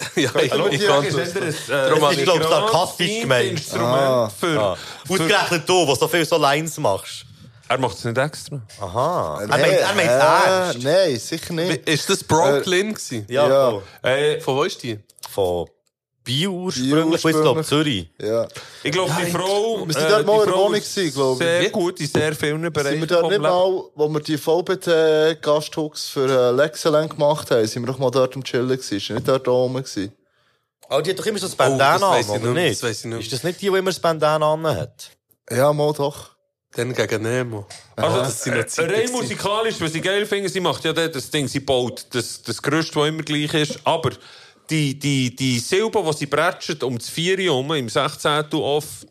[0.16, 1.34] ja, ich, Hallo, ich kann Ist das.
[1.34, 3.50] das Das Darum ist, glaube ich, sarkastisch gemeint.
[3.50, 4.30] Instrument Ah.
[4.40, 4.76] für, Ja.
[5.06, 7.26] Ausgerechnet du, der so viel so Lines machst.
[7.70, 8.60] Er macht es nicht extra.
[8.80, 9.42] Aha.
[9.42, 10.82] Er Nein, meint, er meint äh, ernst.
[10.82, 11.88] Nein, sicher nicht.
[11.88, 13.24] Ist das Brooklyn gewesen?
[13.28, 13.82] Ja, Ja.
[14.02, 14.98] Äh, Von wo ist die?
[15.30, 15.68] Von
[16.24, 17.62] Bio ursprünglich, bis glaube.
[17.62, 18.10] Zürich.
[18.20, 18.48] Ja.
[18.82, 19.86] ich glaube, die Frau...
[19.86, 20.80] Wir sind dort mal die in der Frau Wohnung
[21.12, 21.60] glaube ich.
[21.60, 26.08] Sehr gut in sehr vielen Sind Bereichen wir dort nicht mal, wo wir die VBT-Gasthooks
[26.08, 28.96] für äh, Lexelen gemacht haben, sind wir doch mal dort am Chillen gewesen.
[28.96, 30.12] Ist nicht dort oben gewesen.
[30.88, 32.82] Aber die hat doch immer so Oh, Bandana das an, weiss ich oder nicht das
[32.82, 33.20] weiss ich nicht.
[33.20, 35.10] Ist das nicht die, die immer das Bandana an hat?
[35.48, 36.30] Ja, mal doch.
[36.74, 37.66] Dann gegen Nemo.
[37.96, 41.48] Also, das sind äh, rein musikalisch, was ich geil finde, sie macht ja das Ding,
[41.48, 44.10] sie baut das, das Gerüst, das immer gleich ist, aber
[44.70, 48.52] die, die, die Silben, die sie prätscht um das Vieri herum, im 16.
[48.54, 49.04] off,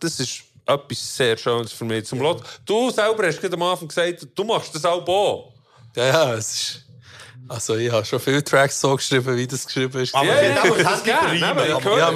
[0.00, 2.42] das ist etwas sehr Schönes für mich zum Lot.
[2.66, 5.52] Du selber hast gerade am Anfang gesagt, du machst das auch auch.
[5.94, 6.85] Ja, ja, es ist.
[7.48, 10.14] Also, ich habe schon viele Tracks so geschrieben, wie das geschrieben ist.
[10.14, 11.32] Aber Ja, ja, auch das Ja, das.
[11.32, 12.10] mega, Ja,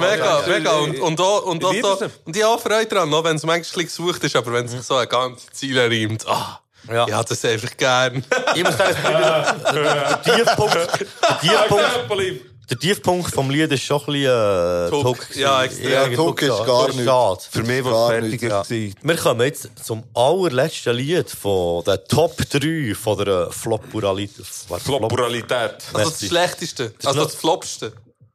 [0.47, 0.79] mega.
[0.79, 2.11] ich- Und, und, auch, und, ich auch so, es.
[2.25, 4.95] und ich habe auch Freude auch wenn es manchmal gesucht ist, aber wenn es so
[4.95, 6.59] eine ganze Ziele reimt, ah,
[6.91, 7.07] Ja.
[7.07, 8.25] ich habe das einfach gern.
[8.55, 8.97] Ich muss sagen,
[9.73, 15.03] der Tiefpunkt, der Tiefpunkt, der Tiefpunkt vom Lied ist schon ein bisschen äh, Tuck.
[15.03, 15.35] Tuck.
[15.35, 15.91] Ja, extrem.
[15.91, 17.03] Ja, Tuck ist gar nicht.
[17.03, 17.41] schade.
[17.49, 18.95] Für mich war es fertiger Ja.
[19.01, 24.45] Wir kommen jetzt zum allerletzten Lied von den Top 3 von der Flopuralität.
[24.45, 25.75] Flopuralität.
[25.93, 27.93] Also das Schlechteste, also das Flopste.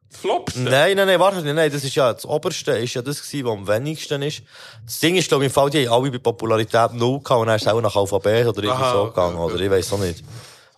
[0.09, 0.61] Flopste?
[0.61, 3.45] Nein, nein, nein, warte, nein, nein, das ist ja, das Oberste ist ja das gewesen,
[3.45, 4.41] was am wenigsten ist.
[4.85, 7.47] Das Ding ist, glaube ich, im Fall, die haben alle bei Popularität 0 gehabt und
[7.47, 9.53] dann ist es auch nach Alphabet oder irgendwie so gegangen, okay.
[9.53, 10.23] oder ich weiß auch nicht.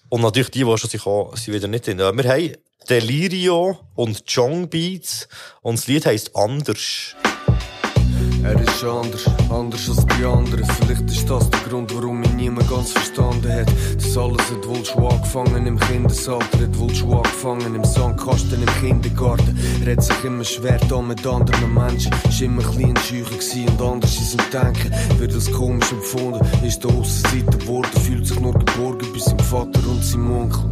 [0.10, 2.00] Und natürlich die, die schon sind, gekommen, sind wieder nicht drin.
[2.00, 2.54] Wir haben
[2.90, 5.28] Delirio und Jong Beats
[5.62, 7.16] und das Lied heisst Anders.
[8.44, 10.66] Er ist anders, anders als die anderen.
[10.66, 13.68] Vielleicht ist das der Grund, warum mich niemand ganz verstanden hat.
[13.96, 18.70] Das alles hat wohl schon angefangen im Kindesalter, hat wohl schon angefangen im Sandkasten im
[18.80, 19.58] Kindergarten.
[19.86, 22.14] Er hat sich immer schwer da mit anderen Menschen.
[22.30, 25.20] Ist immer ein bisschen schücher gewesen und anders in seinem Denken.
[25.20, 29.82] Wird das komisch empfunden, ist der Aussenseiter geworden, fühlt sich nur geborgen bei seinem Vater
[29.90, 30.64] und seinem Onkel.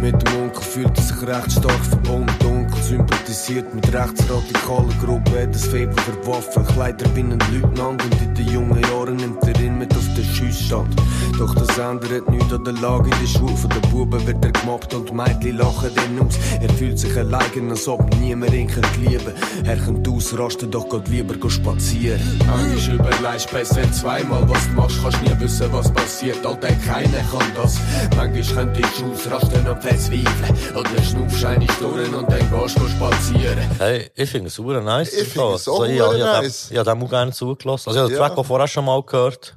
[0.00, 2.61] Mit dem Onkel fühlt er sich recht stark verbunden.
[2.92, 8.34] Sympathisiert mit rechtsradikalen Gruppen, hat das Faible für Waffen, Kleider wie ein Leutnant und in
[8.34, 10.94] den jungen Jahren nimmt er ihn mit auf den Schussstand.
[11.38, 13.56] Doch das ändert nichts an der Lage in der Schule.
[13.56, 16.34] Von den Buben wird er gemobbt und Mädchen lachen ihn aus.
[16.60, 19.32] Er fühlt sich allein, als ob niemand ihn könnte lieben.
[19.64, 22.20] Er könnte ausrasten, doch geht lieber spazieren.
[22.46, 26.44] Manchmal überlegst du besser zweimal, was du machst, kannst nie wissen, was passiert.
[26.44, 27.78] Alter, keiner kann das.
[28.16, 30.76] Manchmal könnte ich ausrasten und verzweifeln.
[30.76, 33.58] Oder schnaufst eine Stunde und dann gehst spazieren.
[33.78, 35.12] Hey, ich finde es super nice.
[35.12, 36.70] Ich finde es auch also, ich, ich, nice.
[36.76, 37.88] Habe dem auch gerne zugelassen.
[37.90, 38.28] Also, ich habe den Ja.
[38.28, 39.56] Track auch vorher schon mal gehört.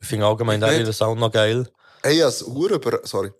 [0.00, 1.68] Ich finde allgemein Ich den Sound noch geil.
[2.02, 3.32] Hey, ich has über, sorry.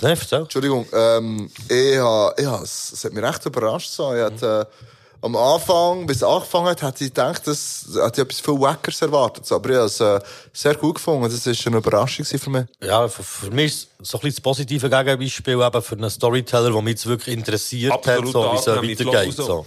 [0.00, 0.40] Nein, erzähl.
[0.40, 4.14] Entschuldigung, ähm, ich ha, ich ha, es, hat mich recht überrascht so.
[4.14, 4.84] Ich hatte, äh,
[5.24, 9.50] am Anfang, bis es angefangen hat, hätte ich gedacht, dass, ich etwas viel Wackers erwartet.
[9.50, 10.20] Aber ich habe es äh,
[10.52, 11.30] sehr gut gefunden.
[11.30, 12.66] Das war eine Überraschung für mich.
[12.82, 16.10] Ja, für, für mich ist es so ein bisschen das positive Gegenbeispiel eben für einen
[16.10, 19.34] Storyteller, der mich jetzt wirklich interessiert Absolut hat, so, wie es weitergeht.
[19.34, 19.64] So.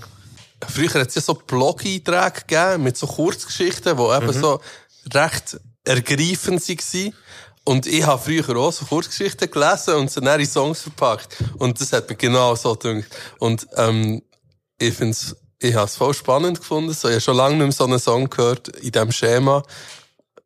[0.67, 4.61] Früher hat es ja so Blog-Einträge gegeben mit so Kurzgeschichten, die eben so
[5.11, 7.13] recht ergreifend waren.
[7.63, 11.35] Und ich habe früher auch so Kurzgeschichten gelesen und sie dann in Songs verpackt.
[11.57, 13.07] Und das hat mich genau so gedacht.
[13.39, 14.21] Und ähm,
[14.79, 16.93] ich finde es, ich habe es voll spannend gefunden.
[16.93, 19.63] So, ich habe schon lange nicht mehr so einen Song gehört in diesem Schema.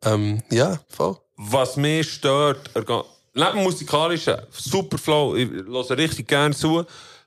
[0.04, 1.18] Ähm, ja, voll.
[1.38, 2.70] Was mich stört,
[3.34, 6.86] neben musikalischen, super Flow, ich höre richtig gerne zu.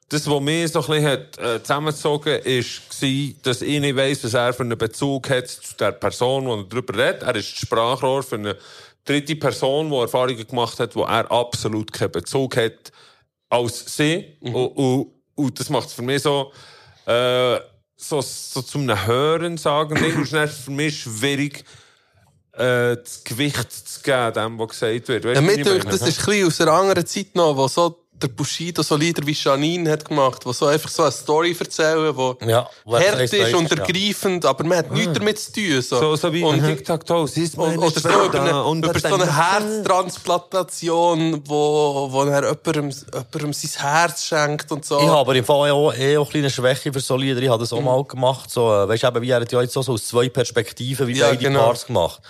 [0.09, 4.23] Das, was mich so ein bisschen hat, äh, zusammengezogen ist, war, dass ich nicht weiss,
[4.23, 7.23] was er für einen Bezug hat zu der Person, die er darüber redet.
[7.23, 8.57] Er ist das Sprachrohr für eine
[9.05, 12.93] dritte Person, die Erfahrungen gemacht hat, wo er absolut keinen Bezug hat
[13.49, 14.37] als sie.
[14.41, 16.53] Und, und, und das macht es für mich so,
[17.07, 17.59] äh,
[18.09, 19.97] so, so zum Hören sagen.
[19.97, 21.65] Es ist dann für mich schwierig,
[22.53, 25.25] äh, das Gewicht zu geben, dem, was gesagt wird.
[25.25, 25.99] Weißt Ja, du, mir wie ich denkt, meine?
[25.99, 29.27] das ist ein bisschen aus einer anderen Zeit noch, wo so der Bushido so Lieder
[29.27, 33.19] wie Janine hat gemacht, wo so einfach so eine Story erzählen, wo Ja, er hart
[33.21, 33.77] weiß, ist und ja.
[33.79, 35.83] ergreifend, aber man hat nichts damit zu tun.
[35.83, 37.27] So, So, so wie und, ein Tic-Tac-Toe.
[37.29, 42.43] Siehst du, und, oder so über eine, und über so eine Herztransplantation, wo, wo er
[42.45, 44.99] jemandem, jemandem sein Herz schenkt und so.
[45.01, 47.43] Ich habe aber im Fall auch, eh auch eine kleine Schwäche für so Lieder.
[47.43, 47.79] Ich habe das Mhm.
[47.79, 48.51] auch mal gemacht.
[48.51, 51.07] So, äh, weißt du, eben, wie er hat ja jetzt auch so aus zwei Perspektiven
[51.09, 51.65] wie Ja, beide genau.
[51.67, 52.21] Parts gemacht.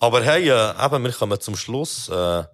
[0.00, 2.08] Aber hey, äh, eben, wir kommen zum Schluss.
[2.08, 2.44] Äh,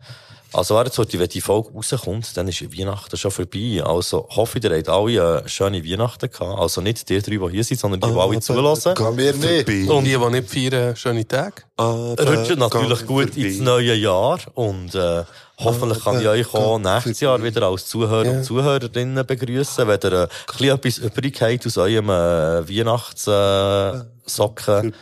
[0.55, 3.83] also, warte, heute, wenn die Folge rauskommt, dann ist Weihnachten schon vorbei.
[3.85, 6.61] Also, hoffe ich, ihr habt alle äh, schöne Weihnachten gehabt.
[6.61, 8.95] Also nicht die drei, die hier sind, sondern die, die alle zulassen.
[8.95, 9.91] Kann mir nicht.
[9.91, 11.63] Und die, die nicht feiern, schöne Tage.
[11.79, 15.25] Rutscht natürlich gut ins neue Jahr und äh,
[15.59, 20.13] hoffentlich kann ich euch auch nächstes Jahr wieder als Zuhörer und Zuhörerinnen begrüßen, wenn ihr
[20.13, 20.29] äh,
[20.71, 24.95] ein bisschen etwas übrig habt aus eurem äh, Weihnachtssocken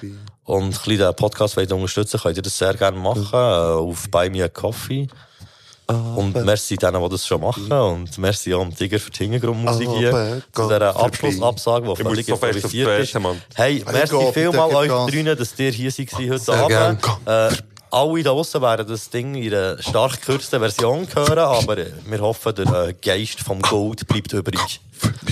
[0.45, 4.09] und ein bisschen den Podcast wollt unterstützen könnt ihr das sehr gerne machen äh, auf
[4.11, 5.09] Buy Me a Coffee.
[5.93, 7.71] Und merci denen, die das schon machen.
[7.71, 10.43] Und merci auch am Tiger für die Hintergrundmusik hier.
[10.53, 13.19] Zu dieser Abschlussabsage, die völlig improvisiert ist.
[13.55, 17.03] Hey, merci Gott, vielmal bitte, euch drinnen, dass ihr hier seid heute Sehr Abend.
[17.25, 17.51] gern.
[17.51, 17.57] Äh,
[17.91, 22.55] alle da draussen werden das Ding in einer stark gekürzten Version hören, aber wir hoffen,
[22.55, 24.81] der äh, Geist vom Gold bleibt übrig.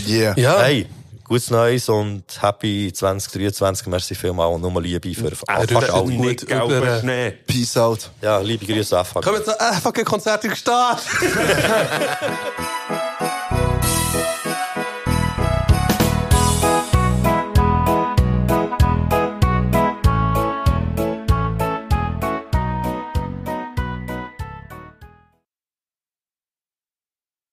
[0.07, 0.39] Yeah.
[0.39, 0.61] Ja.
[0.61, 0.87] Hey,
[1.31, 3.87] gutes Neues und happy 2023.
[3.87, 6.05] Merci vielmal und nur Liebe für fast rutscht alle.
[6.11, 7.31] nicht über- Schnee.
[7.47, 8.11] Peace out.
[8.21, 9.21] Ja, liebe Grüße, FHG.
[9.23, 11.01] Kommen wir zu FAG Konzert im Start.